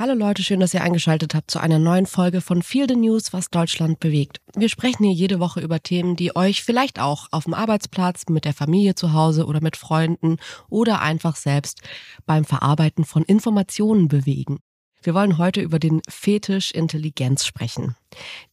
Hallo 0.00 0.14
Leute, 0.14 0.42
schön, 0.42 0.60
dass 0.60 0.72
ihr 0.72 0.82
eingeschaltet 0.82 1.34
habt 1.34 1.50
zu 1.50 1.58
einer 1.58 1.78
neuen 1.78 2.06
Folge 2.06 2.40
von 2.40 2.62
Feel 2.62 2.88
the 2.88 2.96
News, 2.96 3.34
was 3.34 3.50
Deutschland 3.50 4.00
bewegt. 4.00 4.38
Wir 4.56 4.70
sprechen 4.70 5.04
hier 5.04 5.12
jede 5.12 5.40
Woche 5.40 5.60
über 5.60 5.82
Themen, 5.82 6.16
die 6.16 6.34
euch 6.34 6.64
vielleicht 6.64 6.98
auch 6.98 7.26
auf 7.32 7.44
dem 7.44 7.52
Arbeitsplatz, 7.52 8.24
mit 8.30 8.46
der 8.46 8.54
Familie 8.54 8.94
zu 8.94 9.12
Hause 9.12 9.44
oder 9.44 9.60
mit 9.60 9.76
Freunden 9.76 10.38
oder 10.70 11.02
einfach 11.02 11.36
selbst 11.36 11.82
beim 12.24 12.46
Verarbeiten 12.46 13.04
von 13.04 13.24
Informationen 13.24 14.08
bewegen. 14.08 14.60
Wir 15.02 15.12
wollen 15.12 15.36
heute 15.36 15.60
über 15.60 15.78
den 15.78 16.00
Fetisch 16.08 16.70
Intelligenz 16.70 17.44
sprechen. 17.44 17.94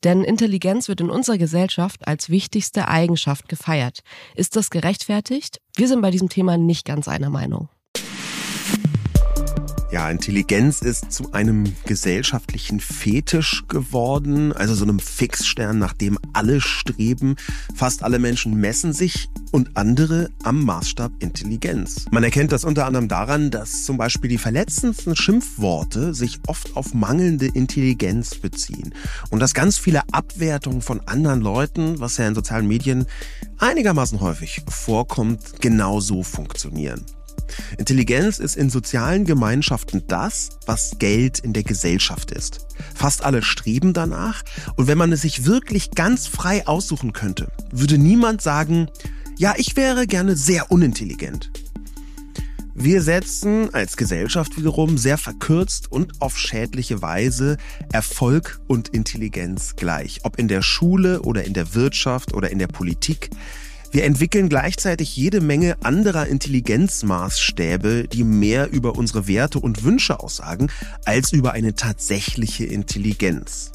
Denn 0.04 0.26
Intelligenz 0.26 0.90
wird 0.90 1.00
in 1.00 1.10
unserer 1.10 1.38
Gesellschaft 1.38 2.10
als 2.10 2.30
wichtigste 2.30 2.90
Eigenschaft 2.90 3.48
gefeiert. 3.48 4.02
Ist 4.36 4.58
das 4.58 4.70
gerechtfertigt? 4.70 5.62
Wir 5.78 5.88
sind 5.88 6.02
bei 6.02 6.12
diesem 6.12 6.28
Thema 6.28 6.58
nicht 6.58 6.84
ganz 6.84 7.08
einer 7.08 7.30
Meinung. 7.30 7.70
Ja, 9.90 10.10
Intelligenz 10.10 10.82
ist 10.82 11.14
zu 11.14 11.32
einem 11.32 11.64
gesellschaftlichen 11.86 12.82
Fetisch 12.82 13.64
geworden, 13.70 14.52
also 14.52 14.76
so 14.76 14.84
einem 14.84 15.00
Fixstern, 15.00 15.80
nach 15.80 15.94
dem 15.94 16.20
alle 16.34 16.60
streben. 16.60 17.38
Fast 17.74 18.04
alle 18.04 18.20
Menschen 18.20 18.56
messen 18.56 18.92
sich 18.92 19.30
und 19.54 19.78
andere 19.78 20.30
am 20.44 20.66
Maßstab 20.66 21.14
Intelligenz. 21.20 22.04
Man 22.12 22.26
erkennt 22.26 22.52
das 22.52 22.66
unter 22.66 22.86
anderem 22.86 23.08
daran, 23.08 23.50
dass 23.50 23.86
zum 23.86 23.96
Beispiel 23.96 24.30
die 24.30 24.38
verletzendsten 24.38 25.16
Schimpfworte 25.16 26.14
sich 26.14 26.40
oft 26.48 26.76
auf 26.76 26.94
mangelnde 26.94 27.46
Intelligenz 27.46 28.36
beziehen 28.36 28.94
und 29.30 29.40
dass 29.40 29.54
ganz 29.54 29.78
viele 29.78 30.02
Abwertungen 30.12 30.82
von 30.82 31.00
anderen 31.08 31.40
Leuten, 31.40 32.02
was 32.02 32.18
ja 32.18 32.28
in 32.28 32.36
sozialen 32.36 32.68
Medien 32.68 33.06
einigermaßen 33.58 34.20
häufig 34.20 34.64
vorkommt, 34.68 35.62
genauso 35.62 36.24
funktionieren. 36.24 37.06
Intelligenz 37.78 38.40
ist 38.40 38.56
in 38.56 38.70
sozialen 38.70 39.26
Gemeinschaften 39.26 40.04
das, 40.08 40.50
was 40.66 40.98
Geld 41.00 41.40
in 41.40 41.54
der 41.54 41.64
Gesellschaft 41.64 42.32
ist. 42.32 42.68
Fast 42.96 43.24
alle 43.24 43.44
streben 43.44 43.94
danach 43.94 44.44
und 44.76 44.88
wenn 44.88 44.98
man 44.98 45.12
es 45.12 45.22
sich 45.22 45.46
wirklich 45.46 45.92
ganz 45.92 46.28
frei 46.28 46.68
aussuchen 46.68 47.14
könnte, 47.14 47.48
würde 47.72 47.98
niemand 47.98 48.42
sagen, 48.42 48.88
ja, 49.38 49.54
ich 49.58 49.76
wäre 49.76 50.08
gerne 50.08 50.36
sehr 50.36 50.72
unintelligent. 50.72 51.52
Wir 52.80 53.02
setzen 53.02 53.74
als 53.74 53.98
Gesellschaft 53.98 54.56
wiederum 54.56 55.00
sehr 55.00 55.18
verkürzt 55.18 55.92
und 55.92 56.22
auf 56.22 56.38
schädliche 56.38 57.02
Weise 57.02 57.58
Erfolg 57.92 58.60
und 58.68 58.90
Intelligenz 58.90 59.76
gleich. 59.76 60.20
Ob 60.26 60.38
in 60.38 60.48
der 60.48 60.62
Schule 60.62 61.24
oder 61.24 61.44
in 61.44 61.54
der 61.54 61.74
Wirtschaft 61.74 62.36
oder 62.36 62.52
in 62.52 62.60
der 62.60 62.68
Politik. 62.68 63.32
Wir 63.92 64.04
entwickeln 64.04 64.50
gleichzeitig 64.50 65.16
jede 65.16 65.40
Menge 65.40 65.78
anderer 65.82 66.28
Intelligenzmaßstäbe, 66.28 68.08
die 68.08 68.24
mehr 68.24 68.70
über 68.72 68.96
unsere 68.96 69.28
Werte 69.28 69.60
und 69.60 69.84
Wünsche 69.84 70.20
aussagen, 70.20 70.70
als 71.06 71.32
über 71.32 71.54
eine 71.54 71.74
tatsächliche 71.74 72.66
Intelligenz. 72.66 73.72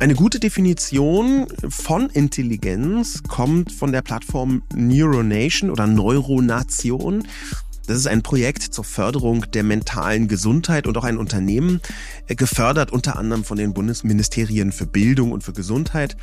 Eine 0.00 0.14
gute 0.14 0.40
Definition 0.40 1.46
von 1.68 2.10
Intelligenz 2.10 3.22
kommt 3.28 3.70
von 3.70 3.92
der 3.92 4.02
Plattform 4.02 4.62
Neuronation 4.74 5.70
oder 5.70 5.86
Neuronation. 5.86 7.26
Das 7.86 7.98
ist 7.98 8.06
ein 8.06 8.22
Projekt 8.22 8.62
zur 8.62 8.84
Förderung 8.84 9.50
der 9.50 9.62
mentalen 9.62 10.26
Gesundheit 10.26 10.86
und 10.86 10.96
auch 10.96 11.04
ein 11.04 11.18
Unternehmen, 11.18 11.82
äh, 12.26 12.34
gefördert 12.34 12.92
unter 12.92 13.16
anderem 13.16 13.44
von 13.44 13.58
den 13.58 13.74
Bundesministerien 13.74 14.72
für 14.72 14.86
Bildung 14.86 15.32
und 15.32 15.44
für 15.44 15.52
Gesundheit. 15.52 16.16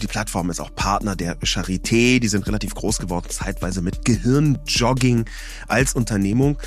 Die 0.00 0.06
Plattform 0.06 0.48
ist 0.48 0.60
auch 0.60 0.74
Partner 0.74 1.14
der 1.14 1.38
Charité, 1.40 2.18
die 2.18 2.28
sind 2.28 2.46
relativ 2.46 2.74
groß 2.74 2.98
geworden, 2.98 3.26
zeitweise 3.28 3.82
mit 3.82 4.04
Gehirnjogging 4.06 5.26
als 5.68 5.94
Unternehmung. 5.94 6.58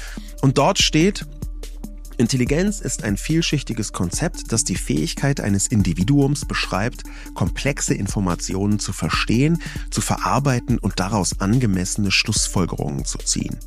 Und 0.42 0.60
dort 0.60 0.78
steht, 0.78 1.26
Intelligenz 2.18 2.80
ist 2.80 3.04
ein 3.04 3.18
vielschichtiges 3.18 3.92
Konzept, 3.92 4.52
das 4.52 4.64
die 4.64 4.78
Fähigkeit 4.78 5.42
eines 5.42 5.68
Individuums 5.68 6.46
beschreibt, 6.46 7.04
komplexe 7.34 7.94
Informationen 7.94 8.80
zu 8.80 8.94
verstehen, 8.94 9.62
zu 9.90 10.02
verarbeiten 10.02 10.78
und 10.78 11.00
daraus 11.00 11.42
angemessene 11.42 12.12
Schlussfolgerungen 12.12 13.04
zu 13.06 13.18
ziehen. 13.18 13.58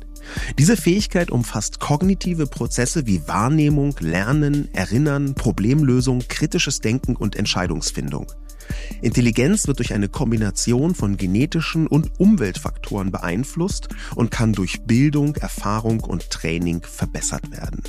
Diese 0.57 0.77
Fähigkeit 0.77 1.31
umfasst 1.31 1.79
kognitive 1.79 2.47
Prozesse 2.47 3.05
wie 3.05 3.27
Wahrnehmung, 3.27 3.95
Lernen, 3.99 4.69
Erinnern, 4.73 5.35
Problemlösung, 5.35 6.23
kritisches 6.27 6.79
Denken 6.79 7.15
und 7.15 7.35
Entscheidungsfindung. 7.35 8.27
Intelligenz 9.01 9.67
wird 9.67 9.79
durch 9.79 9.93
eine 9.93 10.09
Kombination 10.09 10.93
von 10.93 11.17
genetischen 11.17 11.87
und 11.87 12.19
Umweltfaktoren 12.19 13.11
beeinflusst 13.11 13.89
und 14.15 14.31
kann 14.31 14.53
durch 14.53 14.81
Bildung, 14.83 15.35
Erfahrung 15.35 16.01
und 16.01 16.29
Training 16.29 16.81
verbessert 16.83 17.51
werden. 17.51 17.81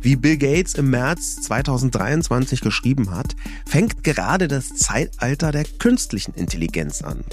Wie 0.00 0.16
Bill 0.16 0.36
Gates 0.36 0.74
im 0.74 0.90
März 0.90 1.42
2023 1.42 2.60
geschrieben 2.60 3.10
hat, 3.10 3.36
fängt 3.66 4.02
gerade 4.02 4.48
das 4.48 4.74
Zeitalter 4.74 5.52
der 5.52 5.64
künstlichen 5.78 6.34
Intelligenz 6.34 7.02
an. 7.02 7.24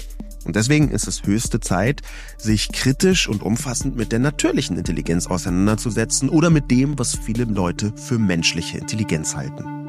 Und 0.44 0.56
deswegen 0.56 0.90
ist 0.90 1.06
es 1.06 1.24
höchste 1.24 1.60
Zeit, 1.60 2.02
sich 2.38 2.72
kritisch 2.72 3.28
und 3.28 3.42
umfassend 3.42 3.96
mit 3.96 4.12
der 4.12 4.18
natürlichen 4.18 4.76
Intelligenz 4.76 5.26
auseinanderzusetzen 5.26 6.28
oder 6.28 6.50
mit 6.50 6.70
dem, 6.70 6.98
was 6.98 7.14
viele 7.14 7.44
Leute 7.44 7.92
für 7.96 8.18
menschliche 8.18 8.78
Intelligenz 8.78 9.36
halten. 9.36 9.80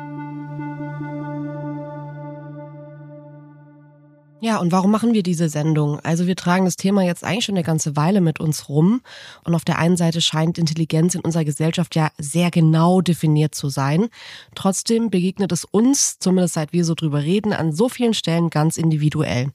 Ja, 4.44 4.58
und 4.58 4.72
warum 4.72 4.90
machen 4.90 5.14
wir 5.14 5.22
diese 5.22 5.50
Sendung? 5.50 6.00
Also 6.00 6.26
wir 6.26 6.36
tragen 6.36 6.66
das 6.66 6.76
Thema 6.76 7.04
jetzt 7.04 7.24
eigentlich 7.24 7.46
schon 7.46 7.54
eine 7.54 7.64
ganze 7.64 7.96
Weile 7.96 8.22
mit 8.22 8.40
uns 8.40 8.70
rum. 8.70 9.02
Und 9.44 9.54
auf 9.54 9.64
der 9.64 9.78
einen 9.78 9.98
Seite 9.98 10.20
scheint 10.20 10.58
Intelligenz 10.58 11.14
in 11.14 11.22
unserer 11.22 11.46
Gesellschaft 11.46 11.96
ja 11.96 12.10
sehr 12.18 12.50
genau 12.50 13.02
definiert 13.02 13.54
zu 13.54 13.70
sein. 13.70 14.10
Trotzdem 14.56 15.12
begegnet 15.12 15.52
es 15.52 15.64
uns, 15.64 16.18
zumindest 16.18 16.56
seit 16.56 16.74
wir 16.74 16.86
so 16.86 16.96
drüber 16.96 17.22
reden, 17.22 17.54
an 17.54 17.72
so 17.72 17.88
vielen 17.88 18.16
Stellen 18.16 18.50
ganz 18.50 18.78
individuell. 18.78 19.52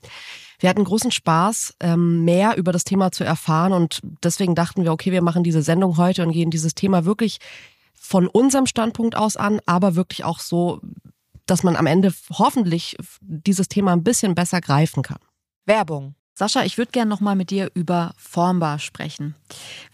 Wir 0.59 0.71
hatten 0.71 0.85
großen 0.85 1.11
Spaß, 1.11 1.75
ähm, 1.81 2.25
mehr 2.25 2.57
über 2.57 2.73
das 2.73 2.85
Thema 2.85 3.13
zu 3.13 3.25
erfahren 3.25 3.73
und 3.73 4.01
deswegen 4.23 4.55
dachten 4.55 4.85
wir, 4.85 4.93
okay, 4.93 5.13
wir 5.13 5.23
machen 5.23 5.43
diese 5.43 5.63
Sendung 5.63 5.97
heute 5.97 6.23
und 6.23 6.33
gehen 6.33 6.51
dieses 6.51 6.75
Thema 6.75 7.05
wirklich 7.05 7.39
von 7.95 8.29
unserem 8.29 8.67
Standpunkt 8.67 9.17
aus 9.17 9.37
an, 9.37 9.61
aber 9.67 9.97
wirklich 9.97 10.25
auch 10.25 10.39
so, 10.39 10.81
dass 11.47 11.63
man 11.63 11.77
am 11.77 11.87
Ende 11.87 12.13
hoffentlich 12.31 12.97
dieses 13.21 13.69
Thema 13.69 13.93
ein 13.93 14.05
bisschen 14.05 14.35
besser 14.35 14.61
greifen 14.61 15.03
kann. 15.03 15.19
Werbung. 15.65 16.15
Sascha, 16.39 16.65
ich 16.65 16.77
würde 16.77 16.93
gerne 16.93 17.09
nochmal 17.09 17.35
mit 17.35 17.49
dir 17.49 17.71
über 17.73 18.13
Formbar 18.19 18.79
sprechen. 18.79 19.35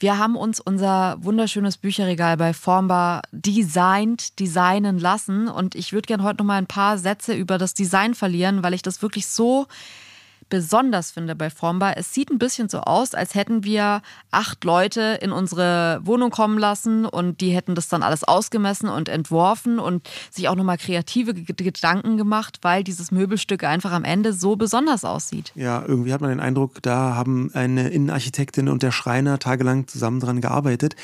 Wir 0.00 0.18
haben 0.18 0.34
uns 0.34 0.58
unser 0.58 1.16
wunderschönes 1.22 1.76
Bücherregal 1.76 2.36
bei 2.36 2.52
Formbar 2.52 3.22
designt, 3.30 4.40
designen 4.40 4.98
lassen 4.98 5.46
und 5.46 5.76
ich 5.76 5.92
würde 5.92 6.08
gerne 6.08 6.24
heute 6.24 6.38
nochmal 6.38 6.58
ein 6.58 6.66
paar 6.66 6.98
Sätze 6.98 7.32
über 7.32 7.58
das 7.58 7.74
Design 7.74 8.14
verlieren, 8.14 8.64
weil 8.64 8.74
ich 8.74 8.82
das 8.82 9.02
wirklich 9.02 9.28
so 9.28 9.68
besonders 10.52 11.10
finde 11.10 11.34
bei 11.34 11.48
Formbar, 11.48 11.96
es 11.96 12.12
sieht 12.12 12.30
ein 12.30 12.38
bisschen 12.38 12.68
so 12.68 12.80
aus, 12.80 13.14
als 13.14 13.34
hätten 13.34 13.64
wir 13.64 14.02
acht 14.30 14.64
Leute 14.64 15.18
in 15.22 15.32
unsere 15.32 16.00
Wohnung 16.04 16.28
kommen 16.28 16.58
lassen 16.58 17.06
und 17.06 17.40
die 17.40 17.52
hätten 17.52 17.74
das 17.74 17.88
dann 17.88 18.02
alles 18.02 18.22
ausgemessen 18.22 18.90
und 18.90 19.08
entworfen 19.08 19.78
und 19.78 20.06
sich 20.30 20.50
auch 20.50 20.54
nochmal 20.54 20.76
kreative 20.76 21.32
Gedanken 21.32 22.18
gemacht, 22.18 22.58
weil 22.60 22.84
dieses 22.84 23.10
Möbelstück 23.10 23.64
einfach 23.64 23.92
am 23.92 24.04
Ende 24.04 24.34
so 24.34 24.56
besonders 24.56 25.06
aussieht. 25.06 25.52
Ja, 25.54 25.82
irgendwie 25.86 26.12
hat 26.12 26.20
man 26.20 26.28
den 26.28 26.40
Eindruck, 26.40 26.82
da 26.82 27.14
haben 27.14 27.50
eine 27.54 27.88
Innenarchitektin 27.88 28.68
und 28.68 28.82
der 28.82 28.92
Schreiner 28.92 29.38
tagelang 29.38 29.88
zusammen 29.88 30.20
dran 30.20 30.42
gearbeitet. 30.42 30.96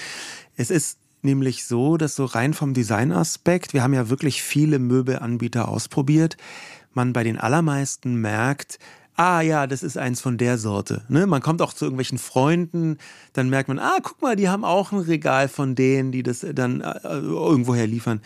Es 0.57 0.71
ist 0.71 0.99
nämlich 1.23 1.65
so, 1.65 1.97
dass 1.97 2.17
so 2.17 2.27
rein 2.27 2.53
vom 2.53 2.75
Designaspekt, 2.75 3.73
wir 3.73 3.83
haben 3.83 3.95
ja 3.95 4.11
wirklich 4.11 4.43
viele 4.43 4.79
Möbelanbieter 4.79 5.69
ausprobiert, 5.69 6.37
man 6.93 7.15
bei 7.15 7.25
den 7.25 7.39
allermeisten 7.39 8.17
merkt, 8.17 8.79
ah 9.19 9.41
ja, 9.41 9.67
das 9.67 9.83
ist 9.83 9.99
eins 9.99 10.21
von 10.21 10.39
der 10.39 10.59
Sorte. 10.59 11.03
Ne? 11.09 11.27
Man 11.27 11.43
kommt 11.43 11.61
auch 11.61 11.73
zu 11.73 11.85
irgendwelchen 11.85 12.19
Freunden, 12.19 12.99
dann 13.33 13.51
merkt 13.51 13.69
man, 13.69 13.81
ah, 13.81 13.99
guck 14.01 14.23
mal, 14.23 14.37
die 14.37 14.49
haben 14.49 14.65
auch 14.65 14.93
ein 14.93 15.01
Regal 15.01 15.49
von 15.49 15.75
denen, 15.75 16.13
die 16.13 16.23
das 16.23 16.47
dann 16.55 16.81
äh, 16.81 17.01
irgendwoher 17.03 17.87
liefern. 17.87 18.21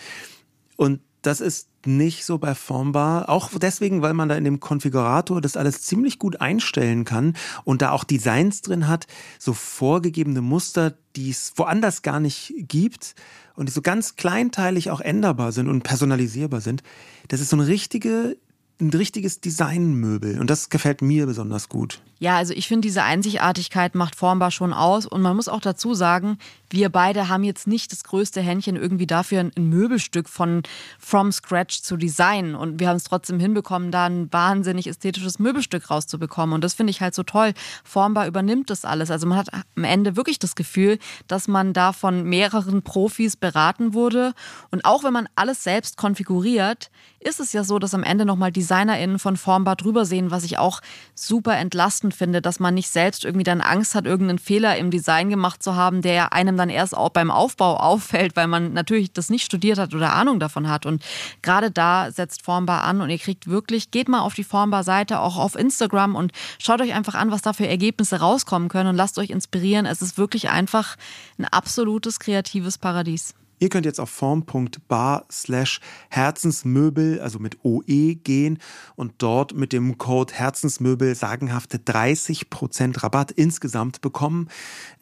Und 0.77 1.01
das 1.23 1.41
ist 1.41 1.69
nicht 1.87 2.25
so 2.27 2.37
bei 2.37 2.55
Formbar. 2.55 3.31
Auch 3.31 3.51
deswegen, 3.59 4.03
weil 4.03 4.13
man 4.13 4.29
da 4.29 4.35
in 4.35 4.45
dem 4.45 4.61
Konfigurator 4.61 5.41
das 5.41 5.57
alles 5.57 5.83
ziemlich 5.83 6.19
gut 6.19 6.41
einstellen 6.41 7.05
kann 7.05 7.37
und 7.65 7.81
da 7.81 7.91
auch 7.91 8.05
Designs 8.05 8.61
drin 8.61 8.87
hat, 8.87 9.07
so 9.39 9.55
vorgegebene 9.55 10.43
Muster, 10.43 10.95
die 11.17 11.31
es 11.31 11.55
woanders 11.57 12.03
gar 12.03 12.21
nicht 12.21 12.53
gibt 12.57 13.15
und 13.55 13.69
die 13.69 13.73
so 13.73 13.81
ganz 13.81 14.17
kleinteilig 14.17 14.91
auch 14.91 15.01
änderbar 15.01 15.53
sind 15.53 15.69
und 15.69 15.83
personalisierbar 15.85 16.61
sind. 16.61 16.83
Das 17.29 17.41
ist 17.41 17.51
so 17.51 17.57
eine 17.57 17.67
richtige 17.67 18.37
ein 18.81 18.91
richtiges 18.91 19.41
Designmöbel. 19.41 20.41
Und 20.41 20.51
das 20.51 20.71
gefällt 20.71 21.03
mir 21.03 21.27
besonders 21.27 21.69
gut. 21.69 22.01
Ja, 22.19 22.37
also 22.37 22.55
ich 22.55 22.69
finde, 22.69 22.87
diese 22.87 23.03
Einzigartigkeit 23.03 23.97
macht 23.97 24.15
Formbar 24.15 24.53
schon 24.53 24.73
aus. 24.73 25.07
Und 25.07 25.23
man 25.23 25.35
muss 25.35 25.49
auch 25.49 25.61
dazu 25.61 25.95
sagen, 25.95 26.39
wir 26.71 26.89
beide 26.89 27.29
haben 27.29 27.43
jetzt 27.43 27.67
nicht 27.67 27.91
das 27.91 28.05
größte 28.05 28.41
Händchen 28.41 28.77
irgendwie 28.77 29.09
dafür, 29.09 29.41
ein 29.41 29.69
Möbelstück 29.69 30.29
von 30.29 30.63
from 31.01 31.33
scratch 31.33 31.83
zu 31.83 31.97
designen. 31.97 32.55
Und 32.55 32.79
wir 32.79 32.89
haben 32.89 32.97
es 32.97 33.05
trotzdem 33.05 33.41
hinbekommen, 33.41 33.91
da 33.91 34.07
ein 34.07 34.33
wahnsinnig 34.33 34.87
ästhetisches 34.87 35.41
Möbelstück 35.41 35.91
rauszubekommen. 35.91 36.55
Und 36.55 36.63
das 36.63 36.75
finde 36.75 36.93
ich 36.93 37.01
halt 37.01 37.15
so 37.15 37.25
toll. 37.25 37.55
Formbar 37.83 38.29
übernimmt 38.29 38.71
das 38.71 38.85
alles, 38.85 39.11
also 39.11 39.27
man 39.27 39.39
hat 39.39 39.49
am 39.53 39.85
Ende 39.85 40.17
wirklich 40.17 40.39
das 40.39 40.55
Gefühl, 40.55 40.99
dass 41.27 41.49
man 41.49 41.73
da 41.73 41.93
von 41.93 42.23
mehreren 42.25 42.83
Profis 42.83 43.37
beraten 43.37 43.95
wurde. 43.95 44.33
Und 44.71 44.85
auch 44.85 45.03
wenn 45.03 45.13
man 45.13 45.29
alles 45.35 45.65
selbst 45.65 45.97
konfiguriert, 45.97 46.91
ist 47.21 47.41
es 47.41 47.53
ja 47.53 47.65
so, 47.65 47.79
dass 47.79 47.95
am 47.95 48.03
Ende 48.03 48.25
nochmal 48.25 48.53
DesignerInnen 48.63 49.19
von 49.19 49.37
Formbar 49.37 49.77
drüber 49.77 50.05
sehen, 50.05 50.31
was 50.31 50.45
ich 50.45 50.59
auch 50.59 50.81
super 51.15 51.57
entlastend 51.57 52.15
finde, 52.15 52.41
dass 52.41 52.61
man 52.61 52.75
nicht 52.75 52.89
selbst 52.89 53.25
irgendwie 53.25 53.45
dann 53.45 53.61
Angst 53.61 53.95
hat, 53.95 54.07
irgendeinen 54.07 54.39
Fehler 54.39 54.77
im 54.77 54.91
Design 54.91 55.31
gemacht 55.31 55.63
zu 55.63 55.75
haben, 55.75 56.01
der 56.01 56.33
einem 56.33 56.57
dann 56.57 56.71
erst 56.71 56.97
auch 56.97 57.11
beim 57.11 57.31
Aufbau 57.31 57.77
auffällt, 57.83 58.37
weil 58.37 58.47
man 58.47 58.73
natürlich 58.73 59.13
das 59.13 59.31
nicht 59.31 59.45
studiert 59.45 59.79
hat 59.79 59.95
oder 59.95 60.13
Ahnung 60.13 60.39
davon 60.39 60.69
hat. 60.69 60.87
Und 60.87 61.03
gerade 61.43 61.71
da 61.71 62.11
setzt 62.11 62.43
Formbar 62.43 62.85
an 62.85 63.01
und 63.01 63.11
ihr 63.11 63.19
kriegt 63.19 63.49
wirklich, 63.49 63.91
geht 63.91 64.09
mal 64.09 64.21
auf 64.21 64.35
die 64.35 64.45
Formbar-Seite, 64.45 65.21
auch 65.21 65.37
auf 65.37 65.57
Instagram 65.57 66.15
und 66.15 66.33
schaut 66.59 66.81
euch 66.81 66.95
einfach 66.95 67.15
an, 67.15 67.31
was 67.31 67.43
da 67.43 67.53
für 67.53 67.67
Ergebnisse 67.67 68.21
rauskommen 68.21 68.69
können 68.69 68.91
und 68.91 68.97
lasst 68.97 69.19
euch 69.19 69.31
inspirieren. 69.31 69.87
Es 69.87 70.03
ist 70.03 70.19
wirklich 70.19 70.51
einfach 70.51 70.97
ein 71.39 71.45
absolutes 71.47 72.21
kreatives 72.21 72.79
Paradies. 72.79 73.35
Ihr 73.63 73.69
könnt 73.69 73.87
jetzt 73.87 74.01
auf 74.01 74.11
form.bar 74.11 75.25
slash 75.31 75.79
Herzensmöbel, 76.11 77.21
also 77.21 77.39
mit 77.39 77.65
OE 77.65 78.17
gehen 78.17 78.59
und 78.97 79.13
dort 79.19 79.55
mit 79.55 79.73
dem 79.73 79.99
Code 79.99 80.35
Herzensmöbel 80.35 81.15
sagenhafte 81.15 81.79
30% 81.79 83.05
Rabatt 83.05 83.31
insgesamt 83.31 84.01
bekommen. 84.01 84.49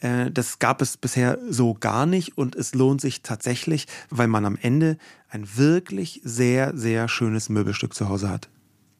Äh, 0.01 0.31
das 0.31 0.59
gab 0.59 0.83
es 0.83 0.99
bisher 0.99 1.39
so 1.49 1.73
gar 1.73 2.05
nicht 2.05 2.37
und 2.37 2.55
es 2.55 2.75
lohnt 2.75 3.01
sich 3.01 3.23
tatsächlich, 3.23 3.87
weil 4.11 4.29
man 4.29 4.45
am 4.45 4.59
Ende 4.61 4.99
ein 5.31 5.57
wirklich 5.57 6.21
sehr, 6.23 6.77
sehr 6.77 7.09
schönes 7.09 7.49
Möbelstück 7.49 7.95
zu 7.95 8.11
Hause 8.11 8.29
hat. 8.29 8.51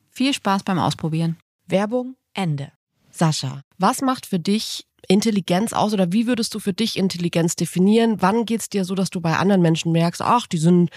Viel 0.09 0.33
Spaß 0.33 0.63
beim 0.63 0.79
Ausprobieren. 0.79 1.37
Werbung 1.67 2.17
Ende. 2.33 2.73
Sascha, 3.11 3.61
was 3.77 4.01
macht 4.01 4.25
für 4.25 4.39
dich 4.39 4.87
Intelligenz 5.11 5.73
aus 5.73 5.93
oder 5.93 6.13
wie 6.13 6.29
würdest 6.29 6.55
du 6.55 6.61
für 6.61 6.73
dich 6.73 6.97
Intelligenz 6.97 7.57
definieren? 7.57 8.23
Wann 8.23 8.47
geht 8.47 8.61
es 8.61 8.69
dir 8.69 8.85
so, 8.85 8.95
dass 8.95 9.11
du 9.11 9.21
bei 9.21 9.37
anderen 9.37 9.61
Menschen 9.61 9.91
merkst, 9.91 10.23
ach, 10.23 10.47
die 10.47 10.59
sind 10.59 10.91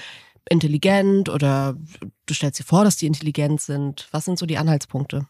intelligent 0.48 1.30
oder 1.30 1.76
du 2.28 2.34
stellst 2.36 2.60
dir 2.60 2.64
vor, 2.64 2.84
dass 2.84 2.96
die 2.96 3.08
intelligent 3.08 3.60
sind? 3.60 4.08
Was 4.12 4.26
sind 4.26 4.38
so 4.38 4.46
die 4.46 4.60
Anhaltspunkte? 4.60 5.26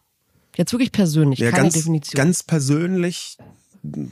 Jetzt 0.54 0.70
wirklich 0.72 0.92
persönlich, 0.92 1.38
ja, 1.38 1.50
keine 1.50 1.62
ganz, 1.62 1.74
Definition. 1.74 2.14
Ganz 2.14 2.42
persönlich, 2.42 3.38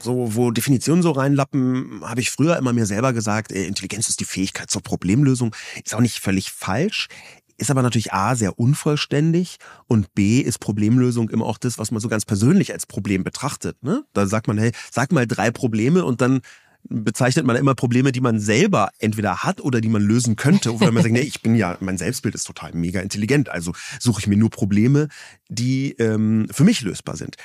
so 0.01 0.35
wo 0.35 0.49
Definitionen 0.49 1.03
so 1.03 1.11
reinlappen, 1.11 2.01
habe 2.03 2.21
ich 2.21 2.31
früher 2.31 2.57
immer 2.57 2.73
mir 2.73 2.87
selber 2.87 3.13
gesagt, 3.13 3.51
Intelligenz 3.51 4.09
ist 4.09 4.21
die 4.21 4.25
Fähigkeit 4.25 4.71
zur 4.71 4.81
Problemlösung. 4.81 5.55
Ist 5.83 5.93
auch 5.93 6.01
nicht 6.01 6.17
völlig 6.17 6.51
falsch 6.51 7.09
ist 7.57 7.71
aber 7.71 7.81
natürlich 7.81 8.13
A, 8.13 8.35
sehr 8.35 8.59
unvollständig 8.59 9.57
und 9.87 10.13
B, 10.13 10.39
ist 10.39 10.59
Problemlösung 10.59 11.29
immer 11.29 11.45
auch 11.45 11.57
das, 11.57 11.77
was 11.77 11.91
man 11.91 12.01
so 12.01 12.09
ganz 12.09 12.25
persönlich 12.25 12.73
als 12.73 12.85
Problem 12.85 13.23
betrachtet. 13.23 13.81
Ne? 13.83 14.03
Da 14.13 14.27
sagt 14.27 14.47
man, 14.47 14.57
hey, 14.57 14.71
sag 14.91 15.11
mal 15.11 15.27
drei 15.27 15.51
Probleme 15.51 16.05
und 16.05 16.21
dann 16.21 16.41
bezeichnet 16.89 17.45
man 17.45 17.55
immer 17.55 17.75
Probleme, 17.75 18.11
die 18.11 18.21
man 18.21 18.39
selber 18.39 18.89
entweder 18.99 19.43
hat 19.43 19.61
oder 19.61 19.81
die 19.81 19.89
man 19.89 20.01
lösen 20.01 20.35
könnte. 20.35 20.73
Oder 20.73 20.91
man 20.91 21.03
sagt, 21.03 21.13
nee, 21.13 21.21
ich 21.21 21.41
bin 21.41 21.55
ja, 21.55 21.77
mein 21.79 21.97
Selbstbild 21.97 22.35
ist 22.35 22.45
total 22.45 22.73
mega 22.73 22.99
intelligent, 22.99 23.49
also 23.49 23.73
suche 23.99 24.21
ich 24.21 24.27
mir 24.27 24.37
nur 24.37 24.49
Probleme, 24.49 25.07
die 25.49 25.91
ähm, 25.93 26.47
für 26.51 26.63
mich 26.63 26.81
lösbar 26.81 27.15
sind. 27.15 27.37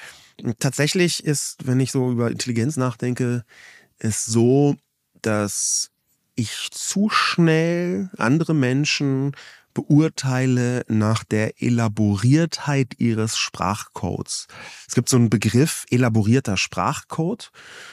Tatsächlich 0.59 1.25
ist, 1.25 1.67
wenn 1.67 1.81
ich 1.81 1.91
so 1.91 2.11
über 2.11 2.31
Intelligenz 2.31 2.77
nachdenke, 2.77 3.45
ist 3.99 4.27
so, 4.27 4.77
dass 5.23 5.91
ich 6.35 6.69
zu 6.71 7.09
schnell 7.11 8.11
andere 8.17 8.55
Menschen 8.55 9.33
beurteile 9.79 10.85
nach 10.89 11.23
der 11.23 11.63
Elaboriertheit 11.63 12.95
ihres 12.99 13.39
Sprachcodes. 13.39 14.49
Es 14.89 14.97
gibt 14.97 15.09
so 15.09 15.17
einen 15.17 15.31
Begriff 15.31 15.87
elaborierter 15.89 16.57
Sprachcode, 16.57 17.53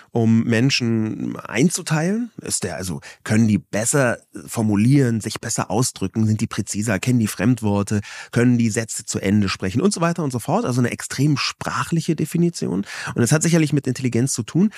um 0.10 0.44
Menschen 0.44 1.36
einzuteilen. 1.38 2.32
Ist 2.42 2.64
der 2.64 2.78
also, 2.78 3.02
können 3.24 3.48
die 3.48 3.60
besser 3.60 4.18
formulieren, 4.48 5.22
sich 5.22 5.40
besser 5.40 5.70
ausdrücken, 5.70 6.26
sind 6.26 6.42
die 6.42 6.48
präziser, 6.48 6.98
kennen 6.98 7.20
die 7.20 7.28
Fremdworte, 7.28 8.02
können 8.32 8.58
die 8.58 8.72
Sätze 8.72 9.06
zu 9.06 9.20
Ende 9.20 9.48
sprechen 9.48 9.82
und 9.82 9.94
so 9.94 10.02
weiter 10.02 10.24
und 10.24 10.32
so 10.32 10.40
fort. 10.40 10.66
Also 10.66 10.82
eine 10.82 10.90
extrem 10.90 11.38
sprachliche 11.38 12.16
Definition. 12.16 12.88
Und 13.14 13.22
das 13.22 13.32
hat 13.32 13.44
sicherlich 13.44 13.74
mit 13.74 13.86
Intelligenz 13.86 14.34
zu 14.34 14.42
tun. 14.42 14.72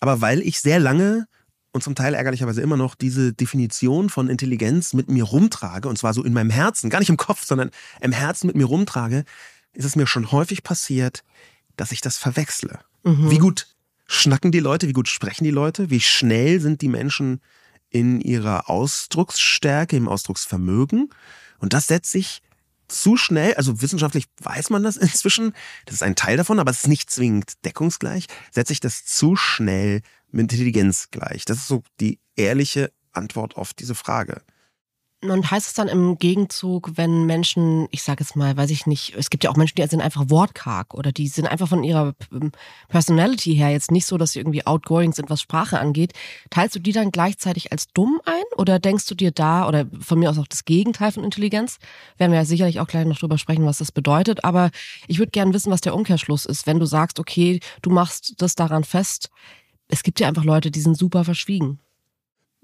Aber 0.00 0.22
weil 0.22 0.40
ich 0.40 0.60
sehr 0.60 0.80
lange 0.80 1.26
und 1.74 1.82
zum 1.82 1.96
Teil 1.96 2.14
ärgerlicherweise 2.14 2.62
immer 2.62 2.76
noch 2.76 2.94
diese 2.94 3.32
Definition 3.32 4.08
von 4.08 4.28
Intelligenz 4.28 4.92
mit 4.92 5.10
mir 5.10 5.24
rumtrage, 5.24 5.88
und 5.88 5.98
zwar 5.98 6.14
so 6.14 6.22
in 6.22 6.32
meinem 6.32 6.50
Herzen, 6.50 6.88
gar 6.88 7.00
nicht 7.00 7.08
im 7.08 7.16
Kopf, 7.16 7.44
sondern 7.44 7.72
im 8.00 8.12
Herzen 8.12 8.46
mit 8.46 8.54
mir 8.54 8.66
rumtrage, 8.66 9.24
ist 9.72 9.84
es 9.84 9.96
mir 9.96 10.06
schon 10.06 10.30
häufig 10.30 10.62
passiert, 10.62 11.24
dass 11.76 11.90
ich 11.90 12.00
das 12.00 12.16
verwechsle. 12.16 12.78
Mhm. 13.02 13.28
Wie 13.28 13.38
gut 13.38 13.66
schnacken 14.06 14.52
die 14.52 14.60
Leute, 14.60 14.86
wie 14.86 14.92
gut 14.92 15.08
sprechen 15.08 15.42
die 15.42 15.50
Leute, 15.50 15.90
wie 15.90 15.98
schnell 15.98 16.60
sind 16.60 16.80
die 16.80 16.88
Menschen 16.88 17.40
in 17.90 18.20
ihrer 18.20 18.70
Ausdrucksstärke, 18.70 19.96
im 19.96 20.06
Ausdrucksvermögen. 20.06 21.10
Und 21.58 21.72
das 21.72 21.88
setzt 21.88 22.12
sich 22.12 22.40
zu 22.86 23.16
schnell, 23.16 23.54
also 23.54 23.82
wissenschaftlich 23.82 24.26
weiß 24.40 24.70
man 24.70 24.84
das 24.84 24.96
inzwischen, 24.96 25.54
das 25.86 25.96
ist 25.96 26.02
ein 26.04 26.14
Teil 26.14 26.36
davon, 26.36 26.60
aber 26.60 26.70
es 26.70 26.82
ist 26.82 26.88
nicht 26.88 27.10
zwingend 27.10 27.64
deckungsgleich, 27.64 28.26
setzt 28.52 28.68
sich 28.68 28.78
das 28.78 29.04
zu 29.04 29.34
schnell 29.34 30.02
Intelligenz 30.38 31.10
gleich? 31.10 31.44
Das 31.44 31.58
ist 31.58 31.68
so 31.68 31.82
die 32.00 32.20
ehrliche 32.36 32.92
Antwort 33.12 33.56
auf 33.56 33.74
diese 33.74 33.94
Frage. 33.94 34.42
Und 35.30 35.50
heißt 35.50 35.68
es 35.68 35.74
dann 35.74 35.88
im 35.88 36.18
Gegenzug, 36.18 36.92
wenn 36.96 37.24
Menschen, 37.24 37.88
ich 37.90 38.02
sage 38.02 38.22
jetzt 38.22 38.36
mal, 38.36 38.56
weiß 38.56 38.70
ich 38.70 38.86
nicht, 38.86 39.14
es 39.16 39.30
gibt 39.30 39.42
ja 39.42 39.50
auch 39.50 39.56
Menschen, 39.56 39.76
die 39.76 39.86
sind 39.86 40.02
einfach 40.02 40.28
wortkarg 40.28 40.92
oder 40.92 41.12
die 41.12 41.28
sind 41.28 41.46
einfach 41.46 41.68
von 41.68 41.82
ihrer 41.82 42.14
ähm, 42.30 42.52
Personality 42.88 43.54
her 43.54 43.70
jetzt 43.70 43.90
nicht 43.90 44.04
so, 44.04 44.18
dass 44.18 44.32
sie 44.32 44.40
irgendwie 44.40 44.66
outgoing 44.66 45.12
sind, 45.12 45.30
was 45.30 45.40
Sprache 45.40 45.80
angeht. 45.80 46.12
Teilst 46.50 46.74
du 46.74 46.78
die 46.78 46.92
dann 46.92 47.10
gleichzeitig 47.10 47.72
als 47.72 47.86
dumm 47.88 48.20
ein 48.26 48.42
oder 48.58 48.78
denkst 48.78 49.06
du 49.06 49.14
dir 49.14 49.30
da, 49.30 49.66
oder 49.66 49.86
von 50.00 50.18
mir 50.18 50.28
aus 50.28 50.38
auch 50.38 50.46
das 50.46 50.66
Gegenteil 50.66 51.10
von 51.10 51.24
Intelligenz, 51.24 51.78
werden 52.18 52.32
wir 52.32 52.40
ja 52.40 52.44
sicherlich 52.44 52.80
auch 52.80 52.86
gleich 52.86 53.06
noch 53.06 53.18
drüber 53.18 53.38
sprechen, 53.38 53.64
was 53.64 53.78
das 53.78 53.92
bedeutet, 53.92 54.44
aber 54.44 54.70
ich 55.06 55.18
würde 55.18 55.30
gerne 55.30 55.54
wissen, 55.54 55.72
was 55.72 55.80
der 55.80 55.94
Umkehrschluss 55.94 56.44
ist, 56.44 56.66
wenn 56.66 56.80
du 56.80 56.86
sagst, 56.86 57.18
okay, 57.18 57.60
du 57.80 57.88
machst 57.88 58.34
das 58.38 58.56
daran 58.56 58.84
fest, 58.84 59.30
es 59.88 60.02
gibt 60.02 60.20
ja 60.20 60.28
einfach 60.28 60.44
Leute, 60.44 60.70
die 60.70 60.80
sind 60.80 60.96
super 60.96 61.24
verschwiegen. 61.24 61.78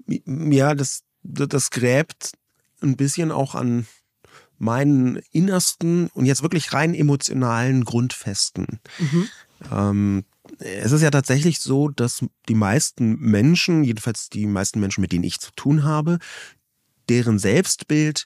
Ja, 0.07 0.73
das, 0.75 1.03
das 1.23 1.69
gräbt 1.69 2.33
ein 2.81 2.97
bisschen 2.97 3.31
auch 3.31 3.55
an 3.55 3.85
meinen 4.57 5.17
innersten 5.31 6.07
und 6.09 6.25
jetzt 6.25 6.43
wirklich 6.43 6.73
rein 6.73 6.93
emotionalen 6.93 7.83
Grundfesten. 7.83 8.79
Mhm. 8.99 9.29
Ähm, 9.71 10.25
es 10.59 10.91
ist 10.91 11.01
ja 11.01 11.09
tatsächlich 11.11 11.59
so, 11.59 11.89
dass 11.89 12.23
die 12.47 12.55
meisten 12.55 13.17
Menschen, 13.19 13.83
jedenfalls 13.83 14.29
die 14.29 14.45
meisten 14.45 14.79
Menschen, 14.79 15.01
mit 15.01 15.11
denen 15.11 15.23
ich 15.23 15.39
zu 15.39 15.51
tun 15.55 15.83
habe, 15.83 16.19
deren 17.09 17.39
Selbstbild, 17.39 18.25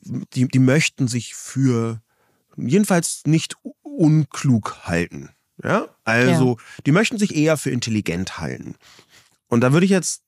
die, 0.00 0.48
die 0.48 0.58
möchten 0.58 1.08
sich 1.08 1.34
für 1.34 2.00
jedenfalls 2.56 3.22
nicht 3.26 3.56
unklug 3.82 4.78
halten. 4.84 5.30
Ja, 5.62 5.88
also 6.04 6.56
ja. 6.58 6.82
die 6.84 6.92
möchten 6.92 7.18
sich 7.18 7.34
eher 7.34 7.56
für 7.56 7.70
intelligent 7.70 8.38
halten. 8.38 8.76
Und 9.48 9.60
da 9.60 9.72
würde 9.72 9.86
ich 9.86 9.92
jetzt 9.92 10.22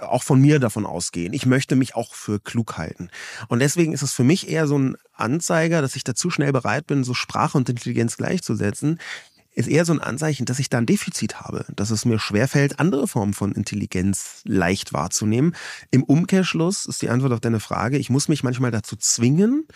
auch 0.00 0.22
von 0.22 0.40
mir 0.40 0.58
davon 0.58 0.84
ausgehen. 0.84 1.32
Ich 1.32 1.46
möchte 1.46 1.76
mich 1.76 1.94
auch 1.94 2.14
für 2.14 2.38
klug 2.40 2.76
halten. 2.76 3.08
Und 3.48 3.60
deswegen 3.60 3.92
ist 3.92 4.02
es 4.02 4.12
für 4.12 4.24
mich 4.24 4.48
eher 4.48 4.66
so 4.66 4.78
ein 4.78 4.96
Anzeiger, 5.14 5.80
dass 5.80 5.96
ich 5.96 6.04
da 6.04 6.14
zu 6.14 6.30
schnell 6.30 6.52
bereit 6.52 6.86
bin, 6.86 7.04
so 7.04 7.14
Sprache 7.14 7.56
und 7.56 7.68
Intelligenz 7.68 8.16
gleichzusetzen, 8.16 8.98
ist 9.54 9.68
eher 9.68 9.84
so 9.84 9.92
ein 9.92 10.00
Anzeichen, 10.00 10.44
dass 10.44 10.60
ich 10.60 10.68
da 10.70 10.78
ein 10.78 10.86
Defizit 10.86 11.40
habe, 11.40 11.64
dass 11.74 11.90
es 11.90 12.04
mir 12.04 12.18
schwerfällt, 12.20 12.78
andere 12.78 13.08
Formen 13.08 13.34
von 13.34 13.52
Intelligenz 13.52 14.42
leicht 14.44 14.92
wahrzunehmen. 14.92 15.56
Im 15.90 16.04
Umkehrschluss 16.04 16.86
ist 16.86 17.02
die 17.02 17.08
Antwort 17.08 17.32
auf 17.32 17.40
deine 17.40 17.58
Frage, 17.58 17.98
ich 17.98 18.10
muss 18.10 18.28
mich 18.28 18.44
manchmal 18.44 18.70
dazu 18.70 18.94
zwingen, 18.94 19.66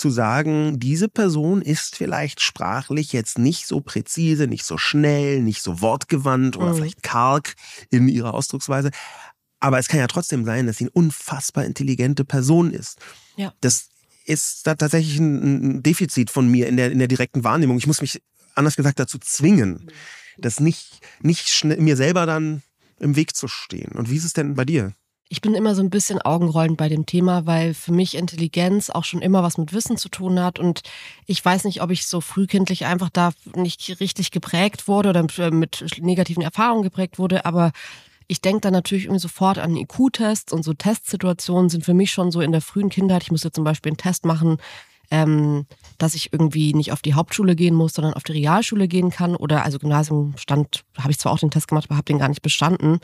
zu 0.00 0.10
sagen, 0.10 0.80
diese 0.80 1.08
Person 1.08 1.62
ist 1.62 1.94
vielleicht 1.94 2.40
sprachlich 2.40 3.12
jetzt 3.12 3.38
nicht 3.38 3.66
so 3.66 3.80
präzise, 3.80 4.46
nicht 4.46 4.64
so 4.64 4.78
schnell, 4.78 5.42
nicht 5.42 5.62
so 5.62 5.80
wortgewandt 5.80 6.56
oder 6.56 6.72
mhm. 6.72 6.76
vielleicht 6.76 7.02
karg 7.02 7.54
in 7.90 8.08
ihrer 8.08 8.34
Ausdrucksweise. 8.34 8.90
Aber 9.60 9.78
es 9.78 9.88
kann 9.88 10.00
ja 10.00 10.06
trotzdem 10.06 10.44
sein, 10.44 10.66
dass 10.66 10.78
sie 10.78 10.84
eine 10.84 10.92
unfassbar 10.92 11.64
intelligente 11.64 12.24
Person 12.24 12.72
ist. 12.72 12.98
Ja. 13.36 13.52
Das 13.60 13.90
ist 14.24 14.66
da 14.66 14.74
tatsächlich 14.74 15.18
ein, 15.18 15.82
Defizit 15.82 16.30
von 16.30 16.50
mir 16.50 16.66
in 16.66 16.76
der, 16.76 16.90
in 16.90 16.98
der 16.98 17.08
direkten 17.08 17.44
Wahrnehmung. 17.44 17.76
Ich 17.76 17.86
muss 17.86 18.00
mich, 18.00 18.22
anders 18.54 18.76
gesagt, 18.76 18.98
dazu 18.98 19.18
zwingen, 19.18 19.72
mhm. 19.72 19.90
das 20.38 20.60
nicht, 20.60 21.00
nicht 21.20 21.64
mir 21.64 21.96
selber 21.96 22.24
dann 22.24 22.62
im 22.98 23.16
Weg 23.16 23.36
zu 23.36 23.48
stehen. 23.48 23.92
Und 23.92 24.10
wie 24.10 24.16
ist 24.16 24.24
es 24.24 24.32
denn 24.32 24.54
bei 24.54 24.64
dir? 24.64 24.94
Ich 25.32 25.40
bin 25.40 25.54
immer 25.54 25.76
so 25.76 25.82
ein 25.82 25.90
bisschen 25.90 26.20
augenrollend 26.20 26.76
bei 26.76 26.88
dem 26.88 27.06
Thema, 27.06 27.46
weil 27.46 27.72
für 27.72 27.92
mich 27.92 28.16
Intelligenz 28.16 28.90
auch 28.90 29.04
schon 29.04 29.22
immer 29.22 29.44
was 29.44 29.58
mit 29.58 29.72
Wissen 29.72 29.96
zu 29.96 30.08
tun 30.08 30.40
hat. 30.40 30.58
Und 30.58 30.82
ich 31.24 31.42
weiß 31.44 31.64
nicht, 31.64 31.82
ob 31.82 31.92
ich 31.92 32.08
so 32.08 32.20
frühkindlich 32.20 32.84
einfach 32.84 33.10
da 33.10 33.30
nicht 33.54 34.00
richtig 34.00 34.32
geprägt 34.32 34.88
wurde 34.88 35.10
oder 35.10 35.22
mit 35.52 35.84
negativen 36.00 36.42
Erfahrungen 36.42 36.82
geprägt 36.82 37.20
wurde. 37.20 37.44
Aber 37.44 37.70
ich 38.26 38.40
denke 38.40 38.62
dann 38.62 38.72
natürlich 38.72 39.04
irgendwie 39.04 39.20
sofort 39.20 39.58
an 39.58 39.76
IQ-Tests 39.76 40.52
und 40.52 40.64
so 40.64 40.74
Testsituationen 40.74 41.70
sind 41.70 41.84
für 41.84 41.94
mich 41.94 42.10
schon 42.10 42.32
so 42.32 42.40
in 42.40 42.50
der 42.50 42.60
frühen 42.60 42.88
Kindheit. 42.88 43.22
Ich 43.22 43.30
musste 43.30 43.52
zum 43.52 43.62
Beispiel 43.62 43.90
einen 43.90 43.98
Test 43.98 44.24
machen, 44.24 44.58
ähm, 45.10 45.66
dass 45.98 46.14
ich 46.14 46.32
irgendwie 46.32 46.72
nicht 46.72 46.92
auf 46.92 47.02
die 47.02 47.14
Hauptschule 47.14 47.56
gehen 47.56 47.74
muss, 47.74 47.94
sondern 47.94 48.14
auf 48.14 48.22
die 48.22 48.32
Realschule 48.32 48.88
gehen 48.88 49.10
kann. 49.10 49.36
Oder 49.36 49.64
also 49.64 49.78
Gymnasium 49.78 50.34
stand, 50.36 50.84
habe 50.98 51.10
ich 51.10 51.18
zwar 51.18 51.32
auch 51.32 51.38
den 51.38 51.50
Test 51.50 51.68
gemacht, 51.68 51.86
aber 51.88 51.96
habe 51.96 52.04
den 52.04 52.18
gar 52.18 52.28
nicht 52.28 52.42
bestanden. 52.42 53.00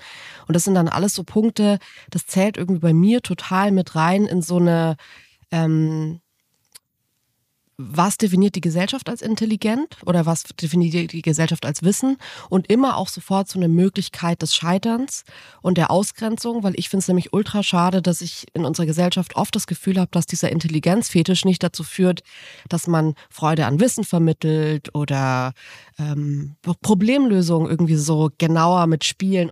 Und 0.47 0.55
das 0.55 0.65
sind 0.65 0.75
dann 0.75 0.89
alles 0.89 1.15
so 1.15 1.25
Punkte, 1.25 1.79
das 2.11 2.27
zählt 2.27 2.57
irgendwie 2.57 2.81
bei 2.81 2.93
mir 2.93 3.21
total 3.23 3.73
mit 3.73 3.95
rein 3.95 4.25
in 4.25 4.43
so 4.43 4.57
eine 4.57 4.97
ähm, 5.51 6.21
was 7.79 8.17
definiert 8.17 8.55
die 8.55 8.63
Gesellschaft 8.63 9.09
als 9.11 9.21
intelligent 9.21 9.99
oder 10.07 10.25
was 10.25 10.45
definiert 10.45 11.13
die 11.13 11.21
Gesellschaft 11.21 11.67
als 11.67 11.83
Wissen 11.83 12.17
und 12.49 12.71
immer 12.71 12.97
auch 12.97 13.09
sofort 13.09 13.49
so 13.49 13.59
eine 13.59 13.69
Möglichkeit 13.69 14.41
des 14.41 14.55
Scheiterns 14.55 15.25
und 15.61 15.77
der 15.77 15.91
Ausgrenzung, 15.91 16.63
weil 16.63 16.73
ich 16.77 16.89
finde 16.89 17.03
es 17.03 17.09
nämlich 17.09 17.35
ultra 17.35 17.63
schade, 17.63 18.01
dass 18.01 18.23
ich 18.23 18.47
in 18.55 18.65
unserer 18.65 18.87
Gesellschaft 18.87 19.37
oft 19.37 19.55
das 19.55 19.67
Gefühl 19.67 20.01
habe, 20.01 20.09
dass 20.11 20.25
dieser 20.25 20.51
Intelligenzfetisch 20.51 21.45
nicht 21.45 21.63
dazu 21.63 21.85
führt, 21.85 22.23
dass 22.71 22.87
man 22.87 23.15
Freude 23.29 23.67
an 23.67 23.79
Wissen 23.79 24.05
vermittelt 24.05 24.95
oder 24.95 25.53
ähm, 25.99 26.57
Problemlösungen 26.81 27.71
irgendwie 27.71 27.97
so 27.97 28.31
genauer 28.39 28.87
mit 28.87 29.05
Spielen 29.05 29.51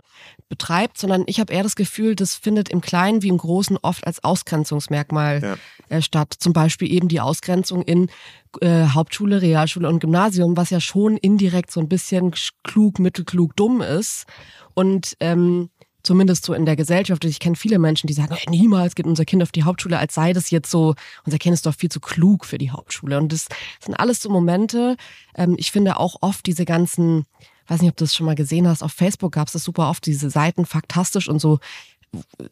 betreibt, 0.49 0.97
sondern 0.97 1.23
ich 1.27 1.39
habe 1.39 1.53
eher 1.53 1.63
das 1.63 1.75
Gefühl, 1.75 2.15
das 2.15 2.33
findet 2.35 2.69
im 2.69 2.81
Kleinen 2.81 3.21
wie 3.21 3.29
im 3.29 3.37
Großen 3.37 3.77
oft 3.81 4.05
als 4.07 4.23
Ausgrenzungsmerkmal 4.23 5.41
ja. 5.41 5.57
Äh, 5.89 6.01
statt. 6.01 6.33
Zum 6.37 6.53
Beispiel 6.53 6.91
eben 6.91 7.07
die 7.07 7.19
Ausgrenzung 7.19 7.83
in 7.83 8.09
äh, 8.61 8.87
Hauptschule, 8.87 9.41
Realschule 9.41 9.87
und 9.87 9.99
Gymnasium, 9.99 10.57
was 10.57 10.69
ja 10.69 10.79
schon 10.79 11.17
indirekt 11.17 11.71
so 11.71 11.79
ein 11.79 11.89
bisschen 11.89 12.33
klug, 12.63 12.99
mittelklug, 12.99 13.55
dumm 13.55 13.81
ist. 13.81 14.25
Und 14.73 15.15
ähm, 15.19 15.69
zumindest 16.03 16.45
so 16.45 16.53
in 16.53 16.65
der 16.65 16.75
Gesellschaft. 16.75 17.25
Ich 17.25 17.39
kenne 17.39 17.55
viele 17.55 17.79
Menschen, 17.79 18.07
die 18.07 18.13
sagen, 18.13 18.35
hey, 18.35 18.45
niemals 18.49 18.95
geht 18.95 19.07
unser 19.07 19.25
Kind 19.25 19.41
auf 19.41 19.51
die 19.51 19.63
Hauptschule, 19.63 19.97
als 19.97 20.13
sei 20.13 20.33
das 20.33 20.51
jetzt 20.51 20.69
so, 20.69 20.95
unser 21.25 21.37
Kind 21.37 21.53
ist 21.53 21.65
doch 21.65 21.75
viel 21.75 21.89
zu 21.89 21.99
klug 21.99 22.45
für 22.45 22.57
die 22.57 22.71
Hauptschule. 22.71 23.17
Und 23.17 23.33
das 23.33 23.47
sind 23.79 23.95
alles 23.95 24.21
so 24.21 24.29
Momente. 24.29 24.95
Ähm, 25.35 25.55
ich 25.57 25.71
finde 25.71 25.97
auch 25.97 26.17
oft 26.21 26.45
diese 26.45 26.65
ganzen 26.65 27.25
weiß 27.67 27.81
nicht, 27.81 27.89
ob 27.89 27.97
du 27.97 28.03
das 28.03 28.15
schon 28.15 28.25
mal 28.25 28.35
gesehen 28.35 28.67
hast, 28.67 28.83
auf 28.83 28.91
Facebook 28.91 29.31
gab 29.33 29.47
es 29.47 29.53
das 29.53 29.63
super 29.63 29.89
oft, 29.89 30.05
diese 30.05 30.29
Seiten 30.29 30.65
faktastisch 30.65 31.27
und 31.27 31.39
so, 31.39 31.59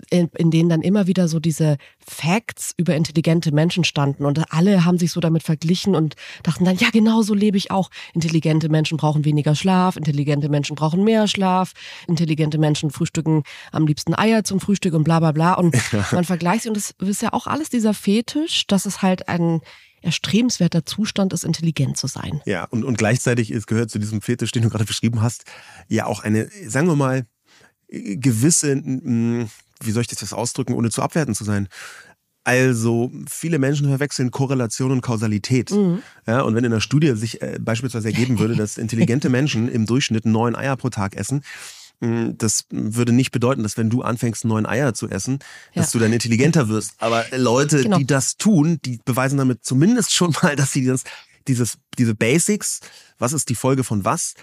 in, 0.09 0.29
in 0.35 0.51
denen 0.51 0.69
dann 0.69 0.81
immer 0.81 1.07
wieder 1.07 1.27
so 1.27 1.39
diese 1.39 1.77
Facts 1.99 2.73
über 2.77 2.95
intelligente 2.95 3.51
Menschen 3.51 3.83
standen 3.83 4.25
und 4.25 4.53
alle 4.53 4.85
haben 4.85 4.97
sich 4.97 5.11
so 5.11 5.19
damit 5.19 5.43
verglichen 5.43 5.95
und 5.95 6.15
dachten 6.43 6.65
dann, 6.65 6.77
ja, 6.77 6.89
genau 6.91 7.21
so 7.21 7.33
lebe 7.33 7.57
ich 7.57 7.71
auch. 7.71 7.89
Intelligente 8.13 8.69
Menschen 8.69 8.97
brauchen 8.97 9.25
weniger 9.25 9.55
Schlaf, 9.55 9.95
intelligente 9.95 10.49
Menschen 10.49 10.75
brauchen 10.75 11.03
mehr 11.03 11.27
Schlaf, 11.27 11.73
intelligente 12.07 12.57
Menschen 12.57 12.91
frühstücken 12.91 13.43
am 13.71 13.87
liebsten 13.87 14.13
Eier 14.13 14.43
zum 14.43 14.59
Frühstück 14.59 14.93
und 14.93 15.03
bla 15.03 15.19
bla 15.19 15.31
bla. 15.31 15.53
Und 15.53 15.75
man 16.11 16.23
vergleicht 16.23 16.63
sich 16.63 16.69
und 16.69 16.77
das 16.77 16.93
ist 16.99 17.21
ja 17.21 17.33
auch 17.33 17.47
alles 17.47 17.69
dieser 17.69 17.93
Fetisch, 17.93 18.67
dass 18.67 18.85
es 18.85 19.01
halt 19.01 19.27
ein 19.29 19.61
erstrebenswerter 20.01 20.85
Zustand 20.85 21.33
ist, 21.33 21.45
intelligent 21.45 21.97
zu 21.97 22.07
sein. 22.07 22.41
Ja, 22.45 22.65
und, 22.65 22.83
und 22.83 22.97
gleichzeitig 22.97 23.51
ist, 23.51 23.67
gehört 23.67 23.89
zu 23.89 23.99
diesem 23.99 24.21
Fetisch, 24.21 24.51
den 24.51 24.63
du 24.63 24.69
gerade 24.69 24.85
beschrieben 24.85 25.21
hast, 25.21 25.45
ja 25.87 26.05
auch 26.05 26.21
eine, 26.21 26.49
sagen 26.67 26.87
wir 26.87 26.95
mal, 26.95 27.25
gewisse, 27.93 28.75
wie 28.75 29.91
soll 29.91 30.01
ich 30.01 30.07
das 30.07 30.21
jetzt 30.21 30.33
ausdrücken, 30.33 30.73
ohne 30.73 30.89
zu 30.89 31.01
abwerten 31.01 31.35
zu 31.35 31.43
sein, 31.43 31.67
also 32.43 33.09
viele 33.29 33.57
Menschen 33.57 33.87
verwechseln 33.87 34.31
Korrelation 34.31 34.91
und 34.91 35.01
Kausalität. 35.01 35.71
Mhm. 35.71 36.03
Ja, 36.27 36.41
und 36.41 36.55
wenn 36.55 36.65
in 36.65 36.71
der 36.71 36.81
Studie 36.81 37.15
sich 37.15 37.41
äh, 37.41 37.57
beispielsweise 37.59 38.09
ergeben 38.09 38.37
würde, 38.37 38.55
dass 38.55 38.77
intelligente 38.77 39.29
Menschen 39.29 39.69
im 39.69 39.85
Durchschnitt 39.85 40.25
neun 40.25 40.55
Eier 40.55 40.75
pro 40.75 40.89
Tag 40.89 41.15
essen, 41.15 41.43
hm, 42.01 42.37
das 42.37 42.65
würde 42.69 43.13
nicht 43.13 43.31
bedeuten, 43.31 43.63
dass 43.63 43.77
wenn 43.77 43.89
du 43.89 44.01
anfängst, 44.01 44.43
neun 44.43 44.65
Eier 44.65 44.93
zu 44.93 45.07
essen, 45.07 45.39
ja. 45.73 45.81
dass 45.81 45.91
du 45.91 45.99
dann 45.99 46.11
intelligenter 46.11 46.67
wirst. 46.67 46.95
Aber 46.97 47.25
Leute, 47.31 47.81
genau. 47.81 47.97
die 47.97 48.05
das 48.05 48.35
tun, 48.35 48.79
die 48.83 48.99
beweisen 49.05 49.37
damit 49.37 49.63
zumindest 49.63 50.13
schon 50.13 50.35
mal, 50.41 50.57
dass 50.57 50.73
sie 50.73 50.85
das, 50.85 51.03
dieses, 51.47 51.77
diese 51.97 52.13
Basics, 52.13 52.81
was 53.19 53.31
ist 53.31 53.47
die 53.47 53.55
Folge 53.55 53.85
von 53.85 54.03
was, 54.03 54.33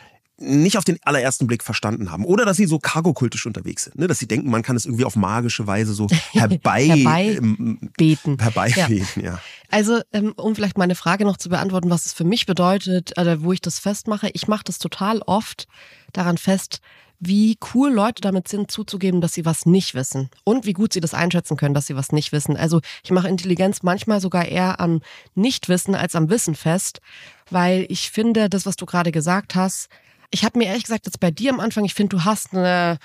nicht 0.40 0.78
auf 0.78 0.84
den 0.84 0.98
allerersten 1.02 1.46
Blick 1.46 1.62
verstanden 1.62 2.10
haben. 2.10 2.24
Oder 2.24 2.44
dass 2.44 2.56
sie 2.56 2.66
so 2.66 2.78
kargokultisch 2.78 3.46
unterwegs 3.46 3.84
sind. 3.84 3.98
Ne? 3.98 4.06
Dass 4.06 4.18
sie 4.18 4.26
denken, 4.26 4.50
man 4.50 4.62
kann 4.62 4.76
es 4.76 4.86
irgendwie 4.86 5.04
auf 5.04 5.16
magische 5.16 5.66
Weise 5.66 5.92
so 5.92 6.06
herbei, 6.32 6.86
herbeibeten. 6.86 8.38
Herbeibeten, 8.38 9.22
ja. 9.22 9.32
ja. 9.32 9.40
Also, 9.70 10.00
ähm, 10.12 10.32
um 10.36 10.54
vielleicht 10.54 10.78
meine 10.78 10.94
Frage 10.94 11.24
noch 11.24 11.36
zu 11.36 11.48
beantworten, 11.48 11.90
was 11.90 12.06
es 12.06 12.12
für 12.12 12.24
mich 12.24 12.46
bedeutet, 12.46 13.18
oder 13.18 13.42
wo 13.42 13.52
ich 13.52 13.60
das 13.60 13.78
festmache. 13.78 14.30
Ich 14.32 14.48
mache 14.48 14.64
das 14.64 14.78
total 14.78 15.20
oft 15.26 15.68
daran 16.12 16.38
fest, 16.38 16.80
wie 17.20 17.58
cool 17.74 17.92
Leute 17.92 18.22
damit 18.22 18.48
sind, 18.48 18.70
zuzugeben, 18.70 19.20
dass 19.20 19.34
sie 19.34 19.44
was 19.44 19.66
nicht 19.66 19.94
wissen 19.94 20.30
und 20.42 20.64
wie 20.64 20.72
gut 20.72 20.94
sie 20.94 21.00
das 21.00 21.12
einschätzen 21.12 21.58
können, 21.58 21.74
dass 21.74 21.86
sie 21.86 21.94
was 21.94 22.12
nicht 22.12 22.32
wissen. 22.32 22.56
Also 22.56 22.80
ich 23.04 23.10
mache 23.10 23.28
Intelligenz 23.28 23.82
manchmal 23.82 24.22
sogar 24.22 24.46
eher 24.46 24.80
am 24.80 25.02
Nichtwissen 25.34 25.94
als 25.94 26.16
am 26.16 26.30
Wissen 26.30 26.54
fest, 26.54 27.02
weil 27.50 27.84
ich 27.90 28.10
finde, 28.10 28.48
das, 28.48 28.64
was 28.64 28.76
du 28.76 28.86
gerade 28.86 29.12
gesagt 29.12 29.54
hast, 29.54 29.90
ich 30.30 30.44
habe 30.44 30.58
mir 30.58 30.66
ehrlich 30.66 30.84
gesagt 30.84 31.06
jetzt 31.06 31.20
bei 31.20 31.30
dir 31.30 31.52
am 31.52 31.60
Anfang, 31.60 31.84
ich 31.84 31.94
finde, 31.94 32.16
du 32.16 32.24
hast 32.24 32.54
eine 32.54 32.98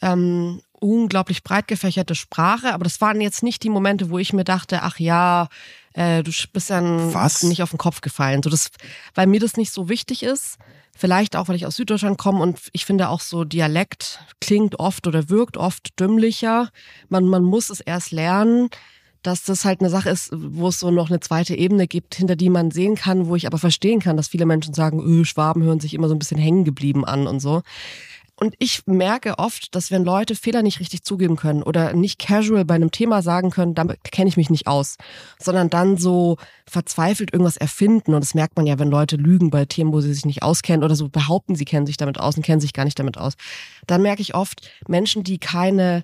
ähm, 0.00 0.60
unglaublich 0.80 1.44
breit 1.44 1.68
gefächerte 1.68 2.14
Sprache, 2.14 2.74
aber 2.74 2.84
das 2.84 3.00
waren 3.00 3.20
jetzt 3.20 3.42
nicht 3.42 3.62
die 3.62 3.70
Momente, 3.70 4.10
wo 4.10 4.18
ich 4.18 4.32
mir 4.32 4.44
dachte, 4.44 4.82
ach 4.82 4.98
ja, 4.98 5.48
äh, 5.94 6.22
du 6.22 6.32
bist 6.52 6.70
ja 6.70 6.80
nicht 6.80 7.62
auf 7.62 7.70
den 7.70 7.78
Kopf 7.78 8.00
gefallen. 8.00 8.42
So 8.42 8.50
das, 8.50 8.70
weil 9.14 9.26
mir 9.26 9.40
das 9.40 9.56
nicht 9.56 9.72
so 9.72 9.88
wichtig 9.88 10.22
ist. 10.22 10.58
Vielleicht 10.94 11.36
auch, 11.36 11.48
weil 11.48 11.56
ich 11.56 11.64
aus 11.64 11.76
Süddeutschland 11.76 12.18
komme 12.18 12.42
und 12.42 12.60
ich 12.72 12.84
finde 12.84 13.08
auch 13.08 13.20
so 13.20 13.44
Dialekt 13.44 14.20
klingt 14.40 14.78
oft 14.78 15.06
oder 15.06 15.30
wirkt 15.30 15.56
oft 15.56 15.98
dümmlicher. 15.98 16.68
Man, 17.08 17.24
man 17.24 17.42
muss 17.42 17.70
es 17.70 17.80
erst 17.80 18.12
lernen, 18.12 18.68
dass 19.22 19.44
das 19.44 19.64
halt 19.64 19.80
eine 19.80 19.90
Sache 19.90 20.10
ist, 20.10 20.30
wo 20.32 20.68
es 20.68 20.80
so 20.80 20.90
noch 20.90 21.10
eine 21.10 21.20
zweite 21.20 21.54
Ebene 21.54 21.86
gibt, 21.86 22.14
hinter 22.14 22.36
die 22.36 22.50
man 22.50 22.70
sehen 22.70 22.96
kann, 22.96 23.26
wo 23.26 23.36
ich 23.36 23.46
aber 23.46 23.58
verstehen 23.58 24.00
kann, 24.00 24.16
dass 24.16 24.28
viele 24.28 24.46
Menschen 24.46 24.74
sagen, 24.74 25.00
öh, 25.00 25.24
Schwaben 25.24 25.62
hören 25.62 25.80
sich 25.80 25.94
immer 25.94 26.08
so 26.08 26.14
ein 26.14 26.18
bisschen 26.18 26.38
hängen 26.38 26.64
geblieben 26.64 27.04
an 27.04 27.26
und 27.26 27.40
so. 27.40 27.62
Und 28.42 28.56
ich 28.58 28.82
merke 28.86 29.38
oft, 29.38 29.74
dass 29.74 29.92
wenn 29.92 30.02
Leute 30.02 30.34
Fehler 30.34 30.62
nicht 30.62 30.80
richtig 30.80 31.04
zugeben 31.04 31.36
können 31.36 31.62
oder 31.62 31.92
nicht 31.92 32.18
casual 32.18 32.64
bei 32.64 32.74
einem 32.74 32.90
Thema 32.90 33.22
sagen 33.22 33.50
können, 33.50 33.74
damit 33.74 34.02
kenne 34.10 34.28
ich 34.28 34.36
mich 34.36 34.50
nicht 34.50 34.66
aus, 34.66 34.96
sondern 35.38 35.70
dann 35.70 35.96
so 35.96 36.38
verzweifelt 36.66 37.32
irgendwas 37.32 37.56
erfinden. 37.56 38.14
Und 38.14 38.20
das 38.20 38.34
merkt 38.34 38.56
man 38.56 38.66
ja, 38.66 38.80
wenn 38.80 38.90
Leute 38.90 39.14
lügen 39.14 39.50
bei 39.50 39.64
Themen, 39.64 39.92
wo 39.92 40.00
sie 40.00 40.12
sich 40.12 40.24
nicht 40.24 40.42
auskennen 40.42 40.82
oder 40.82 40.96
so 40.96 41.08
behaupten, 41.08 41.54
sie 41.54 41.64
kennen 41.64 41.86
sich 41.86 41.98
damit 41.98 42.18
aus 42.18 42.36
und 42.36 42.42
kennen 42.42 42.60
sich 42.60 42.72
gar 42.72 42.84
nicht 42.84 42.98
damit 42.98 43.16
aus. 43.16 43.34
Dann 43.86 44.02
merke 44.02 44.22
ich 44.22 44.34
oft 44.34 44.68
Menschen, 44.88 45.22
die 45.22 45.38
keine 45.38 46.02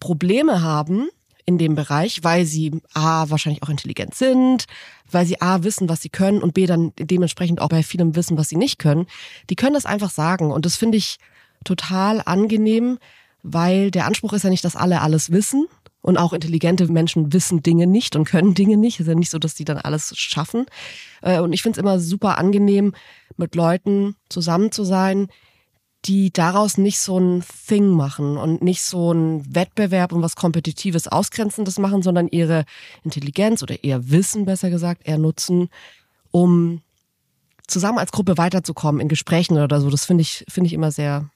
Probleme 0.00 0.62
haben, 0.62 1.08
in 1.46 1.58
dem 1.58 1.76
Bereich, 1.76 2.24
weil 2.24 2.44
sie 2.44 2.82
A, 2.92 3.30
wahrscheinlich 3.30 3.62
auch 3.62 3.68
intelligent 3.68 4.14
sind, 4.14 4.66
weil 5.10 5.24
sie 5.24 5.40
A, 5.40 5.62
wissen, 5.62 5.88
was 5.88 6.02
sie 6.02 6.08
können 6.08 6.42
und 6.42 6.54
B, 6.54 6.66
dann 6.66 6.92
dementsprechend 6.98 7.60
auch 7.60 7.68
bei 7.68 7.84
vielem 7.84 8.16
wissen, 8.16 8.36
was 8.36 8.48
sie 8.48 8.56
nicht 8.56 8.78
können. 8.78 9.06
Die 9.48 9.54
können 9.54 9.74
das 9.74 9.86
einfach 9.86 10.10
sagen. 10.10 10.50
Und 10.50 10.66
das 10.66 10.76
finde 10.76 10.98
ich 10.98 11.18
total 11.64 12.20
angenehm, 12.24 12.98
weil 13.42 13.92
der 13.92 14.06
Anspruch 14.06 14.32
ist 14.32 14.42
ja 14.42 14.50
nicht, 14.50 14.64
dass 14.64 14.76
alle 14.76 15.00
alles 15.00 15.30
wissen. 15.30 15.66
Und 16.02 16.18
auch 16.18 16.32
intelligente 16.32 16.86
Menschen 16.86 17.32
wissen 17.32 17.64
Dinge 17.64 17.88
nicht 17.88 18.14
und 18.14 18.26
können 18.26 18.54
Dinge 18.54 18.76
nicht. 18.76 19.00
Es 19.00 19.06
ist 19.06 19.08
ja 19.08 19.14
nicht 19.16 19.30
so, 19.30 19.40
dass 19.40 19.54
die 19.54 19.64
dann 19.64 19.78
alles 19.78 20.16
schaffen. 20.16 20.66
Äh, 21.20 21.40
und 21.40 21.52
ich 21.52 21.62
finde 21.62 21.78
es 21.78 21.82
immer 21.82 21.98
super 21.98 22.38
angenehm, 22.38 22.92
mit 23.36 23.56
Leuten 23.56 24.14
zusammen 24.28 24.70
zu 24.70 24.84
sein, 24.84 25.28
die 26.06 26.32
daraus 26.32 26.78
nicht 26.78 26.98
so 26.98 27.18
ein 27.18 27.44
Thing 27.66 27.90
machen 27.90 28.36
und 28.36 28.62
nicht 28.62 28.82
so 28.82 29.12
ein 29.12 29.54
Wettbewerb 29.54 30.12
und 30.12 30.22
was 30.22 30.36
Kompetitives, 30.36 31.08
Ausgrenzendes 31.08 31.78
machen, 31.78 32.02
sondern 32.02 32.28
ihre 32.28 32.64
Intelligenz 33.02 33.62
oder 33.62 33.82
ihr 33.82 34.10
Wissen, 34.10 34.44
besser 34.44 34.70
gesagt, 34.70 35.02
eher 35.06 35.18
nutzen, 35.18 35.68
um 36.30 36.82
zusammen 37.66 37.98
als 37.98 38.12
Gruppe 38.12 38.38
weiterzukommen 38.38 39.00
in 39.00 39.08
Gesprächen 39.08 39.58
oder 39.58 39.80
so. 39.80 39.90
Das 39.90 40.04
finde 40.04 40.22
ich, 40.22 40.44
finde 40.48 40.68
ich 40.68 40.72
immer 40.72 40.92
sehr 40.92 41.28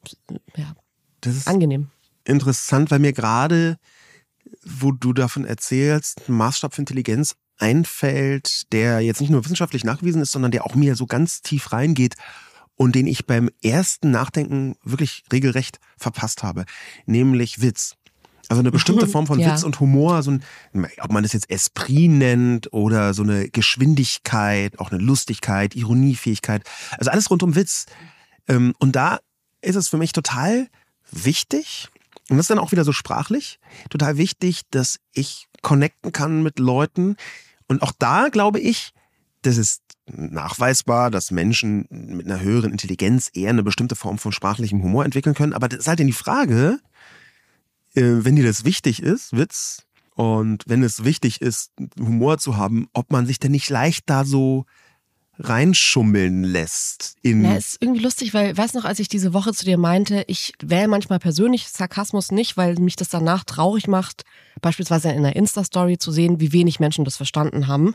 ja, 0.57 0.75
das 1.21 1.37
ist 1.37 1.49
angenehm. 1.49 1.89
Interessant, 2.25 2.91
weil 2.91 3.00
mir 3.00 3.12
gerade, 3.12 3.77
wo 4.65 4.93
du 4.93 5.12
davon 5.12 5.45
erzählst, 5.45 6.29
ein 6.29 6.35
Maßstab 6.35 6.75
für 6.75 6.83
Intelligenz 6.83 7.35
einfällt, 7.59 8.73
der 8.73 9.00
jetzt 9.00 9.21
nicht 9.21 9.31
nur 9.31 9.45
wissenschaftlich 9.45 9.85
nachgewiesen 9.85 10.23
ist, 10.23 10.33
sondern 10.33 10.50
der 10.50 10.65
auch 10.65 10.75
mir 10.75 10.95
so 10.97 11.07
ganz 11.07 11.43
tief 11.43 11.73
reingeht 11.73 12.15
und 12.81 12.95
den 12.95 13.07
ich 13.07 13.27
beim 13.27 13.51
ersten 13.63 14.11
Nachdenken 14.11 14.75
wirklich 14.83 15.23
regelrecht 15.31 15.81
verpasst 15.99 16.43
habe, 16.43 16.65
nämlich 17.05 17.61
Witz. 17.61 17.97
Also 18.49 18.61
eine 18.61 18.71
bestimmte 18.71 19.07
Form 19.07 19.27
von 19.27 19.39
ja. 19.39 19.53
Witz 19.53 19.65
und 19.65 19.81
Humor, 19.81 20.23
so 20.23 20.31
ein, 20.31 20.43
ob 21.03 21.13
man 21.13 21.23
das 21.23 21.35
jetzt 21.35 21.51
Esprit 21.51 22.11
nennt 22.11 22.73
oder 22.73 23.13
so 23.13 23.23
eine 23.23 23.51
Geschwindigkeit, 23.51 24.79
auch 24.79 24.91
eine 24.91 24.99
Lustigkeit, 24.99 25.77
Ironiefähigkeit, 25.77 26.63
also 26.97 27.11
alles 27.11 27.31
rund 27.31 27.43
um 27.43 27.55
Witz. 27.55 27.85
Ähm, 28.49 28.73
und 28.79 28.97
da 28.97 29.21
ist 29.61 29.77
es 29.77 29.89
für 29.89 29.99
mich 29.99 30.13
total 30.13 30.67
wichtig, 31.13 31.91
Und 32.31 32.39
das 32.39 32.45
ist 32.45 32.51
dann 32.51 32.59
auch 32.59 32.73
wieder 32.73 32.85
so 32.85 32.93
sprachlich 32.93 33.59
total 33.91 34.17
wichtig, 34.17 34.63
dass 34.71 35.01
ich 35.13 35.49
connecten 35.61 36.13
kann 36.13 36.43
mit 36.43 36.59
Leuten. 36.59 37.17
Und 37.69 37.83
auch 37.83 37.93
da 37.99 38.31
glaube 38.31 38.59
ich, 38.59 38.95
das 39.43 39.59
ist 39.59 39.83
nachweisbar, 40.14 41.11
dass 41.11 41.31
Menschen 41.31 41.87
mit 41.90 42.26
einer 42.26 42.40
höheren 42.40 42.73
Intelligenz 42.73 43.31
eher 43.33 43.50
eine 43.50 43.62
bestimmte 43.62 43.97
Form 43.97 44.19
von 44.19 44.33
sprachlichem 44.33 44.83
Humor 44.83 45.05
entwickeln 45.05 45.35
können. 45.35 45.52
Aber 45.52 45.69
das 45.69 45.81
ist 45.81 45.88
halt 45.88 46.00
die 46.00 46.12
Frage, 46.12 46.79
äh, 47.95 48.02
wenn 48.02 48.37
dir 48.37 48.45
das 48.45 48.64
wichtig 48.64 49.02
ist, 49.02 49.37
Witz, 49.37 49.87
und 50.14 50.64
wenn 50.67 50.83
es 50.83 51.05
wichtig 51.05 51.40
ist, 51.40 51.73
Humor 51.99 52.38
zu 52.38 52.57
haben, 52.57 52.88
ob 52.93 53.11
man 53.11 53.26
sich 53.26 53.38
denn 53.38 53.52
nicht 53.52 53.71
leicht 53.71 54.11
da 54.11 54.25
so 54.25 54.67
reinschummeln 55.38 56.45
lässt. 56.45 57.14
In 57.23 57.45
ja, 57.45 57.57
ist 57.57 57.79
irgendwie 57.81 58.02
lustig, 58.02 58.35
weil, 58.35 58.55
weißt 58.55 58.75
noch, 58.75 58.85
als 58.85 58.99
ich 58.99 59.09
diese 59.09 59.33
Woche 59.33 59.55
zu 59.55 59.64
dir 59.64 59.79
meinte, 59.79 60.25
ich 60.26 60.52
wähle 60.62 60.88
manchmal 60.88 61.19
persönlich 61.19 61.69
Sarkasmus 61.69 62.31
nicht, 62.31 62.57
weil 62.57 62.75
mich 62.75 62.97
das 62.97 63.09
danach 63.09 63.45
traurig 63.45 63.88
macht, 63.88 64.25
beispielsweise 64.61 65.09
in 65.09 65.19
einer 65.19 65.37
Insta-Story 65.37 65.97
zu 65.97 66.12
sehen, 66.12 66.40
wie 66.40 66.52
wenig 66.52 66.81
Menschen 66.81 67.07
das 67.07 67.17
verstanden 67.17 67.67
haben, 67.67 67.95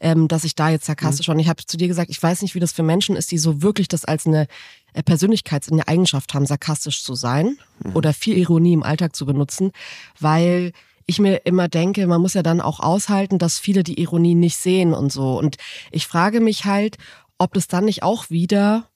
ähm, 0.00 0.28
dass 0.28 0.44
ich 0.44 0.54
da 0.54 0.70
jetzt 0.70 0.86
sarkastisch 0.86 1.26
mhm. 1.26 1.30
war. 1.30 1.36
Und 1.36 1.40
ich 1.40 1.48
habe 1.48 1.64
zu 1.64 1.76
dir 1.76 1.88
gesagt, 1.88 2.10
ich 2.10 2.22
weiß 2.22 2.42
nicht, 2.42 2.54
wie 2.54 2.60
das 2.60 2.72
für 2.72 2.82
Menschen 2.82 3.16
ist, 3.16 3.30
die 3.30 3.38
so 3.38 3.62
wirklich 3.62 3.88
das 3.88 4.04
als 4.04 4.26
eine 4.26 4.46
äh, 4.92 5.02
Persönlichkeits-, 5.02 5.70
eine 5.70 5.88
Eigenschaft 5.88 6.34
haben, 6.34 6.46
sarkastisch 6.46 7.02
zu 7.02 7.14
sein 7.14 7.58
mhm. 7.84 7.96
oder 7.96 8.12
viel 8.12 8.36
Ironie 8.36 8.72
im 8.72 8.82
Alltag 8.82 9.14
zu 9.14 9.26
benutzen, 9.26 9.72
weil 10.20 10.72
ich 11.06 11.18
mir 11.18 11.46
immer 11.46 11.68
denke, 11.68 12.06
man 12.06 12.20
muss 12.20 12.34
ja 12.34 12.42
dann 12.42 12.60
auch 12.60 12.80
aushalten, 12.80 13.38
dass 13.38 13.58
viele 13.58 13.82
die 13.82 13.98
Ironie 13.98 14.34
nicht 14.34 14.58
sehen 14.58 14.92
und 14.92 15.10
so. 15.10 15.38
Und 15.38 15.56
ich 15.90 16.06
frage 16.06 16.40
mich 16.40 16.66
halt, 16.66 16.98
ob 17.38 17.54
das 17.54 17.66
dann 17.66 17.86
nicht 17.86 18.02
auch 18.02 18.28
wieder 18.28 18.88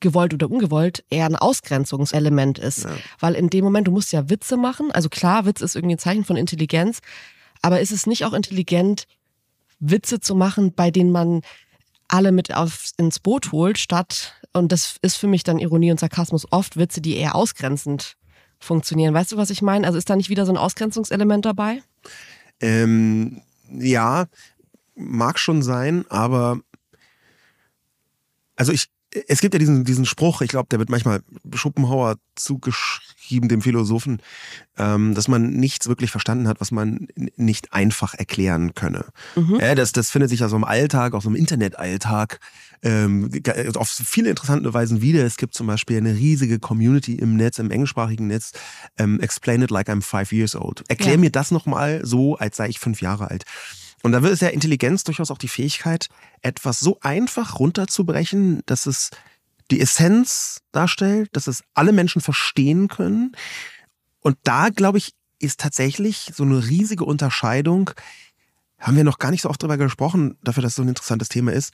gewollt 0.00 0.32
oder 0.32 0.50
ungewollt 0.50 1.04
eher 1.10 1.26
ein 1.26 1.36
Ausgrenzungselement 1.36 2.58
ist. 2.58 2.84
Ja. 2.84 2.90
Weil 3.18 3.34
in 3.34 3.50
dem 3.50 3.64
Moment, 3.64 3.88
du 3.88 3.90
musst 3.90 4.12
ja 4.12 4.30
Witze 4.30 4.56
machen. 4.56 4.92
Also 4.92 5.08
klar, 5.08 5.44
Witz 5.44 5.60
ist 5.60 5.74
irgendwie 5.76 5.96
ein 5.96 6.00
Zeichen 6.00 6.24
von 6.24 6.36
Intelligenz. 6.36 7.00
Aber 7.62 7.80
ist 7.80 7.92
es 7.92 8.06
nicht 8.06 8.24
auch 8.24 8.32
intelligent, 8.32 9.06
Witze 9.78 10.20
zu 10.20 10.34
machen, 10.34 10.72
bei 10.74 10.90
denen 10.90 11.12
man 11.12 11.42
alle 12.08 12.32
mit 12.32 12.54
aufs, 12.54 12.92
ins 12.96 13.18
Boot 13.18 13.52
holt, 13.52 13.78
statt, 13.78 14.34
und 14.52 14.72
das 14.72 14.96
ist 15.02 15.16
für 15.16 15.26
mich 15.26 15.42
dann 15.42 15.58
Ironie 15.58 15.90
und 15.90 16.00
Sarkasmus 16.00 16.46
oft 16.50 16.76
Witze, 16.76 17.00
die 17.00 17.16
eher 17.16 17.34
ausgrenzend 17.34 18.16
funktionieren. 18.58 19.12
Weißt 19.12 19.32
du, 19.32 19.36
was 19.36 19.50
ich 19.50 19.60
meine? 19.60 19.86
Also 19.86 19.98
ist 19.98 20.08
da 20.08 20.16
nicht 20.16 20.30
wieder 20.30 20.46
so 20.46 20.52
ein 20.52 20.56
Ausgrenzungselement 20.56 21.44
dabei? 21.44 21.82
Ähm, 22.60 23.42
ja, 23.70 24.26
mag 24.94 25.38
schon 25.38 25.62
sein, 25.62 26.06
aber 26.08 26.60
also 28.56 28.72
ich, 28.72 28.86
es 29.28 29.40
gibt 29.40 29.54
ja 29.54 29.58
diesen, 29.58 29.84
diesen 29.84 30.06
Spruch, 30.06 30.40
ich 30.40 30.48
glaube, 30.48 30.68
der 30.70 30.78
wird 30.78 30.88
manchmal 30.88 31.22
Schopenhauer 31.54 32.16
zugeschrieben, 32.34 33.15
dem 33.30 33.62
Philosophen, 33.62 34.20
ähm, 34.78 35.14
dass 35.14 35.28
man 35.28 35.50
nichts 35.50 35.88
wirklich 35.88 36.10
verstanden 36.10 36.48
hat, 36.48 36.60
was 36.60 36.70
man 36.70 37.08
nicht 37.36 37.72
einfach 37.72 38.14
erklären 38.14 38.74
könne. 38.74 39.06
Mhm. 39.34 39.58
Ja, 39.60 39.74
das, 39.74 39.92
das 39.92 40.10
findet 40.10 40.30
sich 40.30 40.40
ja 40.40 40.48
so 40.48 40.56
im 40.56 40.64
Alltag, 40.64 41.14
auch 41.14 41.22
so 41.22 41.28
im 41.28 41.36
Internetalltag, 41.36 42.40
ähm, 42.82 43.30
auf 43.74 43.88
viele 43.88 44.30
interessante 44.30 44.72
Weisen 44.72 45.00
wieder. 45.00 45.24
Es 45.24 45.36
gibt 45.36 45.54
zum 45.54 45.66
Beispiel 45.66 45.96
eine 45.96 46.14
riesige 46.14 46.58
Community 46.58 47.14
im 47.14 47.36
Netz, 47.36 47.58
im 47.58 47.70
englischsprachigen 47.70 48.26
Netz, 48.26 48.52
ähm, 48.98 49.20
Explain 49.20 49.62
it 49.62 49.70
like 49.70 49.88
I'm 49.88 50.02
five 50.02 50.32
years 50.32 50.54
old. 50.54 50.84
Erklär 50.88 51.14
ja. 51.14 51.18
mir 51.18 51.30
das 51.30 51.50
nochmal 51.50 52.00
so, 52.04 52.36
als 52.36 52.56
sei 52.56 52.68
ich 52.68 52.78
fünf 52.78 53.00
Jahre 53.00 53.30
alt. 53.30 53.44
Und 54.02 54.12
da 54.12 54.18
ist 54.18 54.42
ja 54.42 54.48
Intelligenz 54.48 55.04
durchaus 55.04 55.30
auch 55.30 55.38
die 55.38 55.48
Fähigkeit, 55.48 56.08
etwas 56.42 56.78
so 56.78 56.98
einfach 57.00 57.58
runterzubrechen, 57.58 58.62
dass 58.66 58.86
es 58.86 59.10
die 59.70 59.80
Essenz 59.80 60.60
darstellt, 60.72 61.30
dass 61.32 61.46
es 61.46 61.62
alle 61.74 61.92
Menschen 61.92 62.20
verstehen 62.20 62.88
können. 62.88 63.32
Und 64.20 64.36
da, 64.42 64.68
glaube 64.70 64.98
ich, 64.98 65.12
ist 65.38 65.60
tatsächlich 65.60 66.32
so 66.34 66.44
eine 66.44 66.66
riesige 66.66 67.04
Unterscheidung, 67.04 67.90
haben 68.78 68.96
wir 68.96 69.04
noch 69.04 69.18
gar 69.18 69.30
nicht 69.30 69.42
so 69.42 69.50
oft 69.50 69.62
drüber 69.62 69.76
gesprochen, 69.76 70.38
dafür, 70.42 70.62
dass 70.62 70.72
es 70.72 70.76
so 70.76 70.82
ein 70.82 70.88
interessantes 70.88 71.28
Thema 71.28 71.52
ist, 71.52 71.72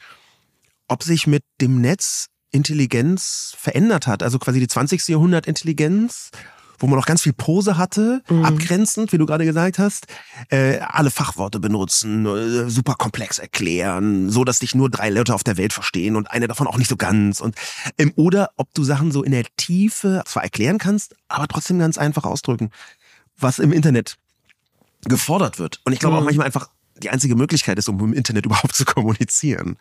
ob 0.88 1.02
sich 1.02 1.26
mit 1.26 1.44
dem 1.60 1.80
Netz 1.80 2.28
Intelligenz 2.50 3.54
verändert 3.56 4.06
hat. 4.06 4.22
Also 4.22 4.38
quasi 4.38 4.60
die 4.60 4.68
20. 4.68 5.08
Jahrhundert 5.08 5.46
Intelligenz 5.46 6.30
wo 6.82 6.88
man 6.88 6.98
noch 6.98 7.06
ganz 7.06 7.22
viel 7.22 7.32
Pose 7.32 7.78
hatte, 7.78 8.22
mhm. 8.28 8.44
abgrenzend, 8.44 9.12
wie 9.12 9.18
du 9.18 9.24
gerade 9.24 9.44
gesagt 9.44 9.78
hast, 9.78 10.06
äh, 10.50 10.78
alle 10.80 11.12
Fachworte 11.12 11.60
benutzen, 11.60 12.26
äh, 12.26 12.68
super 12.68 12.94
komplex 12.94 13.38
erklären, 13.38 14.30
so 14.30 14.42
dass 14.42 14.58
dich 14.58 14.74
nur 14.74 14.90
drei 14.90 15.08
Leute 15.08 15.32
auf 15.32 15.44
der 15.44 15.56
Welt 15.56 15.72
verstehen 15.72 16.16
und 16.16 16.30
eine 16.30 16.48
davon 16.48 16.66
auch 16.66 16.76
nicht 16.76 16.88
so 16.88 16.96
ganz. 16.96 17.40
Und 17.40 17.54
ähm, 17.98 18.12
oder 18.16 18.50
ob 18.56 18.74
du 18.74 18.82
Sachen 18.82 19.12
so 19.12 19.22
in 19.22 19.30
der 19.30 19.44
Tiefe 19.56 20.22
zwar 20.26 20.42
erklären 20.42 20.78
kannst, 20.78 21.14
aber 21.28 21.46
trotzdem 21.46 21.78
ganz 21.78 21.98
einfach 21.98 22.24
ausdrücken, 22.24 22.70
was 23.38 23.60
im 23.60 23.72
Internet 23.72 24.18
gefordert 25.04 25.60
wird. 25.60 25.80
Und 25.84 25.92
ich 25.92 26.00
glaube 26.00 26.16
mhm. 26.16 26.22
auch 26.22 26.24
manchmal 26.24 26.46
einfach 26.46 26.68
die 27.00 27.10
einzige 27.10 27.36
Möglichkeit 27.36 27.78
ist, 27.78 27.88
um 27.88 28.00
im 28.00 28.12
Internet 28.12 28.46
überhaupt 28.46 28.74
zu 28.74 28.84
kommunizieren. 28.84 29.76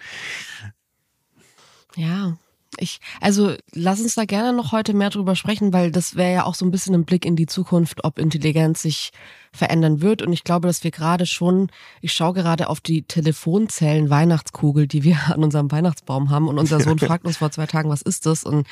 Ja, 1.96 2.38
ich, 2.78 3.00
also 3.20 3.56
lass 3.74 4.00
uns 4.00 4.16
da 4.16 4.26
gerne 4.26 4.54
noch 4.54 4.72
heute 4.72 4.94
mehr 4.94 5.10
drüber 5.10 5.36
sprechen, 5.36 5.74
weil 5.74 5.92
das 5.92 6.16
wäre 6.16 6.34
ja 6.34 6.46
auch 6.46 6.56
so 6.56 6.66
ein 6.66 6.72
bisschen 6.72 6.96
ein 6.96 7.06
Blick 7.06 7.26
in 7.26 7.36
die 7.36 7.46
Zukunft, 7.46 8.04
ob 8.04 8.18
Intelligenz 8.18 8.82
sich 8.82 9.12
verändern 9.52 10.02
wird. 10.02 10.22
Und 10.22 10.32
ich 10.32 10.44
glaube, 10.44 10.68
dass 10.68 10.84
wir 10.84 10.92
gerade 10.92 11.26
schon, 11.26 11.70
ich 12.00 12.14
schaue 12.14 12.34
gerade 12.34 12.70
auf 12.70 12.80
die 12.80 13.04
Telefonzellen 13.04 14.10
Weihnachtskugel, 14.10 14.88
die 14.88 15.04
wir 15.04 15.18
an 15.28 15.44
unserem 15.44 15.72
Weihnachtsbaum 15.72 16.30
haben. 16.30 16.48
Und 16.48 16.58
unser 16.58 16.80
Sohn 16.80 17.00
fragt 17.00 17.26
uns 17.26 17.38
vor 17.38 17.52
zwei 17.52 17.68
Tagen, 17.68 17.90
was 17.90 18.02
ist 18.02 18.26
das? 18.26 18.44
Und 18.44 18.66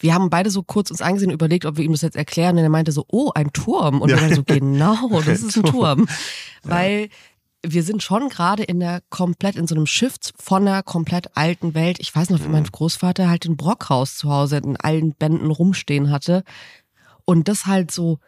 wir 0.00 0.14
haben 0.14 0.30
beide 0.30 0.50
so 0.50 0.62
kurz 0.62 0.90
uns 0.90 1.02
angesehen 1.02 1.30
überlegt, 1.30 1.64
ob 1.64 1.76
wir 1.76 1.84
ihm 1.84 1.92
das 1.92 2.02
jetzt 2.02 2.16
erklären. 2.16 2.56
Und 2.56 2.62
er 2.62 2.68
meinte 2.68 2.92
so, 2.92 3.04
oh, 3.08 3.30
ein 3.34 3.52
Turm. 3.52 4.00
Und 4.00 4.10
ja. 4.10 4.16
wir 4.16 4.22
waren 4.22 4.34
so, 4.34 4.44
genau, 4.44 5.20
das 5.24 5.42
ist 5.42 5.56
ein 5.56 5.64
Turm. 5.64 6.08
Weil 6.62 7.08
wir 7.62 7.82
sind 7.82 8.02
schon 8.02 8.28
gerade 8.28 8.62
in 8.62 8.80
der 8.80 9.02
komplett 9.10 9.56
in 9.56 9.66
so 9.66 9.74
einem 9.74 9.86
Shift 9.86 10.32
von 10.38 10.66
einer 10.66 10.82
komplett 10.82 11.36
alten 11.36 11.74
Welt. 11.74 11.98
Ich 12.00 12.14
weiß 12.14 12.30
noch, 12.30 12.40
wie 12.40 12.48
mein 12.48 12.62
mhm. 12.62 12.72
Großvater 12.72 13.28
halt 13.28 13.44
den 13.44 13.56
Brockhaus 13.56 14.16
zu 14.16 14.30
Hause 14.30 14.58
in 14.58 14.76
allen 14.76 15.12
Bänden 15.14 15.50
rumstehen 15.50 16.10
hatte 16.10 16.44
und 17.24 17.48
das 17.48 17.66
halt 17.66 17.90
so 17.90 18.20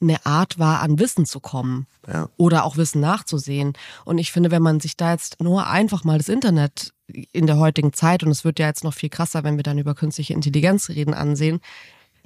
eine 0.00 0.24
Art 0.26 0.58
war, 0.58 0.80
an 0.80 0.98
Wissen 0.98 1.26
zu 1.26 1.40
kommen 1.40 1.86
ja. 2.06 2.28
oder 2.36 2.64
auch 2.64 2.76
Wissen 2.76 3.00
nachzusehen. 3.00 3.72
Und 4.04 4.18
ich 4.18 4.30
finde, 4.30 4.50
wenn 4.50 4.62
man 4.62 4.80
sich 4.80 4.96
da 4.96 5.12
jetzt 5.12 5.42
nur 5.42 5.66
einfach 5.66 6.04
mal 6.04 6.18
das 6.18 6.28
Internet 6.28 6.92
in 7.32 7.46
der 7.46 7.56
heutigen 7.56 7.92
Zeit, 7.92 8.22
und 8.22 8.30
es 8.30 8.44
wird 8.44 8.58
ja 8.58 8.66
jetzt 8.66 8.84
noch 8.84 8.94
viel 8.94 9.08
krasser, 9.08 9.42
wenn 9.42 9.56
wir 9.56 9.64
dann 9.64 9.78
über 9.78 9.94
künstliche 9.94 10.34
Intelligenz 10.34 10.88
reden, 10.88 11.14
ansehen, 11.14 11.60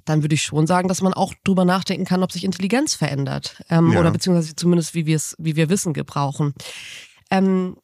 dann 0.05 0.23
würde 0.23 0.35
ich 0.35 0.43
schon 0.43 0.67
sagen, 0.67 0.89
dass 0.89 1.03
man 1.03 1.15
auch 1.15 1.35
drüber 1.45 1.65
nachdenken 1.65 2.05
kann, 2.05 2.23
ob 2.23 2.33
sich 2.33 2.45
Intelligenz 2.45 2.95
verändert. 2.95 3.63
Ähm, 3.71 3.93
ja. 3.93 4.01
Oder 4.01 4.11
beziehungsweise 4.11 4.55
zumindest, 4.57 4.95
wie 4.95 5.07
wir 5.07 5.17
es, 5.17 5.37
wie 5.39 5.57
wir 5.57 5.69
Wissen 5.69 5.93
gebrauchen. 5.93 6.55
Ähm, 7.31 7.77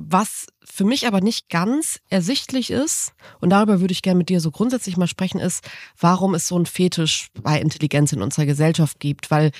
was 0.00 0.46
für 0.64 0.84
mich 0.84 1.08
aber 1.08 1.20
nicht 1.20 1.48
ganz 1.48 2.00
ersichtlich 2.08 2.70
ist, 2.70 3.14
und 3.40 3.50
darüber 3.50 3.80
würde 3.80 3.90
ich 3.90 4.02
gerne 4.02 4.18
mit 4.18 4.28
dir 4.28 4.40
so 4.40 4.52
grundsätzlich 4.52 4.96
mal 4.96 5.08
sprechen, 5.08 5.40
ist, 5.40 5.68
warum 5.98 6.34
es 6.34 6.46
so 6.46 6.56
ein 6.56 6.66
Fetisch 6.66 7.30
bei 7.42 7.60
Intelligenz 7.60 8.12
in 8.12 8.22
unserer 8.22 8.46
Gesellschaft 8.46 9.00
gibt. 9.00 9.32
Weil 9.32 9.50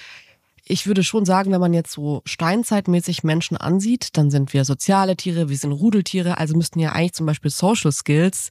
ich 0.64 0.86
würde 0.86 1.02
schon 1.02 1.24
sagen, 1.24 1.50
wenn 1.50 1.60
man 1.60 1.74
jetzt 1.74 1.90
so 1.90 2.22
steinzeitmäßig 2.24 3.24
Menschen 3.24 3.56
ansieht, 3.56 4.16
dann 4.16 4.30
sind 4.30 4.52
wir 4.52 4.64
soziale 4.64 5.16
Tiere, 5.16 5.48
wir 5.48 5.56
sind 5.56 5.72
Rudeltiere, 5.72 6.38
also 6.38 6.56
müssten 6.56 6.78
ja 6.78 6.92
eigentlich 6.92 7.14
zum 7.14 7.26
Beispiel 7.26 7.50
Social 7.50 7.90
Skills 7.90 8.50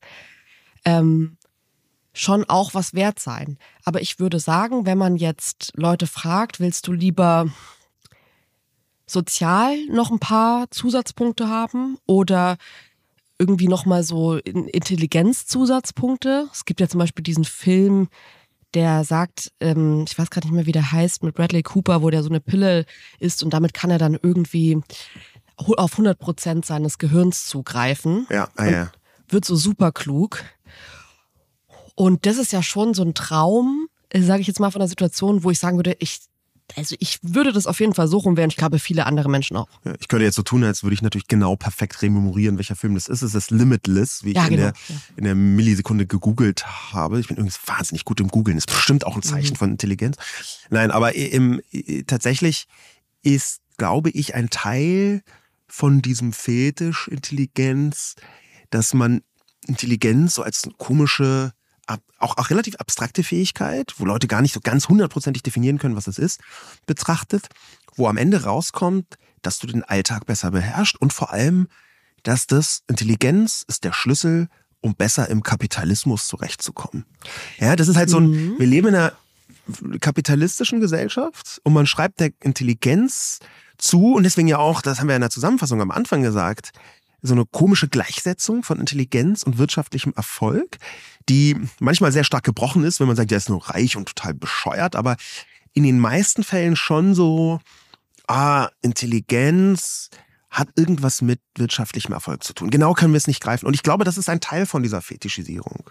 ähm, 0.83 1.37
schon 2.17 2.45
auch 2.45 2.73
was 2.73 2.93
wert 2.93 3.19
sein. 3.19 3.57
Aber 3.83 4.01
ich 4.01 4.19
würde 4.19 4.39
sagen, 4.39 4.85
wenn 4.85 4.97
man 4.97 5.17
jetzt 5.17 5.73
Leute 5.75 6.07
fragt, 6.07 6.59
willst 6.59 6.87
du 6.87 6.93
lieber 6.93 7.49
sozial 9.05 9.77
noch 9.85 10.11
ein 10.11 10.19
paar 10.19 10.69
Zusatzpunkte 10.71 11.47
haben 11.47 11.97
oder 12.05 12.57
irgendwie 13.39 13.67
nochmal 13.67 14.03
so 14.03 14.37
Intelligenzzusatzpunkte? 14.37 16.47
Es 16.51 16.65
gibt 16.65 16.79
ja 16.79 16.87
zum 16.87 16.99
Beispiel 16.99 17.23
diesen 17.23 17.45
Film, 17.45 18.09
der 18.73 19.03
sagt, 19.03 19.51
ähm, 19.59 20.05
ich 20.07 20.17
weiß 20.17 20.29
gerade 20.29 20.47
nicht 20.47 20.55
mehr, 20.55 20.65
wie 20.65 20.71
der 20.71 20.91
heißt, 20.91 21.23
mit 21.23 21.35
Bradley 21.35 21.63
Cooper, 21.63 22.01
wo 22.01 22.09
der 22.09 22.23
so 22.23 22.29
eine 22.29 22.39
Pille 22.39 22.85
isst 23.19 23.43
und 23.43 23.53
damit 23.53 23.73
kann 23.73 23.91
er 23.91 23.99
dann 23.99 24.17
irgendwie 24.21 24.81
auf 25.55 25.93
100 25.93 26.19
Prozent 26.19 26.65
seines 26.65 26.97
Gehirns 26.97 27.47
zugreifen. 27.47 28.27
Ja, 28.29 28.49
ah, 28.55 28.65
ja. 28.65 28.91
Wird 29.29 29.45
so 29.45 29.55
super 29.55 29.91
klug. 29.91 30.43
Und 31.97 32.27
das 32.27 32.37
ist 32.37 32.53
ja 32.53 32.61
schon 32.61 32.93
so 32.93 33.03
ein 33.03 33.15
Traum, 33.15 33.87
äh, 34.09 34.21
sage 34.21 34.41
ich 34.41 34.47
jetzt 34.47 34.59
mal 34.59 34.69
von 34.69 34.79
der 34.79 34.87
Situation, 34.87 35.43
wo 35.43 35.49
ich 35.49 35.57
sagen 35.57 35.77
würde, 35.77 35.97
ich 35.99 36.19
also 36.75 36.97
ich 36.99 37.19
würde 37.21 37.53
das 37.53 37.65
auf 37.65 37.79
jeden 37.79 37.93
Fall 37.93 38.09
suchen, 38.09 38.35
während 38.35 38.51
ich 38.51 38.57
glaube, 38.57 38.77
viele 38.77 39.05
andere 39.05 39.29
Menschen 39.29 39.55
auch. 39.55 39.69
Ja, 39.85 39.93
ich 39.99 40.09
könnte 40.09 40.25
jetzt 40.25 40.35
so 40.35 40.43
tun, 40.43 40.65
als 40.65 40.83
würde 40.83 40.95
ich 40.95 41.01
natürlich 41.01 41.29
genau 41.29 41.55
perfekt 41.55 42.01
rememorieren, 42.01 42.57
welcher 42.57 42.75
Film 42.75 42.93
das 42.95 43.07
ist. 43.07 43.21
Es 43.21 43.33
ist 43.33 43.51
Limitless, 43.51 44.25
wie 44.25 44.31
ich 44.31 44.35
ja, 44.35 44.49
genau, 44.49 44.53
in, 44.53 44.57
der, 44.57 44.73
ja. 44.89 44.95
in 45.15 45.23
der 45.23 45.35
Millisekunde 45.35 46.05
gegoogelt 46.05 46.67
habe. 46.91 47.21
Ich 47.21 47.29
bin 47.29 47.37
übrigens 47.37 47.57
wahnsinnig 47.65 48.03
gut 48.03 48.19
im 48.19 48.27
Googeln. 48.27 48.57
Ist 48.57 48.67
bestimmt 48.67 49.05
auch 49.05 49.15
ein 49.15 49.23
Zeichen 49.23 49.53
mhm. 49.53 49.57
von 49.57 49.71
Intelligenz. 49.71 50.17
Nein, 50.69 50.91
aber 50.91 51.15
im, 51.15 51.61
tatsächlich 52.05 52.67
ist, 53.23 53.61
glaube 53.77 54.09
ich, 54.09 54.35
ein 54.35 54.49
Teil 54.49 55.23
von 55.67 56.01
diesem 56.01 56.33
Fetisch 56.33 57.07
Intelligenz, 57.07 58.15
dass 58.71 58.93
man 58.93 59.21
Intelligenz 59.67 60.35
so 60.35 60.43
als 60.43 60.63
komische 60.77 61.53
auch, 61.87 62.37
auch 62.37 62.49
relativ 62.49 62.75
abstrakte 62.75 63.23
Fähigkeit, 63.23 63.93
wo 63.97 64.05
Leute 64.05 64.27
gar 64.27 64.41
nicht 64.41 64.53
so 64.53 64.59
ganz 64.59 64.89
hundertprozentig 64.89 65.43
definieren 65.43 65.77
können, 65.77 65.95
was 65.95 66.07
es 66.07 66.17
ist, 66.17 66.41
betrachtet, 66.85 67.47
wo 67.95 68.07
am 68.07 68.17
Ende 68.17 68.43
rauskommt, 68.43 69.17
dass 69.41 69.59
du 69.59 69.67
den 69.67 69.83
Alltag 69.83 70.25
besser 70.25 70.51
beherrschst 70.51 70.99
und 70.99 71.13
vor 71.13 71.31
allem, 71.31 71.67
dass 72.23 72.47
das 72.47 72.83
Intelligenz 72.87 73.63
ist 73.67 73.83
der 73.83 73.93
Schlüssel, 73.93 74.49
um 74.81 74.95
besser 74.95 75.29
im 75.29 75.43
Kapitalismus 75.43 76.27
zurechtzukommen. 76.27 77.05
Ja, 77.59 77.75
das 77.75 77.87
ist 77.87 77.95
halt 77.95 78.09
so 78.09 78.19
ein, 78.19 78.29
mhm. 78.29 78.59
wir 78.59 78.67
leben 78.67 78.89
in 78.89 78.95
einer 78.95 79.13
kapitalistischen 79.99 80.79
Gesellschaft 80.79 81.59
und 81.63 81.73
man 81.73 81.87
schreibt 81.87 82.19
der 82.19 82.31
Intelligenz 82.41 83.39
zu 83.77 84.13
und 84.13 84.23
deswegen 84.23 84.47
ja 84.47 84.57
auch, 84.57 84.81
das 84.81 84.99
haben 84.99 85.07
wir 85.07 85.15
in 85.15 85.21
der 85.21 85.29
Zusammenfassung 85.29 85.81
am 85.81 85.91
Anfang 85.91 86.21
gesagt, 86.21 86.71
so 87.27 87.33
eine 87.33 87.45
komische 87.45 87.87
Gleichsetzung 87.87 88.63
von 88.63 88.79
Intelligenz 88.79 89.43
und 89.43 89.57
wirtschaftlichem 89.57 90.13
Erfolg, 90.15 90.77
die 91.29 91.55
manchmal 91.79 92.11
sehr 92.11 92.23
stark 92.23 92.43
gebrochen 92.43 92.83
ist, 92.83 92.99
wenn 92.99 93.07
man 93.07 93.15
sagt, 93.15 93.31
der 93.31 93.37
ist 93.37 93.49
nur 93.49 93.69
reich 93.69 93.95
und 93.95 94.07
total 94.07 94.33
bescheuert, 94.33 94.95
aber 94.95 95.17
in 95.73 95.83
den 95.83 95.99
meisten 95.99 96.43
Fällen 96.43 96.75
schon 96.75 97.13
so, 97.13 97.59
ah, 98.27 98.69
Intelligenz 98.81 100.09
hat 100.49 100.69
irgendwas 100.75 101.21
mit 101.21 101.39
wirtschaftlichem 101.55 102.13
Erfolg 102.13 102.43
zu 102.43 102.53
tun. 102.53 102.69
Genau 102.69 102.93
können 102.93 103.13
wir 103.13 103.17
es 103.17 103.27
nicht 103.27 103.41
greifen. 103.41 103.67
Und 103.67 103.73
ich 103.73 103.83
glaube, 103.83 104.05
das 104.05 104.17
ist 104.17 104.29
ein 104.29 104.39
Teil 104.39 104.65
von 104.65 104.81
dieser 104.81 105.01
Fetischisierung. 105.01 105.89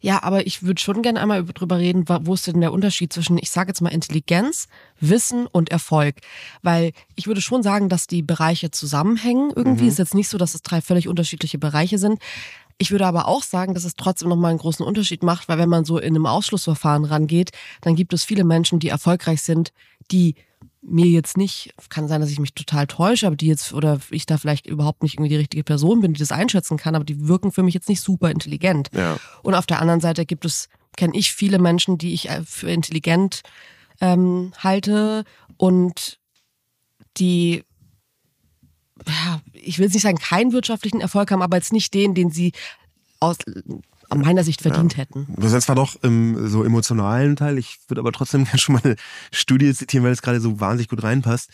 Ja, 0.00 0.22
aber 0.22 0.46
ich 0.46 0.62
würde 0.62 0.80
schon 0.80 1.02
gerne 1.02 1.20
einmal 1.20 1.44
drüber 1.44 1.78
reden, 1.78 2.04
wo 2.08 2.34
ist 2.34 2.46
denn 2.46 2.60
der 2.60 2.72
Unterschied 2.72 3.12
zwischen, 3.12 3.36
ich 3.38 3.50
sage 3.50 3.68
jetzt 3.68 3.82
mal, 3.82 3.90
Intelligenz, 3.90 4.66
Wissen 4.98 5.46
und 5.46 5.70
Erfolg. 5.70 6.16
Weil 6.62 6.92
ich 7.16 7.26
würde 7.26 7.42
schon 7.42 7.62
sagen, 7.62 7.90
dass 7.90 8.06
die 8.06 8.22
Bereiche 8.22 8.70
zusammenhängen. 8.70 9.52
Irgendwie 9.54 9.84
mhm. 9.84 9.90
ist 9.90 9.98
jetzt 9.98 10.14
nicht 10.14 10.28
so, 10.28 10.38
dass 10.38 10.54
es 10.54 10.62
drei 10.62 10.80
völlig 10.80 11.06
unterschiedliche 11.06 11.58
Bereiche 11.58 11.98
sind. 11.98 12.18
Ich 12.78 12.90
würde 12.90 13.06
aber 13.06 13.28
auch 13.28 13.42
sagen, 13.42 13.74
dass 13.74 13.84
es 13.84 13.94
trotzdem 13.94 14.30
nochmal 14.30 14.50
einen 14.50 14.58
großen 14.58 14.86
Unterschied 14.86 15.22
macht, 15.22 15.48
weil 15.48 15.58
wenn 15.58 15.68
man 15.68 15.84
so 15.84 15.98
in 15.98 16.14
einem 16.14 16.24
Ausschlussverfahren 16.24 17.04
rangeht, 17.04 17.50
dann 17.82 17.94
gibt 17.94 18.14
es 18.14 18.24
viele 18.24 18.42
Menschen, 18.42 18.78
die 18.78 18.88
erfolgreich 18.88 19.42
sind, 19.42 19.70
die 20.10 20.34
mir 20.82 21.06
jetzt 21.06 21.36
nicht, 21.36 21.74
kann 21.88 22.08
sein, 22.08 22.20
dass 22.20 22.30
ich 22.30 22.38
mich 22.38 22.54
total 22.54 22.86
täusche, 22.86 23.26
aber 23.26 23.36
die 23.36 23.46
jetzt, 23.46 23.72
oder 23.72 24.00
ich 24.10 24.26
da 24.26 24.38
vielleicht 24.38 24.66
überhaupt 24.66 25.02
nicht 25.02 25.14
irgendwie 25.14 25.28
die 25.28 25.36
richtige 25.36 25.64
Person 25.64 26.00
bin, 26.00 26.14
die 26.14 26.20
das 26.20 26.32
einschätzen 26.32 26.78
kann, 26.78 26.94
aber 26.94 27.04
die 27.04 27.28
wirken 27.28 27.52
für 27.52 27.62
mich 27.62 27.74
jetzt 27.74 27.88
nicht 27.88 28.00
super 28.00 28.30
intelligent. 28.30 28.88
Ja. 28.94 29.18
Und 29.42 29.54
auf 29.54 29.66
der 29.66 29.80
anderen 29.80 30.00
Seite 30.00 30.24
gibt 30.24 30.44
es, 30.44 30.68
kenne 30.96 31.16
ich 31.16 31.32
viele 31.32 31.58
Menschen, 31.58 31.98
die 31.98 32.14
ich 32.14 32.30
äh, 32.30 32.42
für 32.44 32.70
intelligent 32.70 33.42
ähm, 34.00 34.52
halte 34.58 35.24
und 35.58 36.18
die 37.18 37.64
ja, 39.06 39.40
ich 39.52 39.78
will 39.78 39.88
nicht 39.88 40.00
sagen, 40.00 40.18
keinen 40.18 40.52
wirtschaftlichen 40.52 41.00
Erfolg 41.00 41.30
haben, 41.30 41.42
aber 41.42 41.56
jetzt 41.56 41.72
nicht 41.72 41.94
den, 41.94 42.14
den 42.14 42.30
sie 42.30 42.52
aus 43.18 43.38
aus 44.10 44.18
meiner 44.18 44.44
Sicht 44.44 44.62
verdient 44.62 44.92
ja. 44.94 44.98
hätten. 44.98 45.26
Du 45.36 45.48
sind 45.48 45.62
zwar 45.62 45.76
doch 45.76 46.02
im 46.02 46.48
so 46.48 46.64
emotionalen 46.64 47.36
Teil, 47.36 47.58
ich 47.58 47.78
würde 47.88 48.00
aber 48.00 48.12
trotzdem 48.12 48.44
gerne 48.44 48.58
schon 48.58 48.74
mal 48.74 48.82
eine 48.84 48.96
Studie 49.32 49.72
zitieren, 49.74 50.04
weil 50.04 50.12
es 50.12 50.22
gerade 50.22 50.40
so 50.40 50.60
wahnsinnig 50.60 50.88
gut 50.88 51.02
reinpasst. 51.02 51.50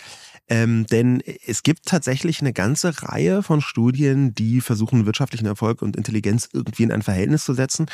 Ähm, 0.49 0.87
denn 0.87 1.23
es 1.47 1.65
gibt 1.65 1.87
tatsächlich 1.87 2.41
eine 2.41 2.53
ganze 2.53 3.03
Reihe 3.03 3.43
von 3.43 3.61
Studien, 3.61 4.33
die 4.33 4.61
versuchen, 4.61 5.05
wirtschaftlichen 5.05 5.47
Erfolg 5.47 5.83
und 5.83 5.97
Intelligenz 5.97 6.49
irgendwie 6.53 6.85
in 6.85 6.93
ein 6.93 7.03
Verhältnis 7.03 7.45
zu 7.45 7.53
setzen. 7.53 7.87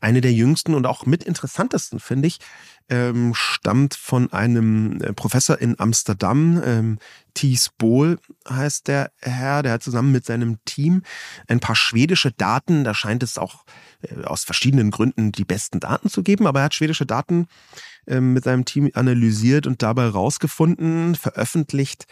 Eine 0.00 0.20
der 0.20 0.32
jüngsten 0.32 0.74
und 0.74 0.86
auch 0.86 1.06
mit 1.06 1.22
interessantesten, 1.22 2.00
finde 2.00 2.26
ich, 2.26 2.38
ähm, 2.90 3.32
stammt 3.34 3.94
von 3.94 4.32
einem 4.32 5.00
äh, 5.00 5.12
Professor 5.12 5.58
in 5.58 5.78
Amsterdam, 5.78 6.60
ähm, 6.64 6.98
Thies 7.34 7.70
Bohl 7.78 8.18
heißt 8.48 8.88
der 8.88 9.12
Herr, 9.20 9.62
der 9.62 9.72
hat 9.72 9.82
zusammen 9.84 10.10
mit 10.10 10.26
seinem 10.26 10.58
Team 10.64 11.02
ein 11.46 11.60
paar 11.60 11.76
schwedische 11.76 12.32
Daten, 12.32 12.82
da 12.82 12.92
scheint 12.92 13.22
es 13.22 13.38
auch 13.38 13.64
äh, 14.02 14.24
aus 14.24 14.42
verschiedenen 14.42 14.90
Gründen 14.90 15.30
die 15.30 15.44
besten 15.44 15.78
Daten 15.78 16.10
zu 16.10 16.24
geben, 16.24 16.48
aber 16.48 16.60
er 16.60 16.64
hat 16.64 16.74
schwedische 16.74 17.06
Daten 17.06 17.46
äh, 18.06 18.20
mit 18.20 18.44
seinem 18.44 18.64
Team 18.64 18.90
analysiert 18.92 19.68
und 19.68 19.82
dabei 19.82 20.08
rausgefunden, 20.08 21.14
veröffentlicht 21.14 22.06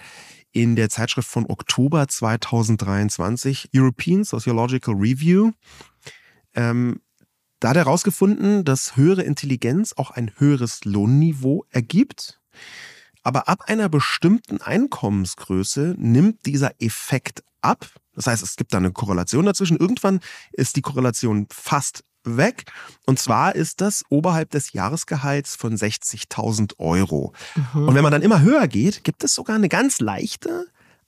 in 0.52 0.76
der 0.76 0.88
Zeitschrift 0.88 1.28
von 1.28 1.46
Oktober 1.46 2.06
2023, 2.06 3.70
European 3.74 4.22
Sociological 4.22 4.94
Review. 4.94 5.50
Ähm, 6.54 7.00
da 7.60 7.70
hat 7.70 7.76
er 7.76 7.84
herausgefunden, 7.84 8.64
dass 8.64 8.96
höhere 8.96 9.22
Intelligenz 9.22 9.92
auch 9.96 10.10
ein 10.10 10.30
höheres 10.36 10.84
Lohnniveau 10.84 11.64
ergibt. 11.70 12.40
Aber 13.22 13.48
ab 13.48 13.64
einer 13.66 13.88
bestimmten 13.88 14.60
Einkommensgröße 14.60 15.94
nimmt 15.98 16.46
dieser 16.46 16.72
Effekt 16.80 17.42
ab. 17.60 17.86
Das 18.14 18.26
heißt, 18.26 18.42
es 18.42 18.56
gibt 18.56 18.72
da 18.72 18.78
eine 18.78 18.92
Korrelation 18.92 19.46
dazwischen. 19.46 19.76
Irgendwann 19.76 20.20
ist 20.52 20.76
die 20.76 20.82
Korrelation 20.82 21.46
fast 21.50 22.04
weg. 22.24 22.64
Und 23.06 23.18
zwar 23.18 23.54
ist 23.54 23.80
das 23.80 24.04
oberhalb 24.08 24.50
des 24.50 24.72
Jahresgehalts 24.72 25.56
von 25.56 25.76
60.000 25.76 26.78
Euro. 26.78 27.32
Mhm. 27.74 27.88
Und 27.88 27.94
wenn 27.94 28.02
man 28.02 28.12
dann 28.12 28.22
immer 28.22 28.40
höher 28.40 28.68
geht, 28.68 29.04
gibt 29.04 29.24
es 29.24 29.34
sogar 29.34 29.56
eine 29.56 29.68
ganz 29.68 30.00
leichte, 30.00 30.66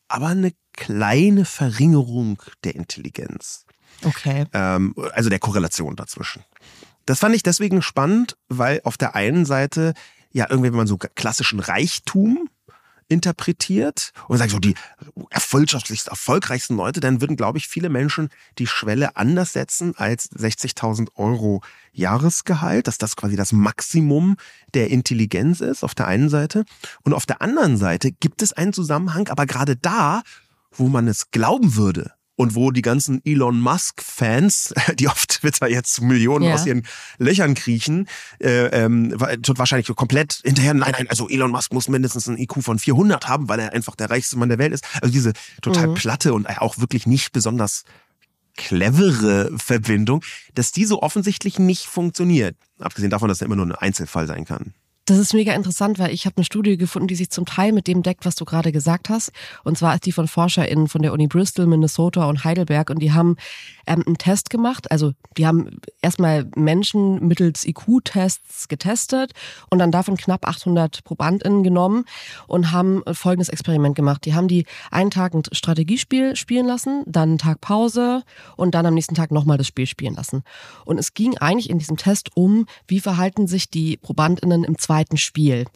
aber 0.08 0.28
eine 0.28 0.52
kleine 0.72 1.44
Verringerung 1.44 2.42
der 2.64 2.74
Intelligenz. 2.74 3.64
Okay. 4.04 4.46
Ähm, 4.52 4.94
also 5.12 5.30
der 5.30 5.38
Korrelation 5.38 5.96
dazwischen. 5.96 6.42
Das 7.06 7.18
fand 7.18 7.34
ich 7.34 7.42
deswegen 7.42 7.82
spannend, 7.82 8.36
weil 8.48 8.80
auf 8.84 8.96
der 8.96 9.14
einen 9.14 9.44
Seite, 9.44 9.94
ja, 10.32 10.46
irgendwie, 10.48 10.70
wenn 10.70 10.76
man 10.76 10.86
so 10.86 10.96
klassischen 10.96 11.60
Reichtum 11.60 12.48
interpretiert 13.10 14.12
und 14.28 14.38
sagt 14.38 14.52
so 14.52 14.60
die 14.60 14.74
erfolgschaftlichst 15.30 16.08
erfolgreichsten 16.08 16.76
Leute, 16.76 17.00
dann 17.00 17.20
würden, 17.20 17.36
glaube 17.36 17.58
ich, 17.58 17.66
viele 17.66 17.88
Menschen 17.88 18.28
die 18.58 18.68
Schwelle 18.68 19.16
anders 19.16 19.52
setzen 19.52 19.94
als 19.96 20.30
60.000 20.30 21.08
Euro 21.16 21.60
Jahresgehalt, 21.92 22.86
dass 22.86 22.98
das 22.98 23.16
quasi 23.16 23.34
das 23.34 23.52
Maximum 23.52 24.36
der 24.74 24.90
Intelligenz 24.90 25.60
ist 25.60 25.82
auf 25.82 25.96
der 25.96 26.06
einen 26.06 26.28
Seite. 26.28 26.64
Und 27.02 27.12
auf 27.12 27.26
der 27.26 27.42
anderen 27.42 27.76
Seite 27.76 28.12
gibt 28.12 28.42
es 28.42 28.52
einen 28.52 28.72
Zusammenhang, 28.72 29.28
aber 29.28 29.44
gerade 29.46 29.76
da, 29.76 30.22
wo 30.70 30.86
man 30.86 31.08
es 31.08 31.32
glauben 31.32 31.74
würde, 31.74 32.12
und 32.40 32.54
wo 32.54 32.70
die 32.70 32.80
ganzen 32.80 33.20
Elon 33.26 33.60
Musk-Fans, 33.60 34.72
die 34.94 35.08
auf 35.08 35.26
Twitter 35.26 35.68
jetzt 35.68 36.00
Millionen 36.00 36.46
ja. 36.46 36.54
aus 36.54 36.64
ihren 36.64 36.86
Löchern 37.18 37.54
kriechen, 37.54 38.08
äh, 38.38 38.64
ähm, 38.68 39.12
wahrscheinlich 39.18 39.94
komplett 39.94 40.40
hinterher, 40.42 40.72
nein, 40.72 40.92
nein, 40.96 41.06
also 41.10 41.28
Elon 41.28 41.50
Musk 41.50 41.74
muss 41.74 41.88
mindestens 41.88 42.28
ein 42.28 42.38
IQ 42.38 42.62
von 42.62 42.78
400 42.78 43.28
haben, 43.28 43.50
weil 43.50 43.60
er 43.60 43.74
einfach 43.74 43.94
der 43.94 44.08
reichste 44.08 44.38
Mann 44.38 44.48
der 44.48 44.56
Welt 44.56 44.72
ist. 44.72 44.86
Also 45.02 45.12
diese 45.12 45.34
total 45.60 45.88
mhm. 45.88 45.94
platte 45.94 46.32
und 46.32 46.46
auch 46.46 46.78
wirklich 46.78 47.06
nicht 47.06 47.32
besonders 47.32 47.84
clevere 48.56 49.50
Verbindung, 49.58 50.24
dass 50.54 50.72
die 50.72 50.86
so 50.86 51.02
offensichtlich 51.02 51.58
nicht 51.58 51.84
funktioniert. 51.84 52.56
Abgesehen 52.78 53.10
davon, 53.10 53.28
dass 53.28 53.42
er 53.42 53.46
immer 53.48 53.56
nur 53.56 53.66
ein 53.66 53.74
Einzelfall 53.74 54.26
sein 54.26 54.46
kann. 54.46 54.72
Das 55.06 55.18
ist 55.18 55.34
mega 55.34 55.54
interessant, 55.54 55.98
weil 55.98 56.12
ich 56.12 56.24
habe 56.26 56.36
eine 56.36 56.44
Studie 56.44 56.76
gefunden, 56.76 57.08
die 57.08 57.16
sich 57.16 57.30
zum 57.30 57.44
Teil 57.44 57.72
mit 57.72 57.88
dem 57.88 58.02
deckt, 58.02 58.24
was 58.24 58.36
du 58.36 58.44
gerade 58.44 58.70
gesagt 58.70 59.08
hast. 59.08 59.32
Und 59.64 59.76
zwar 59.76 59.94
ist 59.94 60.06
die 60.06 60.12
von 60.12 60.28
ForscherInnen 60.28 60.86
von 60.86 61.02
der 61.02 61.12
Uni 61.12 61.26
Bristol, 61.26 61.66
Minnesota 61.66 62.28
und 62.28 62.44
Heidelberg. 62.44 62.90
Und 62.90 63.00
die 63.00 63.12
haben 63.12 63.36
ähm, 63.86 64.04
einen 64.06 64.18
Test 64.18 64.50
gemacht. 64.50 64.90
Also 64.90 65.12
die 65.36 65.46
haben 65.46 65.80
erstmal 66.00 66.48
Menschen 66.54 67.26
mittels 67.26 67.66
IQ-Tests 67.66 68.68
getestet 68.68 69.32
und 69.68 69.80
dann 69.80 69.90
davon 69.90 70.16
knapp 70.16 70.46
800 70.46 71.02
ProbandInnen 71.02 71.64
genommen 71.64 72.04
und 72.46 72.70
haben 72.70 73.02
folgendes 73.12 73.48
Experiment 73.48 73.96
gemacht. 73.96 74.24
Die 74.26 74.34
haben 74.34 74.48
die 74.48 74.64
einen 74.92 75.10
Tag 75.10 75.34
ein 75.34 75.42
Strategiespiel 75.50 76.36
spielen 76.36 76.66
lassen, 76.66 77.02
dann 77.06 77.30
einen 77.30 77.38
Tag 77.38 77.60
Pause 77.60 78.22
und 78.56 78.74
dann 78.74 78.86
am 78.86 78.94
nächsten 78.94 79.14
Tag 79.16 79.32
nochmal 79.32 79.58
das 79.58 79.66
Spiel 79.66 79.86
spielen 79.86 80.14
lassen. 80.14 80.44
Und 80.84 80.98
es 80.98 81.14
ging 81.14 81.36
eigentlich 81.38 81.70
in 81.70 81.78
diesem 81.78 81.96
Test 81.96 82.36
um, 82.36 82.66
wie 82.86 83.00
verhalten 83.00 83.48
sich 83.48 83.70
die 83.70 83.96
ProbandInnen 83.96 84.62
im 84.62 84.78
zweiten 84.90 85.18
Spiel, 85.18 85.66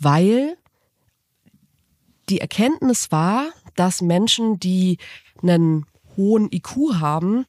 weil 0.00 0.56
die 2.28 2.40
Erkenntnis 2.40 3.12
war, 3.12 3.46
dass 3.76 4.02
Menschen, 4.02 4.58
die 4.58 4.98
einen 5.40 5.86
hohen 6.16 6.50
IQ 6.50 6.94
haben, 6.94 7.46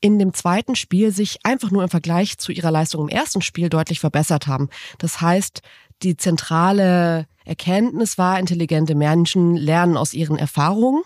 in 0.00 0.20
dem 0.20 0.32
zweiten 0.32 0.76
Spiel 0.76 1.10
sich 1.10 1.44
einfach 1.44 1.72
nur 1.72 1.82
im 1.82 1.88
Vergleich 1.88 2.38
zu 2.38 2.52
ihrer 2.52 2.70
Leistung 2.70 3.02
im 3.02 3.08
ersten 3.08 3.42
Spiel 3.42 3.68
deutlich 3.68 3.98
verbessert 3.98 4.46
haben. 4.46 4.68
Das 4.98 5.20
heißt, 5.20 5.60
die 6.04 6.16
zentrale 6.16 7.26
Erkenntnis 7.44 8.16
war, 8.16 8.38
intelligente 8.38 8.94
Menschen 8.94 9.56
lernen 9.56 9.96
aus 9.96 10.14
ihren 10.14 10.38
Erfahrungen 10.38 11.02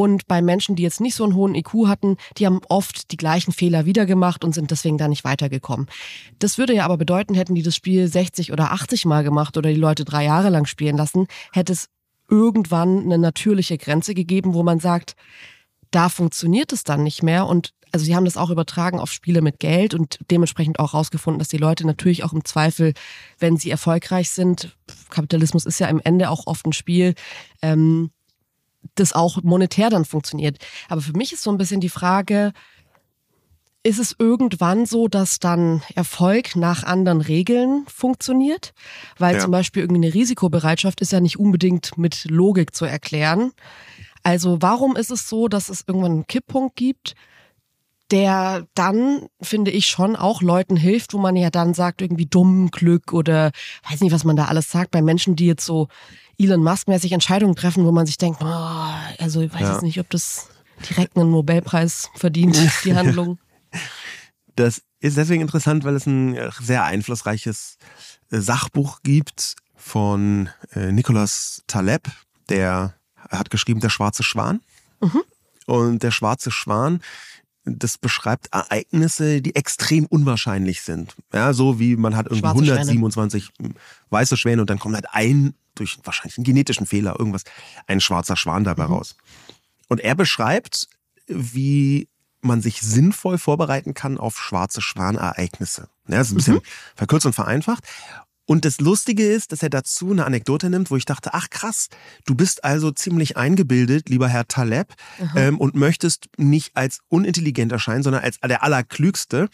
und 0.00 0.26
bei 0.26 0.40
Menschen, 0.40 0.76
die 0.76 0.82
jetzt 0.82 1.00
nicht 1.00 1.14
so 1.14 1.24
einen 1.24 1.34
hohen 1.34 1.54
IQ 1.54 1.86
hatten, 1.86 2.16
die 2.38 2.46
haben 2.46 2.60
oft 2.70 3.10
die 3.10 3.18
gleichen 3.18 3.52
Fehler 3.52 3.84
wieder 3.84 4.06
gemacht 4.06 4.44
und 4.44 4.54
sind 4.54 4.70
deswegen 4.70 4.96
da 4.96 5.08
nicht 5.08 5.24
weitergekommen. 5.24 5.88
Das 6.38 6.56
würde 6.56 6.74
ja 6.74 6.86
aber 6.86 6.96
bedeuten, 6.96 7.34
hätten 7.34 7.54
die 7.54 7.62
das 7.62 7.76
Spiel 7.76 8.08
60 8.08 8.50
oder 8.50 8.72
80 8.72 9.04
Mal 9.04 9.24
gemacht 9.24 9.58
oder 9.58 9.68
die 9.68 9.76
Leute 9.76 10.06
drei 10.06 10.24
Jahre 10.24 10.48
lang 10.48 10.64
spielen 10.64 10.96
lassen, 10.96 11.26
hätte 11.52 11.72
es 11.72 11.88
irgendwann 12.30 13.02
eine 13.02 13.18
natürliche 13.18 13.76
Grenze 13.76 14.14
gegeben, 14.14 14.54
wo 14.54 14.62
man 14.62 14.80
sagt, 14.80 15.16
da 15.90 16.08
funktioniert 16.08 16.72
es 16.72 16.82
dann 16.82 17.02
nicht 17.02 17.22
mehr 17.22 17.46
und 17.46 17.74
also 17.92 18.06
sie 18.06 18.14
haben 18.14 18.24
das 18.24 18.36
auch 18.36 18.50
übertragen 18.50 19.00
auf 19.00 19.12
Spiele 19.12 19.42
mit 19.42 19.58
Geld 19.58 19.94
und 19.94 20.20
dementsprechend 20.30 20.78
auch 20.78 20.92
herausgefunden, 20.92 21.40
dass 21.40 21.48
die 21.48 21.56
Leute 21.56 21.86
natürlich 21.86 22.24
auch 22.24 22.32
im 22.32 22.44
Zweifel, 22.44 22.94
wenn 23.38 23.56
sie 23.56 23.68
erfolgreich 23.68 24.30
sind, 24.30 24.76
Kapitalismus 25.10 25.66
ist 25.66 25.80
ja 25.80 25.88
im 25.88 26.00
Ende 26.02 26.30
auch 26.30 26.46
oft 26.46 26.64
ein 26.66 26.72
Spiel, 26.72 27.14
ähm, 27.60 28.12
das 28.94 29.12
auch 29.12 29.42
monetär 29.42 29.90
dann 29.90 30.04
funktioniert. 30.04 30.58
Aber 30.88 31.00
für 31.00 31.12
mich 31.12 31.32
ist 31.32 31.42
so 31.42 31.50
ein 31.50 31.58
bisschen 31.58 31.80
die 31.80 31.88
Frage, 31.88 32.52
ist 33.82 33.98
es 33.98 34.14
irgendwann 34.18 34.84
so, 34.84 35.08
dass 35.08 35.38
dann 35.38 35.82
Erfolg 35.94 36.54
nach 36.54 36.82
anderen 36.84 37.20
Regeln 37.20 37.84
funktioniert? 37.88 38.72
Weil 39.18 39.36
ja. 39.36 39.40
zum 39.40 39.50
Beispiel 39.50 39.82
irgendwie 39.82 40.06
eine 40.06 40.14
Risikobereitschaft 40.14 41.00
ist 41.00 41.12
ja 41.12 41.20
nicht 41.20 41.38
unbedingt 41.38 41.96
mit 41.96 42.24
Logik 42.28 42.74
zu 42.74 42.84
erklären. 42.84 43.52
Also 44.22 44.58
warum 44.60 44.96
ist 44.96 45.10
es 45.10 45.28
so, 45.28 45.48
dass 45.48 45.70
es 45.70 45.84
irgendwann 45.86 46.12
einen 46.12 46.26
Kipppunkt 46.26 46.76
gibt, 46.76 47.14
der 48.10 48.66
dann, 48.74 49.28
finde 49.40 49.70
ich, 49.70 49.86
schon 49.86 50.16
auch 50.16 50.42
Leuten 50.42 50.76
hilft, 50.76 51.14
wo 51.14 51.18
man 51.18 51.36
ja 51.36 51.48
dann 51.48 51.74
sagt, 51.74 52.02
irgendwie 52.02 52.26
dumm 52.26 52.70
Glück 52.70 53.12
oder 53.12 53.52
weiß 53.88 54.00
nicht, 54.00 54.12
was 54.12 54.24
man 54.24 54.36
da 54.36 54.46
alles 54.46 54.70
sagt, 54.70 54.90
bei 54.90 55.00
Menschen, 55.00 55.36
die 55.36 55.46
jetzt 55.46 55.64
so 55.64 55.88
Elon 56.40 56.62
Musk-mäßig 56.62 57.12
Entscheidungen 57.12 57.54
treffen, 57.54 57.84
wo 57.84 57.92
man 57.92 58.06
sich 58.06 58.16
denkt, 58.16 58.40
oh, 58.42 58.94
also 59.18 59.42
ich 59.42 59.52
weiß 59.52 59.60
ja. 59.60 59.72
jetzt 59.72 59.82
nicht, 59.82 60.00
ob 60.00 60.08
das 60.10 60.48
direkt 60.88 61.16
einen 61.16 61.30
Nobelpreis 61.30 62.08
verdient, 62.14 62.58
die 62.84 62.94
Handlung. 62.94 63.38
Das 64.56 64.82
ist 64.98 65.16
deswegen 65.16 65.40
interessant, 65.40 65.84
weil 65.84 65.94
es 65.94 66.06
ein 66.06 66.36
sehr 66.60 66.84
einflussreiches 66.84 67.78
äh, 68.30 68.40
Sachbuch 68.40 69.00
gibt 69.02 69.54
von 69.76 70.50
äh, 70.74 70.92
Nicolas 70.92 71.62
Taleb, 71.66 72.02
der 72.50 72.94
hat 73.30 73.50
geschrieben 73.50 73.80
Der 73.80 73.88
schwarze 73.88 74.22
Schwan. 74.22 74.60
Mhm. 75.00 75.22
Und 75.66 76.02
der 76.02 76.10
schwarze 76.10 76.50
Schwan, 76.50 77.00
das 77.64 77.96
beschreibt 77.96 78.48
Ereignisse, 78.52 79.40
die 79.40 79.54
extrem 79.54 80.04
unwahrscheinlich 80.06 80.82
sind. 80.82 81.14
Ja, 81.32 81.52
so 81.52 81.78
wie 81.78 81.96
man 81.96 82.16
hat 82.16 82.26
irgendwie 82.26 82.48
127 82.48 83.44
Schwäne. 83.44 83.74
weiße 84.10 84.36
Schwäne 84.36 84.60
und 84.60 84.68
dann 84.68 84.78
kommt 84.78 84.96
halt 84.96 85.06
ein, 85.12 85.54
durch 85.74 85.98
wahrscheinlich 86.04 86.38
einen 86.38 86.44
genetischen 86.44 86.86
Fehler, 86.86 87.18
irgendwas, 87.18 87.44
ein 87.86 88.00
schwarzer 88.00 88.36
Schwan 88.36 88.64
dabei 88.64 88.86
mhm. 88.86 88.94
raus. 88.94 89.16
Und 89.88 90.00
er 90.00 90.14
beschreibt, 90.14 90.88
wie 91.26 92.08
man 92.42 92.62
sich 92.62 92.80
sinnvoll 92.80 93.38
vorbereiten 93.38 93.94
kann 93.94 94.18
auf 94.18 94.38
schwarze 94.38 94.80
Schwanereignisse. 94.80 95.88
Ja, 96.08 96.18
das 96.18 96.28
ist 96.28 96.32
ein 96.32 96.36
bisschen 96.36 96.54
mhm. 96.54 96.62
verkürzt 96.96 97.26
und 97.26 97.34
vereinfacht. 97.34 97.84
Und 98.50 98.64
das 98.64 98.80
Lustige 98.80 99.24
ist, 99.30 99.52
dass 99.52 99.62
er 99.62 99.70
dazu 99.70 100.10
eine 100.10 100.24
Anekdote 100.24 100.70
nimmt, 100.70 100.90
wo 100.90 100.96
ich 100.96 101.04
dachte, 101.04 101.34
ach 101.34 101.50
krass, 101.50 101.88
du 102.24 102.34
bist 102.34 102.64
also 102.64 102.90
ziemlich 102.90 103.36
eingebildet, 103.36 104.08
lieber 104.08 104.28
Herr 104.28 104.48
Taleb, 104.48 104.92
ähm, 105.36 105.56
und 105.56 105.76
möchtest 105.76 106.28
nicht 106.36 106.76
als 106.76 106.98
unintelligent 107.08 107.70
erscheinen, 107.70 108.02
sondern 108.02 108.24
als 108.24 108.40
der 108.40 108.64
Allerklügste 108.64 109.48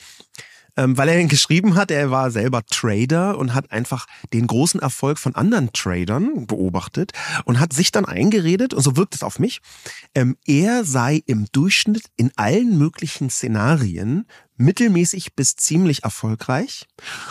ähm, 0.76 0.96
weil 0.96 1.08
er 1.08 1.24
geschrieben 1.24 1.74
hat, 1.74 1.90
er 1.90 2.10
war 2.10 2.30
selber 2.30 2.64
Trader 2.66 3.38
und 3.38 3.54
hat 3.54 3.72
einfach 3.72 4.06
den 4.32 4.46
großen 4.46 4.80
Erfolg 4.80 5.18
von 5.18 5.34
anderen 5.34 5.72
Tradern 5.72 6.46
beobachtet 6.46 7.12
und 7.44 7.60
hat 7.60 7.72
sich 7.72 7.92
dann 7.92 8.04
eingeredet, 8.04 8.74
und 8.74 8.82
so 8.82 8.96
wirkt 8.96 9.14
es 9.14 9.22
auf 9.22 9.38
mich, 9.38 9.60
ähm, 10.14 10.36
er 10.46 10.84
sei 10.84 11.22
im 11.26 11.46
Durchschnitt 11.52 12.04
in 12.16 12.30
allen 12.36 12.78
möglichen 12.78 13.30
Szenarien 13.30 14.26
mittelmäßig 14.56 15.34
bis 15.34 15.56
ziemlich 15.56 16.04
erfolgreich. 16.04 16.86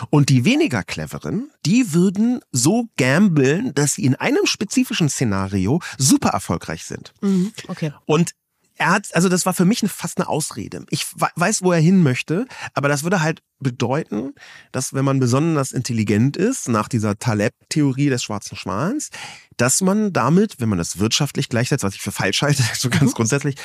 Und 0.09 0.29
die 0.29 0.45
weniger 0.45 0.83
cleveren, 0.83 1.49
die 1.65 1.93
würden 1.93 2.39
so 2.51 2.87
gambeln, 2.97 3.73
dass 3.73 3.93
sie 3.93 4.05
in 4.05 4.15
einem 4.15 4.45
spezifischen 4.45 5.09
Szenario 5.09 5.81
super 5.97 6.29
erfolgreich 6.29 6.83
sind. 6.83 7.13
Mhm, 7.21 7.51
okay. 7.67 7.93
Und 8.05 8.35
er 8.77 8.91
hat, 8.91 9.15
also 9.15 9.29
das 9.29 9.45
war 9.45 9.53
für 9.53 9.65
mich 9.65 9.79
fast 9.87 10.17
eine 10.17 10.27
Ausrede. 10.27 10.85
Ich 10.89 11.05
weiß, 11.15 11.61
wo 11.61 11.71
er 11.71 11.79
hin 11.79 12.03
möchte, 12.03 12.45
aber 12.73 12.89
das 12.89 13.03
würde 13.03 13.21
halt 13.21 13.41
bedeuten, 13.59 14.33
dass 14.71 14.93
wenn 14.93 15.05
man 15.05 15.19
besonders 15.19 15.71
intelligent 15.71 16.35
ist, 16.35 16.67
nach 16.67 16.89
dieser 16.89 17.17
Taleb-Theorie 17.17 18.09
des 18.09 18.23
schwarzen 18.23 18.57
Schwans, 18.57 19.11
dass 19.55 19.81
man 19.81 20.11
damit, 20.11 20.59
wenn 20.59 20.69
man 20.69 20.77
das 20.77 20.99
wirtschaftlich 20.99 21.47
gleichsetzt, 21.47 21.83
was 21.83 21.95
ich 21.95 22.01
für 22.01 22.11
falsch 22.11 22.41
halte, 22.41 22.63
so 22.73 22.89
ganz 22.89 23.11
mhm. 23.11 23.15
grundsätzlich, 23.15 23.55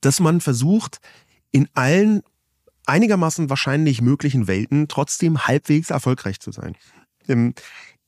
dass 0.00 0.18
man 0.18 0.40
versucht, 0.40 0.98
in 1.52 1.68
allen 1.74 2.22
einigermaßen 2.86 3.48
wahrscheinlich 3.50 4.00
möglichen 4.00 4.46
Welten 4.46 4.88
trotzdem 4.88 5.46
halbwegs 5.46 5.90
erfolgreich 5.90 6.40
zu 6.40 6.52
sein. 6.52 6.76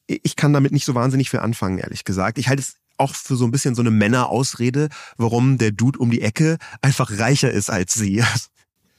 Ich 0.06 0.36
kann 0.36 0.52
damit 0.52 0.72
nicht 0.72 0.84
so 0.84 0.94
wahnsinnig 0.94 1.30
viel 1.30 1.40
anfangen, 1.40 1.78
ehrlich 1.78 2.04
gesagt. 2.04 2.38
Ich 2.38 2.48
halte 2.48 2.62
es 2.62 2.76
auch 2.98 3.14
für 3.14 3.36
so 3.36 3.44
ein 3.44 3.50
bisschen 3.50 3.74
so 3.74 3.82
eine 3.82 3.90
Männerausrede, 3.90 4.88
warum 5.16 5.58
der 5.58 5.72
Dude 5.72 5.98
um 5.98 6.10
die 6.10 6.22
Ecke 6.22 6.58
einfach 6.82 7.10
reicher 7.18 7.50
ist 7.50 7.70
als 7.70 7.94
sie. 7.94 8.22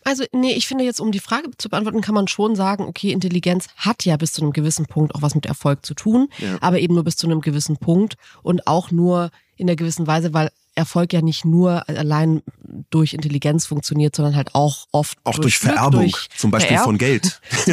Also, 0.03 0.23
nee, 0.31 0.53
ich 0.53 0.67
finde 0.67 0.85
jetzt, 0.85 1.01
um 1.01 1.11
die 1.11 1.19
Frage 1.19 1.51
zu 1.57 1.69
beantworten, 1.69 2.01
kann 2.01 2.15
man 2.15 2.27
schon 2.27 2.55
sagen, 2.55 2.85
okay, 2.85 3.11
Intelligenz 3.11 3.67
hat 3.75 4.05
ja 4.05 4.17
bis 4.17 4.33
zu 4.33 4.41
einem 4.41 4.53
gewissen 4.53 4.85
Punkt 4.85 5.13
auch 5.13 5.21
was 5.21 5.35
mit 5.35 5.45
Erfolg 5.45 5.85
zu 5.85 5.93
tun, 5.93 6.29
ja. 6.37 6.57
aber 6.61 6.79
eben 6.79 6.95
nur 6.95 7.03
bis 7.03 7.17
zu 7.17 7.27
einem 7.27 7.41
gewissen 7.41 7.77
Punkt 7.77 8.15
und 8.41 8.65
auch 8.65 8.91
nur 8.91 9.29
in 9.57 9.67
einer 9.69 9.75
gewissen 9.75 10.07
Weise, 10.07 10.33
weil 10.33 10.49
Erfolg 10.75 11.11
ja 11.11 11.21
nicht 11.21 11.43
nur 11.43 11.87
allein 11.89 12.41
durch 12.89 13.13
Intelligenz 13.13 13.65
funktioniert, 13.65 14.15
sondern 14.15 14.35
halt 14.35 14.55
auch 14.55 14.87
oft 14.91 15.17
auch 15.25 15.33
durch, 15.33 15.59
durch 15.59 15.59
Vererbung, 15.59 16.01
durch 16.03 16.29
zum 16.35 16.51
Beispiel 16.51 16.69
Vererb 16.69 16.85
von 16.85 16.97
Geld. 16.97 17.41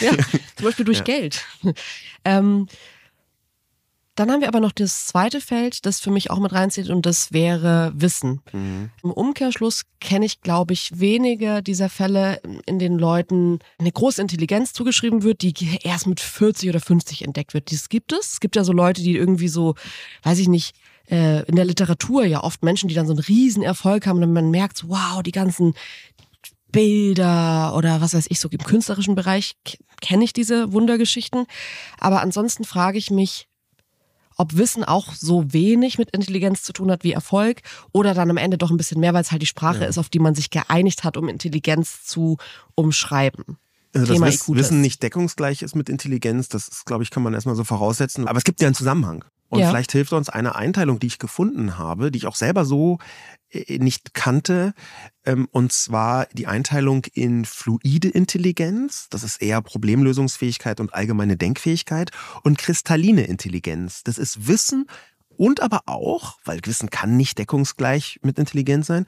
ja, 0.00 0.12
zum 0.56 0.64
Beispiel 0.64 0.84
durch 0.84 0.98
ja. 0.98 1.04
Geld. 1.04 1.44
Ähm, 2.22 2.66
dann 4.20 4.30
haben 4.30 4.42
wir 4.42 4.48
aber 4.48 4.60
noch 4.60 4.72
das 4.72 5.06
zweite 5.06 5.40
Feld, 5.40 5.86
das 5.86 5.98
für 5.98 6.10
mich 6.10 6.30
auch 6.30 6.40
mit 6.40 6.52
reinzieht 6.52 6.90
und 6.90 7.06
das 7.06 7.32
wäre 7.32 7.90
Wissen. 7.94 8.42
Mhm. 8.52 8.90
Im 9.02 9.10
Umkehrschluss 9.12 9.84
kenne 9.98 10.26
ich, 10.26 10.42
glaube 10.42 10.74
ich, 10.74 11.00
wenige 11.00 11.62
dieser 11.62 11.88
Fälle, 11.88 12.42
in 12.66 12.78
denen 12.78 12.98
Leuten 12.98 13.60
eine 13.78 13.90
große 13.90 14.20
Intelligenz 14.20 14.74
zugeschrieben 14.74 15.22
wird, 15.22 15.40
die 15.40 15.54
erst 15.82 16.06
mit 16.06 16.20
40 16.20 16.68
oder 16.68 16.80
50 16.80 17.24
entdeckt 17.24 17.54
wird. 17.54 17.72
Das 17.72 17.88
gibt 17.88 18.12
es. 18.12 18.34
Es 18.34 18.40
gibt 18.40 18.56
ja 18.56 18.64
so 18.64 18.74
Leute, 18.74 19.00
die 19.00 19.16
irgendwie 19.16 19.48
so, 19.48 19.74
weiß 20.22 20.38
ich 20.38 20.48
nicht, 20.48 20.76
äh, 21.10 21.42
in 21.46 21.56
der 21.56 21.64
Literatur 21.64 22.24
ja 22.24 22.44
oft 22.44 22.62
Menschen, 22.62 22.90
die 22.90 22.94
dann 22.94 23.06
so 23.06 23.14
einen 23.14 23.22
riesen 23.22 23.62
Erfolg 23.62 24.06
haben 24.06 24.22
und 24.22 24.34
man 24.34 24.50
merkt, 24.50 24.86
wow, 24.86 25.22
die 25.22 25.32
ganzen 25.32 25.72
Bilder 26.72 27.74
oder 27.74 28.02
was 28.02 28.12
weiß 28.12 28.26
ich, 28.28 28.38
so 28.38 28.50
im 28.50 28.58
künstlerischen 28.58 29.14
Bereich 29.14 29.56
kenne 30.02 30.24
ich 30.24 30.34
diese 30.34 30.72
Wundergeschichten. 30.72 31.46
Aber 31.98 32.20
ansonsten 32.20 32.64
frage 32.64 32.98
ich 32.98 33.10
mich, 33.10 33.46
ob 34.40 34.56
Wissen 34.56 34.84
auch 34.84 35.12
so 35.12 35.52
wenig 35.52 35.98
mit 35.98 36.12
Intelligenz 36.12 36.62
zu 36.62 36.72
tun 36.72 36.90
hat 36.90 37.04
wie 37.04 37.12
Erfolg 37.12 37.60
oder 37.92 38.14
dann 38.14 38.30
am 38.30 38.38
Ende 38.38 38.56
doch 38.56 38.70
ein 38.70 38.78
bisschen 38.78 38.98
mehr, 38.98 39.12
weil 39.12 39.20
es 39.20 39.32
halt 39.32 39.42
die 39.42 39.46
Sprache 39.46 39.82
ja. 39.82 39.86
ist, 39.86 39.98
auf 39.98 40.08
die 40.08 40.18
man 40.18 40.34
sich 40.34 40.48
geeinigt 40.48 41.04
hat, 41.04 41.18
um 41.18 41.28
Intelligenz 41.28 42.04
zu 42.04 42.38
umschreiben. 42.74 43.58
Also 43.94 44.14
Thema 44.14 44.26
das 44.26 44.48
Wissen 44.48 44.80
nicht 44.80 45.02
deckungsgleich 45.02 45.60
ist 45.60 45.76
mit 45.76 45.90
Intelligenz, 45.90 46.48
das 46.48 46.68
ist, 46.68 46.86
glaube 46.86 47.02
ich, 47.02 47.10
kann 47.10 47.22
man 47.22 47.34
erstmal 47.34 47.54
so 47.54 47.64
voraussetzen. 47.64 48.28
Aber 48.28 48.38
es 48.38 48.44
gibt 48.44 48.62
ja 48.62 48.68
einen 48.68 48.74
Zusammenhang. 48.74 49.26
Und 49.50 49.60
ja. 49.60 49.68
vielleicht 49.68 49.92
hilft 49.92 50.12
uns 50.12 50.28
eine 50.28 50.54
Einteilung, 50.54 51.00
die 51.00 51.08
ich 51.08 51.18
gefunden 51.18 51.76
habe, 51.76 52.10
die 52.10 52.18
ich 52.18 52.26
auch 52.28 52.36
selber 52.36 52.64
so 52.64 52.98
äh, 53.50 53.78
nicht 53.78 54.14
kannte, 54.14 54.74
ähm, 55.24 55.48
und 55.50 55.72
zwar 55.72 56.26
die 56.26 56.46
Einteilung 56.46 57.04
in 57.12 57.44
fluide 57.44 58.08
Intelligenz, 58.08 59.08
das 59.10 59.24
ist 59.24 59.42
eher 59.42 59.60
Problemlösungsfähigkeit 59.60 60.78
und 60.78 60.94
allgemeine 60.94 61.36
Denkfähigkeit, 61.36 62.12
und 62.44 62.58
kristalline 62.58 63.24
Intelligenz, 63.24 64.04
das 64.04 64.18
ist 64.18 64.46
Wissen 64.46 64.86
und 65.36 65.60
aber 65.60 65.82
auch, 65.86 66.38
weil 66.44 66.60
Wissen 66.64 66.88
kann 66.88 67.16
nicht 67.16 67.38
deckungsgleich 67.38 68.20
mit 68.22 68.38
Intelligenz 68.38 68.86
sein, 68.86 69.04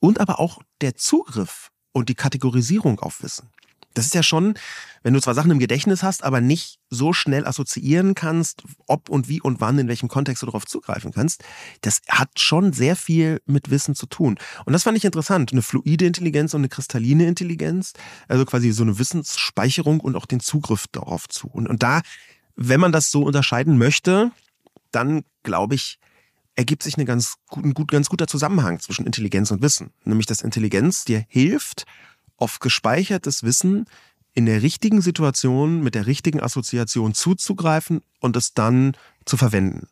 und 0.00 0.18
aber 0.18 0.40
auch 0.40 0.60
der 0.80 0.96
Zugriff 0.96 1.70
und 1.92 2.08
die 2.08 2.14
Kategorisierung 2.16 2.98
auf 2.98 3.22
Wissen. 3.22 3.50
Das 3.96 4.04
ist 4.04 4.14
ja 4.14 4.22
schon, 4.22 4.54
wenn 5.02 5.14
du 5.14 5.20
zwar 5.20 5.34
Sachen 5.34 5.50
im 5.50 5.58
Gedächtnis 5.58 6.02
hast, 6.02 6.22
aber 6.22 6.42
nicht 6.42 6.80
so 6.90 7.14
schnell 7.14 7.46
assoziieren 7.46 8.14
kannst, 8.14 8.62
ob 8.86 9.08
und 9.08 9.26
wie 9.26 9.40
und 9.40 9.62
wann, 9.62 9.78
in 9.78 9.88
welchem 9.88 10.08
Kontext 10.08 10.42
du 10.42 10.46
darauf 10.46 10.66
zugreifen 10.66 11.12
kannst, 11.12 11.42
das 11.80 12.02
hat 12.08 12.38
schon 12.38 12.74
sehr 12.74 12.94
viel 12.94 13.40
mit 13.46 13.70
Wissen 13.70 13.94
zu 13.94 14.04
tun. 14.04 14.36
Und 14.66 14.74
das 14.74 14.82
fand 14.82 14.98
ich 14.98 15.06
interessant. 15.06 15.50
Eine 15.52 15.62
fluide 15.62 16.04
Intelligenz 16.04 16.52
und 16.52 16.60
eine 16.60 16.68
kristalline 16.68 17.26
Intelligenz, 17.26 17.94
also 18.28 18.44
quasi 18.44 18.70
so 18.70 18.82
eine 18.82 18.98
Wissensspeicherung 18.98 20.00
und 20.00 20.14
auch 20.14 20.26
den 20.26 20.40
Zugriff 20.40 20.86
darauf 20.92 21.26
zu. 21.26 21.48
Und, 21.48 21.66
und 21.66 21.82
da, 21.82 22.02
wenn 22.54 22.80
man 22.80 22.92
das 22.92 23.10
so 23.10 23.22
unterscheiden 23.22 23.78
möchte, 23.78 24.30
dann 24.92 25.24
glaube 25.42 25.74
ich, 25.74 25.98
ergibt 26.54 26.82
sich 26.82 26.96
eine 26.96 27.06
ganz, 27.06 27.36
ein 27.50 27.72
gut, 27.72 27.90
ganz 27.90 28.10
guter 28.10 28.26
Zusammenhang 28.26 28.78
zwischen 28.80 29.06
Intelligenz 29.06 29.50
und 29.50 29.62
Wissen. 29.62 29.90
Nämlich, 30.04 30.26
dass 30.26 30.42
Intelligenz 30.42 31.06
dir 31.06 31.24
hilft, 31.28 31.86
auf 32.36 32.58
gespeichertes 32.58 33.42
Wissen 33.42 33.86
in 34.34 34.46
der 34.46 34.62
richtigen 34.62 35.00
Situation 35.00 35.82
mit 35.82 35.94
der 35.94 36.06
richtigen 36.06 36.40
Assoziation 36.40 37.14
zuzugreifen 37.14 38.02
und 38.20 38.36
es 38.36 38.52
dann 38.52 38.96
zu 39.24 39.36
verwenden. 39.36 39.88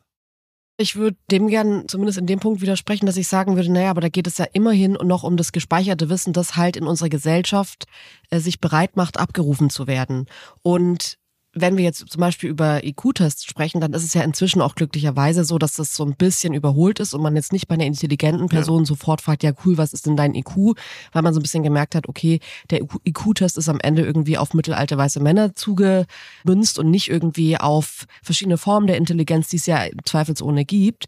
Ich 0.77 0.97
würde 0.97 1.17
dem 1.31 1.47
gern 1.47 1.87
zumindest 1.87 2.17
in 2.17 2.27
dem 2.27 2.39
Punkt 2.39 2.61
widersprechen, 2.61 3.05
dass 3.05 3.15
ich 3.15 3.27
sagen 3.29 3.55
würde, 3.55 3.71
naja, 3.71 3.89
aber 3.89 4.01
da 4.01 4.09
geht 4.09 4.27
es 4.27 4.37
ja 4.37 4.45
immerhin 4.51 4.93
noch 5.03 5.23
um 5.23 5.37
das 5.37 5.53
gespeicherte 5.53 6.09
Wissen, 6.09 6.33
das 6.33 6.57
halt 6.57 6.75
in 6.75 6.85
unserer 6.85 7.09
Gesellschaft 7.09 7.85
äh, 8.29 8.39
sich 8.39 8.59
bereit 8.59 8.97
macht, 8.97 9.17
abgerufen 9.17 9.69
zu 9.69 9.87
werden. 9.87 10.25
Und 10.63 11.17
wenn 11.57 11.77
wir 11.77 11.85
jetzt 11.85 12.05
zum 12.09 12.19
Beispiel 12.19 12.49
über 12.49 12.83
IQ-Tests 12.83 13.45
sprechen, 13.45 13.79
dann 13.79 13.93
ist 13.93 14.03
es 14.03 14.13
ja 14.13 14.21
inzwischen 14.21 14.61
auch 14.61 14.75
glücklicherweise 14.75 15.45
so, 15.45 15.57
dass 15.57 15.73
das 15.73 15.95
so 15.95 16.03
ein 16.03 16.15
bisschen 16.15 16.53
überholt 16.53 16.99
ist 16.99 17.13
und 17.13 17.21
man 17.21 17.35
jetzt 17.35 17.53
nicht 17.53 17.69
bei 17.69 17.75
einer 17.75 17.85
intelligenten 17.85 18.49
Person 18.49 18.79
ja. 18.79 18.85
sofort 18.85 19.21
fragt, 19.21 19.41
ja 19.41 19.53
cool, 19.65 19.77
was 19.77 19.93
ist 19.93 20.05
denn 20.05 20.17
dein 20.17 20.35
IQ? 20.35 20.75
Weil 21.13 21.21
man 21.21 21.33
so 21.33 21.39
ein 21.39 21.43
bisschen 21.43 21.63
gemerkt 21.63 21.95
hat, 21.95 22.09
okay, 22.09 22.41
der 22.69 22.81
IQ-Test 23.05 23.57
ist 23.57 23.69
am 23.69 23.79
Ende 23.79 24.03
irgendwie 24.03 24.37
auf 24.37 24.53
mittelalte 24.53 24.97
weiße 24.97 25.21
Männer 25.21 25.55
zugemünzt 25.55 26.77
und 26.77 26.91
nicht 26.91 27.09
irgendwie 27.09 27.57
auf 27.57 28.05
verschiedene 28.21 28.57
Formen 28.57 28.87
der 28.87 28.97
Intelligenz, 28.97 29.47
die 29.47 29.57
es 29.57 29.65
ja 29.65 29.85
zweifelsohne 30.03 30.65
gibt. 30.65 31.05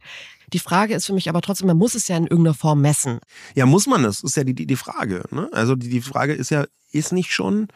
Die 0.54 0.60
Frage 0.60 0.96
ist 0.96 1.06
für 1.06 1.14
mich 1.14 1.28
aber 1.28 1.42
trotzdem, 1.42 1.68
man 1.68 1.78
muss 1.78 1.94
es 1.94 2.08
ja 2.08 2.16
in 2.16 2.26
irgendeiner 2.26 2.56
Form 2.56 2.80
messen. 2.80 3.20
Ja, 3.54 3.66
muss 3.66 3.86
man 3.86 4.04
das? 4.04 4.24
Ist 4.24 4.38
ja 4.38 4.46
die, 4.46 4.54
die, 4.54 4.66
die 4.66 4.78
Frage. 4.78 5.26
Ne? 5.30 5.50
Also 5.52 5.76
die, 5.76 5.90
die 5.90 6.00
Frage 6.00 6.34
ist 6.34 6.52
ja, 6.52 6.66
ist 6.94 7.12
nicht 7.12 7.34
schon 7.34 7.68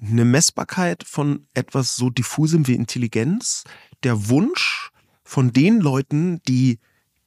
eine 0.00 0.24
Messbarkeit 0.24 1.04
von 1.04 1.46
etwas 1.54 1.96
so 1.96 2.10
diffusem 2.10 2.66
wie 2.66 2.74
Intelligenz 2.74 3.64
der 4.02 4.28
Wunsch 4.28 4.90
von 5.24 5.52
den 5.52 5.80
Leuten, 5.80 6.40
die 6.46 6.78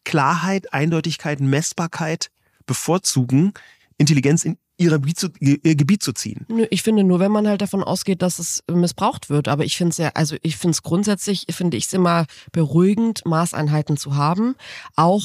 Klarheit, 0.04 0.74
Eindeutigkeit, 0.74 1.40
Messbarkeit 1.40 2.32
bevorzugen, 2.66 3.54
Intelligenz 3.98 4.46
in 4.46 4.58
ihrer 4.80 4.98
Gebiet 4.98 5.20
zu, 5.20 5.28
ihr 5.40 5.76
Gebiet 5.76 6.02
zu 6.02 6.14
ziehen. 6.14 6.48
Ich 6.70 6.84
finde 6.84 7.04
nur, 7.04 7.20
wenn 7.20 7.32
man 7.32 7.48
halt 7.48 7.62
davon 7.62 7.84
ausgeht, 7.84 8.22
dass 8.22 8.40
es 8.40 8.64
missbraucht 8.72 9.30
wird. 9.30 9.50
Aber 9.50 9.66
ich 9.66 9.76
finde 9.76 9.92
es 9.92 9.98
ja, 9.98 10.12
also 10.14 10.38
ich 10.42 10.56
finde 10.56 10.72
es 10.72 10.84
grundsätzlich, 10.84 11.46
finde 11.52 11.76
ich 11.76 11.88
es 11.88 11.94
immer 11.94 12.26
beruhigend, 12.54 13.26
Maßeinheiten 13.26 13.98
zu 13.98 14.16
haben. 14.16 14.56
Auch, 14.96 15.22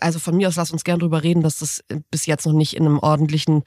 also 0.00 0.18
von 0.18 0.36
mir 0.36 0.48
aus 0.48 0.56
lass 0.56 0.72
uns 0.72 0.82
gern 0.82 0.98
drüber 0.98 1.22
reden, 1.22 1.42
dass 1.42 1.60
das 1.60 1.84
bis 2.10 2.26
jetzt 2.26 2.46
noch 2.46 2.52
nicht 2.52 2.74
in 2.74 2.84
einem 2.84 2.98
ordentlichen 2.98 3.62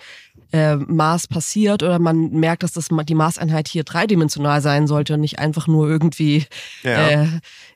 äh, 0.53 0.75
Maß 0.75 1.27
passiert 1.27 1.81
oder 1.81 1.97
man 1.99 2.29
merkt, 2.29 2.61
dass 2.63 2.73
das 2.73 2.89
die 2.89 3.15
Maßeinheit 3.15 3.67
hier 3.67 3.83
dreidimensional 3.83 4.61
sein 4.61 4.87
sollte 4.87 5.15
und 5.15 5.21
nicht 5.21 5.39
einfach 5.39 5.67
nur 5.67 5.89
irgendwie 5.89 6.45
ja. 6.83 7.09
äh, 7.09 7.27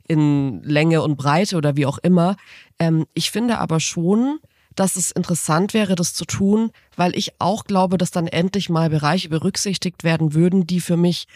in 0.08 0.62
Länge 0.63 1.02
und 1.02 1.18
Breite 1.18 1.58
oder 1.58 1.76
wie 1.76 1.88
auch 1.88 1.98
immer. 1.98 2.38
Ähm, 2.78 3.08
ich 3.16 3.32
finde 3.32 3.58
aber 3.58 3.80
schon, 3.80 4.38
dass 4.76 4.96
es 4.96 5.10
interessant 5.10 5.74
wäre, 5.74 5.96
das 5.96 6.13
zu 6.13 6.26
tun, 6.26 6.70
weil 6.96 7.18
ich 7.18 7.34
auch 7.40 7.63
glaube, 7.63 7.98
dass 7.98 8.12
dann 8.12 8.28
endlich 8.28 8.70
mal 8.70 8.92
Bereiche 8.92 9.30
berücksichtigt 9.30 10.04
werden 10.04 10.36
würden, 10.36 10.68
die 10.68 10.80
für 10.80 10.98
mich 10.98 11.28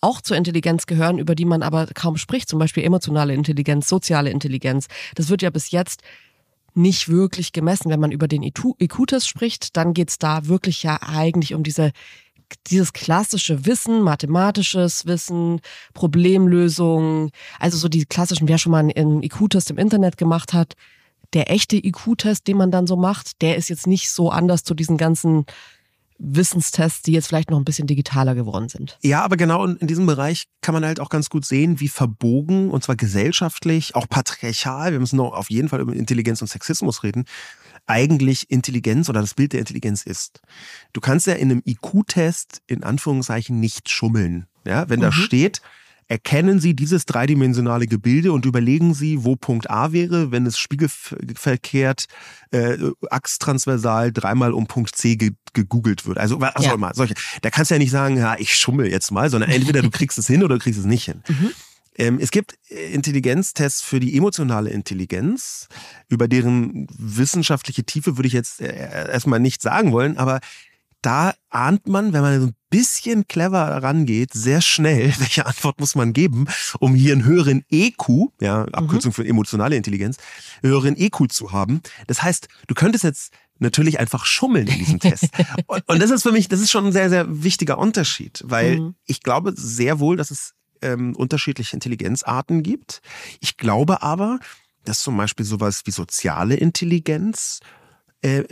auch 0.00 0.20
zur 0.20 0.36
Intelligenz 0.36 0.86
gehören, 0.86 1.18
über 1.18 1.34
die 1.34 1.44
man 1.44 1.62
aber 1.62 1.88
kaum 1.92 2.16
spricht, 2.16 2.48
zum 2.48 2.60
Beispiel 2.60 2.84
emotionale 2.84 3.34
Intelligenz, 3.34 3.88
soziale 3.88 4.30
Intelligenz. 4.30 4.86
Das 5.16 5.28
wird 5.28 5.42
ja 5.42 5.50
bis 5.50 5.72
jetzt 5.72 6.02
nicht 6.74 7.08
wirklich 7.08 7.52
gemessen. 7.52 7.90
Wenn 7.90 8.00
man 8.00 8.12
über 8.12 8.28
den 8.28 8.42
IQ-Test 8.42 9.28
spricht, 9.28 9.76
dann 9.76 9.94
geht's 9.94 10.18
da 10.18 10.46
wirklich 10.46 10.82
ja 10.82 10.98
eigentlich 11.02 11.54
um 11.54 11.62
diese 11.62 11.92
dieses 12.66 12.92
klassische 12.92 13.64
Wissen, 13.64 14.02
mathematisches 14.02 15.06
Wissen, 15.06 15.60
Problemlösung, 15.94 17.30
also 17.60 17.78
so 17.78 17.88
die 17.88 18.06
klassischen, 18.06 18.48
wer 18.48 18.58
schon 18.58 18.72
mal 18.72 18.78
einen 18.78 19.22
IQ-Test 19.22 19.70
im 19.70 19.78
Internet 19.78 20.16
gemacht 20.16 20.52
hat, 20.52 20.74
der 21.32 21.50
echte 21.50 21.76
IQ-Test, 21.76 22.48
den 22.48 22.56
man 22.56 22.70
dann 22.70 22.86
so 22.86 22.96
macht, 22.96 23.40
der 23.40 23.56
ist 23.56 23.68
jetzt 23.68 23.86
nicht 23.86 24.10
so 24.10 24.30
anders 24.30 24.64
zu 24.64 24.74
diesen 24.74 24.96
ganzen 24.96 25.46
Wissenstests, 26.20 27.02
die 27.02 27.12
jetzt 27.12 27.26
vielleicht 27.26 27.50
noch 27.50 27.58
ein 27.58 27.64
bisschen 27.64 27.86
digitaler 27.86 28.34
geworden 28.34 28.68
sind. 28.68 28.98
Ja, 29.02 29.22
aber 29.22 29.36
genau 29.36 29.64
in, 29.64 29.86
diesem 29.86 30.06
Bereich 30.06 30.44
kann 30.60 30.74
man 30.74 30.84
halt 30.84 31.00
auch 31.00 31.08
ganz 31.08 31.30
gut 31.30 31.46
sehen, 31.46 31.80
wie 31.80 31.88
verbogen, 31.88 32.70
und 32.70 32.84
zwar 32.84 32.96
gesellschaftlich, 32.96 33.94
auch 33.94 34.08
patriarchal, 34.08 34.92
wir 34.92 35.00
müssen 35.00 35.16
noch 35.16 35.32
auf 35.32 35.50
jeden 35.50 35.68
Fall 35.68 35.80
über 35.80 35.94
Intelligenz 35.94 36.42
und 36.42 36.48
Sexismus 36.48 37.02
reden, 37.02 37.24
eigentlich 37.86 38.50
Intelligenz 38.50 39.08
oder 39.08 39.22
das 39.22 39.34
Bild 39.34 39.54
der 39.54 39.60
Intelligenz 39.60 40.02
ist. 40.02 40.42
Du 40.92 41.00
kannst 41.00 41.26
ja 41.26 41.32
in 41.32 41.50
einem 41.50 41.62
IQ-Test 41.64 42.62
in 42.66 42.84
Anführungszeichen 42.84 43.58
nicht 43.58 43.88
schummeln. 43.88 44.46
Ja, 44.66 44.88
wenn 44.90 45.00
da 45.00 45.08
mhm. 45.08 45.12
steht, 45.12 45.62
Erkennen 46.10 46.58
Sie 46.58 46.74
dieses 46.74 47.06
dreidimensionale 47.06 47.86
Gebilde 47.86 48.32
und 48.32 48.44
überlegen 48.44 48.94
Sie, 48.94 49.22
wo 49.22 49.36
Punkt 49.36 49.70
A 49.70 49.92
wäre, 49.92 50.32
wenn 50.32 50.44
es 50.44 50.58
spiegelverkehrt 50.58 52.06
äh, 52.50 52.78
achstransversal 53.08 54.12
dreimal 54.12 54.52
um 54.52 54.66
Punkt 54.66 54.96
C 54.96 55.14
ge 55.14 55.30
gegoogelt 55.52 56.06
wird. 56.06 56.18
Also 56.18 56.40
was 56.40 56.64
ja. 56.64 56.70
auch 56.70 56.74
immer, 56.74 56.92
solche. 56.94 57.14
Da 57.42 57.50
kannst 57.50 57.70
du 57.70 57.76
ja 57.76 57.78
nicht 57.78 57.92
sagen, 57.92 58.16
ja, 58.16 58.34
ich 58.38 58.56
schummel 58.56 58.90
jetzt 58.90 59.12
mal, 59.12 59.30
sondern 59.30 59.50
entweder 59.50 59.82
du 59.82 59.90
kriegst 59.90 60.18
es 60.18 60.26
hin 60.26 60.42
oder 60.42 60.56
du 60.56 60.60
kriegst 60.60 60.80
es 60.80 60.86
nicht 60.86 61.04
hin. 61.04 61.22
Mhm. 61.28 61.50
Ähm, 61.96 62.18
es 62.20 62.32
gibt 62.32 62.58
äh, 62.70 62.92
Intelligenztests 62.92 63.82
für 63.82 64.00
die 64.00 64.16
emotionale 64.16 64.70
Intelligenz, 64.70 65.68
über 66.08 66.26
deren 66.26 66.88
wissenschaftliche 66.98 67.84
Tiefe 67.84 68.16
würde 68.16 68.26
ich 68.26 68.32
jetzt 68.32 68.60
äh, 68.60 69.10
erstmal 69.12 69.38
nicht 69.38 69.62
sagen 69.62 69.92
wollen, 69.92 70.18
aber 70.18 70.40
da 71.02 71.34
ahnt 71.48 71.86
man, 71.86 72.12
wenn 72.12 72.22
man 72.22 72.40
so 72.40 72.46
ein 72.48 72.54
bisschen 72.70 73.26
clever 73.26 73.82
rangeht, 73.82 74.32
sehr 74.32 74.60
schnell, 74.60 75.12
welche 75.18 75.46
Antwort 75.46 75.80
muss 75.80 75.94
man 75.94 76.12
geben, 76.12 76.46
um 76.78 76.94
hier 76.94 77.12
einen 77.12 77.24
höheren 77.24 77.64
EQ, 77.70 78.30
ja, 78.40 78.64
Abkürzung 78.72 79.10
mhm. 79.10 79.14
für 79.14 79.26
emotionale 79.26 79.76
Intelligenz, 79.76 80.16
höheren 80.62 80.96
EQ 80.96 81.30
zu 81.30 81.52
haben. 81.52 81.82
Das 82.06 82.22
heißt, 82.22 82.48
du 82.66 82.74
könntest 82.74 83.04
jetzt 83.04 83.32
natürlich 83.58 84.00
einfach 84.00 84.24
schummeln 84.24 84.66
in 84.66 84.78
diesem 84.78 85.00
Test. 85.00 85.28
Und, 85.66 85.86
und, 85.86 86.00
das 86.00 86.10
ist 86.10 86.22
für 86.22 86.32
mich, 86.32 86.48
das 86.48 86.60
ist 86.60 86.70
schon 86.70 86.86
ein 86.86 86.92
sehr, 86.92 87.10
sehr 87.10 87.42
wichtiger 87.44 87.76
Unterschied, 87.76 88.42
weil 88.46 88.80
mhm. 88.80 88.94
ich 89.04 89.22
glaube 89.22 89.52
sehr 89.54 90.00
wohl, 90.00 90.16
dass 90.16 90.30
es 90.30 90.54
ähm, 90.82 91.14
unterschiedliche 91.14 91.76
Intelligenzarten 91.76 92.62
gibt. 92.62 93.02
Ich 93.40 93.58
glaube 93.58 94.02
aber, 94.02 94.40
dass 94.84 95.00
zum 95.00 95.16
Beispiel 95.16 95.44
sowas 95.44 95.82
wie 95.84 95.90
soziale 95.90 96.54
Intelligenz 96.54 97.60
äh, 98.22 98.44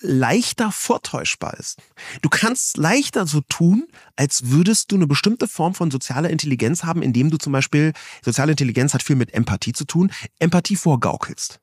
leichter 0.00 0.70
vortäuschbar 0.72 1.54
ist. 1.58 1.78
Du 2.22 2.28
kannst 2.28 2.76
leichter 2.76 3.26
so 3.26 3.40
tun, 3.48 3.86
als 4.14 4.50
würdest 4.50 4.92
du 4.92 4.96
eine 4.96 5.06
bestimmte 5.06 5.48
Form 5.48 5.74
von 5.74 5.90
sozialer 5.90 6.30
Intelligenz 6.30 6.84
haben, 6.84 7.02
indem 7.02 7.30
du 7.30 7.36
zum 7.36 7.52
Beispiel, 7.52 7.92
soziale 8.22 8.52
Intelligenz 8.52 8.94
hat 8.94 9.02
viel 9.02 9.16
mit 9.16 9.34
Empathie 9.34 9.72
zu 9.72 9.84
tun, 9.84 10.12
Empathie 10.38 10.76
vorgaukelst. 10.76 11.60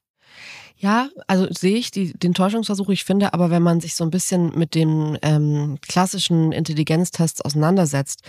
Ja, 0.83 1.07
also 1.27 1.47
sehe 1.49 1.77
ich 1.77 1.91
die, 1.91 2.11
den 2.11 2.33
Täuschungsversuch. 2.33 2.89
Ich 2.89 3.05
finde 3.05 3.33
aber, 3.33 3.49
wenn 3.49 3.63
man 3.63 3.79
sich 3.79 3.95
so 3.95 4.03
ein 4.03 4.09
bisschen 4.09 4.57
mit 4.57 4.75
den 4.75 5.17
ähm, 5.21 5.77
klassischen 5.81 6.51
Intelligenztests 6.51 7.39
auseinandersetzt, 7.39 8.23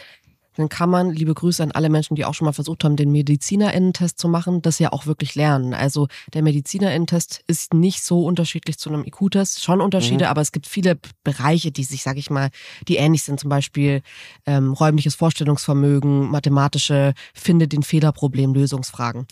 dann 0.56 0.68
kann 0.68 0.90
man, 0.90 1.10
liebe 1.10 1.34
Grüße 1.34 1.62
an 1.62 1.72
alle 1.72 1.88
Menschen, 1.88 2.14
die 2.14 2.24
auch 2.24 2.34
schon 2.34 2.46
mal 2.46 2.52
versucht 2.52 2.84
haben, 2.84 2.96
den 2.96 3.10
Medizinerinnentest 3.10 4.18
zu 4.18 4.28
machen, 4.28 4.62
das 4.62 4.78
ja 4.78 4.92
auch 4.92 5.06
wirklich 5.06 5.34
lernen. 5.34 5.74
Also 5.74 6.08
der 6.32 6.42
Medizinerinnentest 6.42 7.42
ist 7.46 7.74
nicht 7.74 8.02
so 8.02 8.24
unterschiedlich 8.24 8.78
zu 8.78 8.88
einem 8.88 9.04
IQ-Test, 9.04 9.62
schon 9.62 9.80
Unterschiede, 9.80 10.24
mhm. 10.24 10.30
aber 10.30 10.40
es 10.40 10.52
gibt 10.52 10.66
viele 10.66 10.98
Bereiche, 11.24 11.72
die 11.72 11.84
sich, 11.84 12.02
sage 12.02 12.18
ich 12.18 12.30
mal, 12.30 12.50
die 12.88 12.96
ähnlich 12.96 13.22
sind, 13.22 13.40
zum 13.40 13.50
Beispiel 13.50 14.02
ähm, 14.46 14.72
räumliches 14.72 15.14
Vorstellungsvermögen, 15.14 16.30
mathematische, 16.30 17.14
finde 17.34 17.68
den 17.68 17.82
Fehlerproblem, 17.82 18.54
Lösungsfragen. 18.54 19.26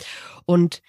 Und 0.45 0.81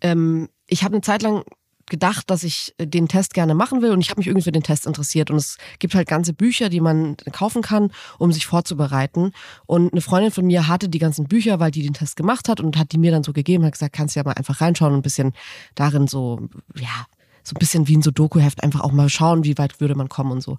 ähm, 0.00 0.48
ich 0.66 0.84
habe 0.84 0.94
eine 0.94 1.02
Zeit 1.02 1.22
lang 1.22 1.44
gedacht, 1.88 2.30
dass 2.30 2.42
ich 2.42 2.74
äh, 2.78 2.86
den 2.86 3.08
Test 3.08 3.34
gerne 3.34 3.54
machen 3.54 3.82
will. 3.82 3.90
Und 3.90 4.00
ich 4.00 4.10
habe 4.10 4.20
mich 4.20 4.26
irgendwie 4.26 4.44
für 4.44 4.52
den 4.52 4.62
Test 4.62 4.86
interessiert. 4.86 5.30
Und 5.30 5.36
es 5.36 5.58
gibt 5.78 5.94
halt 5.94 6.08
ganze 6.08 6.32
Bücher, 6.32 6.68
die 6.68 6.80
man 6.80 7.16
kaufen 7.32 7.62
kann, 7.62 7.90
um 8.18 8.32
sich 8.32 8.46
vorzubereiten. 8.46 9.32
Und 9.66 9.92
eine 9.92 10.00
Freundin 10.00 10.30
von 10.30 10.46
mir 10.46 10.68
hatte 10.68 10.88
die 10.88 10.98
ganzen 10.98 11.26
Bücher, 11.26 11.60
weil 11.60 11.70
die 11.70 11.82
den 11.82 11.94
Test 11.94 12.16
gemast 12.16 12.48
hat 12.48 12.60
und 12.60 12.76
hat 12.76 12.92
die 12.92 12.98
mir 12.98 13.10
dann 13.10 13.24
so 13.24 13.32
gegeben, 13.32 13.64
hat 13.64 13.72
gesagt, 13.72 13.94
kannst 13.94 14.16
ja 14.16 14.24
mal 14.24 14.32
einfach 14.32 14.60
reinschauen 14.60 14.92
und 14.92 15.00
ein 15.00 15.02
bisschen 15.02 15.32
darin 15.74 16.06
so, 16.06 16.48
ja, 16.76 17.06
so 17.42 17.54
ein 17.54 17.58
bisschen 17.58 17.88
wie 17.88 17.96
ein 17.96 18.02
Sudoku-Heft 18.02 18.62
einfach 18.62 18.80
auch 18.80 18.92
mal 18.92 19.08
schauen, 19.08 19.44
wie 19.44 19.56
weit 19.58 19.80
würde 19.80 19.94
man 19.94 20.08
kommen 20.08 20.32
und 20.32 20.42
so. 20.42 20.58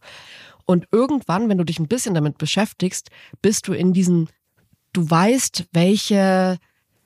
Und 0.66 0.88
irgendwann, 0.92 1.50
wenn 1.50 1.58
du 1.58 1.64
dich 1.64 1.80
ein 1.80 1.88
bisschen 1.88 2.14
damit 2.14 2.38
beschäftigst, 2.38 3.10
bist 3.42 3.68
du 3.68 3.74
in 3.74 3.94
diesen, 3.94 4.30
du 4.94 5.10
weißt, 5.10 5.66
welche 5.72 6.58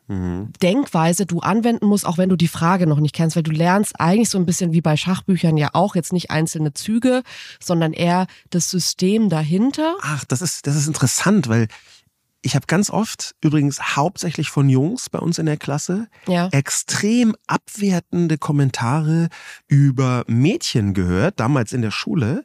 mhm. 0.07 0.51
Denkweise 0.61 1.25
du 1.25 1.39
anwenden 1.39 1.85
musst, 1.85 2.05
auch 2.05 2.17
wenn 2.17 2.29
du 2.29 2.35
die 2.35 2.47
Frage 2.47 2.87
noch 2.87 2.99
nicht 2.99 3.15
kennst, 3.15 3.35
weil 3.35 3.43
du 3.43 3.51
lernst 3.51 3.99
eigentlich 3.99 4.29
so 4.29 4.37
ein 4.37 4.45
bisschen 4.45 4.73
wie 4.73 4.81
bei 4.81 4.97
Schachbüchern 4.97 5.57
ja 5.57 5.69
auch 5.73 5.95
jetzt 5.95 6.13
nicht 6.13 6.31
einzelne 6.31 6.73
Züge, 6.73 7.23
sondern 7.59 7.93
eher 7.93 8.27
das 8.49 8.69
System 8.69 9.29
dahinter. 9.29 9.95
Ach, 10.01 10.23
das 10.25 10.41
ist, 10.41 10.67
das 10.67 10.75
ist 10.75 10.87
interessant, 10.87 11.47
weil 11.47 11.67
ich 12.43 12.55
habe 12.55 12.67
ganz 12.67 12.89
oft, 12.89 13.35
übrigens 13.41 13.95
hauptsächlich 13.95 14.49
von 14.49 14.69
Jungs 14.69 15.09
bei 15.09 15.19
uns 15.19 15.39
in 15.39 15.45
der 15.45 15.57
Klasse, 15.57 16.07
ja. 16.27 16.49
extrem 16.49 17.35
abwertende 17.47 18.37
Kommentare 18.37 19.29
über 19.67 20.25
Mädchen 20.27 20.93
gehört, 20.93 21.39
damals 21.39 21.71
in 21.71 21.81
der 21.81 21.91
Schule, 21.91 22.43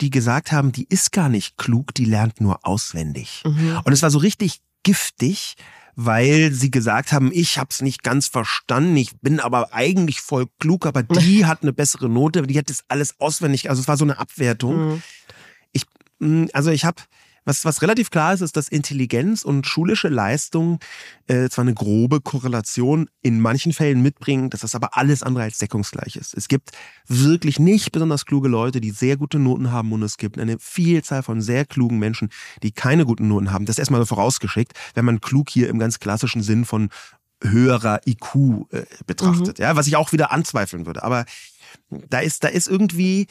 die 0.00 0.10
gesagt 0.10 0.50
haben, 0.50 0.72
die 0.72 0.86
ist 0.88 1.12
gar 1.12 1.28
nicht 1.28 1.58
klug, 1.58 1.94
die 1.94 2.06
lernt 2.06 2.40
nur 2.40 2.66
auswendig. 2.66 3.42
Mhm. 3.44 3.80
Und 3.84 3.92
es 3.92 4.02
war 4.02 4.10
so 4.10 4.18
richtig 4.18 4.60
giftig, 4.82 5.56
weil 5.96 6.52
sie 6.52 6.70
gesagt 6.70 7.12
haben, 7.12 7.30
ich 7.32 7.58
habe 7.58 7.68
es 7.70 7.82
nicht 7.82 8.02
ganz 8.02 8.26
verstanden, 8.28 8.96
ich 8.96 9.18
bin 9.20 9.40
aber 9.40 9.72
eigentlich 9.72 10.20
voll 10.20 10.46
klug, 10.58 10.86
aber 10.86 11.02
die 11.02 11.44
hat 11.46 11.62
eine 11.62 11.72
bessere 11.72 12.08
Note, 12.08 12.42
die 12.42 12.58
hat 12.58 12.70
das 12.70 12.84
alles 12.88 13.20
auswendig, 13.20 13.70
also 13.70 13.80
es 13.80 13.88
war 13.88 13.96
so 13.96 14.04
eine 14.04 14.18
Abwertung. 14.18 14.94
Mhm. 14.94 15.02
Ich, 15.72 15.84
mm, 16.18 16.46
also 16.52 16.70
ich 16.70 16.84
habe 16.84 17.02
was, 17.44 17.64
was 17.64 17.82
relativ 17.82 18.10
klar 18.10 18.34
ist, 18.34 18.40
ist, 18.40 18.56
dass 18.56 18.68
Intelligenz 18.68 19.42
und 19.42 19.66
schulische 19.66 20.08
Leistung 20.08 20.78
äh, 21.26 21.48
zwar 21.48 21.62
eine 21.62 21.74
grobe 21.74 22.20
Korrelation 22.20 23.08
in 23.22 23.40
manchen 23.40 23.72
Fällen 23.72 24.02
mitbringen, 24.02 24.50
dass 24.50 24.60
das 24.60 24.74
aber 24.74 24.96
alles 24.96 25.22
andere 25.22 25.44
als 25.44 25.58
deckungsgleich 25.58 26.16
ist. 26.16 26.34
Es 26.34 26.48
gibt 26.48 26.70
wirklich 27.06 27.58
nicht 27.58 27.92
besonders 27.92 28.26
kluge 28.26 28.48
Leute, 28.48 28.80
die 28.80 28.90
sehr 28.90 29.16
gute 29.16 29.38
Noten 29.38 29.70
haben 29.70 29.92
und 29.92 30.02
es 30.02 30.16
gibt 30.16 30.38
eine 30.38 30.58
Vielzahl 30.58 31.22
von 31.22 31.40
sehr 31.40 31.64
klugen 31.64 31.98
Menschen, 31.98 32.30
die 32.62 32.72
keine 32.72 33.04
guten 33.04 33.28
Noten 33.28 33.52
haben. 33.52 33.66
Das 33.66 33.74
ist 33.74 33.80
erstmal 33.80 34.04
vorausgeschickt, 34.06 34.72
wenn 34.94 35.04
man 35.04 35.20
klug 35.20 35.50
hier 35.50 35.68
im 35.68 35.78
ganz 35.78 35.98
klassischen 35.98 36.42
Sinn 36.42 36.64
von 36.64 36.88
höherer 37.42 38.00
IQ 38.06 38.66
äh, 38.70 38.84
betrachtet, 39.06 39.58
mhm. 39.58 39.62
ja, 39.62 39.76
was 39.76 39.86
ich 39.86 39.96
auch 39.96 40.12
wieder 40.12 40.32
anzweifeln 40.32 40.86
würde. 40.86 41.02
Aber 41.02 41.26
da 41.90 42.20
ist, 42.20 42.44
da 42.44 42.48
ist 42.48 42.68
irgendwie 42.68 43.26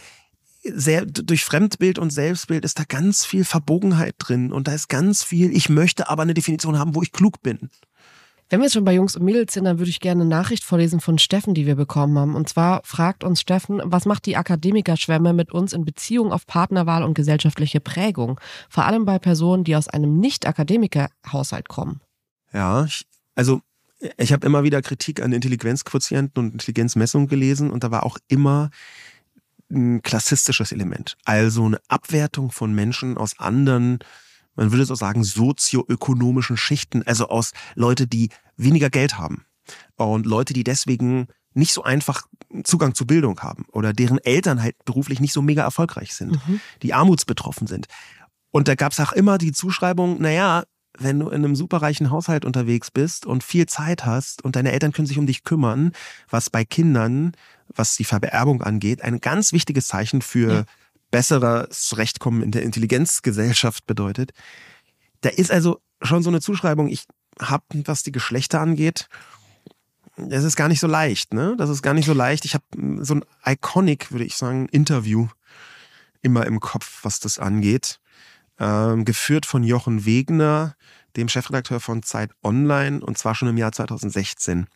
sehr, 0.63 1.05
durch 1.05 1.43
Fremdbild 1.43 1.99
und 1.99 2.11
Selbstbild 2.11 2.63
ist 2.63 2.79
da 2.79 2.83
ganz 2.87 3.25
viel 3.25 3.43
Verbogenheit 3.43 4.15
drin 4.17 4.51
und 4.51 4.67
da 4.67 4.73
ist 4.73 4.87
ganz 4.87 5.23
viel, 5.23 5.55
ich 5.55 5.69
möchte 5.69 6.09
aber 6.09 6.23
eine 6.23 6.33
Definition 6.33 6.79
haben, 6.79 6.95
wo 6.95 7.01
ich 7.01 7.11
klug 7.11 7.41
bin. 7.41 7.69
Wenn 8.49 8.59
wir 8.59 8.65
jetzt 8.65 8.73
schon 8.73 8.85
bei 8.85 8.93
Jungs 8.93 9.15
und 9.15 9.25
Mädels 9.25 9.53
sind, 9.53 9.65
dann 9.65 9.79
würde 9.79 9.89
ich 9.89 9.99
gerne 9.99 10.21
eine 10.21 10.29
Nachricht 10.29 10.63
vorlesen 10.63 10.99
von 10.99 11.17
Steffen, 11.17 11.55
die 11.55 11.65
wir 11.65 11.75
bekommen 11.75 12.17
haben. 12.19 12.35
Und 12.35 12.49
zwar 12.49 12.81
fragt 12.83 13.23
uns 13.23 13.41
Steffen, 13.41 13.81
was 13.83 14.05
macht 14.05 14.27
die 14.27 14.37
Akademikerschwemme 14.37 15.33
mit 15.33 15.51
uns 15.51 15.73
in 15.73 15.85
Beziehung 15.85 16.31
auf 16.31 16.45
Partnerwahl 16.45 17.03
und 17.03 17.15
gesellschaftliche 17.15 17.79
Prägung? 17.79 18.39
Vor 18.69 18.85
allem 18.85 19.05
bei 19.05 19.17
Personen, 19.17 19.63
die 19.63 19.75
aus 19.75 19.87
einem 19.87 20.19
Nicht-Akademiker-Haushalt 20.19 21.67
kommen. 21.67 22.01
Ja, 22.53 22.85
ich, 22.85 23.07
also 23.33 23.61
ich 24.17 24.33
habe 24.33 24.45
immer 24.45 24.63
wieder 24.63 24.81
Kritik 24.81 25.23
an 25.23 25.33
Intelligenzquotienten 25.33 26.43
und 26.43 26.53
Intelligenzmessungen 26.53 27.27
gelesen 27.27 27.71
und 27.71 27.83
da 27.83 27.89
war 27.89 28.03
auch 28.03 28.17
immer 28.27 28.69
ein 29.73 30.01
klassistisches 30.01 30.71
Element. 30.71 31.17
Also 31.25 31.65
eine 31.65 31.79
Abwertung 31.87 32.51
von 32.51 32.73
Menschen 32.73 33.17
aus 33.17 33.39
anderen, 33.39 33.99
man 34.55 34.71
würde 34.71 34.85
so 34.85 34.95
sagen, 34.95 35.23
sozioökonomischen 35.23 36.57
Schichten, 36.57 37.03
also 37.03 37.27
aus 37.27 37.51
Leute, 37.75 38.07
die 38.07 38.29
weniger 38.55 38.89
Geld 38.89 39.17
haben 39.17 39.45
und 39.95 40.25
Leute, 40.25 40.53
die 40.53 40.63
deswegen 40.63 41.27
nicht 41.53 41.73
so 41.73 41.83
einfach 41.83 42.23
Zugang 42.63 42.95
zu 42.95 43.05
Bildung 43.05 43.39
haben 43.41 43.65
oder 43.71 43.93
deren 43.93 44.19
Eltern 44.19 44.61
halt 44.61 44.75
beruflich 44.85 45.19
nicht 45.19 45.33
so 45.33 45.41
mega 45.41 45.63
erfolgreich 45.63 46.13
sind, 46.13 46.31
mhm. 46.47 46.59
die 46.81 46.93
armutsbetroffen 46.93 47.67
sind. 47.67 47.87
Und 48.51 48.67
da 48.67 48.75
gab 48.75 48.91
es 48.91 48.99
auch 48.99 49.11
immer 49.11 49.37
die 49.37 49.51
Zuschreibung, 49.51 50.21
naja, 50.21 50.63
wenn 50.99 51.19
du 51.19 51.29
in 51.29 51.43
einem 51.43 51.55
superreichen 51.55 52.11
Haushalt 52.11 52.45
unterwegs 52.45 52.91
bist 52.91 53.25
und 53.25 53.43
viel 53.43 53.65
Zeit 53.65 54.05
hast 54.05 54.43
und 54.43 54.55
deine 54.55 54.71
Eltern 54.71 54.91
können 54.91 55.07
sich 55.07 55.17
um 55.17 55.25
dich 55.25 55.43
kümmern, 55.43 55.91
was 56.29 56.51
bei 56.51 56.63
Kindern, 56.63 57.33
was 57.75 57.95
die 57.95 58.03
Vererbung 58.03 58.61
angeht, 58.61 59.01
ein 59.01 59.19
ganz 59.19 59.53
wichtiges 59.53 59.87
Zeichen 59.87 60.21
für 60.21 60.53
ja. 60.53 60.65
besseres 61.11 61.97
Rechtkommen 61.97 62.41
in 62.41 62.51
der 62.51 62.63
Intelligenzgesellschaft 62.63 63.85
bedeutet. 63.85 64.31
Da 65.21 65.29
ist 65.29 65.51
also 65.51 65.79
schon 66.01 66.23
so 66.23 66.29
eine 66.29 66.41
Zuschreibung, 66.41 66.87
ich 66.89 67.05
habe, 67.39 67.63
was 67.85 68.03
die 68.03 68.11
Geschlechter 68.11 68.59
angeht, 68.61 69.07
das 70.17 70.43
ist 70.43 70.55
gar 70.55 70.67
nicht 70.67 70.79
so 70.79 70.87
leicht, 70.87 71.33
ne? 71.33 71.55
Das 71.57 71.71
ist 71.71 71.81
gar 71.81 71.95
nicht 71.95 72.05
so 72.05 72.13
leicht. 72.13 72.45
Ich 72.45 72.53
habe 72.53 72.65
so 73.03 73.15
ein 73.15 73.25
iconic, 73.45 74.11
würde 74.11 74.25
ich 74.25 74.35
sagen, 74.35 74.67
Interview 74.69 75.27
immer 76.21 76.45
im 76.45 76.59
Kopf, 76.59 76.99
was 77.01 77.19
das 77.19 77.39
angeht 77.39 77.99
ähm, 78.59 79.05
geführt 79.05 79.45
von 79.45 79.63
Jochen 79.63 80.05
Wegner, 80.05 80.75
dem 81.15 81.29
Chefredakteur 81.29 81.79
von 81.79 82.03
Zeit 82.03 82.31
Online, 82.43 83.03
und 83.03 83.17
zwar 83.17 83.35
schon 83.35 83.47
im 83.47 83.57
Jahr 83.57 83.71
2016. 83.71 84.67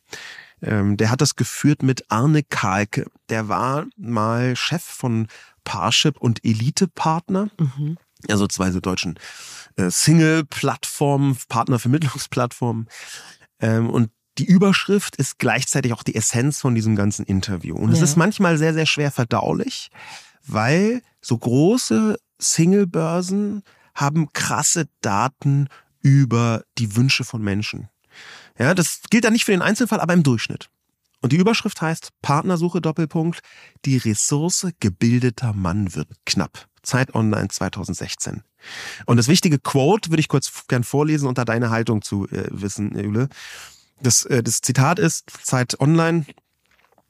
Ähm, 0.61 0.97
der 0.97 1.11
hat 1.11 1.21
das 1.21 1.35
geführt 1.35 1.83
mit 1.83 2.09
Arne 2.09 2.43
Kalke. 2.43 3.05
Der 3.29 3.47
war 3.47 3.85
mal 3.95 4.55
Chef 4.55 4.83
von 4.83 5.27
Parship 5.63 6.17
und 6.17 6.43
Elite-Partner. 6.43 7.49
Mhm. 7.59 7.97
Also 8.29 8.47
zwei 8.47 8.71
so 8.71 8.79
deutschen 8.79 9.19
äh, 9.75 9.91
Single-Plattformen, 9.91 11.37
Partnervermittlungsplattformen. 11.49 12.87
Ähm, 13.59 13.89
und 13.89 14.09
die 14.37 14.45
Überschrift 14.45 15.15
ist 15.15 15.39
gleichzeitig 15.39 15.93
auch 15.93 16.03
die 16.03 16.15
Essenz 16.15 16.59
von 16.59 16.75
diesem 16.75 16.95
ganzen 16.95 17.25
Interview. 17.25 17.75
Und 17.75 17.89
ja. 17.89 17.95
es 17.95 18.01
ist 18.01 18.15
manchmal 18.15 18.57
sehr, 18.57 18.73
sehr 18.73 18.85
schwer 18.85 19.11
verdaulich, 19.11 19.89
weil 20.45 21.01
so 21.21 21.37
große 21.37 22.17
Singlebörsen 22.39 23.63
haben 23.95 24.31
krasse 24.33 24.87
Daten 25.01 25.67
über 26.01 26.63
die 26.77 26.95
Wünsche 26.95 27.23
von 27.23 27.41
Menschen. 27.41 27.89
Ja, 28.57 28.73
das 28.73 29.01
gilt 29.09 29.23
dann 29.23 29.33
nicht 29.33 29.45
für 29.45 29.51
den 29.51 29.61
Einzelfall, 29.61 29.99
aber 29.99 30.13
im 30.13 30.23
Durchschnitt. 30.23 30.69
Und 31.21 31.33
die 31.33 31.37
Überschrift 31.37 31.81
heißt 31.81 32.11
Partnersuche 32.21 32.81
Doppelpunkt. 32.81 33.39
Die 33.85 33.97
Ressource 33.97 34.67
gebildeter 34.79 35.53
Mann 35.53 35.95
wird 35.95 36.09
knapp. 36.25 36.67
Zeit 36.83 37.15
Online 37.15 37.49
2016. 37.49 38.43
Und 39.05 39.17
das 39.17 39.27
wichtige 39.27 39.59
Quote 39.59 40.09
würde 40.09 40.21
ich 40.21 40.29
kurz 40.29 40.67
gern 40.67 40.83
vorlesen, 40.83 41.27
unter 41.27 41.43
deine 41.45 41.69
Haltung 41.69 42.01
zu 42.01 42.27
äh, 42.29 42.47
wissen, 42.49 42.97
Jule. 42.97 43.29
Das, 44.01 44.23
äh, 44.23 44.41
das 44.43 44.61
Zitat 44.61 44.99
ist 44.99 45.31
Zeit 45.43 45.79
Online, 45.79 46.25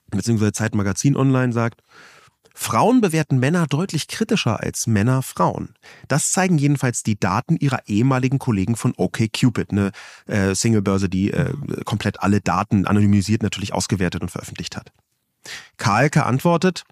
beziehungsweise 0.07 0.53
Zeit 0.53 0.73
Magazin 0.73 1.15
Online 1.15 1.53
sagt, 1.53 1.81
Frauen 2.59 3.01
bewerten 3.01 3.37
Männer 3.37 3.67
deutlich 3.67 4.07
kritischer 4.07 4.59
als 4.59 4.87
Männer 4.87 5.21
Frauen. 5.21 5.75
Das 6.07 6.31
zeigen 6.31 6.57
jedenfalls 6.57 7.03
die 7.03 7.17
Daten 7.17 7.55
ihrer 7.55 7.87
ehemaligen 7.87 8.39
Kollegen 8.39 8.75
von 8.75 8.95
OKCupid, 8.97 9.71
eine 9.71 9.91
äh, 10.25 10.55
Singlebörse, 10.55 11.07
die 11.07 11.31
äh, 11.31 11.53
komplett 11.85 12.19
alle 12.19 12.41
Daten 12.41 12.87
anonymisiert 12.87 13.43
natürlich 13.43 13.73
ausgewertet 13.73 14.23
und 14.23 14.31
veröffentlicht 14.31 14.75
hat. 14.75 14.91
Karlke 15.77 16.25
antwortet, 16.25 16.83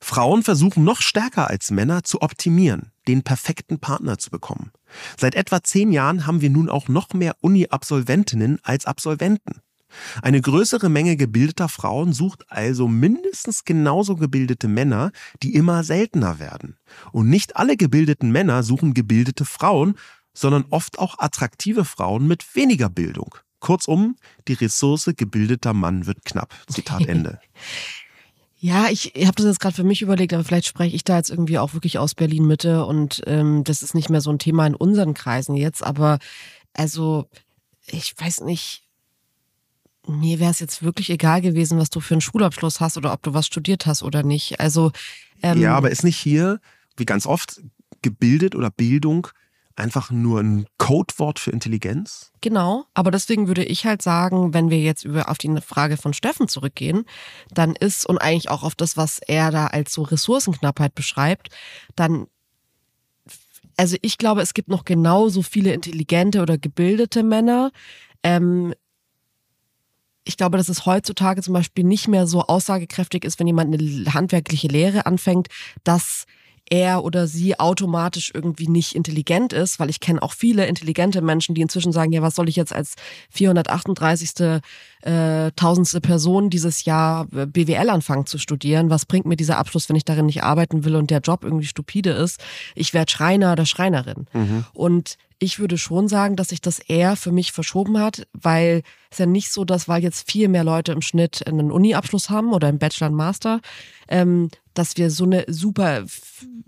Frauen 0.00 0.42
versuchen 0.42 0.82
noch 0.82 1.00
stärker 1.00 1.48
als 1.48 1.70
Männer 1.70 2.02
zu 2.02 2.20
optimieren, 2.20 2.90
den 3.06 3.22
perfekten 3.22 3.78
Partner 3.78 4.18
zu 4.18 4.30
bekommen. 4.30 4.72
Seit 5.16 5.36
etwa 5.36 5.62
zehn 5.62 5.92
Jahren 5.92 6.26
haben 6.26 6.40
wir 6.40 6.50
nun 6.50 6.68
auch 6.68 6.88
noch 6.88 7.14
mehr 7.14 7.36
Uni-Absolventinnen 7.40 8.58
als 8.64 8.84
Absolventen. 8.84 9.60
Eine 10.22 10.40
größere 10.40 10.88
Menge 10.88 11.16
gebildeter 11.16 11.68
Frauen 11.68 12.12
sucht 12.12 12.44
also 12.48 12.88
mindestens 12.88 13.64
genauso 13.64 14.16
gebildete 14.16 14.68
Männer, 14.68 15.12
die 15.42 15.54
immer 15.54 15.84
seltener 15.84 16.38
werden. 16.38 16.76
Und 17.12 17.28
nicht 17.28 17.56
alle 17.56 17.76
gebildeten 17.76 18.30
Männer 18.30 18.62
suchen 18.62 18.94
gebildete 18.94 19.44
Frauen, 19.44 19.96
sondern 20.32 20.64
oft 20.70 20.98
auch 20.98 21.18
attraktive 21.18 21.84
Frauen 21.84 22.26
mit 22.26 22.54
weniger 22.54 22.88
Bildung. 22.88 23.36
Kurzum, 23.60 24.16
die 24.46 24.52
Ressource 24.52 25.10
gebildeter 25.16 25.72
Mann 25.72 26.06
wird 26.06 26.24
knapp. 26.24 26.54
Zitat 26.68 27.06
Ende. 27.06 27.40
Ja, 28.56 28.88
ich 28.88 29.12
habe 29.26 29.34
das 29.34 29.44
jetzt 29.44 29.60
gerade 29.60 29.76
für 29.76 29.84
mich 29.84 30.00
überlegt, 30.00 30.32
aber 30.32 30.42
vielleicht 30.42 30.66
spreche 30.66 30.96
ich 30.96 31.04
da 31.04 31.18
jetzt 31.18 31.28
irgendwie 31.28 31.58
auch 31.58 31.74
wirklich 31.74 31.98
aus 31.98 32.14
Berlin 32.14 32.46
Mitte 32.46 32.86
und 32.86 33.22
ähm, 33.26 33.62
das 33.62 33.82
ist 33.82 33.94
nicht 33.94 34.08
mehr 34.08 34.22
so 34.22 34.30
ein 34.30 34.38
Thema 34.38 34.66
in 34.66 34.74
unseren 34.74 35.12
Kreisen 35.12 35.54
jetzt, 35.54 35.84
aber 35.84 36.18
also 36.72 37.28
ich 37.86 38.14
weiß 38.18 38.40
nicht, 38.40 38.83
mir 40.06 40.40
wäre 40.40 40.50
es 40.50 40.60
jetzt 40.60 40.82
wirklich 40.82 41.10
egal 41.10 41.40
gewesen, 41.40 41.78
was 41.78 41.90
du 41.90 42.00
für 42.00 42.14
einen 42.14 42.20
Schulabschluss 42.20 42.80
hast 42.80 42.96
oder 42.96 43.12
ob 43.12 43.22
du 43.22 43.34
was 43.34 43.46
studiert 43.46 43.86
hast 43.86 44.02
oder 44.02 44.22
nicht. 44.22 44.60
Also 44.60 44.92
ähm, 45.42 45.60
ja, 45.60 45.76
aber 45.76 45.90
ist 45.90 46.04
nicht 46.04 46.18
hier, 46.18 46.60
wie 46.96 47.04
ganz 47.06 47.26
oft, 47.26 47.62
gebildet 48.02 48.54
oder 48.54 48.70
Bildung 48.70 49.28
einfach 49.76 50.10
nur 50.10 50.40
ein 50.40 50.66
Codewort 50.78 51.38
für 51.38 51.50
Intelligenz? 51.50 52.30
Genau, 52.40 52.84
aber 52.94 53.10
deswegen 53.10 53.48
würde 53.48 53.64
ich 53.64 53.86
halt 53.86 54.02
sagen, 54.02 54.54
wenn 54.54 54.70
wir 54.70 54.80
jetzt 54.80 55.04
über 55.04 55.28
auf 55.28 55.38
die 55.38 55.52
Frage 55.60 55.96
von 55.96 56.12
Steffen 56.12 56.48
zurückgehen, 56.48 57.04
dann 57.50 57.74
ist 57.74 58.06
und 58.06 58.18
eigentlich 58.18 58.50
auch 58.50 58.62
auf 58.62 58.74
das, 58.74 58.96
was 58.96 59.18
er 59.18 59.50
da 59.50 59.66
als 59.66 59.92
so 59.92 60.02
Ressourcenknappheit 60.02 60.94
beschreibt, 60.94 61.48
dann 61.96 62.26
also 63.76 63.96
ich 64.02 64.18
glaube, 64.18 64.40
es 64.40 64.54
gibt 64.54 64.68
noch 64.68 64.84
genauso 64.84 65.42
viele 65.42 65.72
intelligente 65.72 66.42
oder 66.42 66.58
gebildete 66.58 67.24
Männer, 67.24 67.72
ähm, 68.22 68.72
ich 70.24 70.36
glaube, 70.36 70.56
dass 70.56 70.68
es 70.68 70.86
heutzutage 70.86 71.42
zum 71.42 71.54
Beispiel 71.54 71.84
nicht 71.84 72.08
mehr 72.08 72.26
so 72.26 72.42
aussagekräftig 72.42 73.24
ist, 73.24 73.38
wenn 73.38 73.46
jemand 73.46 73.74
eine 73.74 74.14
handwerkliche 74.14 74.68
Lehre 74.68 75.06
anfängt, 75.06 75.48
dass 75.84 76.26
er 76.70 77.04
oder 77.04 77.26
sie 77.26 77.58
automatisch 77.58 78.30
irgendwie 78.32 78.68
nicht 78.68 78.94
intelligent 78.94 79.52
ist, 79.52 79.78
weil 79.78 79.90
ich 79.90 80.00
kenne 80.00 80.22
auch 80.22 80.32
viele 80.32 80.66
intelligente 80.66 81.20
Menschen, 81.20 81.54
die 81.54 81.60
inzwischen 81.60 81.92
sagen, 81.92 82.12
ja, 82.12 82.22
was 82.22 82.34
soll 82.34 82.48
ich 82.48 82.56
jetzt 82.56 82.74
als 82.74 82.94
438. 83.30 84.60
Äh, 85.02 85.52
tausendste 85.56 86.00
Person 86.00 86.48
dieses 86.48 86.86
Jahr 86.86 87.26
äh, 87.36 87.44
BWL 87.44 87.90
anfangen 87.90 88.24
zu 88.24 88.38
studieren? 88.38 88.88
Was 88.88 89.04
bringt 89.04 89.26
mir 89.26 89.36
dieser 89.36 89.58
Abschluss, 89.58 89.88
wenn 89.90 89.96
ich 89.96 90.06
darin 90.06 90.24
nicht 90.24 90.42
arbeiten 90.42 90.84
will 90.86 90.96
und 90.96 91.10
der 91.10 91.20
Job 91.20 91.44
irgendwie 91.44 91.66
stupide 91.66 92.10
ist? 92.10 92.42
Ich 92.74 92.94
werde 92.94 93.10
Schreiner 93.10 93.52
oder 93.52 93.66
Schreinerin. 93.66 94.26
Mhm. 94.32 94.64
Und 94.72 95.18
ich 95.38 95.58
würde 95.58 95.76
schon 95.76 96.08
sagen, 96.08 96.36
dass 96.36 96.48
sich 96.48 96.62
das 96.62 96.78
eher 96.78 97.16
für 97.16 97.32
mich 97.32 97.52
verschoben 97.52 97.98
hat, 97.98 98.26
weil 98.32 98.82
es 99.10 99.18
ja 99.18 99.26
nicht 99.26 99.52
so, 99.52 99.66
dass 99.66 99.88
weil 99.88 100.02
jetzt 100.02 100.30
viel 100.30 100.48
mehr 100.48 100.64
Leute 100.64 100.92
im 100.92 101.02
Schnitt 101.02 101.46
einen 101.46 101.70
Uni-Abschluss 101.70 102.30
haben 102.30 102.54
oder 102.54 102.68
einen 102.68 102.78
Bachelor 102.78 103.08
und 103.08 103.14
Master, 103.14 103.60
ähm, 104.08 104.48
dass 104.74 104.96
wir 104.96 105.10
so 105.10 105.24
eine 105.24 105.44
super 105.48 106.04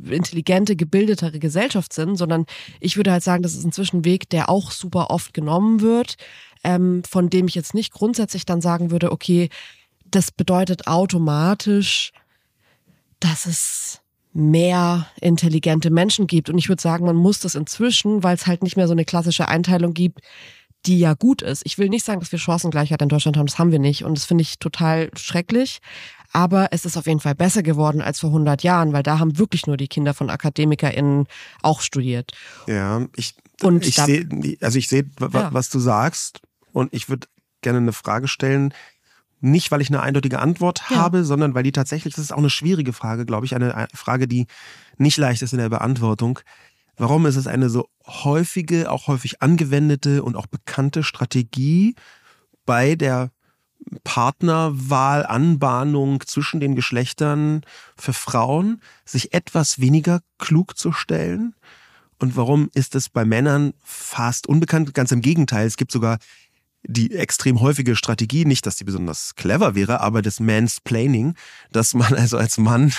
intelligente, 0.03 0.77
gebildetere 0.77 1.39
Gesellschaft 1.39 1.93
sind, 1.93 2.17
sondern 2.17 2.47
ich 2.81 2.97
würde 2.97 3.13
halt 3.13 3.23
sagen, 3.23 3.43
das 3.43 3.55
ist 3.55 3.65
inzwischen 3.65 3.99
ein 3.99 4.05
Weg, 4.05 4.31
der 4.31 4.49
auch 4.49 4.71
super 4.71 5.11
oft 5.11 5.35
genommen 5.35 5.81
wird, 5.81 6.17
ähm, 6.65 7.03
von 7.09 7.31
dem 7.31 7.49
ich 7.49 7.55
jetzt 7.55 7.75
nicht 7.75 7.93
grundsätzlich 7.93 8.45
dann 8.45 8.61
sagen 8.61 8.91
würde, 8.91 9.13
okay, 9.13 9.49
das 10.11 10.31
bedeutet 10.31 10.87
automatisch, 10.87 12.13
dass 13.21 13.47
es 13.47 14.01
mehr 14.33 15.07
intelligente 15.21 15.91
Menschen 15.91 16.27
gibt. 16.27 16.51
Und 16.51 16.59
ich 16.59 16.69
würde 16.69 16.83
sagen, 16.83 17.07
man 17.07 17.17
muss 17.17 17.41
das 17.41 17.55
inzwischen, 17.55 18.23
weil 18.23 18.35
es 18.35 18.47
halt 18.47 18.63
nicht 18.63 18.77
mehr 18.77 18.87
so 18.87 18.93
eine 18.93 19.07
klassische 19.07 19.49
Einteilung 19.49 19.95
gibt, 19.95 20.21
die 20.85 20.99
ja 20.99 21.15
gut 21.15 21.43
ist. 21.43 21.63
Ich 21.65 21.79
will 21.79 21.89
nicht 21.89 22.05
sagen, 22.05 22.21
dass 22.21 22.33
wir 22.33 22.39
Chancengleichheit 22.39 23.03
in 23.03 23.09
Deutschland 23.09 23.37
haben, 23.37 23.47
das 23.47 23.59
haben 23.59 23.73
wir 23.73 23.79
nicht. 23.79 24.05
Und 24.05 24.17
das 24.17 24.25
finde 24.25 24.43
ich 24.43 24.59
total 24.59 25.11
schrecklich. 25.17 25.79
Aber 26.37 26.69
es 26.71 26.85
ist 26.85 26.99
auf 26.99 27.07
jeden 27.07 27.21
Fall 27.21 27.35
besser 27.35 27.63
geworden 27.63 28.03
als 28.03 28.21
vor 28.21 28.29
100 28.29 28.63
Jahren, 28.63 28.93
weil 28.93 29.03
da 29.03 29.19
haben 29.19 29.39
wirklich 29.39 29.67
nur 29.67 29.79
die 29.79 29.89
Kinder 29.89 30.13
von 30.13 30.29
AkademikerInnen 30.29 31.27
auch 31.63 31.81
studiert. 31.81 32.33
Ja, 32.67 33.07
ich, 33.17 33.37
und 33.63 33.87
ich 33.87 33.95
sehe, 33.95 34.29
also 34.61 34.79
ich 34.79 34.89
sehe, 34.89 35.07
ja. 35.19 35.49
was 35.55 35.71
du 35.71 35.79
sagst. 35.79 36.43
Und 36.75 36.93
ich 36.93 37.09
würde 37.09 37.27
gerne 37.63 37.79
eine 37.79 37.95
Frage 37.95 38.29
stellen, 38.29 38.75
nicht, 39.41 39.71
weil 39.71 39.81
ich 39.81 39.89
eine 39.89 40.03
eindeutige 40.03 40.39
Antwort 40.39 40.83
ja. 40.91 40.97
habe, 40.97 41.25
sondern 41.25 41.55
weil 41.55 41.63
die 41.63 41.73
tatsächlich, 41.73 42.15
das 42.15 42.25
ist 42.25 42.33
auch 42.35 42.39
eine 42.39 42.51
schwierige 42.51 42.93
Frage, 42.93 43.25
glaube 43.25 43.47
ich, 43.47 43.55
eine 43.55 43.89
Frage, 43.95 44.29
die 44.29 44.47
nicht 44.99 45.17
leicht 45.17 45.41
ist 45.41 45.55
in 45.55 45.59
der 45.59 45.71
Beantwortung. 45.71 46.39
Warum 46.99 47.25
ist 47.25 47.37
es 47.37 47.47
eine 47.47 47.71
so 47.71 47.89
häufige, 48.07 48.91
auch 48.91 49.07
häufig 49.07 49.41
angewendete 49.41 50.23
und 50.23 50.37
auch 50.37 50.49
bekannte 50.49 51.03
Strategie, 51.03 51.95
bei 52.67 52.95
der 52.95 53.31
Partnerwahl, 54.05 55.25
Anbahnung 55.27 56.23
zwischen 56.27 56.61
den 56.61 56.75
Geschlechtern 56.75 57.63
für 57.97 58.13
Frauen, 58.13 58.81
sich 59.05 59.33
etwas 59.33 59.81
weniger 59.81 60.21
klug 60.39 60.77
zu 60.77 60.93
stellen? 60.93 61.55
Und 62.19 62.37
warum 62.37 62.71
ist 62.75 62.95
es 62.95 63.09
bei 63.09 63.25
Männern 63.25 63.75
fast 63.85 64.47
unbekannt? 64.47 64.95
Ganz 64.95 65.13
im 65.13 65.21
Gegenteil, 65.21 65.67
es 65.67 65.77
gibt 65.77 65.93
sogar 65.93 66.19
die 66.89 67.15
extrem 67.15 67.61
häufige 67.61 67.97
Strategie, 67.97 68.45
nicht, 68.45 68.65
dass 68.65 68.77
die 68.77 68.85
besonders 68.85 69.35
clever 69.35 69.75
wäre, 69.75 70.01
aber 70.01 70.23
das 70.23 70.41
Mansplaining, 70.41 71.35
dass 71.73 71.95
man 71.95 72.15
also 72.15 72.39
als 72.39 72.59
Mann, 72.59 72.93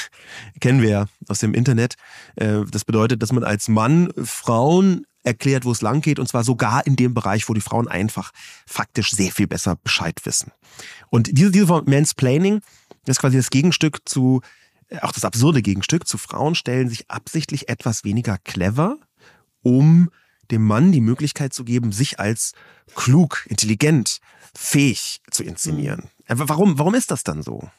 kennen 0.59 0.81
wir 0.81 0.89
ja 0.89 1.05
aus 1.27 1.39
dem 1.39 1.53
Internet, 1.53 1.95
äh, 2.35 2.59
das 2.69 2.85
bedeutet, 2.85 3.21
dass 3.21 3.31
man 3.31 3.43
als 3.43 3.67
Mann 3.69 4.11
Frauen 4.23 5.05
erklärt, 5.27 5.65
wo 5.65 5.71
es 5.71 5.81
lang 5.81 6.01
geht, 6.01 6.19
und 6.19 6.27
zwar 6.27 6.43
sogar 6.43 6.87
in 6.87 6.95
dem 6.95 7.13
Bereich, 7.13 7.47
wo 7.47 7.53
die 7.53 7.61
Frauen 7.61 7.87
einfach 7.87 8.31
faktisch 8.65 9.11
sehr 9.11 9.31
viel 9.31 9.47
besser 9.47 9.75
Bescheid 9.75 10.19
wissen. 10.23 10.51
Und 11.09 11.29
diese, 11.37 11.51
diese 11.51 11.67
Form 11.67 11.85
Mansplaining 11.85 12.61
ist 13.05 13.19
quasi 13.19 13.37
das 13.37 13.49
Gegenstück 13.49 13.99
zu, 14.05 14.41
äh, 14.89 14.99
auch 14.99 15.11
das 15.11 15.25
absurde 15.25 15.61
Gegenstück 15.61 16.07
zu 16.07 16.17
Frauen 16.17 16.55
stellen 16.55 16.89
sich 16.89 17.09
absichtlich 17.09 17.69
etwas 17.69 18.03
weniger 18.03 18.37
clever, 18.37 18.97
um 19.61 20.09
dem 20.49 20.65
Mann 20.65 20.91
die 20.91 21.01
Möglichkeit 21.01 21.53
zu 21.53 21.65
geben, 21.65 21.91
sich 21.91 22.19
als 22.19 22.53
klug, 22.95 23.45
intelligent, 23.49 24.19
fähig 24.55 25.21
zu 25.29 25.43
inszenieren. 25.43 26.09
Mhm. 26.27 26.41
Äh, 26.41 26.49
warum, 26.49 26.79
warum 26.79 26.95
ist 26.95 27.11
das 27.11 27.23
dann 27.23 27.43
so? 27.43 27.69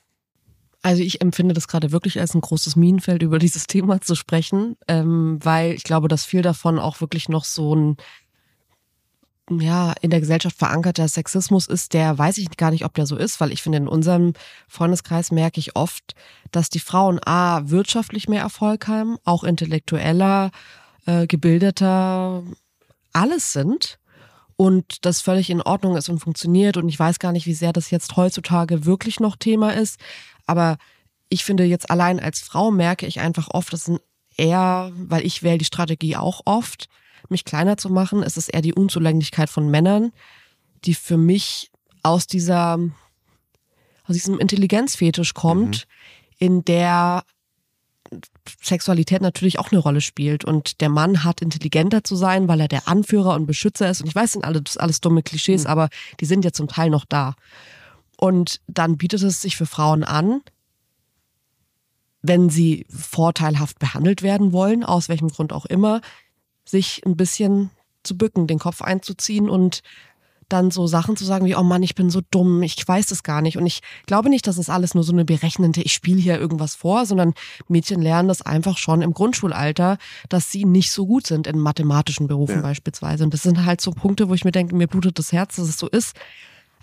Also 0.83 1.03
ich 1.03 1.21
empfinde 1.21 1.55
das 1.55 1.69
gerade 1.69 1.93
wirklich 1.93 2.21
als 2.21 2.35
ein 2.35 2.41
großes 2.41 2.77
Minenfeld, 2.77 3.23
über 3.23 3.39
dieses 3.39 3.67
Thema 3.69 4.01
zu 4.01 4.15
sprechen, 4.15 4.77
ähm, 4.87 5.39
weil 5.43 5.73
ich 5.73 5.83
glaube, 5.83 6.09
dass 6.09 6.25
viel 6.25 6.43
davon 6.43 6.79
auch 6.79 7.01
wirklich 7.01 7.29
noch 7.29 7.45
so 7.45 7.75
ein 7.75 7.97
ja, 9.51 9.95
in 10.03 10.11
der 10.11 10.21
Gesellschaft 10.21 10.59
verankerter 10.59 11.09
Sexismus 11.09 11.67
ist, 11.67 11.95
der 11.95 12.19
weiß 12.19 12.39
ich 12.39 12.55
gar 12.57 12.71
nicht, 12.71 12.85
ob 12.85 12.95
der 12.95 13.07
so 13.07 13.17
ist, 13.17 13.41
weil 13.41 13.53
ich 13.53 13.63
finde, 13.63 13.79
in 13.79 13.89
unserem 13.89 14.35
Freundeskreis 14.69 15.31
merke 15.31 15.59
ich 15.59 15.75
oft, 15.75 16.15
dass 16.51 16.69
die 16.69 16.81
Frauen 16.81 17.19
A, 17.25 17.63
wirtschaftlich 17.71 18.29
mehr 18.29 18.43
Erfolg 18.43 18.89
haben, 18.89 19.17
auch 19.25 19.45
intellektueller, 19.45 20.51
äh, 21.07 21.27
gebildeter, 21.27 22.43
alles 23.13 23.53
sind 23.53 23.99
und 24.61 25.07
das 25.07 25.21
völlig 25.21 25.51
in 25.51 25.63
Ordnung 25.63 25.97
ist 25.97 26.09
und 26.09 26.19
funktioniert. 26.19 26.77
Und 26.77 26.89
ich 26.89 26.99
weiß 26.99 27.21
gar 27.21 27.31
nicht, 27.31 27.47
wie 27.47 27.55
sehr 27.55 27.73
das 27.73 27.93
jetzt 27.93 28.17
heutzutage 28.17 28.85
wirklich 28.85 29.21
noch 29.21 29.37
Thema 29.37 29.71
ist. 29.71 30.01
Aber 30.47 30.79
ich 31.29 31.45
finde 31.45 31.63
jetzt 31.63 31.93
allein 31.93 32.19
als 32.19 32.41
Frau 32.41 32.73
merke 32.73 33.07
ich 33.07 33.21
einfach 33.21 33.51
oft, 33.53 33.73
das 33.73 33.85
sind 33.85 34.01
eher, 34.37 34.91
weil 34.97 35.25
ich 35.25 35.45
wähle 35.45 35.59
die 35.59 35.65
Strategie 35.65 36.17
auch 36.17 36.41
oft, 36.45 36.89
mich 37.29 37.45
kleiner 37.45 37.77
zu 37.77 37.89
machen. 37.89 38.25
Es 38.25 38.37
ist 38.37 38.49
eher 38.49 38.61
die 38.61 38.75
Unzulänglichkeit 38.75 39.49
von 39.49 39.71
Männern, 39.71 40.11
die 40.85 40.95
für 40.95 41.17
mich 41.17 41.71
aus 42.03 42.27
dieser, 42.27 42.81
aus 44.09 44.15
diesem 44.15 44.41
Intelligenzfetisch 44.41 45.35
kommt, 45.35 45.87
mhm. 46.41 46.47
in 46.47 46.65
der 46.65 47.23
Sexualität 48.63 49.23
natürlich 49.23 49.59
auch 49.59 49.73
eine 49.73 49.81
Rolle 49.81 50.01
spielt. 50.01 50.45
Und 50.45 50.81
der 50.81 50.89
Mann 50.89 51.25
hat 51.25 51.43
intelligenter 51.43 52.05
zu 52.05 52.17
sein, 52.17 52.49
weil 52.49 52.61
er 52.61 52.69
der 52.69 52.89
Anführer 52.89 53.35
und 53.35 53.47
Beschützer 53.47 53.91
ist. 53.91 54.01
Und 54.01 54.09
ich 54.09 54.15
weiß, 54.15 54.25
das 54.25 54.33
sind 54.33 54.45
alles, 54.45 54.77
alles 54.77 55.01
dumme 55.01 55.23
Klischees, 55.23 55.65
mhm. 55.65 55.71
aber 55.71 55.89
die 56.21 56.27
sind 56.27 56.45
ja 56.45 56.53
zum 56.53 56.69
Teil 56.69 56.91
noch 56.91 57.05
da. 57.05 57.35
Und 58.17 58.61
dann 58.67 58.97
bietet 58.97 59.23
es 59.23 59.41
sich 59.41 59.57
für 59.57 59.67
Frauen 59.67 60.05
an, 60.05 60.41
wenn 62.21 62.51
sie 62.51 62.85
vorteilhaft 62.91 63.79
behandelt 63.79 64.23
werden 64.23 64.53
wollen, 64.53 64.85
aus 64.85 65.09
welchem 65.09 65.29
Grund 65.29 65.53
auch 65.53 65.67
immer, 65.67 66.01
sich 66.65 67.03
ein 67.07 67.17
bisschen 67.17 67.71
zu 68.03 68.17
bücken, 68.17 68.47
den 68.47 68.59
Kopf 68.59 68.83
einzuziehen 68.83 69.49
und 69.49 69.83
dann 70.49 70.71
so 70.71 70.87
Sachen 70.87 71.17
zu 71.17 71.25
sagen 71.25 71.45
wie, 71.45 71.55
oh 71.55 71.63
Mann, 71.63 71.83
ich 71.83 71.95
bin 71.95 72.11
so 72.11 72.21
dumm, 72.31 72.63
ich 72.63 72.87
weiß 72.87 73.07
das 73.07 73.23
gar 73.23 73.43
nicht. 73.43 73.57
Und 73.57 73.67
ich 73.67 73.81
glaube 74.07 74.29
nicht, 74.29 74.47
dass 74.47 74.59
es 74.59 74.71
alles 74.71 74.95
nur 74.95 75.05
so 75.05 75.13
eine 75.13 75.25
berechnende, 75.25 75.83
ich 75.83 75.93
spiele 75.93 76.21
hier 76.21 76.39
irgendwas 76.39 76.75
vor, 76.75 77.07
sondern 77.07 77.35
Mädchen 77.69 78.01
lernen 78.01 78.29
das 78.29 78.43
einfach 78.43 78.79
schon 78.79 79.03
im 79.03 79.13
Grundschulalter, 79.13 79.99
dass 80.29 80.51
sie 80.51 80.65
nicht 80.65 80.91
so 80.91 81.07
gut 81.07 81.27
sind 81.27 81.47
in 81.47 81.59
mathematischen 81.59 82.27
Berufen 82.27 82.57
ja. 82.57 82.63
beispielsweise. 82.63 83.25
Und 83.25 83.35
das 83.35 83.43
sind 83.43 83.65
halt 83.65 83.81
so 83.81 83.91
Punkte, 83.91 84.29
wo 84.29 84.35
ich 84.35 84.45
mir 84.45 84.53
denke, 84.53 84.75
mir 84.75 84.89
blutet 84.89 85.19
das 85.19 85.33
Herz, 85.33 85.57
dass 85.57 85.69
es 85.69 85.79
so 85.79 85.89
ist. 85.89 86.17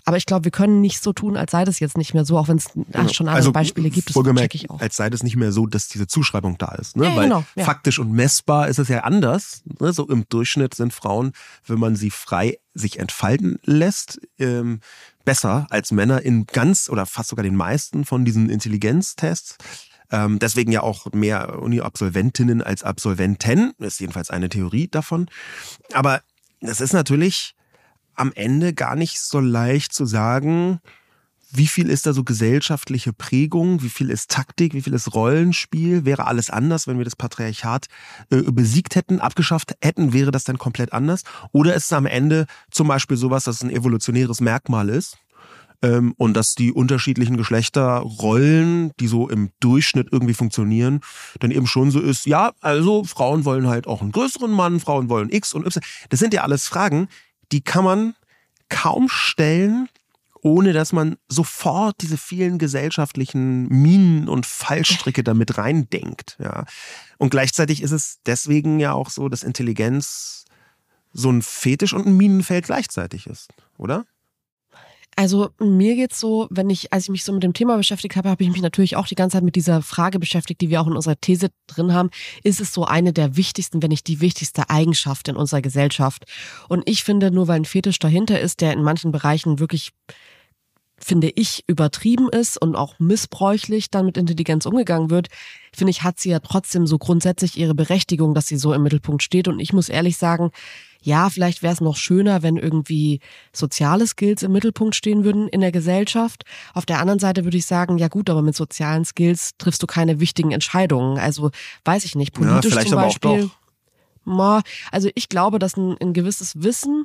Aber 0.08 0.16
ich 0.16 0.24
glaube, 0.24 0.44
wir 0.44 0.52
können 0.52 0.80
nicht 0.80 1.02
so 1.02 1.12
tun, 1.12 1.36
als 1.36 1.50
sei 1.50 1.64
das 1.64 1.80
jetzt 1.80 1.98
nicht 1.98 2.14
mehr 2.14 2.24
so, 2.24 2.38
auch 2.38 2.46
wenn 2.46 2.58
es 2.58 2.72
genau. 2.72 3.08
schon 3.08 3.26
andere 3.26 3.38
also, 3.38 3.52
Beispiele 3.52 3.90
gibt. 3.90 4.14
Das 4.14 4.24
check 4.36 4.54
ich 4.54 4.70
auch. 4.70 4.80
Als 4.80 4.94
sei 4.94 5.10
das 5.10 5.24
nicht 5.24 5.34
mehr 5.34 5.50
so, 5.50 5.66
dass 5.66 5.88
diese 5.88 6.06
Zuschreibung 6.06 6.58
da 6.58 6.76
ist. 6.76 6.96
Ne? 6.96 7.06
Ja, 7.06 7.16
Weil 7.16 7.24
genau, 7.24 7.44
ja. 7.56 7.64
faktisch 7.64 7.98
und 7.98 8.12
messbar 8.12 8.68
ist 8.68 8.78
es 8.78 8.86
ja 8.86 9.00
anders. 9.00 9.64
Ne? 9.80 9.92
So 9.92 10.06
im 10.08 10.24
Durchschnitt 10.28 10.74
sind 10.74 10.94
Frauen, 10.94 11.32
wenn 11.66 11.80
man 11.80 11.96
sie 11.96 12.10
frei 12.10 12.58
sich 12.72 13.00
entfalten 13.00 13.58
lässt, 13.64 14.20
ähm, 14.38 14.78
besser 15.24 15.66
als 15.70 15.90
Männer 15.90 16.22
in 16.22 16.46
ganz 16.46 16.88
oder 16.88 17.04
fast 17.04 17.30
sogar 17.30 17.42
den 17.42 17.56
meisten 17.56 18.04
von 18.04 18.24
diesen 18.24 18.48
Intelligenztests. 18.48 19.56
Ähm, 20.12 20.38
deswegen 20.38 20.70
ja 20.70 20.82
auch 20.82 21.12
mehr 21.14 21.60
Uni-Absolventinnen 21.60 22.62
als 22.62 22.84
Absolventen. 22.84 23.72
Das 23.80 23.94
ist 23.94 24.00
jedenfalls 24.00 24.30
eine 24.30 24.48
Theorie 24.50 24.86
davon. 24.86 25.28
Aber 25.92 26.22
das 26.60 26.80
ist 26.80 26.92
natürlich 26.92 27.56
am 28.16 28.32
Ende 28.34 28.74
gar 28.74 28.96
nicht 28.96 29.20
so 29.20 29.40
leicht 29.40 29.92
zu 29.92 30.06
sagen, 30.06 30.80
wie 31.52 31.66
viel 31.66 31.88
ist 31.88 32.06
da 32.06 32.12
so 32.12 32.24
gesellschaftliche 32.24 33.12
Prägung, 33.12 33.82
wie 33.82 33.88
viel 33.88 34.10
ist 34.10 34.30
Taktik, 34.30 34.74
wie 34.74 34.82
viel 34.82 34.94
ist 34.94 35.14
Rollenspiel? 35.14 36.04
Wäre 36.04 36.26
alles 36.26 36.50
anders, 36.50 36.86
wenn 36.86 36.98
wir 36.98 37.04
das 37.04 37.16
Patriarchat 37.16 37.86
äh, 38.30 38.42
besiegt 38.42 38.94
hätten, 38.94 39.20
abgeschafft 39.20 39.74
hätten, 39.80 40.12
wäre 40.12 40.30
das 40.30 40.44
dann 40.44 40.58
komplett 40.58 40.92
anders? 40.92 41.22
Oder 41.52 41.74
ist 41.74 41.86
es 41.86 41.92
am 41.92 42.06
Ende 42.06 42.46
zum 42.70 42.88
Beispiel 42.88 43.16
sowas, 43.16 43.44
dass 43.44 43.56
es 43.56 43.62
ein 43.62 43.70
evolutionäres 43.70 44.40
Merkmal 44.40 44.88
ist? 44.88 45.18
Ähm, 45.82 46.14
und 46.16 46.34
dass 46.34 46.54
die 46.54 46.72
unterschiedlichen 46.72 47.36
Geschlechterrollen, 47.36 48.92
die 48.98 49.08
so 49.08 49.28
im 49.28 49.50
Durchschnitt 49.60 50.08
irgendwie 50.10 50.34
funktionieren, 50.34 51.00
dann 51.38 51.50
eben 51.50 51.66
schon 51.66 51.90
so 51.90 52.00
ist, 52.00 52.26
ja, 52.26 52.52
also 52.60 53.04
Frauen 53.04 53.44
wollen 53.44 53.66
halt 53.66 53.86
auch 53.86 54.00
einen 54.00 54.12
größeren 54.12 54.50
Mann, 54.50 54.80
Frauen 54.80 55.10
wollen 55.10 55.30
X 55.30 55.52
und 55.52 55.66
Y. 55.66 55.82
Das 56.08 56.18
sind 56.18 56.32
ja 56.32 56.42
alles 56.42 56.66
Fragen, 56.66 57.08
die 57.52 57.62
kann 57.62 57.84
man 57.84 58.14
kaum 58.68 59.08
stellen, 59.08 59.88
ohne 60.42 60.72
dass 60.72 60.92
man 60.92 61.16
sofort 61.28 61.96
diese 62.00 62.16
vielen 62.16 62.58
gesellschaftlichen 62.58 63.68
Minen 63.68 64.28
und 64.28 64.46
Fallstricke 64.46 65.24
damit 65.24 65.58
reindenkt. 65.58 66.36
Ja. 66.38 66.64
Und 67.18 67.30
gleichzeitig 67.30 67.82
ist 67.82 67.92
es 67.92 68.20
deswegen 68.26 68.78
ja 68.78 68.92
auch 68.92 69.10
so, 69.10 69.28
dass 69.28 69.42
Intelligenz 69.42 70.44
so 71.12 71.30
ein 71.30 71.42
Fetisch 71.42 71.94
und 71.94 72.06
ein 72.06 72.16
Minenfeld 72.16 72.66
gleichzeitig 72.66 73.26
ist, 73.26 73.48
oder? 73.78 74.04
Also 75.18 75.48
mir 75.58 75.94
geht's 75.94 76.20
so, 76.20 76.46
wenn 76.50 76.68
ich, 76.68 76.92
als 76.92 77.04
ich 77.04 77.08
mich 77.08 77.24
so 77.24 77.32
mit 77.32 77.42
dem 77.42 77.54
Thema 77.54 77.78
beschäftigt 77.78 78.16
habe, 78.16 78.28
habe 78.28 78.44
ich 78.44 78.50
mich 78.50 78.60
natürlich 78.60 78.96
auch 78.96 79.06
die 79.06 79.14
ganze 79.14 79.38
Zeit 79.38 79.44
mit 79.44 79.56
dieser 79.56 79.80
Frage 79.80 80.18
beschäftigt, 80.18 80.60
die 80.60 80.68
wir 80.68 80.82
auch 80.82 80.86
in 80.86 80.92
unserer 80.92 81.18
These 81.18 81.48
drin 81.66 81.94
haben. 81.94 82.10
Ist 82.42 82.60
es 82.60 82.74
so 82.74 82.84
eine 82.84 83.14
der 83.14 83.34
wichtigsten, 83.34 83.82
wenn 83.82 83.88
nicht 83.88 84.08
die 84.08 84.20
wichtigste 84.20 84.68
Eigenschaft 84.68 85.28
in 85.28 85.36
unserer 85.36 85.62
Gesellschaft? 85.62 86.26
Und 86.68 86.82
ich 86.86 87.02
finde, 87.02 87.30
nur 87.30 87.48
weil 87.48 87.60
ein 87.60 87.64
Fetisch 87.64 87.98
dahinter 87.98 88.38
ist, 88.38 88.60
der 88.60 88.74
in 88.74 88.82
manchen 88.82 89.10
Bereichen 89.10 89.58
wirklich 89.58 89.92
finde 90.98 91.30
ich, 91.34 91.64
übertrieben 91.66 92.28
ist 92.30 92.60
und 92.60 92.74
auch 92.74 92.98
missbräuchlich 92.98 93.90
dann 93.90 94.06
mit 94.06 94.16
Intelligenz 94.16 94.64
umgegangen 94.66 95.10
wird, 95.10 95.28
finde 95.72 95.90
ich, 95.90 96.02
hat 96.02 96.18
sie 96.18 96.30
ja 96.30 96.40
trotzdem 96.40 96.86
so 96.86 96.98
grundsätzlich 96.98 97.58
ihre 97.58 97.74
Berechtigung, 97.74 98.34
dass 98.34 98.46
sie 98.46 98.56
so 98.56 98.72
im 98.72 98.82
Mittelpunkt 98.82 99.22
steht. 99.22 99.46
Und 99.46 99.60
ich 99.60 99.72
muss 99.72 99.88
ehrlich 99.88 100.16
sagen, 100.16 100.52
ja, 101.02 101.28
vielleicht 101.28 101.62
wäre 101.62 101.74
es 101.74 101.80
noch 101.80 101.96
schöner, 101.96 102.42
wenn 102.42 102.56
irgendwie 102.56 103.20
soziale 103.52 104.06
Skills 104.06 104.42
im 104.42 104.52
Mittelpunkt 104.52 104.96
stehen 104.96 105.22
würden 105.22 105.48
in 105.48 105.60
der 105.60 105.70
Gesellschaft. 105.70 106.44
Auf 106.72 106.86
der 106.86 106.98
anderen 106.98 107.20
Seite 107.20 107.44
würde 107.44 107.58
ich 107.58 107.66
sagen, 107.66 107.98
ja 107.98 108.08
gut, 108.08 108.30
aber 108.30 108.42
mit 108.42 108.56
sozialen 108.56 109.04
Skills 109.04 109.52
triffst 109.58 109.82
du 109.82 109.86
keine 109.86 110.18
wichtigen 110.18 110.50
Entscheidungen. 110.50 111.18
Also 111.18 111.50
weiß 111.84 112.04
ich 112.06 112.16
nicht, 112.16 112.32
politisch 112.32 112.74
ja, 112.74 112.80
zum 112.86 112.96
Beispiel. 112.96 113.50
Also 114.90 115.10
ich 115.14 115.28
glaube, 115.28 115.58
dass 115.58 115.76
ein, 115.76 115.96
ein 116.00 116.12
gewisses 116.12 116.62
Wissen 116.62 117.04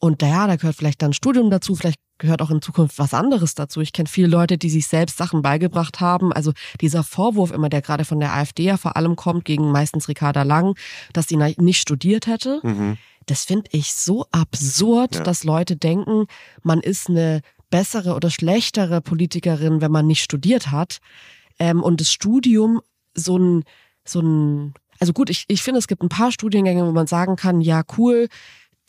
und 0.00 0.22
ja, 0.22 0.46
da 0.46 0.56
gehört 0.56 0.76
vielleicht 0.76 1.02
dann 1.02 1.12
Studium 1.12 1.50
dazu, 1.50 1.74
vielleicht 1.74 2.00
gehört 2.18 2.42
auch 2.42 2.50
in 2.50 2.62
Zukunft 2.62 2.98
was 2.98 3.14
anderes 3.14 3.54
dazu. 3.54 3.80
Ich 3.80 3.92
kenne 3.92 4.08
viele 4.08 4.28
Leute, 4.28 4.58
die 4.58 4.70
sich 4.70 4.86
selbst 4.86 5.16
Sachen 5.16 5.42
beigebracht 5.42 6.00
haben. 6.00 6.32
Also 6.32 6.52
dieser 6.80 7.02
Vorwurf 7.02 7.50
immer, 7.50 7.68
der 7.68 7.82
gerade 7.82 8.04
von 8.04 8.20
der 8.20 8.34
AfD 8.34 8.64
ja 8.64 8.76
vor 8.76 8.96
allem 8.96 9.16
kommt, 9.16 9.44
gegen 9.44 9.70
meistens 9.70 10.08
Ricarda 10.08 10.42
Lang, 10.42 10.76
dass 11.12 11.28
sie 11.28 11.36
nicht 11.36 11.80
studiert 11.80 12.26
hätte. 12.26 12.60
Mhm. 12.62 12.96
Das 13.26 13.44
finde 13.44 13.68
ich 13.72 13.92
so 13.92 14.26
absurd, 14.30 15.16
ja. 15.16 15.22
dass 15.22 15.44
Leute 15.44 15.76
denken, 15.76 16.26
man 16.62 16.80
ist 16.80 17.08
eine 17.08 17.40
bessere 17.70 18.14
oder 18.14 18.30
schlechtere 18.30 19.00
Politikerin, 19.00 19.80
wenn 19.80 19.90
man 19.90 20.06
nicht 20.06 20.22
studiert 20.22 20.70
hat. 20.70 20.98
Ähm, 21.58 21.82
und 21.82 22.00
das 22.00 22.12
Studium 22.12 22.80
so 23.14 23.36
ein, 23.36 23.64
so 24.04 24.20
ein, 24.20 24.74
also 25.00 25.12
gut, 25.12 25.30
ich, 25.30 25.44
ich 25.48 25.62
finde, 25.62 25.78
es 25.78 25.88
gibt 25.88 26.02
ein 26.02 26.08
paar 26.08 26.30
Studiengänge, 26.30 26.86
wo 26.86 26.92
man 26.92 27.06
sagen 27.06 27.36
kann, 27.36 27.60
ja, 27.60 27.82
cool, 27.98 28.28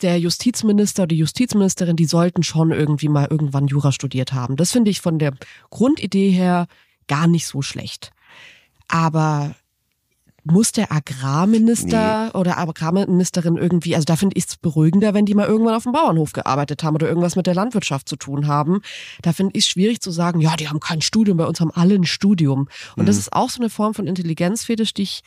der 0.02 0.18
Justizminister 0.18 1.02
oder 1.02 1.08
die 1.08 1.18
Justizministerin, 1.18 1.96
die 1.96 2.06
sollten 2.06 2.42
schon 2.42 2.70
irgendwie 2.70 3.08
mal 3.08 3.26
irgendwann 3.30 3.66
Jura 3.66 3.92
studiert 3.92 4.32
haben. 4.32 4.56
Das 4.56 4.72
finde 4.72 4.90
ich 4.90 5.00
von 5.00 5.18
der 5.18 5.32
Grundidee 5.70 6.30
her 6.30 6.66
gar 7.08 7.26
nicht 7.26 7.46
so 7.46 7.62
schlecht. 7.62 8.12
Aber 8.88 9.54
muss 10.44 10.72
der 10.72 10.92
Agrarminister 10.92 12.26
nee. 12.26 12.38
oder 12.38 12.58
Agrarministerin 12.58 13.56
irgendwie, 13.56 13.94
also 13.94 14.04
da 14.04 14.16
finde 14.16 14.36
ich 14.36 14.46
es 14.46 14.56
beruhigender, 14.56 15.14
wenn 15.14 15.26
die 15.26 15.34
mal 15.34 15.46
irgendwann 15.46 15.74
auf 15.74 15.82
dem 15.82 15.92
Bauernhof 15.92 16.32
gearbeitet 16.32 16.82
haben 16.82 16.94
oder 16.94 17.08
irgendwas 17.08 17.36
mit 17.36 17.46
der 17.46 17.54
Landwirtschaft 17.54 18.08
zu 18.08 18.16
tun 18.16 18.46
haben. 18.46 18.80
Da 19.22 19.32
finde 19.32 19.56
ich 19.56 19.64
es 19.64 19.70
schwierig 19.70 20.00
zu 20.00 20.10
sagen, 20.10 20.40
ja, 20.40 20.56
die 20.56 20.68
haben 20.68 20.80
kein 20.80 21.02
Studium, 21.02 21.36
bei 21.36 21.44
uns 21.44 21.60
haben 21.60 21.70
alle 21.72 21.94
ein 21.94 22.04
Studium. 22.04 22.68
Und 22.96 23.02
mhm. 23.02 23.06
das 23.06 23.18
ist 23.18 23.32
auch 23.32 23.50
so 23.50 23.60
eine 23.60 23.70
Form 23.70 23.94
von 23.94 24.06
Intelligenzfetisch, 24.06 24.94
die 24.94 25.02
ich 25.02 25.22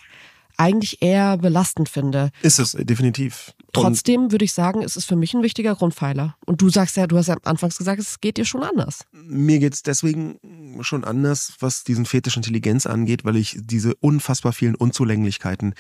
eigentlich 0.58 1.02
eher 1.02 1.38
belastend 1.38 1.90
finde. 1.90 2.32
Ist 2.42 2.60
es, 2.60 2.72
definitiv. 2.72 3.54
Trotzdem 3.74 4.32
würde 4.32 4.46
ich 4.46 4.54
sagen, 4.54 4.82
es 4.84 4.98
ist 4.98 5.06
für 5.06 5.16
mich 5.16 5.34
ein 5.34 5.44
wichtiger 5.44 5.76
Grundpfeiler. 5.76 6.36
Und 6.46 6.62
du 6.62 6.70
sagst 6.70 6.98
ja, 6.98 7.08
du 7.08 7.18
hast 7.18 7.28
ja 7.28 7.38
anfangs 7.44 7.78
gesagt, 7.78 8.00
es 8.00 8.20
geht 8.20 8.38
dir 8.38 8.46
schon 8.46 8.64
anders. 8.64 9.06
Mir 9.12 9.60
geht 9.60 9.74
es 9.74 9.84
deswegen 9.84 10.40
schon 10.82 11.04
anders, 11.04 11.54
was 11.60 11.84
diesen 11.84 12.06
Fetisch 12.06 12.38
Intelligenz 12.38 12.86
angeht, 12.86 13.24
weil 13.24 13.38
ich 13.38 13.58
diese 13.62 13.96
unfassbar 13.96 14.54
vielen 14.54 14.76
Unzulänglichkeiten 14.76 15.76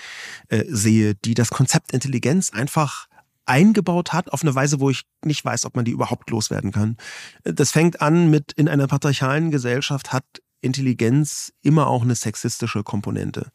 äh, 0.49 0.63
sehe, 0.67 1.15
die 1.15 1.34
das 1.34 1.49
Konzept 1.49 1.91
Intelligenz 1.91 2.51
einfach 2.51 3.07
eingebaut 3.45 4.13
hat 4.13 4.32
auf 4.32 4.43
eine 4.43 4.55
Weise, 4.55 4.80
wo 4.80 4.89
ich 4.89 5.03
nicht 5.26 5.43
weiß, 5.43 5.65
ob 5.65 5.76
man 5.76 5.84
die 5.84 5.91
überhaupt 5.91 6.30
loswerden 6.30 6.72
kann. 6.72 6.97
Das 7.43 7.72
fängt 7.72 8.01
an 8.01 8.30
mit 8.30 8.51
in 8.53 8.69
einer 8.69 8.88
patriarchalen 8.88 9.51
Gesellschaft 9.51 10.13
hat 10.13 10.24
Intelligenz 10.62 11.51
immer 11.62 11.88
auch 11.88 12.03
eine 12.03 12.16
sexistische 12.16 12.84
Komponente. 12.84 13.51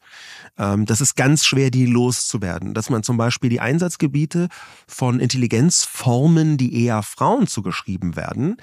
Ähm, 0.57 0.85
das 0.85 1.01
ist 1.01 1.15
ganz 1.15 1.45
schwer, 1.45 1.71
die 1.71 1.85
loszuwerden. 1.85 2.73
Dass 2.73 2.89
man 2.89 3.03
zum 3.03 3.17
Beispiel 3.17 3.49
die 3.49 3.59
Einsatzgebiete 3.59 4.49
von 4.87 5.19
Intelligenzformen, 5.19 6.57
die 6.57 6.83
eher 6.83 7.03
Frauen 7.03 7.47
zugeschrieben 7.47 8.15
werden, 8.15 8.57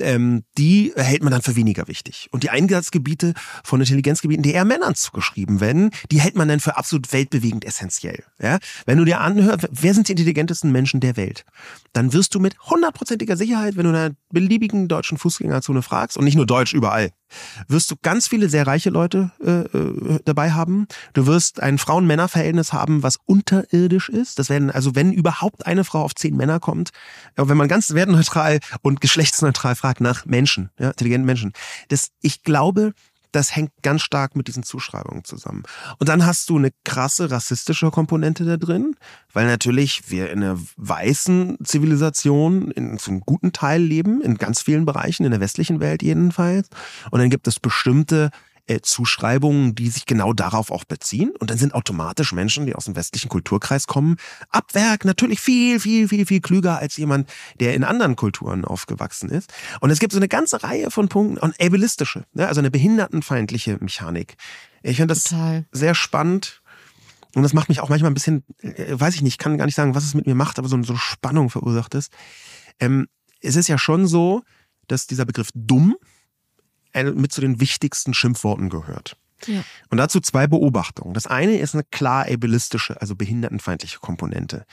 ähm, 0.00 0.44
die 0.58 0.92
hält 0.96 1.22
man 1.22 1.32
dann 1.32 1.42
für 1.42 1.56
weniger 1.56 1.88
wichtig. 1.88 2.28
Und 2.30 2.42
die 2.42 2.50
Einsatzgebiete 2.50 3.34
von 3.64 3.80
Intelligenzgebieten, 3.80 4.42
die 4.42 4.52
eher 4.52 4.64
Männern 4.64 4.94
zugeschrieben 4.94 5.60
werden, 5.60 5.90
die 6.10 6.20
hält 6.20 6.36
man 6.36 6.48
dann 6.48 6.60
für 6.60 6.76
absolut 6.76 7.12
weltbewegend 7.12 7.64
essentiell. 7.64 8.24
Ja? 8.40 8.58
Wenn 8.84 8.98
du 8.98 9.04
dir 9.04 9.20
anhörst, 9.20 9.68
wer 9.70 9.94
sind 9.94 10.08
die 10.08 10.12
intelligentesten 10.12 10.72
Menschen 10.72 11.00
der 11.00 11.16
Welt, 11.16 11.44
dann 11.92 12.12
wirst 12.12 12.34
du 12.34 12.40
mit 12.40 12.58
hundertprozentiger 12.60 13.36
Sicherheit, 13.36 13.76
wenn 13.76 13.84
du 13.84 13.90
in 13.90 13.96
einer 13.96 14.14
beliebigen 14.30 14.88
deutschen 14.88 15.18
Fußgängerzone 15.18 15.82
fragst, 15.82 16.16
und 16.16 16.24
nicht 16.24 16.36
nur 16.36 16.46
Deutsch 16.46 16.74
überall, 16.74 17.10
wirst 17.68 17.90
du 17.90 17.96
ganz 18.02 18.28
viele 18.28 18.48
sehr 18.48 18.66
reiche 18.66 18.90
Leute 18.90 19.32
äh, 19.42 19.50
äh 19.76 20.20
dabei 20.24 20.52
haben. 20.52 20.86
Du 21.12 21.26
wirst 21.26 21.60
ein 21.60 21.78
Frauen-Männer-Verhältnis 21.78 22.72
haben, 22.72 23.02
was 23.02 23.18
unterirdisch 23.26 24.08
ist. 24.08 24.38
Das 24.38 24.48
werden, 24.48 24.70
also 24.70 24.94
wenn 24.94 25.12
überhaupt 25.12 25.66
eine 25.66 25.84
Frau 25.84 26.02
auf 26.02 26.14
zehn 26.14 26.36
Männer 26.36 26.60
kommt, 26.60 26.90
wenn 27.36 27.56
man 27.56 27.68
ganz 27.68 27.94
wertneutral 27.94 28.60
und 28.82 29.00
geschlechtsneutral 29.00 29.74
fragt, 29.74 29.85
fragt 29.86 30.00
nach 30.00 30.26
Menschen, 30.26 30.70
ja, 30.80 30.88
intelligenten 30.90 31.26
Menschen. 31.26 31.52
Das, 31.88 32.10
ich 32.20 32.42
glaube, 32.42 32.92
das 33.30 33.54
hängt 33.54 33.70
ganz 33.82 34.02
stark 34.02 34.34
mit 34.34 34.48
diesen 34.48 34.64
Zuschreibungen 34.64 35.22
zusammen. 35.22 35.62
Und 35.98 36.08
dann 36.08 36.26
hast 36.26 36.50
du 36.50 36.56
eine 36.56 36.70
krasse 36.84 37.30
rassistische 37.30 37.92
Komponente 37.92 38.44
da 38.44 38.56
drin, 38.56 38.96
weil 39.32 39.46
natürlich 39.46 40.10
wir 40.10 40.30
in 40.30 40.42
einer 40.42 40.58
weißen 40.76 41.58
Zivilisation 41.62 42.72
in 42.72 42.98
einem 42.98 43.20
guten 43.20 43.52
Teil 43.52 43.80
leben, 43.80 44.22
in 44.22 44.38
ganz 44.38 44.62
vielen 44.62 44.86
Bereichen, 44.86 45.24
in 45.24 45.30
der 45.30 45.40
westlichen 45.40 45.78
Welt 45.78 46.02
jedenfalls. 46.02 46.68
Und 47.12 47.20
dann 47.20 47.30
gibt 47.30 47.46
es 47.46 47.60
bestimmte 47.60 48.30
äh, 48.66 48.80
Zuschreibungen, 48.80 49.74
die 49.74 49.88
sich 49.88 50.06
genau 50.06 50.32
darauf 50.32 50.70
auch 50.70 50.84
beziehen. 50.84 51.32
Und 51.38 51.50
dann 51.50 51.58
sind 51.58 51.74
automatisch 51.74 52.32
Menschen, 52.32 52.66
die 52.66 52.74
aus 52.74 52.86
dem 52.86 52.96
westlichen 52.96 53.28
Kulturkreis 53.28 53.86
kommen, 53.86 54.16
ab 54.50 54.74
Werk 54.74 55.04
natürlich 55.04 55.40
viel, 55.40 55.80
viel, 55.80 56.08
viel, 56.08 56.26
viel 56.26 56.40
klüger 56.40 56.78
als 56.78 56.96
jemand, 56.96 57.30
der 57.60 57.74
in 57.74 57.84
anderen 57.84 58.16
Kulturen 58.16 58.64
aufgewachsen 58.64 59.28
ist. 59.30 59.52
Und 59.80 59.90
es 59.90 59.98
gibt 59.98 60.12
so 60.12 60.18
eine 60.18 60.28
ganze 60.28 60.62
Reihe 60.62 60.90
von 60.90 61.08
Punkten 61.08 61.38
und 61.38 61.60
ableistische, 61.60 62.24
ne? 62.32 62.48
also 62.48 62.60
eine 62.60 62.70
behindertenfeindliche 62.70 63.78
Mechanik. 63.80 64.36
Ich 64.82 64.96
finde 64.96 65.14
das 65.14 65.24
Total. 65.24 65.64
sehr 65.72 65.94
spannend. 65.94 66.62
Und 67.34 67.42
das 67.42 67.52
macht 67.52 67.68
mich 67.68 67.80
auch 67.80 67.90
manchmal 67.90 68.10
ein 68.10 68.14
bisschen, 68.14 68.44
äh, 68.62 68.98
weiß 68.98 69.14
ich 69.14 69.22
nicht, 69.22 69.38
kann 69.38 69.58
gar 69.58 69.66
nicht 69.66 69.74
sagen, 69.74 69.94
was 69.94 70.04
es 70.04 70.14
mit 70.14 70.26
mir 70.26 70.34
macht, 70.34 70.58
aber 70.58 70.68
so, 70.68 70.82
so 70.82 70.92
eine 70.92 70.98
Spannung 70.98 71.50
verursacht 71.50 71.94
ist. 71.94 72.10
Ähm, 72.80 73.08
es 73.40 73.56
ist 73.56 73.68
ja 73.68 73.78
schon 73.78 74.06
so, 74.06 74.42
dass 74.88 75.06
dieser 75.06 75.24
Begriff 75.24 75.50
dumm, 75.54 75.96
mit 77.04 77.32
zu 77.32 77.40
den 77.40 77.60
wichtigsten 77.60 78.14
Schimpfworten 78.14 78.68
gehört. 78.68 79.16
Ja. 79.46 79.62
Und 79.90 79.98
dazu 79.98 80.20
zwei 80.20 80.46
Beobachtungen. 80.46 81.14
Das 81.14 81.26
eine 81.26 81.58
ist 81.58 81.74
eine 81.74 81.84
klar 81.84 82.26
ableistische, 82.26 83.00
also 83.00 83.14
behindertenfeindliche 83.14 83.98
Komponente. 83.98 84.64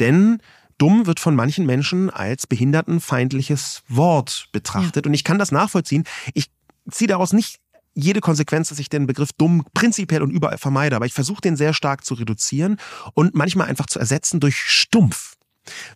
Denn 0.00 0.42
dumm 0.76 1.06
wird 1.06 1.20
von 1.20 1.34
manchen 1.34 1.66
Menschen 1.66 2.10
als 2.10 2.46
behindertenfeindliches 2.46 3.82
Wort 3.88 4.48
betrachtet. 4.52 5.04
Ja. 5.04 5.08
Und 5.08 5.14
ich 5.14 5.24
kann 5.24 5.38
das 5.38 5.52
nachvollziehen. 5.52 6.04
Ich 6.34 6.50
ziehe 6.90 7.08
daraus 7.08 7.32
nicht 7.32 7.60
jede 7.94 8.20
Konsequenz, 8.20 8.68
dass 8.68 8.78
ich 8.78 8.88
den 8.88 9.06
Begriff 9.06 9.32
dumm 9.32 9.64
prinzipiell 9.74 10.22
und 10.22 10.30
überall 10.30 10.58
vermeide, 10.58 10.94
aber 10.94 11.06
ich 11.06 11.12
versuche 11.12 11.40
den 11.40 11.56
sehr 11.56 11.74
stark 11.74 12.04
zu 12.04 12.14
reduzieren 12.14 12.78
und 13.14 13.34
manchmal 13.34 13.66
einfach 13.66 13.86
zu 13.86 13.98
ersetzen 13.98 14.38
durch 14.38 14.56
stumpf. 14.56 15.34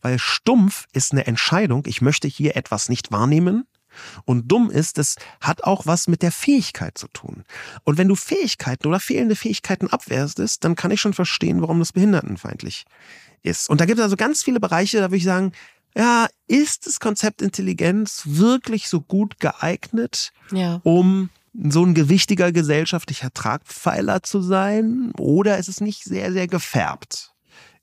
Weil 0.00 0.18
stumpf 0.18 0.86
ist 0.92 1.12
eine 1.12 1.26
Entscheidung, 1.26 1.84
ich 1.86 2.02
möchte 2.02 2.28
hier 2.28 2.56
etwas 2.56 2.88
nicht 2.88 3.12
wahrnehmen, 3.12 3.64
und 4.24 4.48
dumm 4.48 4.70
ist, 4.70 4.98
das 4.98 5.16
hat 5.40 5.64
auch 5.64 5.86
was 5.86 6.08
mit 6.08 6.22
der 6.22 6.32
Fähigkeit 6.32 6.98
zu 6.98 7.08
tun. 7.08 7.44
Und 7.84 7.98
wenn 7.98 8.08
du 8.08 8.14
Fähigkeiten 8.14 8.86
oder 8.86 9.00
fehlende 9.00 9.36
Fähigkeiten 9.36 9.88
abwehrst, 9.88 10.64
dann 10.64 10.76
kann 10.76 10.90
ich 10.90 11.00
schon 11.00 11.14
verstehen, 11.14 11.60
warum 11.60 11.78
das 11.78 11.92
behindertenfeindlich 11.92 12.84
ist. 13.42 13.68
Und 13.68 13.80
da 13.80 13.86
gibt 13.86 13.98
es 13.98 14.04
also 14.04 14.16
ganz 14.16 14.42
viele 14.42 14.60
Bereiche, 14.60 14.98
da 14.98 15.04
würde 15.04 15.16
ich 15.16 15.24
sagen, 15.24 15.52
ja, 15.96 16.26
ist 16.46 16.86
das 16.86 17.00
Konzept 17.00 17.42
Intelligenz 17.42 18.22
wirklich 18.24 18.88
so 18.88 19.00
gut 19.00 19.40
geeignet, 19.40 20.32
ja. 20.50 20.80
um 20.84 21.28
so 21.52 21.84
ein 21.84 21.94
gewichtiger 21.94 22.50
gesellschaftlicher 22.50 23.32
Tragpfeiler 23.32 24.22
zu 24.22 24.40
sein? 24.40 25.12
Oder 25.18 25.58
ist 25.58 25.68
es 25.68 25.80
nicht 25.80 26.04
sehr, 26.04 26.32
sehr 26.32 26.46
gefärbt? 26.46 27.34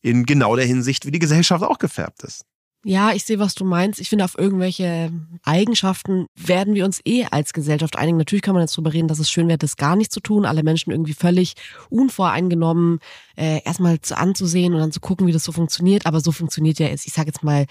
In 0.02 0.26
genau 0.26 0.56
der 0.56 0.66
Hinsicht, 0.66 1.06
wie 1.06 1.12
die 1.12 1.20
Gesellschaft 1.20 1.64
auch 1.64 1.78
gefärbt 1.78 2.24
ist. 2.24 2.46
Ja, 2.86 3.12
ich 3.12 3.26
sehe, 3.26 3.40
was 3.40 3.56
du 3.56 3.66
meinst. 3.66 4.00
Ich 4.00 4.08
finde, 4.08 4.24
auf 4.24 4.38
irgendwelche 4.38 5.12
Eigenschaften 5.44 6.28
werden 6.36 6.76
wir 6.76 6.86
uns 6.86 7.02
eh 7.04 7.26
als 7.26 7.52
Gesellschaft 7.52 7.98
einigen. 7.98 8.18
Natürlich 8.18 8.42
kann 8.42 8.54
man 8.54 8.64
jetzt 8.64 8.78
drüber 8.78 8.94
reden, 8.94 9.10
dass 9.10 9.20
es 9.20 9.30
schön 9.30 9.50
wäre, 9.50 9.58
das 9.58 9.76
gar 9.76 9.98
nicht 9.98 10.14
zu 10.14 10.22
tun. 10.22 10.46
Alle 10.46 10.64
Menschen 10.64 10.92
irgendwie 10.92 11.14
völlig 11.14 11.56
unvoreingenommen 11.90 13.00
äh, 13.36 13.62
erstmal 13.66 14.00
zu 14.00 14.18
anzusehen 14.18 14.74
und 14.74 14.80
dann 14.80 14.94
zu 14.94 15.02
gucken, 15.02 15.28
wie 15.28 15.34
das 15.34 15.44
so 15.44 15.52
funktioniert. 15.52 16.06
Aber 16.06 16.22
so 16.22 16.32
funktioniert 16.32 16.80
ja, 16.80 16.88
ich 16.88 17.02
sage 17.02 17.28
jetzt 17.28 17.44
mal, 17.44 17.66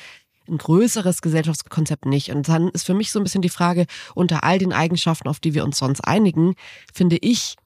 ein 0.46 0.58
größeres 0.58 1.22
Gesellschaftskonzept 1.22 2.04
nicht. 2.04 2.30
Und 2.30 2.48
dann 2.48 2.68
ist 2.68 2.84
für 2.84 2.94
mich 2.94 3.10
so 3.10 3.18
ein 3.18 3.22
bisschen 3.22 3.42
die 3.42 3.48
Frage, 3.48 3.86
unter 4.14 4.44
all 4.44 4.58
den 4.58 4.74
Eigenschaften, 4.74 5.28
auf 5.28 5.40
die 5.40 5.54
wir 5.54 5.64
uns 5.64 5.78
sonst 5.78 6.00
einigen, 6.02 6.54
finde 6.92 7.16
ich 7.16 7.56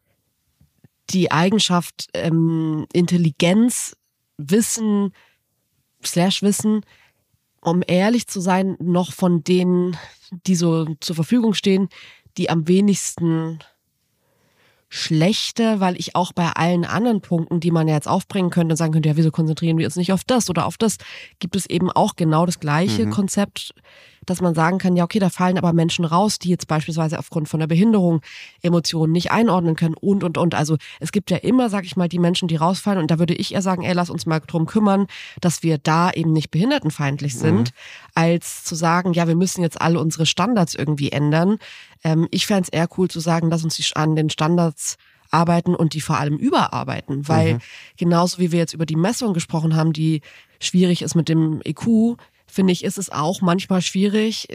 die 1.11 1.33
Eigenschaft 1.33 2.09
ähm, 2.15 2.87
Intelligenz, 2.93 3.97
Wissen, 4.39 5.13
Slash 6.05 6.43
Wissen, 6.43 6.83
um 7.63 7.83
ehrlich 7.87 8.27
zu 8.27 8.41
sein, 8.41 8.77
noch 8.81 9.13
von 9.13 9.45
denen, 9.45 9.97
die 10.47 10.57
so 10.57 10.87
zur 11.01 11.17
Verfügung 11.17 11.55
stehen, 11.55 11.89
die 12.37 12.51
am 12.51 12.69
wenigsten 12.69 13.61
schlechter, 14.89 15.81
weil 15.81 15.99
ich 15.99 16.15
auch 16.17 16.33
bei 16.33 16.51
allen 16.51 16.85
anderen 16.85 17.23
Punkten, 17.23 17.61
die 17.61 17.71
man 17.71 17.89
ja 17.89 17.95
jetzt 17.95 18.09
aufbringen 18.09 18.51
könnte 18.51 18.75
und 18.75 18.77
sagen 18.77 18.93
könnte, 18.93 19.09
ja, 19.09 19.17
wieso 19.17 19.31
konzentrieren 19.31 19.79
wir 19.79 19.87
uns 19.87 19.97
nicht 19.97 20.13
auf 20.13 20.23
das 20.25 20.51
oder 20.51 20.67
auf 20.67 20.77
das, 20.77 20.99
gibt 21.39 21.57
es 21.57 21.65
eben 21.65 21.91
auch 21.91 22.15
genau 22.17 22.45
das 22.45 22.61
gleiche 22.61 23.07
mhm. 23.07 23.11
Konzept, 23.11 23.75
dass 24.27 24.41
man 24.41 24.55
sagen 24.55 24.79
kann, 24.79 24.97
ja, 24.97 25.05
okay, 25.05 25.19
da 25.19 25.31
fallen 25.31 25.59
aber 25.59 25.73
Menschen 25.73 26.05
raus, 26.05 26.39
die 26.39 26.49
jetzt 26.49 26.69
beispielsweise 26.69 27.19
aufgrund 27.19 27.49
von 27.49 27.61
der 27.61 27.67
Behinderung 27.67 28.23
Emotionen 28.63 29.13
nicht 29.13 29.31
einordnen 29.31 29.77
können 29.77 29.95
und, 29.95 30.25
und, 30.25 30.39
und. 30.39 30.55
Also 30.55 30.77
es 31.01 31.13
gibt 31.13 31.31
ja 31.31 31.37
immer, 31.39 31.69
sag 31.69 31.85
ich 31.85 31.97
mal, 31.97 32.09
die 32.09 32.19
Menschen, 32.19 32.49
die 32.49 32.57
rausfallen 32.57 33.01
und 33.01 33.11
da 33.11 33.19
würde 33.19 33.35
ich 33.35 33.55
eher 33.55 33.63
sagen, 33.63 33.83
ey, 33.83 33.93
lass 33.93 34.11
uns 34.11 34.27
mal 34.27 34.41
drum 34.41 34.67
kümmern, 34.67 35.07
dass 35.41 35.63
wir 35.63 35.79
da 35.79 36.11
eben 36.11 36.33
nicht 36.33 36.51
behindertenfeindlich 36.51 37.37
sind, 37.37 37.71
mhm. 37.71 38.13
als 38.15 38.65
zu 38.65 38.75
sagen, 38.75 39.13
ja, 39.13 39.27
wir 39.27 39.37
müssen 39.37 39.63
jetzt 39.63 39.81
alle 39.81 40.01
unsere 40.01 40.27
Standards 40.27 40.75
irgendwie 40.75 41.13
ändern. 41.13 41.59
Ähm, 42.05 42.29
ich 42.31 42.47
fände 42.47 42.63
es 42.63 42.69
eher 42.69 42.89
cool 42.97 43.09
zu 43.09 43.21
sagen, 43.21 43.51
lass 43.51 43.65
uns 43.65 43.93
an 43.95 44.15
den 44.15 44.31
Standards 44.31 44.97
arbeiten 45.33 45.75
und 45.75 45.95
die 45.95 46.01
vor 46.01 46.19
allem 46.19 46.37
überarbeiten, 46.37 47.27
weil 47.27 47.55
mhm. 47.55 47.61
genauso 47.97 48.39
wie 48.39 48.53
wir 48.53 48.59
jetzt 48.59 48.75
über 48.75 48.87
die 48.87 48.97
Messung 48.97 49.33
gesprochen 49.33 49.75
haben, 49.75 49.93
die 49.93 50.21
schwierig 50.61 51.03
ist 51.03 51.15
mit 51.15 51.29
dem 51.29 51.61
EQ, 51.65 52.17
finde 52.53 52.73
ich, 52.73 52.85
ist 52.85 52.99
es 52.99 53.11
auch 53.11 53.41
manchmal 53.41 53.81
schwierig. 53.81 54.47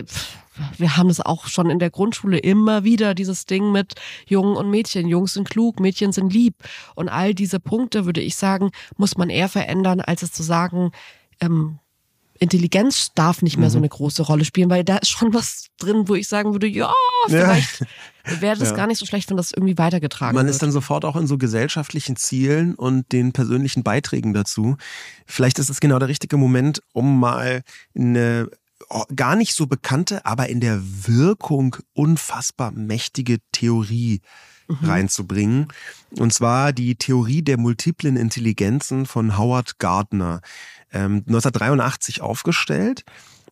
Wir 0.78 0.98
haben 0.98 1.10
es 1.10 1.20
auch 1.20 1.48
schon 1.48 1.70
in 1.70 1.80
der 1.80 1.89
Grundschule 1.89 2.38
immer 2.38 2.84
wieder, 2.84 3.16
dieses 3.16 3.45
Ding 3.45 3.72
mit 3.72 3.95
Jungen 4.28 4.56
und 4.56 4.70
Mädchen. 4.70 5.08
Jungs 5.08 5.34
sind 5.34 5.50
klug, 5.50 5.80
Mädchen 5.80 6.12
sind 6.12 6.32
lieb. 6.32 6.56
Und 6.95 7.10
all 7.10 7.34
diese 7.34 7.60
Punkte, 7.60 8.06
würde 8.06 8.22
ich 8.22 8.36
sagen, 8.36 8.72
muss 8.98 9.18
man 9.18 9.30
eher 9.30 9.50
verändern, 9.50 10.00
als 10.00 10.22
es 10.22 10.32
zu 10.32 10.43
sagen, 10.43 10.91
ähm, 11.41 11.80
Intelligenz 12.39 13.14
darf 13.16 13.41
nicht 13.41 13.58
mehr 13.58 13.70
mhm. 13.70 13.72
so 13.72 13.78
eine 13.80 13.89
große 13.89 14.22
Rolle 14.22 14.45
spielen, 14.45 14.70
weil 14.70 14.84
da 14.84 14.98
ist 14.98 15.10
schon 15.10 15.34
was 15.34 15.68
drin, 15.80 16.08
wo 16.08 16.14
ich 16.14 16.28
sagen 16.28 16.54
würde, 16.54 16.68
ja, 16.68 16.93
vielleicht 17.26 17.82
ja. 17.82 17.88
wäre 18.40 18.58
das 18.58 18.70
ja. 18.70 18.76
gar 18.76 18.88
nicht 18.88 19.00
so 19.00 19.06
schlecht, 19.06 19.30
wenn 19.30 19.38
das 19.38 19.52
irgendwie 19.52 19.78
weitergetragen 19.78 20.36
Man 20.36 20.46
wird. 20.46 20.54
ist 20.54 20.62
dann 20.62 20.72
sofort 20.72 21.06
auch 21.06 21.16
in 21.16 21.28
so 21.28 21.38
gesellschaftlichen 21.38 22.16
Zielen 22.16 22.76
und 22.76 23.12
den 23.12 23.32
persönlichen 23.32 23.84
Beiträgen 23.84 24.34
dazu. 24.34 24.78
Vielleicht 25.26 25.60
ist 25.60 25.70
es 25.70 25.80
genau 25.80 26.00
der 26.00 26.08
richtige 26.08 26.38
Moment, 26.38 26.82
um 26.94 27.20
mal 27.20 27.62
eine 27.96 28.50
gar 29.16 29.36
nicht 29.36 29.54
so 29.54 29.68
bekannte, 29.68 30.26
aber 30.26 30.50
in 30.50 30.60
der 30.60 30.80
Wirkung 30.82 31.76
unfassbar 31.94 32.72
mächtige 32.72 33.40
Theorie 33.52 34.22
mhm. 34.68 34.90
reinzubringen. 34.90 35.68
Und 36.12 36.34
zwar 36.34 36.74
die 36.74 36.96
Theorie 36.96 37.42
der 37.42 37.58
multiplen 37.58 38.18
Intelligenzen 38.18 39.06
von 39.06 39.38
Howard 39.38 39.80
Gardner, 39.80 40.42
ähm, 40.92 41.24
1983 41.28 42.22
aufgestellt. 42.22 43.04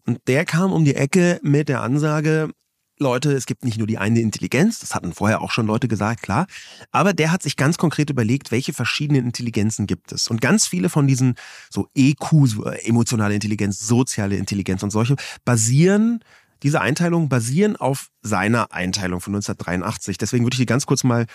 Und 0.05 0.19
der 0.27 0.45
kam 0.45 0.71
um 0.71 0.85
die 0.85 0.95
Ecke 0.95 1.39
mit 1.41 1.69
der 1.69 1.81
Ansage, 1.81 2.49
Leute, 2.97 3.33
es 3.33 3.45
gibt 3.45 3.65
nicht 3.65 3.77
nur 3.77 3.87
die 3.87 3.97
eine 3.97 4.21
Intelligenz, 4.21 4.79
das 4.79 4.95
hatten 4.95 5.13
vorher 5.13 5.41
auch 5.41 5.51
schon 5.51 5.67
Leute 5.67 5.87
gesagt, 5.87 6.21
klar, 6.21 6.47
aber 6.91 7.13
der 7.13 7.31
hat 7.31 7.43
sich 7.43 7.57
ganz 7.57 7.77
konkret 7.77 8.09
überlegt, 8.09 8.51
welche 8.51 8.73
verschiedenen 8.73 9.25
Intelligenzen 9.25 9.85
gibt 9.85 10.11
es. 10.11 10.29
Und 10.29 10.41
ganz 10.41 10.65
viele 10.67 10.89
von 10.89 11.07
diesen 11.07 11.35
so 11.69 11.89
EQ, 11.93 12.65
äh, 12.65 12.87
emotionale 12.87 13.35
Intelligenz, 13.35 13.79
soziale 13.79 14.37
Intelligenz 14.37 14.81
und 14.83 14.91
solche, 14.91 15.15
basieren, 15.43 16.23
diese 16.63 16.81
Einteilungen 16.81 17.29
basieren 17.29 17.75
auf 17.75 18.09
seiner 18.21 18.71
Einteilung 18.71 19.19
von 19.19 19.33
1983. 19.35 20.17
Deswegen 20.17 20.45
würde 20.45 20.55
ich 20.55 20.59
die 20.59 20.65
ganz 20.65 20.85
kurz 20.85 21.03
mal 21.03 21.25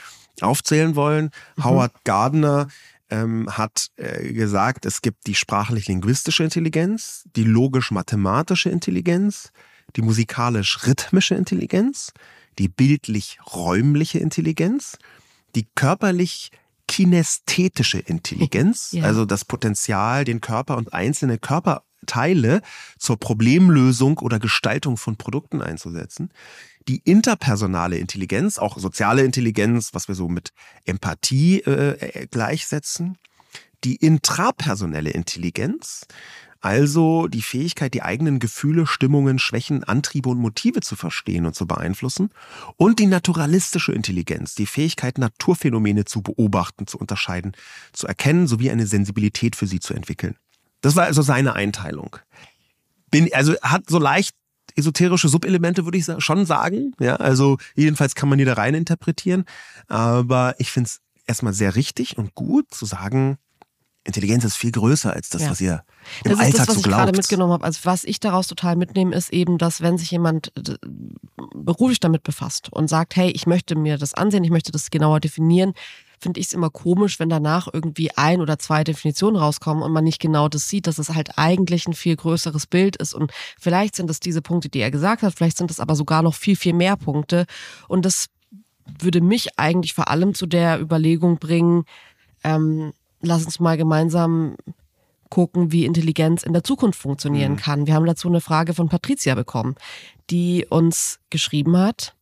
aufzählen 0.41 0.97
wollen. 0.97 1.31
Mhm. 1.57 1.65
Howard 1.65 1.93
Gardner 2.05 2.69
ähm, 3.11 3.49
hat 3.51 3.89
äh, 3.97 4.33
gesagt, 4.33 4.87
es 4.87 5.03
gibt 5.03 5.27
die 5.27 5.35
sprachlich-linguistische 5.35 6.45
Intelligenz, 6.45 7.25
die 7.37 7.45
logisch-mathematische 7.45 8.71
Intelligenz, 8.71 9.53
die 9.97 10.03
musikalisch-rhythmische 10.03 11.35
Intelligenz, 11.35 12.13
die 12.59 12.69
bildlich-räumliche 12.69 14.19
Intelligenz, 14.19 14.99
die 15.55 15.67
körperlich 15.75 16.51
kinästhetische 16.89 17.99
Intelligenz, 17.99 18.91
ja. 18.93 19.05
also 19.05 19.25
das 19.25 19.45
Potenzial, 19.45 20.25
den 20.25 20.41
Körper 20.41 20.77
und 20.77 20.93
einzelne 20.93 21.39
Körperteile 21.39 22.63
zur 22.99 23.19
Problemlösung 23.19 24.19
oder 24.19 24.39
Gestaltung 24.39 24.97
von 24.97 25.17
Produkten 25.17 25.63
einzusetzen, 25.63 26.31
die 26.89 26.99
interpersonale 27.05 27.99
Intelligenz, 27.99 28.59
auch 28.59 28.79
soziale 28.79 29.23
Intelligenz, 29.23 29.91
was 29.93 30.09
wir 30.09 30.15
so 30.15 30.29
mit 30.29 30.53
Empathie 30.85 31.61
äh, 31.61 32.23
äh 32.23 32.27
gleichsetzen, 32.27 33.19
die 33.85 33.97
intrapersonelle 33.97 35.11
Intelligenz, 35.11 36.07
also 36.61 37.27
die 37.27 37.43
Fähigkeit, 37.43 37.95
die 37.95 38.03
eigenen 38.03 38.39
Gefühle, 38.39 38.87
Stimmungen, 38.87 39.39
Schwächen, 39.39 39.85
Antriebe 39.85 40.29
und 40.29 40.39
Motive 40.39 40.81
zu 40.81 40.95
verstehen 40.95 41.47
und 41.47 41.55
zu 41.55 41.67
beeinflussen. 41.67 42.31
Und 42.77 42.99
die 42.99 43.07
naturalistische 43.07 43.93
Intelligenz, 43.93 44.55
die 44.55 44.67
Fähigkeit, 44.67 45.19
Naturphänomene 45.19 46.05
zu 46.05 46.23
beobachten, 46.23 46.87
zu 46.87 46.99
unterscheiden, 46.99 47.53
zu 47.93 48.07
erkennen, 48.07 48.47
sowie 48.47 48.71
eine 48.71 48.87
Sensibilität 48.87 49.57
für 49.57 49.67
sie 49.67 49.81
zu 49.81 49.95
entwickeln. 49.95 50.37
Das 50.83 50.97
war 50.97 51.05
also 51.05 51.23
seine 51.23 51.55
Einteilung. 51.55 52.17
Bin, 53.11 53.33
also 53.33 53.55
hat 53.63 53.89
so 53.89 53.99
leicht 53.99 54.35
esoterische 54.77 55.29
Subelemente, 55.29 55.85
würde 55.85 55.99
ich 55.99 56.07
schon 56.19 56.47
sagen. 56.47 56.93
Ja, 57.01 57.17
also 57.17 57.59
jedenfalls 57.75 58.15
kann 58.15 58.29
man 58.29 58.39
die 58.39 58.45
da 58.45 58.55
rein 58.55 58.75
interpretieren. 58.75 59.45
Aber 59.89 60.55
ich 60.59 60.71
finde 60.71 60.89
es 60.89 61.01
erstmal 61.27 61.55
sehr 61.55 61.75
richtig 61.75 62.19
und 62.19 62.35
gut 62.35 62.73
zu 62.73 62.87
sagen, 62.87 63.39
Intelligenz 64.05 64.45
ist 64.45 64.57
viel 64.57 64.73
größer 64.73 65.13
als 65.13 65.29
das, 65.29 65.43
ja. 65.43 65.51
was 65.51 65.61
ihr 65.61 65.85
im 66.25 66.31
das 66.31 66.41
Alltag 66.41 66.49
ist 66.49 66.59
das, 66.59 66.69
was 66.69 66.75
so 66.75 66.81
ich 66.81 66.87
gerade 66.87 67.13
mitgenommen 67.13 67.53
habe. 67.53 67.65
Also 67.65 67.81
was 67.85 68.05
ich 68.05 68.19
daraus 68.19 68.47
total 68.47 68.77
mitnehme, 68.77 69.15
ist 69.15 69.33
eben, 69.33 69.59
dass 69.59 69.83
wenn 69.83 69.99
sich 69.99 70.11
jemand 70.11 70.53
äh, 70.57 70.77
beruflich 71.55 72.01
damit 72.01 72.23
befasst 72.23 72.73
und 72.73 72.89
sagt, 72.89 73.17
hey, 73.17 73.31
ich 73.31 73.47
möchte 73.47 73.77
mir 73.77 73.99
das 73.99 74.15
ansehen, 74.15 74.43
ich 74.45 74.51
möchte 74.51 74.73
das 74.73 74.91
genauer 74.91 75.21
definieren, 75.21 75.75
finde 76.19 76.41
ich 76.41 76.47
es 76.47 76.53
immer 76.53 76.71
komisch, 76.71 77.19
wenn 77.19 77.29
danach 77.29 77.69
irgendwie 77.73 78.11
ein 78.17 78.41
oder 78.41 78.59
zwei 78.59 78.85
Definitionen 78.85 79.37
rauskommen 79.37 79.83
und 79.83 79.93
man 79.93 80.05
nicht 80.05 80.21
genau 80.21 80.49
das 80.49 80.69
sieht, 80.69 80.87
dass 80.87 80.99
es 80.99 81.11
halt 81.11 81.39
eigentlich 81.39 81.87
ein 81.87 81.95
viel 81.95 82.17
größeres 82.17 82.67
Bild 82.67 82.97
ist. 82.97 83.15
Und 83.15 83.33
vielleicht 83.59 83.97
sind 83.97 84.11
es 84.11 84.21
diese 84.21 84.43
Punkte, 84.43 84.69
die 84.69 84.81
er 84.81 84.91
gesagt 84.91 85.23
hat, 85.23 85.35
vielleicht 85.35 85.59
sind 85.59 85.71
es 85.71 85.81
aber 85.81 85.95
sogar 85.95 86.23
noch 86.23 86.35
viel, 86.35 86.57
viel 86.57 86.75
mehr 86.75 86.97
Punkte. 86.97 87.47
Und 87.89 88.05
das 88.05 88.27
würde 88.99 89.21
mich 89.21 89.59
eigentlich 89.59 89.95
vor 89.95 90.09
allem 90.09 90.35
zu 90.35 90.47
der 90.47 90.81
Überlegung 90.81 91.39
bringen, 91.39 91.85
ähm, 92.45 92.93
lass 93.21 93.45
uns 93.45 93.61
mal 93.61 93.77
gemeinsam 93.77 94.57
gucken, 95.31 95.73
wie 95.73 95.87
Intelligenz 95.87 96.43
in 96.43 96.53
der 96.53 96.65
Zukunft 96.65 97.01
funktionieren 97.01 97.53
mhm. 97.53 97.57
kann. 97.57 97.87
Wir 97.87 97.95
haben 97.95 98.07
dazu 98.07 98.29
eine 98.29 98.41
Frage 98.41 98.75
von 98.75 98.89
Patricia 98.89 99.35
bekommen, 99.35 99.77
die 100.29 100.67
uns 100.69 101.21
geschrieben 101.31 101.77
hat. 101.77 102.15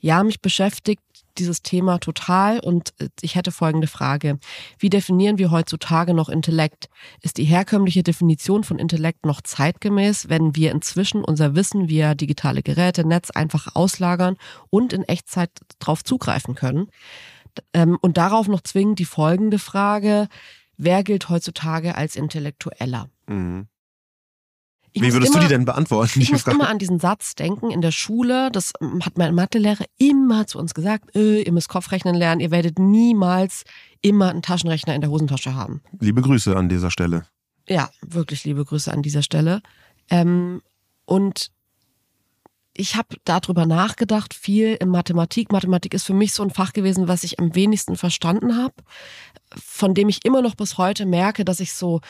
Ja, 0.00 0.22
mich 0.22 0.40
beschäftigt 0.40 1.02
dieses 1.38 1.62
Thema 1.62 1.98
total 1.98 2.60
und 2.60 2.94
ich 3.20 3.34
hätte 3.34 3.52
folgende 3.52 3.86
Frage. 3.86 4.38
Wie 4.78 4.88
definieren 4.88 5.36
wir 5.36 5.50
heutzutage 5.50 6.14
noch 6.14 6.28
Intellekt? 6.28 6.88
Ist 7.20 7.36
die 7.36 7.44
herkömmliche 7.44 8.02
Definition 8.02 8.64
von 8.64 8.78
Intellekt 8.78 9.26
noch 9.26 9.42
zeitgemäß, 9.42 10.28
wenn 10.28 10.56
wir 10.56 10.72
inzwischen 10.72 11.24
unser 11.24 11.54
Wissen 11.54 11.88
via 11.88 12.14
digitale 12.14 12.62
Geräte, 12.62 13.06
Netz 13.06 13.30
einfach 13.30 13.74
auslagern 13.74 14.36
und 14.70 14.92
in 14.92 15.02
Echtzeit 15.02 15.50
darauf 15.78 16.02
zugreifen 16.04 16.54
können? 16.54 16.88
Ähm, 17.72 17.98
und 18.00 18.16
darauf 18.16 18.48
noch 18.48 18.60
zwingend 18.60 18.98
die 18.98 19.04
folgende 19.04 19.58
Frage, 19.58 20.28
wer 20.76 21.02
gilt 21.02 21.28
heutzutage 21.28 21.94
als 21.94 22.16
Intellektueller? 22.16 23.08
Mhm. 23.26 23.68
Wie 25.02 25.12
würdest 25.12 25.34
immer, 25.34 25.42
du 25.42 25.48
die 25.48 25.54
denn 25.54 25.64
beantworten? 25.64 26.20
Ich 26.20 26.32
muss 26.32 26.42
Frage? 26.42 26.56
immer 26.56 26.68
an 26.68 26.78
diesen 26.78 26.98
Satz 26.98 27.34
denken 27.34 27.70
in 27.70 27.82
der 27.82 27.90
Schule. 27.90 28.50
Das 28.50 28.72
hat 29.02 29.18
mein 29.18 29.34
Mathelehrer 29.34 29.84
immer 29.98 30.46
zu 30.46 30.58
uns 30.58 30.74
gesagt. 30.74 31.14
Äh, 31.14 31.42
ihr 31.42 31.52
müsst 31.52 31.68
Kopfrechnen 31.68 32.14
lernen. 32.14 32.40
Ihr 32.40 32.50
werdet 32.50 32.78
niemals 32.78 33.64
immer 34.00 34.30
einen 34.30 34.42
Taschenrechner 34.42 34.94
in 34.94 35.02
der 35.02 35.10
Hosentasche 35.10 35.54
haben. 35.54 35.82
Liebe 36.00 36.22
Grüße 36.22 36.56
an 36.56 36.68
dieser 36.68 36.90
Stelle. 36.90 37.26
Ja, 37.68 37.90
wirklich 38.00 38.44
liebe 38.44 38.64
Grüße 38.64 38.92
an 38.92 39.02
dieser 39.02 39.22
Stelle. 39.22 39.60
Ähm, 40.08 40.62
und 41.04 41.50
ich 42.78 42.96
habe 42.96 43.16
darüber 43.24 43.66
nachgedacht, 43.66 44.34
viel 44.34 44.74
in 44.74 44.88
Mathematik. 44.88 45.52
Mathematik 45.52 45.94
ist 45.94 46.04
für 46.04 46.14
mich 46.14 46.32
so 46.32 46.42
ein 46.42 46.50
Fach 46.50 46.72
gewesen, 46.72 47.08
was 47.08 47.24
ich 47.24 47.38
am 47.38 47.54
wenigsten 47.54 47.96
verstanden 47.96 48.56
habe, 48.56 48.74
von 49.54 49.94
dem 49.94 50.08
ich 50.08 50.24
immer 50.24 50.42
noch 50.42 50.54
bis 50.54 50.78
heute 50.78 51.06
merke, 51.06 51.44
dass 51.44 51.60
ich 51.60 51.72
so 51.72 52.00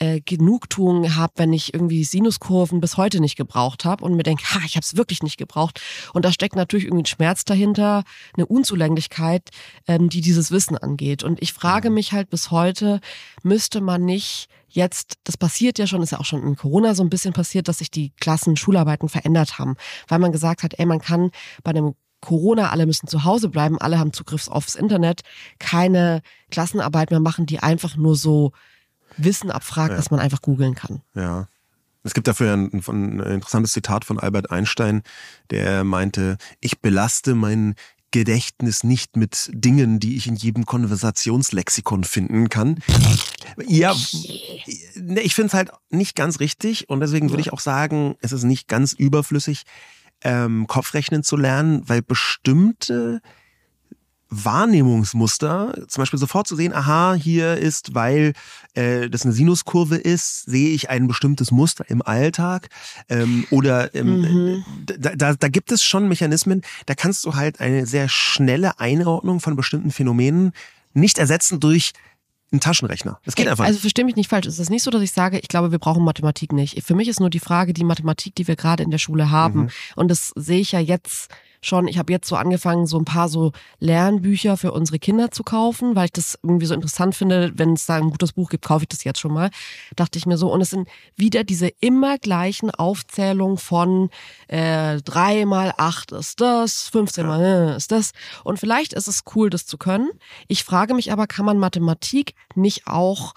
äh, 0.00 0.20
Genugtuung 0.20 1.14
habe, 1.14 1.34
wenn 1.36 1.52
ich 1.52 1.72
irgendwie 1.74 2.04
Sinuskurven 2.04 2.80
bis 2.80 2.96
heute 2.96 3.20
nicht 3.20 3.36
gebraucht 3.36 3.84
habe 3.84 4.04
und 4.04 4.16
mir 4.16 4.22
denke, 4.22 4.42
ha, 4.52 4.60
ich 4.64 4.76
habe 4.76 4.84
es 4.84 4.96
wirklich 4.96 5.22
nicht 5.22 5.36
gebraucht. 5.36 5.80
Und 6.12 6.24
da 6.24 6.32
steckt 6.32 6.56
natürlich 6.56 6.86
irgendwie 6.86 7.02
ein 7.02 7.06
Schmerz 7.06 7.44
dahinter, 7.44 8.04
eine 8.34 8.46
Unzulänglichkeit, 8.46 9.50
ähm, 9.86 10.08
die 10.08 10.22
dieses 10.22 10.50
Wissen 10.50 10.76
angeht. 10.76 11.22
Und 11.22 11.40
ich 11.42 11.52
frage 11.52 11.90
mhm. 11.90 11.94
mich 11.94 12.12
halt 12.12 12.30
bis 12.30 12.50
heute, 12.50 13.00
müsste 13.42 13.80
man 13.80 14.04
nicht 14.04 14.48
jetzt, 14.68 15.14
das 15.24 15.36
passiert 15.36 15.78
ja 15.78 15.86
schon, 15.86 16.02
ist 16.02 16.12
ja 16.12 16.20
auch 16.20 16.24
schon 16.24 16.42
in 16.42 16.56
Corona 16.56 16.94
so 16.94 17.02
ein 17.02 17.10
bisschen 17.10 17.34
passiert, 17.34 17.68
dass 17.68 17.78
sich 17.78 17.90
die 17.90 18.12
Klassen 18.20 18.56
Schularbeiten 18.56 19.08
verändert 19.08 19.58
haben, 19.58 19.76
weil 20.08 20.18
man 20.18 20.32
gesagt 20.32 20.62
hat, 20.62 20.78
ey, 20.78 20.86
man 20.86 21.00
kann 21.00 21.30
bei 21.62 21.70
einem 21.70 21.94
Corona, 22.20 22.70
alle 22.70 22.86
müssen 22.86 23.06
zu 23.06 23.24
Hause 23.24 23.48
bleiben, 23.48 23.78
alle 23.78 23.98
haben 23.98 24.12
Zugriff 24.12 24.48
aufs 24.48 24.74
Internet, 24.74 25.22
keine 25.58 26.22
Klassenarbeit 26.50 27.10
mehr 27.10 27.20
machen, 27.20 27.46
die 27.46 27.60
einfach 27.60 27.96
nur 27.96 28.14
so 28.14 28.52
Wissen 29.16 29.50
abfragt, 29.50 29.90
ja. 29.90 29.96
dass 29.96 30.10
man 30.10 30.20
einfach 30.20 30.42
googeln 30.42 30.74
kann. 30.74 31.02
Ja. 31.14 31.48
Es 32.02 32.14
gibt 32.14 32.28
dafür 32.28 32.54
ein, 32.54 32.70
ein, 32.72 33.20
interessantes 33.20 33.72
Zitat 33.72 34.04
von 34.04 34.18
Albert 34.18 34.50
Einstein, 34.50 35.02
der 35.50 35.84
meinte, 35.84 36.38
ich 36.60 36.80
belaste 36.80 37.34
mein 37.34 37.74
Gedächtnis 38.10 38.82
nicht 38.82 39.16
mit 39.16 39.50
Dingen, 39.52 40.00
die 40.00 40.16
ich 40.16 40.26
in 40.26 40.34
jedem 40.34 40.66
Konversationslexikon 40.66 42.04
finden 42.04 42.48
kann. 42.48 42.78
Ja, 43.66 43.94
ne, 44.96 45.20
ich 45.20 45.34
finde 45.34 45.48
es 45.48 45.54
halt 45.54 45.70
nicht 45.90 46.16
ganz 46.16 46.40
richtig 46.40 46.88
und 46.88 47.00
deswegen 47.00 47.30
würde 47.30 47.42
ich 47.42 47.52
auch 47.52 47.60
sagen, 47.60 48.16
es 48.20 48.32
ist 48.32 48.44
nicht 48.44 48.66
ganz 48.66 48.92
überflüssig, 48.92 49.62
ähm, 50.22 50.66
Kopfrechnen 50.66 51.22
zu 51.22 51.36
lernen, 51.36 51.88
weil 51.88 52.02
bestimmte 52.02 53.20
Wahrnehmungsmuster, 54.30 55.74
zum 55.88 56.02
Beispiel 56.02 56.18
sofort 56.18 56.46
zu 56.46 56.54
sehen, 56.54 56.72
aha, 56.72 57.14
hier 57.14 57.56
ist, 57.56 57.94
weil 57.94 58.32
äh, 58.74 59.10
das 59.10 59.24
eine 59.24 59.32
Sinuskurve 59.32 59.96
ist, 59.96 60.44
sehe 60.44 60.70
ich 60.70 60.88
ein 60.88 61.08
bestimmtes 61.08 61.50
Muster 61.50 61.84
im 61.88 62.00
Alltag. 62.00 62.68
Ähm, 63.08 63.44
oder 63.50 63.94
ähm, 63.94 64.20
mhm. 64.20 64.64
da, 64.86 65.16
da, 65.16 65.34
da 65.34 65.48
gibt 65.48 65.72
es 65.72 65.82
schon 65.82 66.08
Mechanismen, 66.08 66.62
da 66.86 66.94
kannst 66.94 67.24
du 67.24 67.34
halt 67.34 67.60
eine 67.60 67.86
sehr 67.86 68.08
schnelle 68.08 68.78
Einordnung 68.78 69.40
von 69.40 69.56
bestimmten 69.56 69.90
Phänomenen 69.90 70.52
nicht 70.94 71.18
ersetzen 71.18 71.60
durch 71.60 71.92
einen 72.52 72.60
Taschenrechner. 72.60 73.20
Das 73.24 73.34
geht 73.34 73.48
einfach 73.48 73.64
nicht. 73.64 73.68
Also 73.68 73.80
verstehe 73.80 74.04
mich 74.04 74.16
nicht 74.16 74.28
falsch. 74.28 74.46
Es 74.46 74.58
ist 74.58 74.70
nicht 74.70 74.82
so, 74.82 74.90
dass 74.90 75.02
ich 75.02 75.12
sage, 75.12 75.38
ich 75.38 75.48
glaube, 75.48 75.70
wir 75.70 75.78
brauchen 75.78 76.04
Mathematik 76.04 76.52
nicht. 76.52 76.82
Für 76.84 76.94
mich 76.94 77.08
ist 77.08 77.20
nur 77.20 77.30
die 77.30 77.38
Frage, 77.38 77.72
die 77.72 77.84
Mathematik, 77.84 78.34
die 78.34 78.48
wir 78.48 78.56
gerade 78.56 78.82
in 78.82 78.90
der 78.90 78.98
Schule 78.98 79.30
haben. 79.30 79.62
Mhm. 79.62 79.70
Und 79.96 80.10
das 80.10 80.32
sehe 80.36 80.60
ich 80.60 80.72
ja 80.72 80.80
jetzt 80.80 81.30
schon, 81.60 81.88
ich 81.88 81.98
habe 81.98 82.12
jetzt 82.12 82.28
so 82.28 82.36
angefangen, 82.36 82.86
so 82.86 82.98
ein 82.98 83.04
paar 83.04 83.28
so 83.28 83.52
Lernbücher 83.78 84.56
für 84.56 84.72
unsere 84.72 84.98
Kinder 84.98 85.30
zu 85.30 85.42
kaufen, 85.42 85.94
weil 85.94 86.06
ich 86.06 86.12
das 86.12 86.38
irgendwie 86.42 86.66
so 86.66 86.74
interessant 86.74 87.14
finde. 87.14 87.52
Wenn 87.54 87.74
es 87.74 87.86
da 87.86 87.96
ein 87.96 88.10
gutes 88.10 88.32
Buch 88.32 88.50
gibt, 88.50 88.64
kaufe 88.64 88.84
ich 88.84 88.88
das 88.88 89.04
jetzt 89.04 89.20
schon 89.20 89.32
mal. 89.32 89.50
Dachte 89.96 90.18
ich 90.18 90.26
mir 90.26 90.38
so. 90.38 90.52
Und 90.52 90.60
es 90.60 90.70
sind 90.70 90.88
wieder 91.16 91.44
diese 91.44 91.68
immer 91.80 92.18
gleichen 92.18 92.70
Aufzählungen 92.70 93.58
von 93.58 94.10
äh, 94.48 95.00
drei 95.02 95.44
mal 95.44 95.74
acht 95.76 96.12
ist 96.12 96.40
das, 96.40 96.88
15 96.88 97.26
mal 97.26 97.42
äh, 97.42 97.76
ist 97.76 97.92
das. 97.92 98.12
Und 98.44 98.58
vielleicht 98.58 98.92
ist 98.92 99.08
es 99.08 99.22
cool, 99.34 99.50
das 99.50 99.66
zu 99.66 99.78
können. 99.78 100.10
Ich 100.48 100.64
frage 100.64 100.94
mich 100.94 101.12
aber, 101.12 101.26
kann 101.26 101.44
man 101.44 101.58
Mathematik 101.58 102.34
nicht 102.54 102.86
auch 102.86 103.34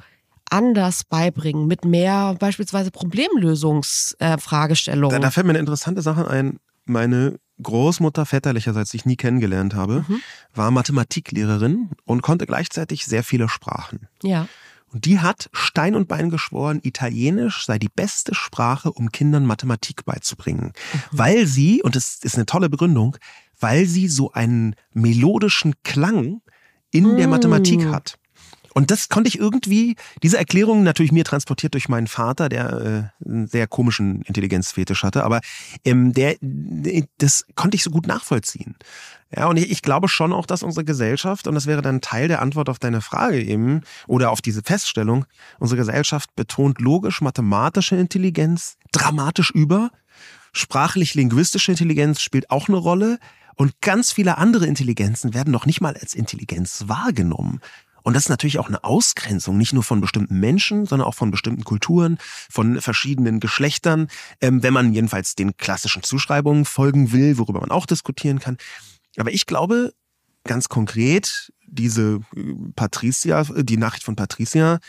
anders 0.49 1.03
beibringen, 1.03 1.67
mit 1.67 1.85
mehr 1.85 2.35
beispielsweise 2.39 2.91
Problemlösungsfragestellungen? 2.91 5.21
Da, 5.21 5.27
da 5.27 5.31
fällt 5.31 5.47
mir 5.47 5.51
eine 5.51 5.59
interessante 5.59 6.01
Sache 6.01 6.29
ein. 6.29 6.59
Meine 6.85 7.39
Großmutter 7.61 8.25
väterlicherseits, 8.25 8.91
die 8.91 8.97
ich 8.97 9.05
nie 9.05 9.15
kennengelernt 9.15 9.75
habe, 9.75 10.05
Mhm. 10.07 10.21
war 10.53 10.71
Mathematiklehrerin 10.71 11.91
und 12.05 12.21
konnte 12.21 12.45
gleichzeitig 12.45 13.05
sehr 13.05 13.23
viele 13.23 13.49
Sprachen. 13.49 14.07
ja. 14.23 14.47
Und 14.91 15.05
die 15.05 15.19
hat 15.19 15.49
Stein 15.53 15.95
und 15.95 16.07
Bein 16.07 16.29
geschworen, 16.29 16.79
Italienisch 16.83 17.65
sei 17.65 17.79
die 17.79 17.89
beste 17.89 18.35
Sprache, 18.35 18.91
um 18.91 19.11
Kindern 19.11 19.43
Mathematik 19.43 20.05
beizubringen. 20.05 20.71
Weil 21.09 21.47
sie, 21.47 21.81
und 21.81 21.95
das 21.95 22.19
ist 22.21 22.35
eine 22.35 22.45
tolle 22.45 22.69
Begründung, 22.69 23.17
weil 23.59 23.87
sie 23.87 24.07
so 24.07 24.33
einen 24.33 24.75
melodischen 24.93 25.73
Klang 25.81 26.41
in 26.91 27.17
der 27.17 27.27
Mm. 27.27 27.31
Mathematik 27.31 27.85
hat. 27.87 28.19
Und 28.73 28.91
das 28.91 29.09
konnte 29.09 29.27
ich 29.27 29.39
irgendwie, 29.39 29.95
diese 30.21 30.37
Erklärung 30.37 30.83
natürlich 30.83 31.11
mir 31.11 31.23
transportiert 31.23 31.73
durch 31.73 31.89
meinen 31.89 32.07
Vater, 32.07 32.49
der 32.49 33.11
äh, 33.23 33.27
einen 33.29 33.47
sehr 33.47 33.67
komischen 33.67 34.21
Intelligenzfetisch 34.23 35.03
hatte, 35.03 35.23
aber 35.23 35.41
ähm, 35.85 36.13
der, 36.13 36.35
das 37.17 37.45
konnte 37.55 37.75
ich 37.75 37.83
so 37.83 37.91
gut 37.91 38.07
nachvollziehen. 38.07 38.75
Ja, 39.35 39.47
und 39.47 39.57
ich, 39.57 39.71
ich 39.71 39.81
glaube 39.81 40.07
schon 40.07 40.33
auch, 40.33 40.45
dass 40.45 40.63
unsere 40.63 40.85
Gesellschaft, 40.85 41.47
und 41.47 41.55
das 41.55 41.65
wäre 41.65 41.81
dann 41.81 42.01
Teil 42.01 42.27
der 42.27 42.41
Antwort 42.41 42.69
auf 42.69 42.79
deine 42.79 43.01
Frage 43.01 43.41
eben, 43.41 43.81
oder 44.07 44.31
auf 44.31 44.41
diese 44.41 44.61
Feststellung, 44.61 45.25
unsere 45.59 45.77
Gesellschaft 45.77 46.35
betont 46.35 46.79
logisch-mathematische 46.79 47.95
Intelligenz 47.95 48.77
dramatisch 48.91 49.51
über, 49.51 49.89
sprachlich-linguistische 50.53 51.71
Intelligenz 51.71 52.21
spielt 52.21 52.49
auch 52.51 52.67
eine 52.67 52.77
Rolle, 52.77 53.19
und 53.55 53.81
ganz 53.81 54.11
viele 54.11 54.37
andere 54.37 54.65
Intelligenzen 54.65 55.33
werden 55.33 55.51
noch 55.51 55.65
nicht 55.65 55.81
mal 55.81 55.95
als 55.95 56.15
Intelligenz 56.15 56.85
wahrgenommen. 56.87 57.61
Und 58.03 58.13
das 58.13 58.23
ist 58.23 58.29
natürlich 58.29 58.59
auch 58.59 58.67
eine 58.67 58.83
Ausgrenzung, 58.83 59.57
nicht 59.57 59.73
nur 59.73 59.83
von 59.83 60.01
bestimmten 60.01 60.39
Menschen, 60.39 60.85
sondern 60.85 61.07
auch 61.07 61.15
von 61.15 61.31
bestimmten 61.31 61.63
Kulturen, 61.63 62.17
von 62.49 62.81
verschiedenen 62.81 63.39
Geschlechtern, 63.39 64.09
ähm, 64.41 64.61
wenn 64.61 64.73
man 64.73 64.93
jedenfalls 64.93 65.35
den 65.35 65.57
klassischen 65.57 66.03
Zuschreibungen 66.03 66.65
folgen 66.65 67.11
will, 67.11 67.37
worüber 67.37 67.61
man 67.61 67.71
auch 67.71 67.85
diskutieren 67.85 68.39
kann. 68.39 68.57
Aber 69.17 69.31
ich 69.31 69.45
glaube, 69.45 69.93
ganz 70.43 70.69
konkret, 70.69 71.53
diese 71.65 72.19
äh, 72.35 72.53
Patricia, 72.75 73.43
die 73.43 73.77
Nachricht 73.77 74.03
von 74.03 74.15
Patricia, 74.15 74.79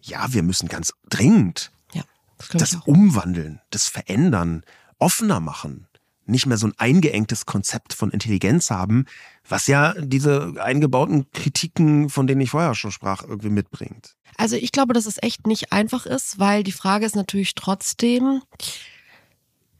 ja, 0.00 0.32
wir 0.32 0.42
müssen 0.42 0.68
ganz 0.68 0.92
dringend 1.08 1.70
Ja, 1.92 2.02
das 2.50 2.72
das. 2.72 2.74
Umwandeln, 2.84 3.60
das 3.70 3.88
Verändern, 3.88 4.64
offener 4.98 5.40
machen. 5.40 5.86
Nicht 6.26 6.46
mehr 6.46 6.56
so 6.56 6.66
ein 6.66 6.74
eingeengtes 6.78 7.46
Konzept 7.46 7.92
von 7.92 8.10
Intelligenz 8.10 8.70
haben, 8.70 9.06
was 9.48 9.66
ja 9.66 9.94
diese 9.98 10.54
eingebauten 10.58 11.30
Kritiken, 11.32 12.08
von 12.08 12.26
denen 12.26 12.40
ich 12.40 12.50
vorher 12.50 12.74
schon 12.74 12.92
sprach, 12.92 13.22
irgendwie 13.22 13.50
mitbringt. 13.50 14.16
Also 14.36 14.56
ich 14.56 14.72
glaube, 14.72 14.94
dass 14.94 15.06
es 15.06 15.22
echt 15.22 15.46
nicht 15.46 15.72
einfach 15.72 16.06
ist, 16.06 16.38
weil 16.38 16.62
die 16.62 16.72
Frage 16.72 17.06
ist 17.06 17.14
natürlich 17.14 17.54
trotzdem, 17.54 18.42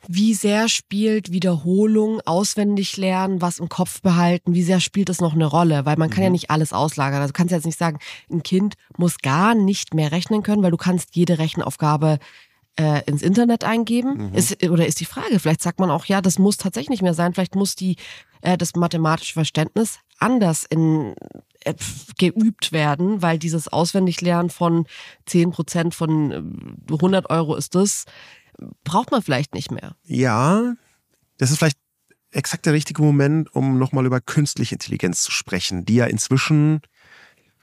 wie 0.08 0.34
sehr 0.34 0.68
spielt 0.68 1.32
Wiederholung, 1.32 2.20
auswendig 2.24 2.96
lernen, 2.96 3.40
was 3.40 3.58
im 3.58 3.68
Kopf 3.68 4.02
behalten, 4.02 4.54
wie 4.54 4.62
sehr 4.62 4.80
spielt 4.80 5.08
es 5.08 5.20
noch 5.20 5.34
eine 5.34 5.46
Rolle? 5.46 5.86
Weil 5.86 5.96
man 5.96 6.10
kann 6.10 6.22
ja 6.22 6.30
nicht 6.30 6.50
alles 6.50 6.72
auslagern. 6.72 7.20
Also 7.20 7.32
du 7.32 7.36
kannst 7.36 7.52
jetzt 7.52 7.66
nicht 7.66 7.78
sagen, 7.78 7.98
ein 8.30 8.42
Kind 8.42 8.74
muss 8.96 9.18
gar 9.18 9.54
nicht 9.54 9.94
mehr 9.94 10.12
rechnen 10.12 10.42
können, 10.42 10.62
weil 10.62 10.70
du 10.70 10.76
kannst 10.76 11.16
jede 11.16 11.38
Rechenaufgabe 11.38 12.18
äh, 12.76 13.02
ins 13.06 13.22
Internet 13.22 13.64
eingeben. 13.64 14.32
Ist, 14.34 14.62
oder 14.68 14.86
ist 14.86 15.00
die 15.00 15.04
Frage, 15.04 15.38
vielleicht 15.38 15.62
sagt 15.62 15.80
man 15.80 15.90
auch, 15.90 16.06
ja, 16.06 16.20
das 16.20 16.38
muss 16.38 16.56
tatsächlich 16.56 16.90
nicht 16.90 17.02
mehr 17.02 17.14
sein, 17.14 17.34
vielleicht 17.34 17.54
muss 17.54 17.74
die 17.74 17.96
äh, 18.42 18.56
das 18.56 18.74
mathematische 18.74 19.34
Verständnis 19.34 19.98
anders 20.18 20.64
in 20.68 21.14
äh, 21.64 21.74
geübt 22.18 22.72
werden, 22.72 23.22
weil 23.22 23.38
dieses 23.38 23.68
Auswendiglernen 23.68 24.50
von 24.50 24.86
10 25.26 25.50
Prozent 25.50 25.94
von 25.94 26.30
äh, 26.30 26.92
100 26.92 27.30
Euro 27.30 27.56
ist 27.56 27.74
das, 27.74 28.04
braucht 28.84 29.10
man 29.10 29.22
vielleicht 29.22 29.54
nicht 29.54 29.70
mehr. 29.70 29.96
Ja, 30.04 30.74
das 31.38 31.50
ist 31.50 31.58
vielleicht 31.58 31.78
exakt 32.30 32.66
der 32.66 32.72
richtige 32.72 33.02
Moment, 33.02 33.54
um 33.54 33.78
nochmal 33.78 34.06
über 34.06 34.20
künstliche 34.20 34.74
Intelligenz 34.74 35.22
zu 35.22 35.30
sprechen, 35.30 35.84
die 35.84 35.96
ja 35.96 36.06
inzwischen 36.06 36.80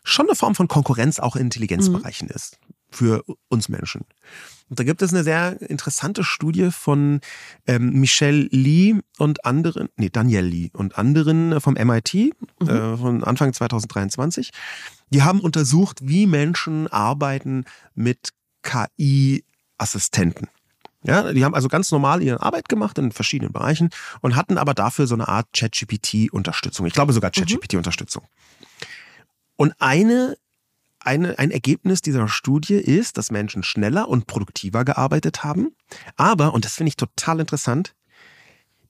schon 0.03 0.27
eine 0.27 0.35
Form 0.35 0.55
von 0.55 0.67
Konkurrenz 0.67 1.19
auch 1.19 1.35
in 1.35 1.43
Intelligenzbereichen 1.43 2.29
ist 2.29 2.57
für 2.91 3.23
uns 3.49 3.69
Menschen. 3.69 4.05
Und 4.69 4.79
da 4.79 4.83
gibt 4.83 5.01
es 5.01 5.13
eine 5.13 5.23
sehr 5.23 5.59
interessante 5.69 6.23
Studie 6.23 6.71
von 6.71 7.19
ähm, 7.67 7.99
Michelle 7.99 8.47
Lee 8.51 8.95
und 9.17 9.43
anderen, 9.45 9.89
nee, 9.97 10.09
Danielle 10.09 10.47
Lee 10.47 10.69
und 10.73 10.97
anderen 10.97 11.59
vom 11.59 11.73
MIT 11.73 12.13
äh, 12.13 12.31
von 12.59 13.23
Anfang 13.23 13.53
2023. 13.53 14.51
Die 15.09 15.23
haben 15.23 15.41
untersucht, 15.41 15.99
wie 16.03 16.25
Menschen 16.25 16.87
arbeiten 16.87 17.65
mit 17.95 18.29
KI-Assistenten. 18.63 20.47
Ja, 21.03 21.33
die 21.33 21.43
haben 21.43 21.55
also 21.55 21.67
ganz 21.67 21.91
normal 21.91 22.21
ihre 22.21 22.41
Arbeit 22.41 22.69
gemacht 22.69 22.97
in 22.99 23.11
verschiedenen 23.11 23.51
Bereichen 23.51 23.89
und 24.21 24.35
hatten 24.35 24.57
aber 24.57 24.73
dafür 24.73 25.07
so 25.07 25.15
eine 25.15 25.27
Art 25.27 25.47
ChatGPT-Unterstützung. 25.51 26.85
Ich 26.85 26.93
glaube 26.93 27.11
sogar 27.11 27.31
ChatGPT-Unterstützung. 27.31 28.23
Und 29.55 29.73
eine, 29.79 30.37
eine, 31.03 31.37
ein 31.39 31.51
Ergebnis 31.51 32.01
dieser 32.01 32.27
Studie 32.27 32.75
ist, 32.75 33.17
dass 33.17 33.31
Menschen 33.31 33.63
schneller 33.63 34.07
und 34.07 34.27
produktiver 34.27 34.85
gearbeitet 34.85 35.43
haben. 35.43 35.75
Aber, 36.15 36.53
und 36.53 36.65
das 36.65 36.75
finde 36.75 36.89
ich 36.89 36.95
total 36.95 37.39
interessant, 37.39 37.93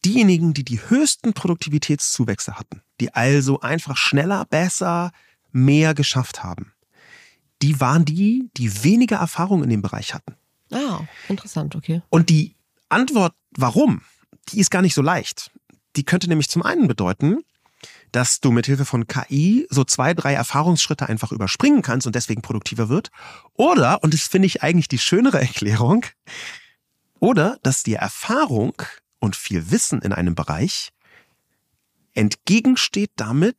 diejenigen, 0.06 0.54
die 0.54 0.64
die 0.64 0.80
höchsten 0.80 1.34
Produktivitätszuwächse 1.34 2.58
hatten, 2.58 2.82
die 3.00 3.14
also 3.14 3.60
einfach 3.62 3.98
schneller, 3.98 4.46
besser, 4.46 5.12
mehr 5.52 5.94
geschafft 5.94 6.44
haben, 6.44 6.74
die 7.62 7.80
waren 7.80 8.06
die, 8.06 8.50
die 8.58 8.84
weniger 8.84 9.18
Erfahrung 9.18 9.64
in 9.64 9.70
dem 9.70 9.82
Bereich 9.82 10.14
hatten. 10.14 10.36
Ah, 10.72 11.02
interessant, 11.28 11.76
okay. 11.76 12.02
Und 12.10 12.30
die 12.30 12.56
Antwort, 12.90 13.34
warum, 13.52 14.02
die 14.50 14.60
ist 14.60 14.72
gar 14.72 14.82
nicht 14.82 14.96
so 14.96 15.02
leicht. 15.02 15.52
Die 15.96 16.04
könnte 16.04 16.28
nämlich 16.28 16.50
zum 16.50 16.64
einen 16.64 16.88
bedeuten, 16.88 17.44
dass 18.12 18.40
du 18.42 18.52
mit 18.52 18.66
Hilfe 18.66 18.86
von 18.86 19.08
KI 19.08 19.68
so 19.70 19.84
zwei, 19.84 20.14
drei 20.14 20.34
Erfahrungsschritte 20.34 21.08
einfach 21.08 21.32
überspringen 21.32 21.82
kannst 21.82 22.08
und 22.08 22.16
deswegen 22.16 22.42
produktiver 22.42 22.90
wird. 22.90 23.10
Oder, 23.54 24.04
und 24.04 24.14
das 24.14 24.28
finde 24.28 24.48
ich 24.48 24.64
eigentlich 24.64 24.88
die 24.88 25.00
schönere 25.00 25.40
Erklärung, 25.42 26.06
oder 27.20 27.58
dass 27.64 27.84
die 27.84 27.94
Erfahrung 27.94 28.74
und 29.20 29.36
viel 29.36 29.70
Wissen 29.72 30.02
in 30.02 30.12
einem 30.14 30.34
Bereich 30.36 30.90
entgegensteht 32.14 33.12
damit, 33.16 33.56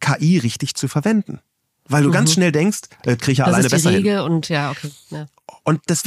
KI 0.00 0.38
richtig 0.38 0.74
zu 0.74 0.88
verwenden. 0.88 1.40
Weil 1.88 2.02
du 2.04 2.08
Mhm. 2.08 2.12
ganz 2.12 2.32
schnell 2.32 2.52
denkst, 2.52 2.80
äh, 3.04 3.16
kriege 3.16 3.32
ich 3.32 3.38
ja 3.38 3.44
Das 3.46 3.54
alleine 3.54 3.66
ist 3.66 3.72
die 3.72 3.76
besser 3.76 3.90
hin. 3.90 3.98
Regel 3.98 4.20
und 4.20 4.48
ja, 4.48 4.70
okay. 4.70 4.90
Ja. 5.10 5.26
Und 5.64 5.80
das, 5.86 6.02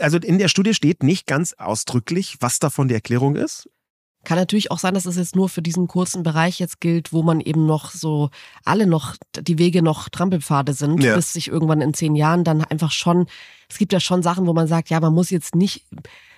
also 0.00 0.18
in 0.18 0.38
der 0.38 0.48
Studie 0.48 0.74
steht 0.74 1.02
nicht 1.02 1.26
ganz 1.26 1.52
ausdrücklich, 1.54 2.36
was 2.40 2.58
davon 2.58 2.88
die 2.88 2.94
Erklärung 2.94 3.36
ist. 3.36 3.68
Kann 4.24 4.36
natürlich 4.36 4.70
auch 4.70 4.78
sein, 4.78 4.92
dass 4.94 5.06
es 5.06 5.16
jetzt 5.16 5.34
nur 5.34 5.48
für 5.48 5.62
diesen 5.62 5.86
kurzen 5.88 6.22
Bereich 6.22 6.58
jetzt 6.58 6.80
gilt, 6.80 7.12
wo 7.12 7.22
man 7.22 7.40
eben 7.40 7.64
noch 7.64 7.90
so 7.90 8.28
alle 8.64 8.86
noch 8.86 9.16
die 9.38 9.58
Wege 9.58 9.82
noch 9.82 10.08
Trampelpfade 10.10 10.74
sind, 10.74 11.02
Ja. 11.02 11.14
bis 11.16 11.32
sich 11.32 11.48
irgendwann 11.48 11.80
in 11.80 11.94
zehn 11.94 12.14
Jahren 12.14 12.44
dann 12.44 12.62
einfach 12.62 12.90
schon, 12.90 13.26
es 13.68 13.78
gibt 13.78 13.92
ja 13.94 14.00
schon 14.00 14.22
Sachen, 14.22 14.46
wo 14.46 14.52
man 14.52 14.66
sagt, 14.66 14.90
ja, 14.90 15.00
man 15.00 15.14
muss 15.14 15.30
jetzt 15.30 15.54
nicht 15.54 15.86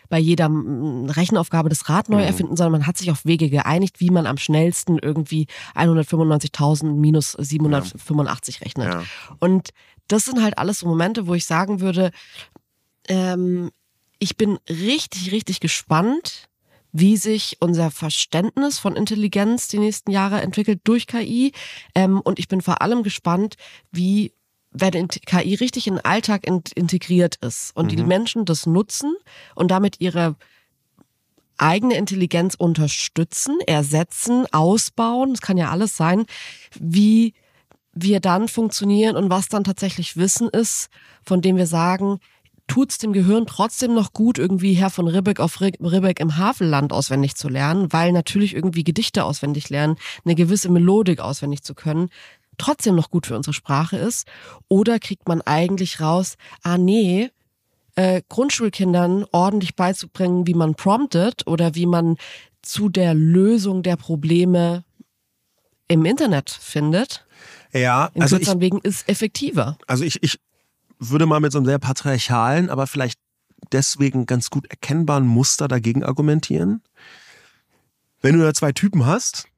bei 0.08 0.18
jeder 0.18 0.48
Rechenaufgabe 0.50 1.70
das 1.70 1.88
Rad 1.88 2.08
neu 2.10 2.18
Mhm. 2.20 2.26
erfinden, 2.26 2.56
sondern 2.56 2.72
man 2.72 2.86
hat 2.86 2.98
sich 2.98 3.10
auf 3.10 3.24
Wege 3.24 3.48
geeinigt, 3.48 3.98
wie 3.98 4.10
man 4.10 4.26
am 4.26 4.36
schnellsten 4.36 4.98
irgendwie 4.98 5.46
195.000 5.74 6.92
minus 7.00 7.32
785 7.32 8.60
rechnet. 8.60 8.88
Ja. 8.92 9.02
Und 9.40 9.70
das 10.08 10.24
sind 10.24 10.42
halt 10.42 10.58
alles 10.58 10.80
so 10.80 10.86
Momente, 10.86 11.26
wo 11.26 11.34
ich 11.34 11.46
sagen 11.46 11.80
würde, 11.80 12.10
ähm, 13.08 13.70
ich 14.18 14.36
bin 14.36 14.58
richtig, 14.68 15.32
richtig 15.32 15.60
gespannt, 15.60 16.48
wie 16.92 17.16
sich 17.16 17.56
unser 17.60 17.90
Verständnis 17.90 18.78
von 18.78 18.94
Intelligenz 18.96 19.68
die 19.68 19.78
nächsten 19.78 20.10
Jahre 20.10 20.42
entwickelt 20.42 20.80
durch 20.84 21.06
KI. 21.06 21.52
Ähm, 21.94 22.20
und 22.20 22.38
ich 22.38 22.48
bin 22.48 22.60
vor 22.60 22.82
allem 22.82 23.02
gespannt, 23.02 23.56
wie 23.90 24.32
wenn 24.70 25.08
KI 25.08 25.54
richtig 25.54 25.86
in 25.86 25.94
den 25.94 26.04
Alltag 26.04 26.46
in, 26.46 26.62
integriert 26.74 27.36
ist 27.36 27.76
und 27.76 27.92
die 27.92 28.02
Menschen 28.02 28.44
das 28.44 28.66
nutzen 28.66 29.14
und 29.54 29.70
damit 29.70 30.00
ihre 30.00 30.36
eigene 31.58 31.94
Intelligenz 31.96 32.54
unterstützen, 32.54 33.58
ersetzen, 33.66 34.46
ausbauen, 34.52 35.30
das 35.32 35.42
kann 35.42 35.58
ja 35.58 35.70
alles 35.70 35.96
sein, 35.96 36.24
wie 36.78 37.34
wir 37.92 38.20
dann 38.20 38.48
funktionieren 38.48 39.16
und 39.16 39.30
was 39.30 39.48
dann 39.48 39.64
tatsächlich 39.64 40.16
Wissen 40.16 40.48
ist, 40.48 40.88
von 41.22 41.42
dem 41.42 41.56
wir 41.56 41.66
sagen, 41.66 42.18
tut's 42.66 42.98
dem 42.98 43.12
Gehirn 43.12 43.46
trotzdem 43.46 43.94
noch 43.94 44.12
gut, 44.12 44.38
irgendwie 44.38 44.74
Herr 44.74 44.90
von 44.90 45.08
Ribbeck 45.08 45.40
auf 45.40 45.60
Ri- 45.60 45.78
Ribbeck 45.80 46.20
im 46.20 46.36
Havelland 46.36 46.92
auswendig 46.92 47.34
zu 47.34 47.48
lernen, 47.48 47.92
weil 47.92 48.12
natürlich 48.12 48.54
irgendwie 48.54 48.84
Gedichte 48.84 49.24
auswendig 49.24 49.68
lernen, 49.68 49.96
eine 50.24 50.34
gewisse 50.34 50.70
Melodik 50.70 51.20
auswendig 51.20 51.62
zu 51.62 51.74
können, 51.74 52.08
trotzdem 52.58 52.94
noch 52.94 53.10
gut 53.10 53.26
für 53.26 53.36
unsere 53.36 53.52
Sprache 53.54 53.96
ist? 53.96 54.26
Oder 54.68 54.98
kriegt 54.98 55.28
man 55.28 55.42
eigentlich 55.42 56.00
raus, 56.00 56.36
ah 56.62 56.78
nee, 56.78 57.30
äh, 57.94 58.22
Grundschulkindern 58.28 59.26
ordentlich 59.32 59.74
beizubringen, 59.76 60.46
wie 60.46 60.54
man 60.54 60.74
promptet 60.74 61.46
oder 61.46 61.74
wie 61.74 61.86
man 61.86 62.16
zu 62.62 62.88
der 62.88 63.12
Lösung 63.12 63.82
der 63.82 63.96
Probleme 63.96 64.84
im 65.88 66.04
Internet 66.04 66.48
findet. 66.48 67.26
Ja, 67.72 68.10
In 68.14 68.22
also 68.22 68.36
ich, 68.36 68.48
Wegen 68.60 68.78
ist 68.78 69.08
effektiver. 69.08 69.76
also 69.86 70.04
ich, 70.04 70.22
ich 70.22 70.38
würde 71.10 71.26
mal 71.26 71.40
mit 71.40 71.52
so 71.52 71.58
einem 71.58 71.66
sehr 71.66 71.78
patriarchalen, 71.78 72.70
aber 72.70 72.86
vielleicht 72.86 73.18
deswegen 73.72 74.26
ganz 74.26 74.50
gut 74.50 74.66
erkennbaren 74.70 75.26
Muster 75.26 75.68
dagegen 75.68 76.04
argumentieren. 76.04 76.82
Wenn 78.20 78.38
du 78.38 78.42
da 78.42 78.54
zwei 78.54 78.72
Typen 78.72 79.04
hast 79.04 79.48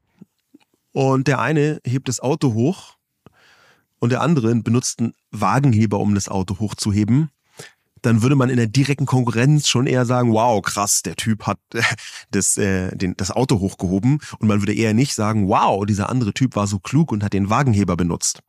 und 0.92 1.28
der 1.28 1.40
eine 1.40 1.80
hebt 1.84 2.08
das 2.08 2.20
Auto 2.20 2.54
hoch 2.54 2.96
und 3.98 4.10
der 4.10 4.22
andere 4.22 4.54
benutzt 4.56 5.00
einen 5.00 5.14
Wagenheber, 5.30 5.98
um 5.98 6.14
das 6.14 6.28
Auto 6.28 6.58
hochzuheben, 6.58 7.30
dann 8.04 8.22
würde 8.22 8.36
man 8.36 8.50
in 8.50 8.56
der 8.56 8.66
direkten 8.66 9.06
Konkurrenz 9.06 9.68
schon 9.68 9.86
eher 9.86 10.04
sagen, 10.04 10.32
wow, 10.32 10.60
krass, 10.60 11.02
der 11.02 11.16
Typ 11.16 11.46
hat 11.46 11.58
das, 12.30 12.56
äh, 12.56 12.94
den, 12.96 13.16
das 13.16 13.30
Auto 13.30 13.60
hochgehoben. 13.60 14.20
Und 14.38 14.48
man 14.48 14.60
würde 14.60 14.74
eher 14.74 14.94
nicht 14.94 15.14
sagen, 15.14 15.48
wow, 15.48 15.84
dieser 15.86 16.10
andere 16.10 16.34
Typ 16.34 16.56
war 16.56 16.66
so 16.66 16.78
klug 16.78 17.12
und 17.12 17.24
hat 17.24 17.32
den 17.32 17.50
Wagenheber 17.50 17.96
benutzt. 17.96 18.40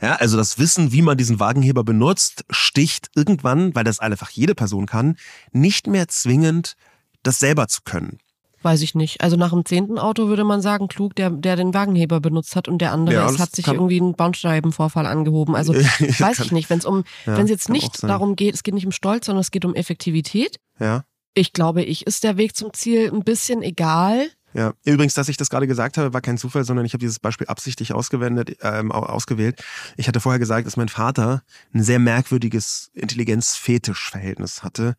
Ja, 0.00 0.16
also 0.16 0.36
das 0.36 0.58
Wissen, 0.58 0.92
wie 0.92 1.02
man 1.02 1.16
diesen 1.16 1.38
Wagenheber 1.40 1.84
benutzt, 1.84 2.44
sticht 2.50 3.10
irgendwann, 3.14 3.74
weil 3.74 3.84
das 3.84 4.00
einfach 4.00 4.30
jede 4.30 4.54
Person 4.54 4.86
kann, 4.86 5.16
nicht 5.52 5.86
mehr 5.86 6.08
zwingend 6.08 6.76
das 7.22 7.38
selber 7.38 7.68
zu 7.68 7.82
können. 7.84 8.18
Weiß 8.66 8.82
ich 8.82 8.96
nicht. 8.96 9.20
Also 9.20 9.36
nach 9.36 9.50
dem 9.50 9.64
zehnten 9.64 9.96
Auto 9.96 10.26
würde 10.26 10.42
man 10.42 10.60
sagen, 10.60 10.88
klug, 10.88 11.14
der, 11.14 11.30
der 11.30 11.54
den 11.54 11.72
Wagenheber 11.72 12.18
benutzt 12.18 12.56
hat 12.56 12.66
und 12.66 12.78
der 12.78 12.90
andere 12.90 13.14
Ja, 13.14 13.30
es 13.30 13.38
hat 13.38 13.54
sich 13.54 13.64
kann- 13.64 13.76
irgendwie 13.76 14.00
einen 14.00 14.14
Bahnscheibenvorfall 14.14 15.06
angehoben. 15.06 15.54
Also 15.54 15.72
weiß 16.18 16.40
ich 16.40 16.50
nicht, 16.50 16.68
wenn 16.68 16.80
es 16.80 16.84
um, 16.84 17.04
Ja, 17.26 17.36
wenn 17.36 17.44
es 17.44 17.50
jetzt 17.50 17.66
kann 17.66 17.74
nicht 17.74 18.02
darum 18.02 18.34
geht, 18.34 18.54
es 18.54 18.64
geht 18.64 18.74
nicht 18.74 18.84
um 18.84 18.90
Stolz, 18.90 19.26
sondern 19.26 19.40
es 19.42 19.52
geht 19.52 19.64
um 19.64 19.74
Effektivität. 19.76 20.56
Ja. 20.80 21.04
Ich 21.34 21.52
glaube, 21.52 21.84
ich 21.84 22.06
ist 22.08 22.24
der 22.24 22.36
Weg 22.38 22.56
zum 22.56 22.72
Ziel 22.72 23.08
ein 23.12 23.22
bisschen 23.22 23.62
egal. 23.62 24.26
Ja, 24.56 24.72
übrigens, 24.86 25.12
dass 25.12 25.28
ich 25.28 25.36
das 25.36 25.50
gerade 25.50 25.66
gesagt 25.66 25.98
habe, 25.98 26.14
war 26.14 26.22
kein 26.22 26.38
Zufall, 26.38 26.64
sondern 26.64 26.86
ich 26.86 26.94
habe 26.94 27.00
dieses 27.00 27.18
Beispiel 27.18 27.46
absichtlich 27.46 27.92
ausgewendet, 27.92 28.56
ähm, 28.62 28.90
au- 28.90 29.02
ausgewählt. 29.02 29.62
Ich 29.98 30.08
hatte 30.08 30.18
vorher 30.18 30.38
gesagt, 30.38 30.66
dass 30.66 30.78
mein 30.78 30.88
Vater 30.88 31.42
ein 31.74 31.82
sehr 31.82 31.98
merkwürdiges 31.98 32.90
Intelligenz-Fetisch-Verhältnis 32.94 34.62
hatte. 34.62 34.94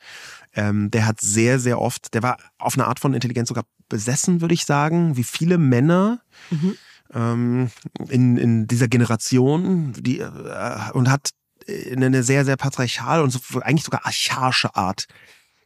Ähm, 0.54 0.92
der 0.92 1.08
hat 1.08 1.22
sehr, 1.22 1.60
sehr 1.60 1.82
oft, 1.82 2.14
der 2.14 2.22
war 2.22 2.38
auf 2.60 2.76
eine 2.76 2.86
Art 2.86 3.00
von 3.00 3.16
Intelligenz 3.16 3.50
sogar 3.50 3.64
besessen, 3.90 4.42
würde 4.42 4.54
ich 4.54 4.66
sagen, 4.66 5.18
wie 5.18 5.24
viele 5.24 5.58
Männer 5.58 6.22
ähm, 7.14 7.72
in, 8.10 8.38
in 8.38 8.68
dieser 8.68 8.88
Generation, 8.88 9.94
die 9.94 10.20
äh, 10.20 10.92
und 10.94 11.10
hat 11.10 11.32
äh, 11.66 11.96
eine 11.96 12.22
sehr, 12.22 12.46
sehr 12.46 12.58
patriarchal 12.58 13.22
und 13.24 13.32
so, 13.32 13.40
eigentlich 13.62 13.86
sogar 13.86 14.06
archaische 14.06 14.76
Art 14.76 15.08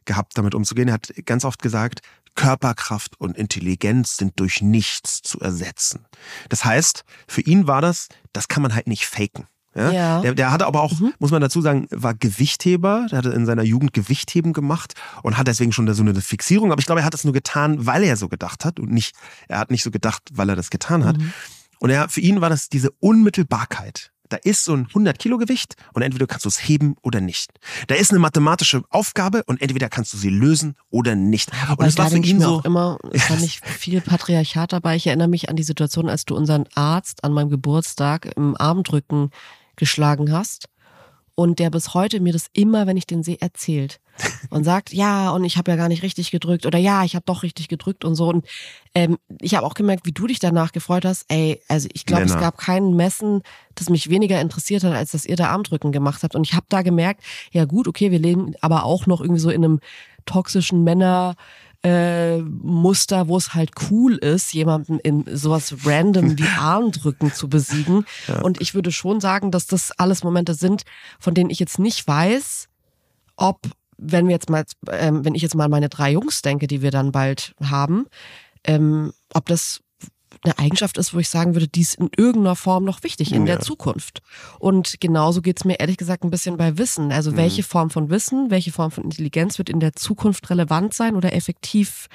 gehabt, 0.04 0.38
damit 0.38 0.54
umzugehen. 0.54 0.88
Er 0.88 0.94
hat 0.94 1.12
ganz 1.26 1.44
oft 1.44 1.60
gesagt, 1.62 2.00
Körperkraft 2.34 3.20
und 3.20 3.36
Intelligenz 3.36 4.16
sind 4.16 4.38
durch 4.40 4.62
nichts 4.62 5.22
zu 5.22 5.40
ersetzen. 5.40 6.06
Das 6.48 6.64
heißt, 6.64 7.04
für 7.28 7.42
ihn 7.42 7.66
war 7.66 7.80
das, 7.80 8.08
das 8.32 8.48
kann 8.48 8.62
man 8.62 8.74
halt 8.74 8.86
nicht 8.86 9.06
faken. 9.06 9.46
Ja? 9.74 9.90
Ja. 9.90 10.20
Der, 10.20 10.34
der 10.34 10.52
hatte 10.52 10.66
aber 10.66 10.82
auch, 10.82 10.92
muss 11.18 11.30
man 11.30 11.40
dazu 11.40 11.60
sagen, 11.60 11.86
war 11.90 12.14
Gewichtheber. 12.14 13.06
Der 13.10 13.18
hatte 13.18 13.30
in 13.30 13.46
seiner 13.46 13.62
Jugend 13.62 13.92
Gewichtheben 13.92 14.52
gemacht 14.52 14.94
und 15.22 15.38
hat 15.38 15.48
deswegen 15.48 15.72
schon 15.72 15.92
so 15.92 16.02
eine 16.02 16.20
Fixierung. 16.20 16.72
Aber 16.72 16.80
ich 16.80 16.86
glaube, 16.86 17.00
er 17.00 17.04
hat 17.04 17.14
das 17.14 17.24
nur 17.24 17.32
getan, 17.32 17.86
weil 17.86 18.02
er 18.02 18.16
so 18.16 18.28
gedacht 18.28 18.64
hat 18.64 18.78
und 18.78 18.90
nicht, 18.90 19.14
er 19.48 19.58
hat 19.58 19.70
nicht 19.70 19.82
so 19.82 19.90
gedacht, 19.90 20.22
weil 20.32 20.48
er 20.48 20.56
das 20.56 20.70
getan 20.70 21.04
hat. 21.04 21.16
Und 21.78 21.90
er, 21.90 22.08
für 22.08 22.20
ihn 22.20 22.40
war 22.40 22.50
das 22.50 22.68
diese 22.68 22.90
Unmittelbarkeit. 23.00 24.11
Da 24.32 24.38
ist 24.38 24.64
so 24.64 24.74
ein 24.74 24.86
100 24.86 25.18
Kilo 25.18 25.36
Gewicht 25.36 25.74
und 25.92 26.00
entweder 26.00 26.26
kannst 26.26 26.46
du 26.46 26.48
es 26.48 26.66
heben 26.66 26.96
oder 27.02 27.20
nicht. 27.20 27.50
Da 27.88 27.96
ist 27.96 28.12
eine 28.12 28.18
mathematische 28.18 28.82
Aufgabe 28.88 29.42
und 29.44 29.60
entweder 29.60 29.90
kannst 29.90 30.14
du 30.14 30.16
sie 30.16 30.30
lösen 30.30 30.74
oder 30.88 31.14
nicht. 31.14 31.50
und 31.68 31.78
Weil 31.80 31.88
es 31.88 31.98
war 31.98 32.08
für 32.08 32.16
ihn 32.16 32.40
so, 32.40 32.56
auch 32.56 32.64
immer, 32.64 32.98
es 33.12 33.28
war 33.28 33.36
nicht 33.36 33.62
viel 33.66 34.00
Patriarchat 34.00 34.72
dabei. 34.72 34.96
Ich 34.96 35.06
erinnere 35.06 35.28
mich 35.28 35.50
an 35.50 35.56
die 35.56 35.62
Situation, 35.62 36.08
als 36.08 36.24
du 36.24 36.34
unseren 36.34 36.64
Arzt 36.74 37.24
an 37.24 37.34
meinem 37.34 37.50
Geburtstag 37.50 38.32
im 38.36 38.56
Armdrücken 38.56 39.30
geschlagen 39.76 40.32
hast. 40.32 40.70
Und 41.34 41.58
der 41.58 41.68
bis 41.68 41.92
heute 41.92 42.20
mir 42.20 42.32
das 42.32 42.46
immer, 42.54 42.86
wenn 42.86 42.96
ich 42.96 43.06
den 43.06 43.22
sehe, 43.22 43.38
erzählt. 43.38 44.00
Und 44.50 44.64
sagt, 44.64 44.92
ja, 44.92 45.30
und 45.30 45.44
ich 45.44 45.56
habe 45.56 45.70
ja 45.70 45.76
gar 45.76 45.88
nicht 45.88 46.02
richtig 46.02 46.30
gedrückt 46.30 46.66
oder 46.66 46.78
ja, 46.78 47.04
ich 47.04 47.14
habe 47.14 47.24
doch 47.24 47.42
richtig 47.42 47.68
gedrückt 47.68 48.04
und 48.04 48.14
so. 48.14 48.28
Und 48.28 48.46
ähm, 48.94 49.18
ich 49.40 49.54
habe 49.54 49.66
auch 49.66 49.74
gemerkt, 49.74 50.04
wie 50.06 50.12
du 50.12 50.26
dich 50.26 50.38
danach 50.38 50.72
gefreut 50.72 51.04
hast. 51.04 51.24
Ey, 51.28 51.60
also 51.68 51.88
ich 51.92 52.04
glaube, 52.04 52.24
es 52.24 52.38
gab 52.38 52.58
kein 52.58 52.94
Messen, 52.94 53.42
das 53.74 53.88
mich 53.88 54.10
weniger 54.10 54.40
interessiert 54.40 54.84
hat, 54.84 54.92
als 54.92 55.12
dass 55.12 55.24
ihr 55.24 55.36
da 55.36 55.48
Armdrücken 55.48 55.92
gemacht 55.92 56.22
habt. 56.22 56.34
Und 56.34 56.46
ich 56.46 56.52
habe 56.52 56.66
da 56.68 56.82
gemerkt, 56.82 57.22
ja 57.50 57.64
gut, 57.64 57.88
okay, 57.88 58.10
wir 58.10 58.18
leben 58.18 58.54
aber 58.60 58.84
auch 58.84 59.06
noch 59.06 59.20
irgendwie 59.20 59.40
so 59.40 59.50
in 59.50 59.64
einem 59.64 59.80
toxischen 60.26 60.84
Männer 60.84 61.34
äh, 61.82 62.38
Muster, 62.38 63.28
wo 63.28 63.36
es 63.36 63.54
halt 63.54 63.72
cool 63.90 64.14
ist, 64.14 64.52
jemanden 64.54 64.98
in 65.00 65.24
sowas 65.34 65.74
random 65.84 66.38
wie 66.38 66.46
Armdrücken 66.58 67.32
zu 67.32 67.48
besiegen. 67.48 68.06
Und 68.42 68.60
ich 68.60 68.74
würde 68.74 68.92
schon 68.92 69.20
sagen, 69.20 69.50
dass 69.50 69.66
das 69.66 69.90
alles 69.92 70.22
Momente 70.22 70.54
sind, 70.54 70.84
von 71.18 71.34
denen 71.34 71.50
ich 71.50 71.58
jetzt 71.58 71.78
nicht 71.78 72.06
weiß, 72.06 72.68
ob, 73.36 73.58
wenn 74.02 74.26
wir 74.26 74.32
jetzt 74.34 74.50
mal, 74.50 74.64
ähm, 74.90 75.24
wenn 75.24 75.34
ich 75.34 75.42
jetzt 75.42 75.54
mal 75.54 75.68
meine 75.68 75.88
drei 75.88 76.12
Jungs 76.12 76.42
denke, 76.42 76.66
die 76.66 76.82
wir 76.82 76.90
dann 76.90 77.12
bald 77.12 77.54
haben, 77.62 78.06
ähm, 78.64 79.12
ob 79.32 79.46
das 79.46 79.80
eine 80.44 80.58
Eigenschaft 80.58 80.98
ist, 80.98 81.14
wo 81.14 81.18
ich 81.18 81.28
sagen 81.28 81.54
würde, 81.54 81.68
die 81.68 81.82
ist 81.82 81.94
in 81.94 82.10
irgendeiner 82.16 82.56
Form 82.56 82.84
noch 82.84 83.02
wichtig 83.04 83.32
in 83.32 83.46
der 83.46 83.60
Zukunft. 83.60 84.22
Und 84.58 85.00
genauso 85.00 85.40
geht's 85.40 85.64
mir 85.64 85.78
ehrlich 85.78 85.98
gesagt 85.98 86.24
ein 86.24 86.30
bisschen 86.30 86.56
bei 86.56 86.78
Wissen. 86.78 87.12
Also 87.12 87.36
welche 87.36 87.62
Form 87.62 87.90
von 87.90 88.10
Wissen, 88.10 88.50
welche 88.50 88.72
Form 88.72 88.90
von 88.90 89.04
Intelligenz 89.04 89.58
wird 89.58 89.68
in 89.68 89.78
der 89.78 89.92
Zukunft 89.92 90.50
relevant 90.50 90.94
sein 90.94 91.14
oder 91.14 91.32
effektiv 91.32 92.08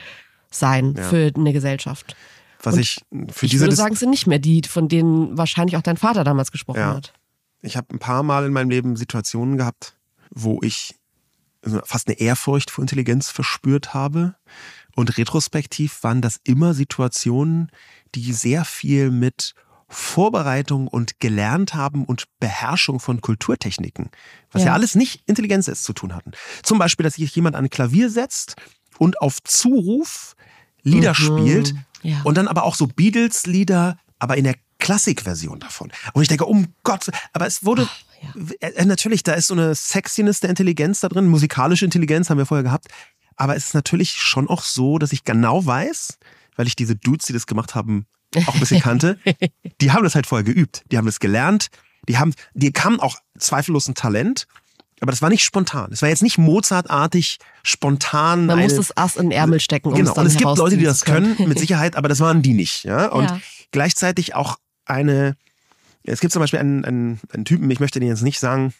sein 0.51 0.95
Ja. 0.97 1.03
für 1.03 1.31
eine 1.35 1.53
Gesellschaft? 1.53 2.15
was 2.63 2.73
Und 2.73 2.79
ich 2.81 3.01
für 3.29 3.45
ich 3.45 3.51
diese 3.51 3.63
würde 3.63 3.75
sagen, 3.75 3.93
es 3.93 3.99
sind 3.99 4.09
nicht 4.09 4.27
mehr 4.27 4.39
die, 4.39 4.61
von 4.67 4.89
denen 4.89 5.37
wahrscheinlich 5.37 5.77
auch 5.77 5.81
dein 5.83 5.95
Vater 5.95 6.23
damals 6.23 6.51
gesprochen 6.51 6.79
Ja. 6.79 6.95
hat. 6.95 7.13
Ich 7.61 7.77
habe 7.77 7.87
ein 7.93 7.99
paar 7.99 8.23
Mal 8.23 8.45
in 8.45 8.51
meinem 8.51 8.69
Leben 8.71 8.95
Situationen 8.97 9.57
gehabt, 9.57 9.95
wo 10.31 10.59
ich 10.63 10.95
fast 11.83 12.07
eine 12.07 12.19
Ehrfurcht 12.19 12.71
vor 12.71 12.83
Intelligenz 12.83 13.29
verspürt 13.29 13.93
habe. 13.93 14.35
Und 14.95 15.17
retrospektiv 15.17 16.01
waren 16.03 16.21
das 16.21 16.39
immer 16.43 16.73
Situationen, 16.73 17.71
die 18.15 18.33
sehr 18.33 18.65
viel 18.65 19.11
mit 19.11 19.53
Vorbereitung 19.89 20.87
und 20.87 21.19
gelernt 21.19 21.73
haben 21.73 22.03
und 22.03 22.25
Beherrschung 22.39 22.99
von 22.99 23.21
Kulturtechniken, 23.21 24.09
was 24.51 24.63
ja, 24.63 24.67
Ja. 24.69 24.73
alles 24.73 24.95
nicht 24.95 25.21
Intelligenz 25.27 25.67
ist, 25.67 25.83
zu 25.83 25.93
tun 25.93 26.13
hatten. 26.13 26.31
Zum 26.63 26.77
Beispiel, 26.77 27.03
dass 27.03 27.13
sich 27.15 27.33
jemand 27.35 27.55
an 27.55 27.65
ein 27.65 27.69
Klavier 27.69 28.09
setzt 28.09 28.55
und 28.97 29.21
auf 29.21 29.41
Zuruf 29.43 30.35
Lieder 30.83 31.11
Mhm. 31.11 31.15
spielt 31.15 31.73
Ja. 32.01 32.21
und 32.23 32.35
dann 32.37 32.47
aber 32.47 32.63
auch 32.63 32.75
so 32.75 32.87
Beatles-Lieder, 32.87 33.97
aber 34.19 34.37
in 34.37 34.43
der 34.45 34.55
Klassikversion 34.79 35.59
davon. 35.59 35.91
Und 36.13 36.21
ich 36.21 36.27
denke, 36.27 36.45
um 36.45 36.73
Gott, 36.83 37.09
aber 37.33 37.47
es 37.47 37.65
wurde, 37.65 37.87
äh, 38.59 38.85
natürlich, 38.85 39.23
da 39.23 39.33
ist 39.33 39.47
so 39.47 39.53
eine 39.53 39.75
Sexiness 39.75 40.39
der 40.39 40.49
Intelligenz 40.49 40.99
da 40.99 41.09
drin, 41.09 41.27
musikalische 41.27 41.85
Intelligenz 41.85 42.29
haben 42.29 42.37
wir 42.37 42.45
vorher 42.45 42.63
gehabt, 42.63 42.87
aber 43.35 43.55
es 43.55 43.65
ist 43.67 43.73
natürlich 43.73 44.11
schon 44.11 44.47
auch 44.49 44.63
so, 44.63 44.97
dass 44.97 45.11
ich 45.13 45.23
genau 45.23 45.65
weiß, 45.65 46.17
weil 46.55 46.67
ich 46.67 46.75
diese 46.75 46.95
Dudes, 46.95 47.27
die 47.27 47.33
das 47.33 47.47
gemacht 47.47 47.75
haben, 47.75 48.05
auch 48.45 48.53
ein 48.53 48.59
bisschen 48.59 48.81
kannte, 48.81 49.19
die 49.81 49.91
haben 49.91 50.03
das 50.03 50.15
halt 50.15 50.27
vorher 50.27 50.43
geübt, 50.43 50.83
die 50.91 50.97
haben 50.97 51.05
das 51.05 51.19
gelernt, 51.19 51.67
die 52.07 52.17
haben, 52.17 52.33
die 52.53 52.71
kamen 52.71 52.99
auch 52.99 53.17
zweifellos 53.37 53.87
ein 53.87 53.95
Talent, 53.95 54.47
aber 54.99 55.11
das 55.11 55.21
war 55.21 55.29
nicht 55.29 55.43
spontan. 55.43 55.91
Es 55.91 56.01
war 56.01 56.09
jetzt 56.09 56.23
nicht 56.23 56.39
Mozartartig, 56.39 57.37
spontan. 57.63 58.47
Man 58.47 58.57
eine, 58.57 58.63
muss 58.63 58.75
das 58.75 58.97
Ass 58.97 59.15
in 59.15 59.29
den 59.29 59.31
Ärmel 59.31 59.59
stecken, 59.59 59.89
um 59.89 59.93
Genau, 59.95 60.11
es 60.13 60.17
und 60.17 60.25
es 60.25 60.37
gibt 60.37 60.57
Leute, 60.57 60.77
die 60.77 60.85
das 60.85 61.05
können, 61.05 61.35
mit 61.47 61.59
Sicherheit, 61.59 61.95
aber 61.95 62.09
das 62.09 62.19
waren 62.19 62.41
die 62.41 62.53
nicht. 62.53 62.83
Ja? 62.83 63.09
Und 63.09 63.25
Ja. 63.25 63.39
gleichzeitig 63.71 64.33
auch 64.33 64.57
eine, 64.87 65.37
es 66.03 66.19
gibt 66.19 66.33
zum 66.33 66.41
Beispiel 66.41 66.59
einen, 66.59 66.85
einen, 66.85 67.19
einen 67.31 67.45
Typen, 67.45 67.69
ich 67.69 67.79
möchte 67.79 67.99
den 67.99 68.09
jetzt 68.09 68.23
nicht 68.23 68.39
sagen, 68.39 68.73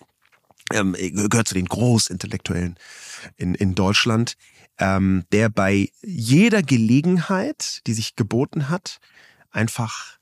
ähm, 0.74 0.93
gehört 0.93 1.47
zu 1.47 1.53
den 1.53 1.66
Großintellektuellen 1.66 2.78
in, 3.36 3.55
in 3.55 3.76
Deutschland, 3.76 4.38
ähm, 4.80 5.26
der 5.32 5.49
bei 5.49 5.89
jeder 6.01 6.62
Gelegenheit, 6.62 7.82
die 7.88 7.93
sich 7.93 8.16
geboten 8.16 8.70
hat, 8.70 8.99
einfach 9.49 10.18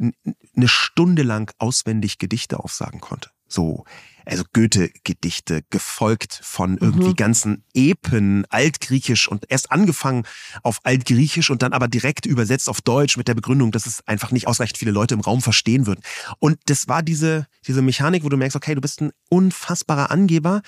eine 0.00 0.68
Stunde 0.68 1.22
lang 1.22 1.52
auswendig 1.58 2.18
Gedichte 2.18 2.60
aufsagen 2.60 3.00
konnte. 3.00 3.30
So, 3.48 3.84
also 4.28 4.44
Goethe-Gedichte, 4.52 5.62
gefolgt 5.70 6.40
von 6.42 6.76
irgendwie 6.78 7.14
ganzen 7.14 7.64
Epen, 7.74 8.44
Altgriechisch 8.50 9.28
und 9.28 9.46
erst 9.48 9.72
angefangen 9.72 10.24
auf 10.62 10.80
Altgriechisch 10.84 11.50
und 11.50 11.62
dann 11.62 11.72
aber 11.72 11.88
direkt 11.88 12.26
übersetzt 12.26 12.68
auf 12.68 12.80
Deutsch 12.80 13.16
mit 13.16 13.28
der 13.28 13.34
Begründung, 13.34 13.72
dass 13.72 13.86
es 13.86 14.06
einfach 14.06 14.30
nicht 14.30 14.46
ausreichend 14.46 14.78
viele 14.78 14.90
Leute 14.90 15.14
im 15.14 15.20
Raum 15.20 15.40
verstehen 15.40 15.86
würden. 15.86 16.02
Und 16.38 16.58
das 16.66 16.88
war 16.88 17.02
diese, 17.02 17.46
diese 17.66 17.82
Mechanik, 17.82 18.24
wo 18.24 18.28
du 18.28 18.36
merkst, 18.36 18.56
okay, 18.56 18.74
du 18.74 18.80
bist 18.80 19.00
ein 19.00 19.12
unfassbarer 19.30 20.10
Angeber, 20.10 20.62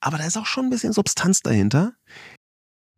aber 0.00 0.18
da 0.18 0.26
ist 0.26 0.36
auch 0.36 0.46
schon 0.46 0.66
ein 0.66 0.70
bisschen 0.70 0.92
Substanz 0.92 1.40
dahinter. 1.40 1.94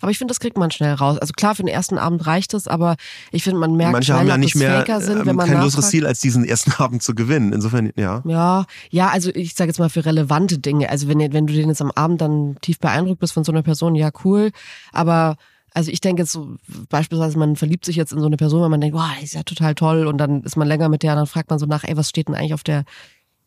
Aber 0.01 0.11
ich 0.11 0.19
finde, 0.19 0.33
das 0.33 0.41
kriegt 0.41 0.59
man 0.59 0.71
schnell 0.71 0.93
raus. 0.93 1.19
Also 1.19 1.33
klar, 1.33 1.55
für 1.55 1.63
den 1.63 1.69
ersten 1.69 1.97
Abend 1.97 2.27
reicht 2.27 2.53
es, 2.53 2.69
aber 2.69 2.97
ich 3.33 3.43
finde, 3.43 3.61
man 3.61 3.77
merkt 3.77 3.93
Manche 3.93 4.07
schnell, 4.07 4.19
haben 4.19 4.29
ja 4.29 4.37
nicht 4.37 4.55
mehr 4.55 4.85
sind, 5.01 5.21
ähm, 5.21 5.27
wenn 5.27 5.37
man 5.37 5.49
kein 5.49 5.61
größeres. 5.61 5.89
Ziel, 5.89 6.07
als 6.07 6.21
diesen 6.21 6.45
ersten 6.45 6.73
Abend 6.83 7.03
zu 7.03 7.15
gewinnen. 7.15 7.53
Insofern, 7.53 7.91
ja. 7.97 8.23
Ja, 8.27 8.67
ja, 8.91 9.09
also 9.09 9.31
ich 9.35 9.55
sage 9.55 9.71
jetzt 9.71 9.79
mal 9.79 9.89
für 9.89 10.05
relevante 10.05 10.59
Dinge. 10.59 10.91
Also 10.91 11.09
wenn, 11.09 11.19
wenn 11.33 11.47
du 11.47 11.55
den 11.55 11.69
jetzt 11.69 11.81
am 11.81 11.91
Abend 11.93 12.21
dann 12.21 12.57
tief 12.61 12.79
beeindruckt 12.79 13.21
bist 13.21 13.33
von 13.33 13.45
so 13.45 13.53
einer 13.53 13.63
Person, 13.63 13.95
ja 13.95 14.11
cool. 14.25 14.51
Aber 14.93 15.37
also 15.73 15.91
ich 15.91 16.01
denke 16.01 16.23
jetzt 16.23 16.33
so, 16.33 16.57
beispielsweise 16.89 17.39
man 17.39 17.57
verliebt 17.57 17.85
sich 17.85 17.97
jetzt 17.97 18.13
in 18.13 18.21
so 18.21 18.27
eine 18.27 18.37
Person, 18.37 18.63
weil 18.63 18.69
man 18.69 18.81
denkt, 18.81 18.97
wow, 18.97 19.11
die 19.19 19.25
ist 19.25 19.35
ja 19.35 19.43
total 19.43 19.75
toll 19.75 20.07
und 20.07 20.19
dann 20.19 20.43
ist 20.43 20.57
man 20.57 20.69
länger 20.69 20.89
mit 20.89 21.03
der 21.03 21.15
dann 21.15 21.27
fragt 21.27 21.51
man 21.51 21.59
so 21.59 21.67
nach, 21.67 21.85
ey, 21.85 21.97
was 21.97 22.09
steht 22.09 22.29
denn 22.29 22.35
eigentlich 22.35 22.55
auf 22.55 22.65
der 22.65 22.85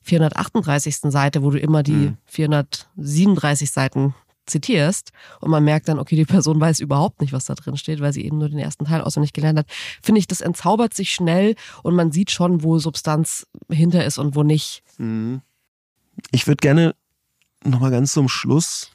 438. 0.03 1.11
Seite, 1.11 1.43
wo 1.43 1.51
du 1.51 1.59
immer 1.59 1.83
die 1.83 1.91
mhm. 1.91 2.17
437 2.25 3.71
Seiten 3.71 4.13
zitierst 4.49 5.11
und 5.39 5.49
man 5.49 5.63
merkt 5.63 5.87
dann, 5.87 5.99
okay, 5.99 6.15
die 6.15 6.25
Person 6.25 6.59
weiß 6.59 6.79
überhaupt 6.79 7.21
nicht, 7.21 7.33
was 7.33 7.45
da 7.45 7.55
drin 7.55 7.77
steht, 7.77 8.01
weil 8.01 8.13
sie 8.13 8.25
eben 8.25 8.37
nur 8.37 8.49
den 8.49 8.59
ersten 8.59 8.85
Teil 8.85 9.01
auswendig 9.01 9.33
gelernt 9.33 9.59
hat, 9.59 9.67
finde 10.01 10.19
ich, 10.19 10.27
das 10.27 10.41
entzaubert 10.41 10.93
sich 10.93 11.11
schnell 11.11 11.55
und 11.83 11.95
man 11.95 12.11
sieht 12.11 12.31
schon, 12.31 12.63
wo 12.63 12.79
Substanz 12.79 13.47
hinter 13.69 14.05
ist 14.05 14.17
und 14.17 14.35
wo 14.35 14.43
nicht. 14.43 14.83
Mhm. 14.97 15.41
Ich 16.31 16.47
würde 16.47 16.61
gerne 16.61 16.95
nochmal 17.63 17.91
ganz 17.91 18.13
zum 18.13 18.27
Schluss 18.27 18.91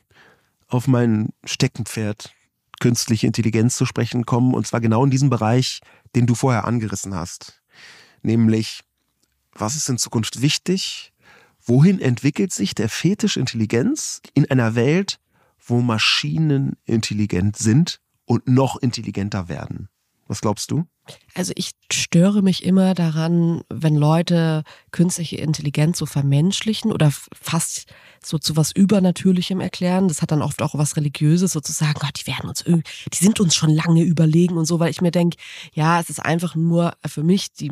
auf 0.69 0.87
mein 0.87 1.31
Steckenpferd 1.45 2.33
künstliche 2.81 3.27
Intelligenz 3.27 3.77
zu 3.77 3.87
sprechen 3.87 4.27
kommen 4.27 4.55
und 4.55 4.67
zwar 4.67 4.81
genau 4.81 5.05
in 5.05 5.11
diesem 5.11 5.31
Bereich, 5.31 5.81
den 6.15 6.27
du 6.27 6.35
vorher 6.35 6.65
angerissen 6.67 7.15
hast. 7.15 7.63
Nämlich, 8.23 8.81
was 9.53 9.77
ist 9.77 9.89
in 9.89 9.99
Zukunft 9.99 10.43
wichtig? 10.43 11.13
Wohin 11.65 12.01
entwickelt 12.01 12.53
sich 12.53 12.75
der 12.75 12.89
Fetisch 12.89 13.37
Intelligenz 13.37 14.21
in 14.35 14.51
einer 14.51 14.75
Welt, 14.75 15.19
wo 15.67 15.81
Maschinen 15.81 16.77
intelligent 16.85 17.57
sind 17.57 18.01
und 18.25 18.49
noch 18.49 18.77
intelligenter 18.77 19.49
werden. 19.49 19.89
Was 20.27 20.41
glaubst 20.41 20.71
du? 20.71 20.85
Also 21.35 21.53
ich 21.55 21.73
störe 21.93 22.41
mich 22.41 22.65
immer 22.65 22.95
daran, 22.95 23.63
wenn 23.69 23.95
Leute 23.95 24.63
künstliche 24.91 25.37
Intelligenz 25.37 25.99
so 25.99 26.07
vermenschlichen 26.07 26.93
oder 26.93 27.13
fast 27.35 27.93
so 28.25 28.39
zu 28.39 28.57
was 28.57 28.73
Übernatürlichem 28.73 29.61
erklären. 29.61 30.09
Das 30.09 30.23
hat 30.23 30.31
dann 30.31 30.41
oft 30.41 30.63
auch 30.63 30.75
was 30.77 30.97
Religiöses, 30.97 31.53
sozusagen, 31.53 32.01
Gott, 32.01 32.21
die 32.23 32.27
werden 32.27 32.49
uns, 32.49 32.65
die 32.65 32.83
sind 33.25 33.39
uns 33.39 33.55
schon 33.55 33.69
lange 33.69 34.03
überlegen 34.03 34.57
und 34.57 34.65
so, 34.65 34.81
weil 34.81 34.91
ich 34.91 35.03
mir 35.03 35.11
denke, 35.11 35.37
ja, 35.75 36.01
es 36.01 36.09
ist 36.09 36.21
einfach 36.21 36.55
nur 36.55 36.95
für 37.07 37.23
mich 37.23 37.53
die 37.53 37.71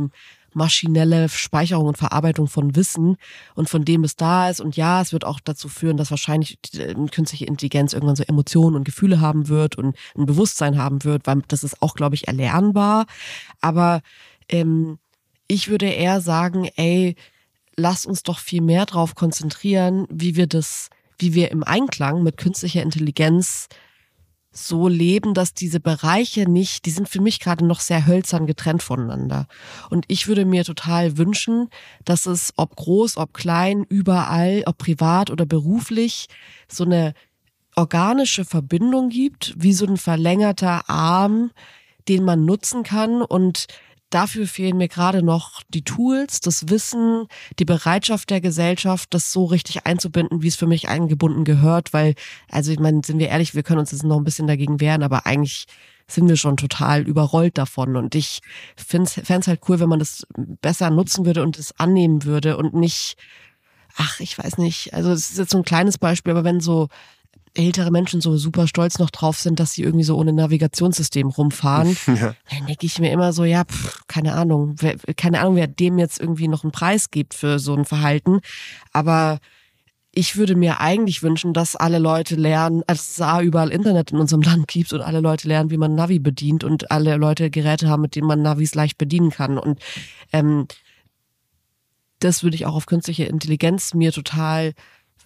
maschinelle 0.55 1.29
Speicherung 1.29 1.87
und 1.87 1.99
Verarbeitung 1.99 2.47
von 2.47 2.77
Wissen 2.77 3.17
und 3.55 3.69
von 3.69 3.85
dem 3.85 4.05
es 4.05 4.17
da 4.17 4.49
ist. 4.49 4.61
Und 4.61 4.77
ja, 4.77 5.01
es 5.01 5.13
wird 5.13 5.25
auch 5.25 5.41
dazu 5.41 5.69
führen, 5.69 5.97
dass 5.97 6.11
wahrscheinlich 6.11 6.59
äh, 6.75 6.95
künstliche 7.11 7.47
Intelligenz 7.47 7.93
irgendwann 7.93 8.17
so 8.17 8.25
Emotionen 8.25 8.77
und 8.77 8.85
Gefühle 8.85 9.21
haben 9.21 9.49
wird 9.49 9.77
und 9.77 9.97
ein 10.17 10.27
Bewusstsein 10.27 10.79
haben 10.79 11.05
wird, 11.05 11.27
weil 11.27 11.43
das 11.49 11.65
ist 11.65 11.83
auch, 11.83 11.95
glaube 11.95 12.15
ich, 12.15 12.29
erlernbar. 12.29 13.07
Aber 13.61 14.01
ähm, 14.49 14.99
ich 15.49 15.69
würde 15.69 15.87
eher 15.87 16.21
sagen, 16.21 16.69
ey, 16.77 17.17
lass 17.77 18.07
uns 18.07 18.23
doch 18.23 18.39
viel 18.39 18.63
mehr 18.63 18.87
darauf 18.87 19.15
konzentrieren, 19.15 20.07
wie 20.11 20.37
wir 20.37 20.47
das, 20.47 20.91
wie 21.19 21.35
wir 21.35 21.51
im 21.51 21.65
Einklang 21.65 22.23
mit 22.23 22.37
künstlicher 22.37 22.83
Intelligenz 22.83 23.69
so 24.53 24.87
leben, 24.87 25.33
dass 25.33 25.55
diese 25.55 25.81
Bereiche 25.81 26.49
nicht, 26.49 26.85
die 26.85 26.91
sind 26.91 27.09
für 27.09 27.21
mich 27.21 27.41
gerade 27.41 27.65
noch 27.65 27.81
sehr 27.81 28.07
hölzern 28.07 28.47
getrennt 28.47 28.83
voneinander. 28.83 29.47
Und 29.89 30.05
ich 30.09 30.29
würde 30.29 30.45
mir 30.45 30.65
total 30.65 31.17
wünschen, 31.17 31.69
dass 32.05 32.27
es, 32.27 32.53
ob 32.57 32.77
groß, 32.77 33.17
ob 33.17 33.33
klein, 33.33 33.85
überall, 33.89 34.63
ob 34.67 34.79
privat 34.79 35.31
oder 35.31 35.47
beruflich, 35.47 36.27
so 36.69 36.85
eine 36.85 37.15
organische 37.77 38.45
Verbindung 38.45 39.09
gibt, 39.09 39.55
wie 39.57 39.73
so 39.73 39.87
ein 39.87 39.97
verlängerter 39.97 40.89
Arm, 40.89 41.51
den 42.09 42.25
man 42.25 42.45
nutzen 42.45 42.83
kann 42.83 43.23
und 43.23 43.67
dafür 44.15 44.47
fehlen 44.47 44.77
mir 44.77 44.89
gerade 44.89 45.23
noch 45.23 45.63
die 45.69 45.83
Tools, 45.83 46.41
das 46.41 46.69
Wissen, 46.69 47.27
die 47.59 47.65
Bereitschaft 47.65 48.31
der 48.31 48.41
Gesellschaft, 48.41 49.13
das 49.15 49.33
so 49.33 49.45
richtig 49.45 49.87
einzubinden, 49.87 50.43
wie 50.43 50.49
es 50.49 50.57
für 50.57 50.67
mich 50.67 50.89
eingebunden 50.89 51.45
gehört, 51.45 51.93
weil, 51.93 52.15
also 52.51 52.73
ich 52.73 52.79
meine, 52.79 53.01
sind 53.05 53.19
wir 53.19 53.29
ehrlich, 53.29 53.55
wir 53.55 53.63
können 53.63 53.81
uns 53.81 53.93
jetzt 53.93 54.05
noch 54.05 54.19
ein 54.19 54.25
bisschen 54.25 54.47
dagegen 54.47 54.81
wehren, 54.81 55.03
aber 55.03 55.27
eigentlich 55.27 55.67
sind 56.07 56.29
wir 56.29 56.37
schon 56.37 56.57
total 56.57 57.03
überrollt 57.03 57.59
davon. 57.59 57.97
Und 57.97 58.15
ich 58.15 58.41
fände 58.77 59.09
es 59.09 59.49
halt 59.49 59.61
cool, 59.69 59.81
wenn 59.81 59.89
man 59.89 59.99
das 59.99 60.27
besser 60.37 60.91
nutzen 60.91 61.25
würde 61.25 61.43
und 61.43 61.59
es 61.59 61.79
annehmen 61.79 62.25
würde 62.25 62.57
und 62.57 62.75
nicht, 62.75 63.17
ach, 63.97 64.21
ich 64.21 64.37
weiß 64.39 64.59
nicht, 64.59 64.95
also 64.95 65.11
es 65.11 65.31
ist 65.31 65.39
jetzt 65.39 65.53
so 65.53 65.59
ein 65.59 65.65
kleines 65.65 65.99
Beispiel, 65.99 66.33
aber 66.33 66.45
wenn 66.45 66.61
so 66.61 66.89
ältere 67.55 67.91
Menschen 67.91 68.21
so 68.21 68.37
super 68.37 68.67
stolz 68.67 68.99
noch 68.99 69.11
drauf 69.11 69.39
sind, 69.39 69.61
dass 69.61 69.73
sie 69.73 69.83
irgendwie 69.83 70.05
so 70.05 70.17
ohne 70.17 70.33
Navigationssystem 70.33 71.29
rumfahren, 71.29 71.97
ja. 72.07 72.35
dann 72.51 72.67
denke 72.67 72.87
ich 72.87 72.99
mir 72.99 73.13
immer 73.13 73.33
so, 73.33 73.45
ja, 73.45 73.65
pff, 73.65 74.03
keine 74.07 74.35
Ahnung, 74.35 74.77
wer, 74.79 74.97
keine 75.17 75.41
Ahnung, 75.41 75.57
wer 75.57 75.67
dem 75.67 75.99
jetzt 75.99 76.21
irgendwie 76.21 76.49
noch 76.49 76.65
einen 76.65 76.73
Preis 76.73 77.11
gibt 77.11 77.35
für 77.35 77.59
so 77.59 77.75
ein 77.75 77.85
Verhalten. 77.85 78.41
Aber 78.93 79.39
ich 80.15 80.37
würde 80.37 80.57
mir 80.57 80.81
eigentlich 80.81 81.23
wünschen, 81.23 81.55
dass 81.55 81.75
alle 81.75 81.99
Leute 81.99 82.37
lernen, 82.37 82.83
als 82.87 83.13
es 83.13 83.21
A, 83.21 83.41
überall 83.41 83.71
Internet 83.71 84.13
in 84.13 84.19
unserem 84.19 84.43
Land 84.43 84.69
gibt 84.69 84.93
und 84.93 85.01
alle 85.01 85.21
Leute 85.21 85.49
lernen, 85.49 85.71
wie 85.71 85.79
man 85.79 85.95
Navi 85.95 86.19
bedient 86.19 86.65
und 86.65 86.91
alle 86.91 87.17
Leute 87.17 87.51
Geräte 87.51 87.89
haben, 87.89 88.03
mit 88.03 88.15
denen 88.15 88.27
man 88.27 88.43
Navis 88.43 88.75
leicht 88.75 88.99
bedienen 88.99 89.31
kann. 89.31 89.59
Und 89.59 89.81
ähm, 90.33 90.69
das 92.19 92.43
würde 92.43 92.57
ich 92.57 92.67
auch 92.67 92.75
auf 92.75 92.87
künstliche 92.87 93.25
Intelligenz 93.25 93.95
mir 93.95 94.13
total 94.13 94.75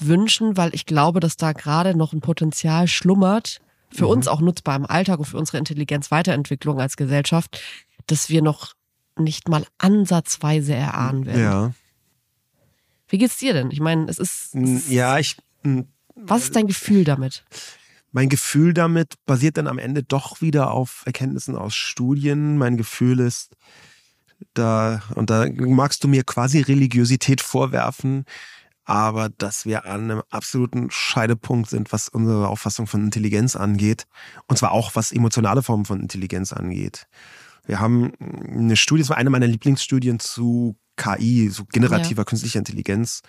wünschen, 0.00 0.56
weil 0.56 0.74
ich 0.74 0.86
glaube, 0.86 1.20
dass 1.20 1.36
da 1.36 1.52
gerade 1.52 1.96
noch 1.96 2.12
ein 2.12 2.20
Potenzial 2.20 2.88
schlummert, 2.88 3.60
für 3.90 4.04
mhm. 4.04 4.10
uns 4.10 4.28
auch 4.28 4.40
nutzbar 4.40 4.76
im 4.76 4.86
Alltag 4.86 5.18
und 5.18 5.26
für 5.26 5.38
unsere 5.38 5.58
Intelligenzweiterentwicklung 5.58 6.80
als 6.80 6.96
Gesellschaft, 6.96 7.60
dass 8.06 8.28
wir 8.28 8.42
noch 8.42 8.74
nicht 9.18 9.48
mal 9.48 9.64
ansatzweise 9.78 10.74
erahnen 10.74 11.26
werden. 11.26 11.42
Ja. 11.42 11.72
Wie 13.08 13.18
geht's 13.18 13.38
dir 13.38 13.52
denn? 13.52 13.70
Ich 13.70 13.80
meine, 13.80 14.06
es 14.08 14.18
ist. 14.18 14.54
Es 14.54 14.90
ja, 14.90 15.18
ich. 15.18 15.36
Was 16.14 16.44
ist 16.44 16.56
dein 16.56 16.66
Gefühl 16.66 17.04
damit? 17.04 17.44
Mein 18.12 18.28
Gefühl 18.28 18.72
damit 18.72 19.14
basiert 19.26 19.58
dann 19.58 19.66
am 19.66 19.78
Ende 19.78 20.02
doch 20.02 20.40
wieder 20.40 20.70
auf 20.70 21.02
Erkenntnissen 21.06 21.56
aus 21.56 21.74
Studien. 21.74 22.56
Mein 22.56 22.76
Gefühl 22.76 23.20
ist, 23.20 23.54
da, 24.54 25.02
und 25.14 25.30
da 25.30 25.46
magst 25.54 26.02
du 26.02 26.08
mir 26.08 26.24
quasi 26.24 26.60
Religiosität 26.60 27.40
vorwerfen, 27.40 28.24
aber 28.86 29.28
dass 29.28 29.66
wir 29.66 29.84
an 29.84 30.10
einem 30.10 30.22
absoluten 30.30 30.90
Scheidepunkt 30.90 31.68
sind, 31.68 31.92
was 31.92 32.08
unsere 32.08 32.48
Auffassung 32.48 32.86
von 32.86 33.04
Intelligenz 33.04 33.56
angeht. 33.56 34.06
Und 34.46 34.56
zwar 34.56 34.70
auch, 34.70 34.94
was 34.94 35.10
emotionale 35.10 35.62
Formen 35.62 35.84
von 35.84 36.00
Intelligenz 36.00 36.52
angeht. 36.52 37.08
Wir 37.66 37.80
haben 37.80 38.12
eine 38.20 38.76
Studie, 38.76 39.02
das 39.02 39.10
war 39.10 39.16
eine 39.16 39.28
meiner 39.28 39.48
Lieblingsstudien 39.48 40.20
zu 40.20 40.76
KI, 40.96 41.48
so 41.50 41.64
generativer 41.64 42.20
ja. 42.20 42.24
künstlicher 42.24 42.60
Intelligenz 42.60 43.22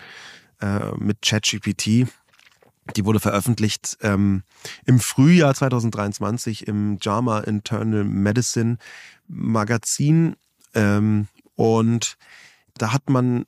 äh, 0.61 0.91
mit 0.99 1.23
ChatGPT. 1.23 2.07
Die 2.95 3.05
wurde 3.05 3.19
veröffentlicht 3.19 3.97
ähm, 4.01 4.43
im 4.85 4.99
Frühjahr 4.99 5.55
2023 5.55 6.67
im 6.67 6.99
JAMA 7.01 7.39
Internal 7.39 8.03
Medicine 8.03 8.77
Magazin. 9.27 10.35
Ähm, 10.75 11.27
und 11.55 12.15
da 12.77 12.93
hat 12.93 13.09
man 13.09 13.45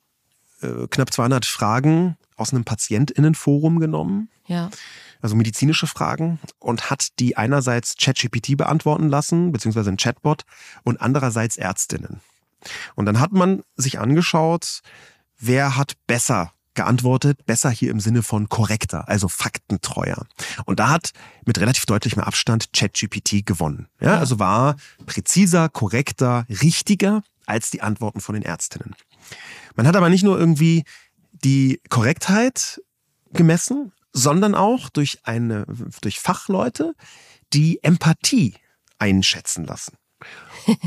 äh, 0.62 0.86
knapp 0.88 1.12
200 1.12 1.44
Fragen 1.44 2.16
aus 2.36 2.52
einem 2.52 2.64
Patientinnenforum 2.64 3.80
genommen. 3.80 4.30
Ja. 4.46 4.70
Also 5.22 5.36
medizinische 5.36 5.86
Fragen 5.86 6.40
und 6.58 6.90
hat 6.90 7.18
die 7.18 7.36
einerseits 7.36 7.96
ChatGPT 7.96 8.56
beantworten 8.56 9.08
lassen, 9.08 9.52
beziehungsweise 9.52 9.90
ein 9.90 9.98
Chatbot, 9.98 10.44
und 10.82 11.00
andererseits 11.00 11.58
Ärztinnen. 11.58 12.20
Und 12.94 13.06
dann 13.06 13.20
hat 13.20 13.32
man 13.32 13.62
sich 13.76 13.98
angeschaut, 13.98 14.80
wer 15.38 15.76
hat 15.76 15.94
besser 16.06 16.52
geantwortet, 16.74 17.44
besser 17.44 17.70
hier 17.70 17.90
im 17.90 18.00
Sinne 18.00 18.22
von 18.22 18.48
korrekter, 18.48 19.08
also 19.08 19.28
faktentreuer. 19.28 20.26
Und 20.64 20.80
da 20.80 20.88
hat 20.88 21.10
mit 21.44 21.58
relativ 21.58 21.84
deutlichem 21.84 22.22
Abstand 22.22 22.72
ChatGPT 22.72 23.44
gewonnen. 23.44 23.88
Ja, 24.00 24.12
ja. 24.12 24.18
Also 24.18 24.38
war 24.38 24.76
präziser, 25.04 25.68
korrekter, 25.68 26.46
richtiger 26.48 27.22
als 27.50 27.70
die 27.70 27.82
Antworten 27.82 28.20
von 28.20 28.34
den 28.34 28.42
Ärztinnen. 28.42 28.94
Man 29.74 29.86
hat 29.86 29.96
aber 29.96 30.08
nicht 30.08 30.22
nur 30.22 30.38
irgendwie 30.38 30.84
die 31.32 31.80
Korrektheit 31.88 32.80
gemessen, 33.32 33.92
sondern 34.12 34.54
auch 34.54 34.88
durch 34.88 35.18
eine, 35.24 35.66
durch 36.00 36.20
Fachleute 36.20 36.94
die 37.52 37.82
Empathie 37.82 38.54
einschätzen 38.98 39.64
lassen. 39.64 39.96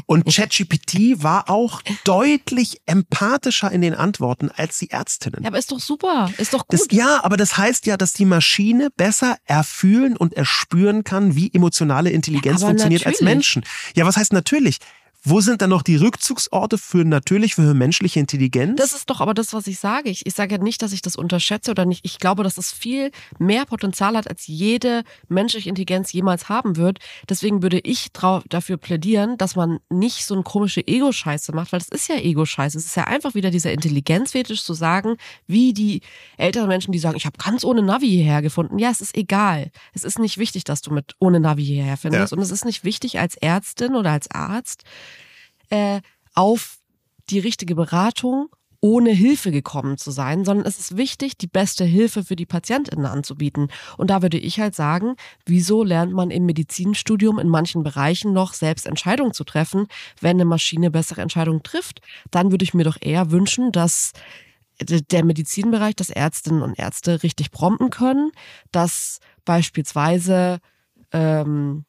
Und 0.05 0.25
ChatGPT 0.33 1.23
war 1.23 1.49
auch 1.49 1.81
deutlich 2.03 2.81
empathischer 2.85 3.71
in 3.71 3.81
den 3.81 3.95
Antworten 3.95 4.51
als 4.51 4.77
die 4.77 4.91
Ärztinnen. 4.91 5.41
Ja, 5.41 5.47
aber 5.47 5.57
ist 5.57 5.71
doch 5.71 5.79
super, 5.79 6.31
ist 6.37 6.53
doch 6.53 6.67
gut. 6.67 6.79
Das, 6.79 6.87
ja, 6.91 7.23
aber 7.23 7.35
das 7.37 7.57
heißt 7.57 7.87
ja, 7.87 7.97
dass 7.97 8.13
die 8.13 8.25
Maschine 8.25 8.89
besser 8.95 9.37
erfühlen 9.45 10.15
und 10.15 10.33
erspüren 10.33 11.03
kann, 11.03 11.35
wie 11.35 11.51
emotionale 11.51 12.11
Intelligenz 12.11 12.61
ja, 12.61 12.67
funktioniert 12.67 13.01
natürlich. 13.01 13.21
als 13.21 13.25
Menschen. 13.25 13.65
Ja, 13.95 14.05
was 14.05 14.17
heißt 14.17 14.33
natürlich? 14.33 14.77
Wo 15.25 15.39
sind 15.39 15.61
dann 15.61 15.69
noch 15.69 15.83
die 15.83 15.95
Rückzugsorte 15.95 16.77
für 16.77 17.05
natürlich, 17.05 17.55
für 17.55 17.73
menschliche 17.73 18.19
Intelligenz? 18.19 18.77
Das 18.77 18.91
ist 18.91 19.09
doch 19.09 19.21
aber 19.21 19.33
das, 19.33 19.53
was 19.53 19.67
ich 19.67 19.79
sage. 19.79 20.09
Ich, 20.09 20.25
ich 20.25 20.33
sage 20.33 20.55
ja 20.55 20.61
nicht, 20.61 20.81
dass 20.81 20.91
ich 20.91 21.01
das 21.01 21.15
unterschätze 21.15 21.71
oder 21.71 21.85
nicht. 21.85 22.03
Ich 22.03 22.19
glaube, 22.19 22.43
dass 22.43 22.57
es 22.57 22.73
viel 22.73 23.09
mehr 23.39 23.65
Potenzial 23.65 24.17
hat, 24.17 24.29
als 24.29 24.47
jede 24.47 25.03
menschliche 25.29 25.69
Intelligenz 25.69 26.11
jemals 26.11 26.49
haben 26.49 26.75
wird. 26.75 26.99
Deswegen 27.29 27.61
würde 27.61 27.79
ich 27.79 28.09
dafür 28.49 28.75
plädieren, 28.75 29.37
dass 29.37 29.55
man 29.55 29.79
nicht 29.89 30.25
so 30.25 30.33
eine 30.33 30.43
komische 30.43 30.85
Ego-Scheiße 30.85 31.55
macht, 31.55 31.71
weil 31.71 31.79
das 31.79 31.87
ist 31.87 32.09
ja 32.09 32.17
Ego-Scheiße. 32.17 32.77
Es 32.77 32.85
ist 32.85 32.97
ja 32.97 33.05
einfach 33.05 33.33
wieder 33.33 33.49
dieser 33.49 33.71
Intelligenzfetisch 33.71 34.63
zu 34.63 34.73
sagen, 34.73 35.15
wie 35.47 35.73
die 35.73 36.01
älteren 36.35 36.67
Menschen, 36.67 36.91
die 36.91 36.99
sagen, 36.99 37.15
ich 37.15 37.25
habe 37.25 37.37
ganz 37.41 37.63
ohne 37.63 37.81
Navi 37.81 38.09
hierher 38.09 38.41
gefunden. 38.41 38.77
Ja, 38.77 38.89
es 38.89 38.99
ist 38.99 39.15
egal. 39.15 39.71
Es 39.93 40.03
ist 40.03 40.19
nicht 40.19 40.37
wichtig, 40.37 40.65
dass 40.65 40.81
du 40.81 40.91
mit 40.91 41.15
ohne 41.19 41.39
Navi 41.39 41.63
hierher 41.63 41.95
findest. 41.95 42.33
Ja. 42.33 42.37
Und 42.37 42.43
es 42.43 42.51
ist 42.51 42.65
nicht 42.65 42.83
wichtig 42.83 43.19
als 43.19 43.35
Ärztin 43.35 43.95
oder 43.95 44.11
als 44.11 44.29
Arzt, 44.29 44.83
äh, 45.73 46.01
auf 46.35 46.77
die 47.31 47.39
richtige 47.39 47.73
Beratung 47.73 48.49
ohne 48.79 49.11
Hilfe 49.11 49.49
gekommen 49.51 49.97
zu 49.97 50.11
sein, 50.11 50.45
sondern 50.45 50.67
es 50.67 50.77
ist 50.77 50.97
wichtig, 50.97 51.37
die 51.37 51.47
beste 51.47 51.83
Hilfe 51.83 52.23
für 52.23 52.35
die 52.35 52.45
PatientInnen 52.45 53.05
anzubieten. 53.05 53.69
Und 53.97 54.09
da 54.09 54.21
würde 54.21 54.37
ich 54.37 54.59
halt 54.59 54.75
sagen, 54.75 55.15
wieso 55.45 55.83
lernt 55.83 56.11
man 56.11 56.29
im 56.31 56.45
Medizinstudium 56.45 57.39
in 57.39 57.47
manchen 57.47 57.81
Bereichen 57.81 58.33
noch 58.33 58.53
selbst 58.53 58.85
Entscheidungen 58.85 59.33
zu 59.33 59.45
treffen, 59.45 59.87
wenn 60.19 60.35
eine 60.35 60.45
Maschine 60.45 60.91
bessere 60.91 61.21
Entscheidungen 61.21 61.63
trifft? 61.63 62.01
Dann 62.29 62.51
würde 62.51 62.65
ich 62.65 62.73
mir 62.73 62.83
doch 62.83 62.97
eher 62.99 63.31
wünschen, 63.31 63.71
dass 63.71 64.11
der 64.81 65.23
Medizinbereich, 65.23 65.95
dass 65.95 66.09
Ärztinnen 66.09 66.61
und 66.61 66.77
Ärzte 66.77 67.23
richtig 67.23 67.51
prompten 67.51 67.89
können, 67.89 68.31
dass 68.71 69.19
beispielsweise 69.45 70.59
ähm, 71.13 71.85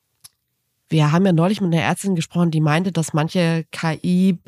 wir 0.95 1.11
haben 1.11 1.27
ja 1.27 1.33
neulich 1.33 1.61
mit 1.61 1.75
einer 1.75 1.83
Ärztin 1.83 2.15
gesprochen, 2.15 2.53
die 2.53 2.61
meinte, 2.61 2.93
dass 2.93 3.13
manche 3.13 3.65
KI 3.73 4.39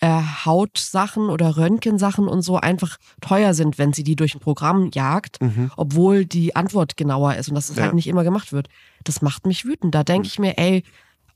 äh, 0.00 0.20
Hautsachen 0.44 1.30
oder 1.30 1.56
Röntgensachen 1.56 2.26
und 2.26 2.42
so 2.42 2.56
einfach 2.56 2.98
teuer 3.20 3.54
sind, 3.54 3.78
wenn 3.78 3.92
sie 3.92 4.02
die 4.02 4.16
durch 4.16 4.34
ein 4.34 4.40
Programm 4.40 4.90
jagt, 4.92 5.40
mhm. 5.40 5.70
obwohl 5.76 6.24
die 6.24 6.56
Antwort 6.56 6.96
genauer 6.96 7.36
ist 7.36 7.48
und 7.48 7.54
dass 7.54 7.70
es 7.70 7.76
ja. 7.76 7.84
halt 7.84 7.94
nicht 7.94 8.08
immer 8.08 8.24
gemacht 8.24 8.52
wird. 8.52 8.68
Das 9.04 9.22
macht 9.22 9.46
mich 9.46 9.64
wütend. 9.64 9.94
Da 9.94 10.02
denke 10.02 10.26
mhm. 10.26 10.26
ich 10.26 10.38
mir, 10.40 10.58
ey, 10.58 10.82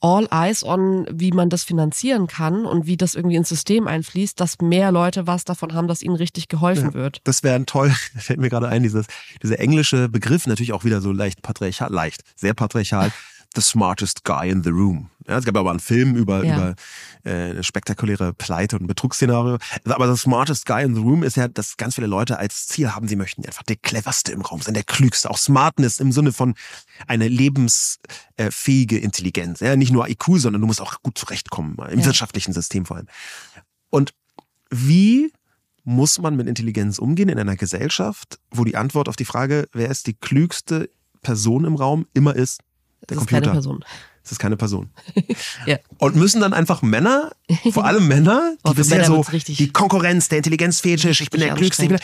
all 0.01 0.27
eyes 0.33 0.65
on, 0.65 1.07
wie 1.13 1.31
man 1.31 1.49
das 1.49 1.63
finanzieren 1.63 2.27
kann 2.27 2.67
und 2.67 2.87
wie 2.87 2.97
das 2.97 3.15
irgendwie 3.15 3.37
ins 3.37 3.49
System 3.49 3.87
einfließt, 3.87 4.39
dass 4.41 4.61
mehr 4.61 4.91
Leute 4.91 5.29
was 5.29 5.45
davon 5.45 5.75
haben, 5.75 5.87
dass 5.87 6.03
ihnen 6.03 6.17
richtig 6.17 6.49
geholfen 6.49 6.89
ja, 6.89 6.95
wird. 6.95 7.21
Das 7.23 7.45
wäre 7.45 7.55
ein 7.55 7.67
toll, 7.67 7.91
fällt 8.17 8.41
mir 8.41 8.51
gerade 8.51 8.69
ein, 8.69 8.83
dieses, 8.83 9.07
dieser 9.45 9.61
englische 9.61 10.09
Begriff, 10.09 10.49
natürlich 10.49 10.73
auch 10.73 10.85
wieder 10.85 11.01
so 11.01 11.13
leicht 11.13 11.41
patriarchal, 11.43 11.93
leicht, 11.93 12.23
sehr 12.35 12.53
patriarchal. 12.53 13.13
The 13.57 13.63
Smartest 13.63 14.25
Guy 14.25 14.51
in 14.51 14.63
the 14.63 14.71
Room. 14.71 15.11
Ja, 15.27 15.39
es 15.39 15.45
gab 15.45 15.57
aber 15.57 15.71
einen 15.71 15.81
Film 15.81 16.15
über, 16.15 16.45
ja. 16.45 16.57
über 16.57 16.75
äh, 17.25 17.51
eine 17.51 17.65
spektakuläre 17.65 18.33
Pleite 18.33 18.79
und 18.79 18.87
Betrugsszenario. 18.87 19.59
Aber 19.85 20.15
The 20.15 20.21
Smartest 20.21 20.67
Guy 20.67 20.85
in 20.85 20.95
the 20.95 21.01
Room 21.01 21.23
ist 21.23 21.37
ja, 21.37 21.49
dass 21.49 21.77
ganz 21.77 21.97
viele 21.97 22.07
Leute 22.07 22.39
als 22.39 22.69
Ziel 22.69 22.95
haben, 22.95 23.09
sie 23.09 23.17
möchten 23.17 23.45
einfach 23.45 23.65
der 23.65 23.77
cleverste 23.77 24.33
im 24.33 24.43
Raum 24.43 24.61
sein, 24.61 24.75
der 24.75 24.85
klügste. 24.85 25.31
Auch 25.31 25.39
Smartness 25.39 25.99
im 25.99 26.13
Sinne 26.13 26.33
von 26.33 26.55
eine 27.09 27.27
lebensfähige 27.29 28.99
Intelligenz. 28.99 29.61
Ja, 29.61 29.75
nicht 29.75 29.93
nur 29.93 30.09
IQ, 30.09 30.25
sondern 30.37 30.61
du 30.61 30.67
musst 30.67 30.81
auch 30.81 31.03
gut 31.03 31.19
zurechtkommen, 31.19 31.77
im 31.91 32.01
ja. 32.01 32.05
wirtschaftlichen 32.05 32.53
System 32.53 32.87
vor 32.87 32.99
allem. 32.99 33.09
Und 33.91 34.15
wie 34.71 35.33
muss 35.83 36.19
man 36.19 36.37
mit 36.37 36.49
Intelligenz 36.49 36.99
umgehen 36.99 37.29
in 37.29 37.39
einer 37.39 37.57
Gesellschaft, 37.57 38.39
wo 38.51 38.65
die 38.65 38.77
Antwort 38.77 39.09
auf 39.09 39.17
die 39.17 39.25
Frage, 39.25 39.69
wer 39.73 39.89
ist 39.89 40.09
die 40.09 40.15
klügste 40.15 40.91
Person 41.23 41.65
im 41.65 41.77
Raum, 41.77 42.07
immer 42.13 42.35
ist, 42.35 42.61
der 43.03 43.17
das 43.17 43.19
Computer. 43.19 43.39
ist 43.39 43.45
keine 43.45 43.53
Person. 43.53 43.85
Das 44.23 44.33
ist 44.33 44.39
keine 44.39 44.57
Person. 44.57 44.91
ja. 45.67 45.79
Und 45.99 46.17
müssen 46.17 46.41
dann 46.41 46.53
einfach 46.53 46.83
Männer, 46.83 47.31
vor 47.71 47.85
allem 47.85 48.09
Männer, 48.09 48.57
die 48.67 48.71
oh, 48.71 48.75
bisher 48.75 49.05
so 49.05 49.25
die 49.47 49.73
Konkurrenz, 49.73 50.29
der 50.29 50.39
Intelligenzfetisch, 50.39 51.21
ich 51.21 51.31
bin 51.31 51.41
der 51.41 51.55
Klügste, 51.55 51.99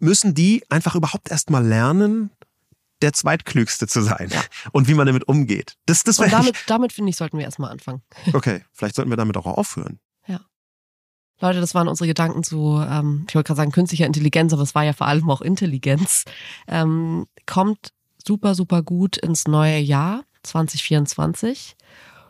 müssen 0.00 0.34
die 0.34 0.64
einfach 0.70 0.94
überhaupt 0.94 1.30
erst 1.30 1.50
mal 1.50 1.62
lernen, 1.66 2.30
der 3.02 3.12
Zweitklügste 3.12 3.86
zu 3.86 4.02
sein 4.02 4.28
ja. 4.30 4.42
und 4.72 4.88
wie 4.88 4.94
man 4.94 5.06
damit 5.06 5.28
umgeht. 5.28 5.76
Das, 5.86 6.04
das 6.04 6.18
und 6.18 6.32
damit, 6.32 6.56
damit 6.66 6.92
finde 6.92 7.10
ich, 7.10 7.16
sollten 7.16 7.38
wir 7.38 7.44
erstmal 7.44 7.70
anfangen. 7.70 8.02
Okay, 8.32 8.64
vielleicht 8.72 8.96
sollten 8.96 9.10
wir 9.10 9.16
damit 9.16 9.36
auch 9.36 9.46
aufhören. 9.46 10.00
Ja. 10.26 10.40
Leute, 11.40 11.60
das 11.60 11.74
waren 11.74 11.86
unsere 11.86 12.08
Gedanken 12.08 12.42
zu, 12.42 12.82
ähm, 12.88 13.26
ich 13.28 13.34
wollte 13.34 13.48
gerade 13.48 13.58
sagen, 13.58 13.72
künstlicher 13.72 14.06
Intelligenz, 14.06 14.52
aber 14.52 14.62
es 14.62 14.74
war 14.74 14.84
ja 14.84 14.92
vor 14.92 15.06
allem 15.06 15.28
auch 15.30 15.40
Intelligenz. 15.40 16.24
Ähm, 16.66 17.26
kommt 17.46 17.92
super, 18.28 18.54
super 18.54 18.82
gut 18.82 19.16
ins 19.16 19.48
neue 19.48 19.78
Jahr 19.78 20.22
2024. 20.42 21.76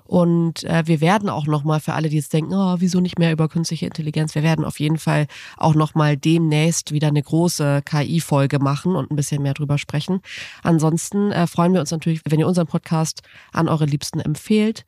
Und 0.05 0.65
äh, 0.65 0.85
wir 0.87 1.03
werden 1.03 1.29
auch 1.29 1.47
nochmal 1.47 1.81
für 1.81 1.93
alle, 1.93 2.09
die 2.09 2.17
jetzt 2.17 2.33
denken, 2.33 2.55
oh, 2.55 2.77
wieso 2.79 3.01
nicht 3.01 3.19
mehr 3.19 3.33
über 3.33 3.49
künstliche 3.49 3.85
Intelligenz, 3.85 4.35
wir 4.35 4.43
werden 4.43 4.65
auf 4.65 4.81
jeden 4.81 4.97
Fall 4.97 5.27
auch 5.59 5.75
nochmal 5.75 6.17
demnächst 6.17 6.93
wieder 6.93 7.09
eine 7.09 7.23
große 7.23 7.83
KI-Folge 7.85 8.59
machen 8.59 8.97
und 8.97 9.11
ein 9.11 9.17
bisschen 9.17 9.43
mehr 9.43 9.53
drüber 9.53 9.77
sprechen. 9.77 10.21
Ansonsten 10.63 11.31
äh, 11.33 11.47
freuen 11.47 11.75
wir 11.75 11.81
uns 11.81 11.91
natürlich, 11.91 12.23
wenn 12.25 12.41
ihr 12.41 12.47
unseren 12.47 12.69
Podcast 12.69 13.21
an 13.53 13.69
eure 13.69 13.85
Liebsten 13.85 14.21
empfehlt 14.21 14.87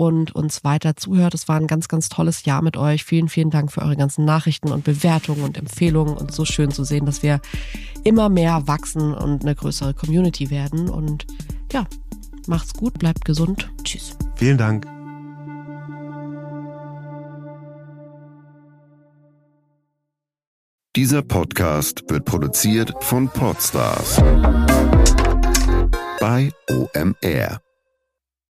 und 0.00 0.34
uns 0.34 0.64
weiter 0.64 0.96
zuhört. 0.96 1.34
Es 1.34 1.46
war 1.46 1.56
ein 1.56 1.66
ganz, 1.66 1.86
ganz 1.86 2.08
tolles 2.08 2.46
Jahr 2.46 2.62
mit 2.62 2.78
euch. 2.78 3.04
Vielen, 3.04 3.28
vielen 3.28 3.50
Dank 3.50 3.70
für 3.70 3.82
eure 3.82 3.98
ganzen 3.98 4.24
Nachrichten 4.24 4.72
und 4.72 4.82
Bewertungen 4.82 5.42
und 5.42 5.58
Empfehlungen 5.58 6.16
und 6.16 6.32
so 6.32 6.46
schön 6.46 6.70
zu 6.70 6.84
sehen, 6.84 7.04
dass 7.04 7.22
wir 7.22 7.38
immer 8.02 8.30
mehr 8.30 8.66
wachsen 8.66 9.12
und 9.12 9.42
eine 9.42 9.54
größere 9.54 9.92
Community 9.92 10.48
werden. 10.48 10.88
Und 10.88 11.26
ja, 11.70 11.86
macht's 12.46 12.72
gut, 12.72 12.98
bleibt 12.98 13.26
gesund. 13.26 13.70
Tschüss. 13.84 14.16
Vielen 14.36 14.56
Dank. 14.56 14.86
Dieser 20.96 21.20
Podcast 21.20 22.04
wird 22.08 22.24
produziert 22.24 22.94
von 23.00 23.28
Podstars 23.28 24.16
bei 26.20 26.50
OMR. 26.70 27.60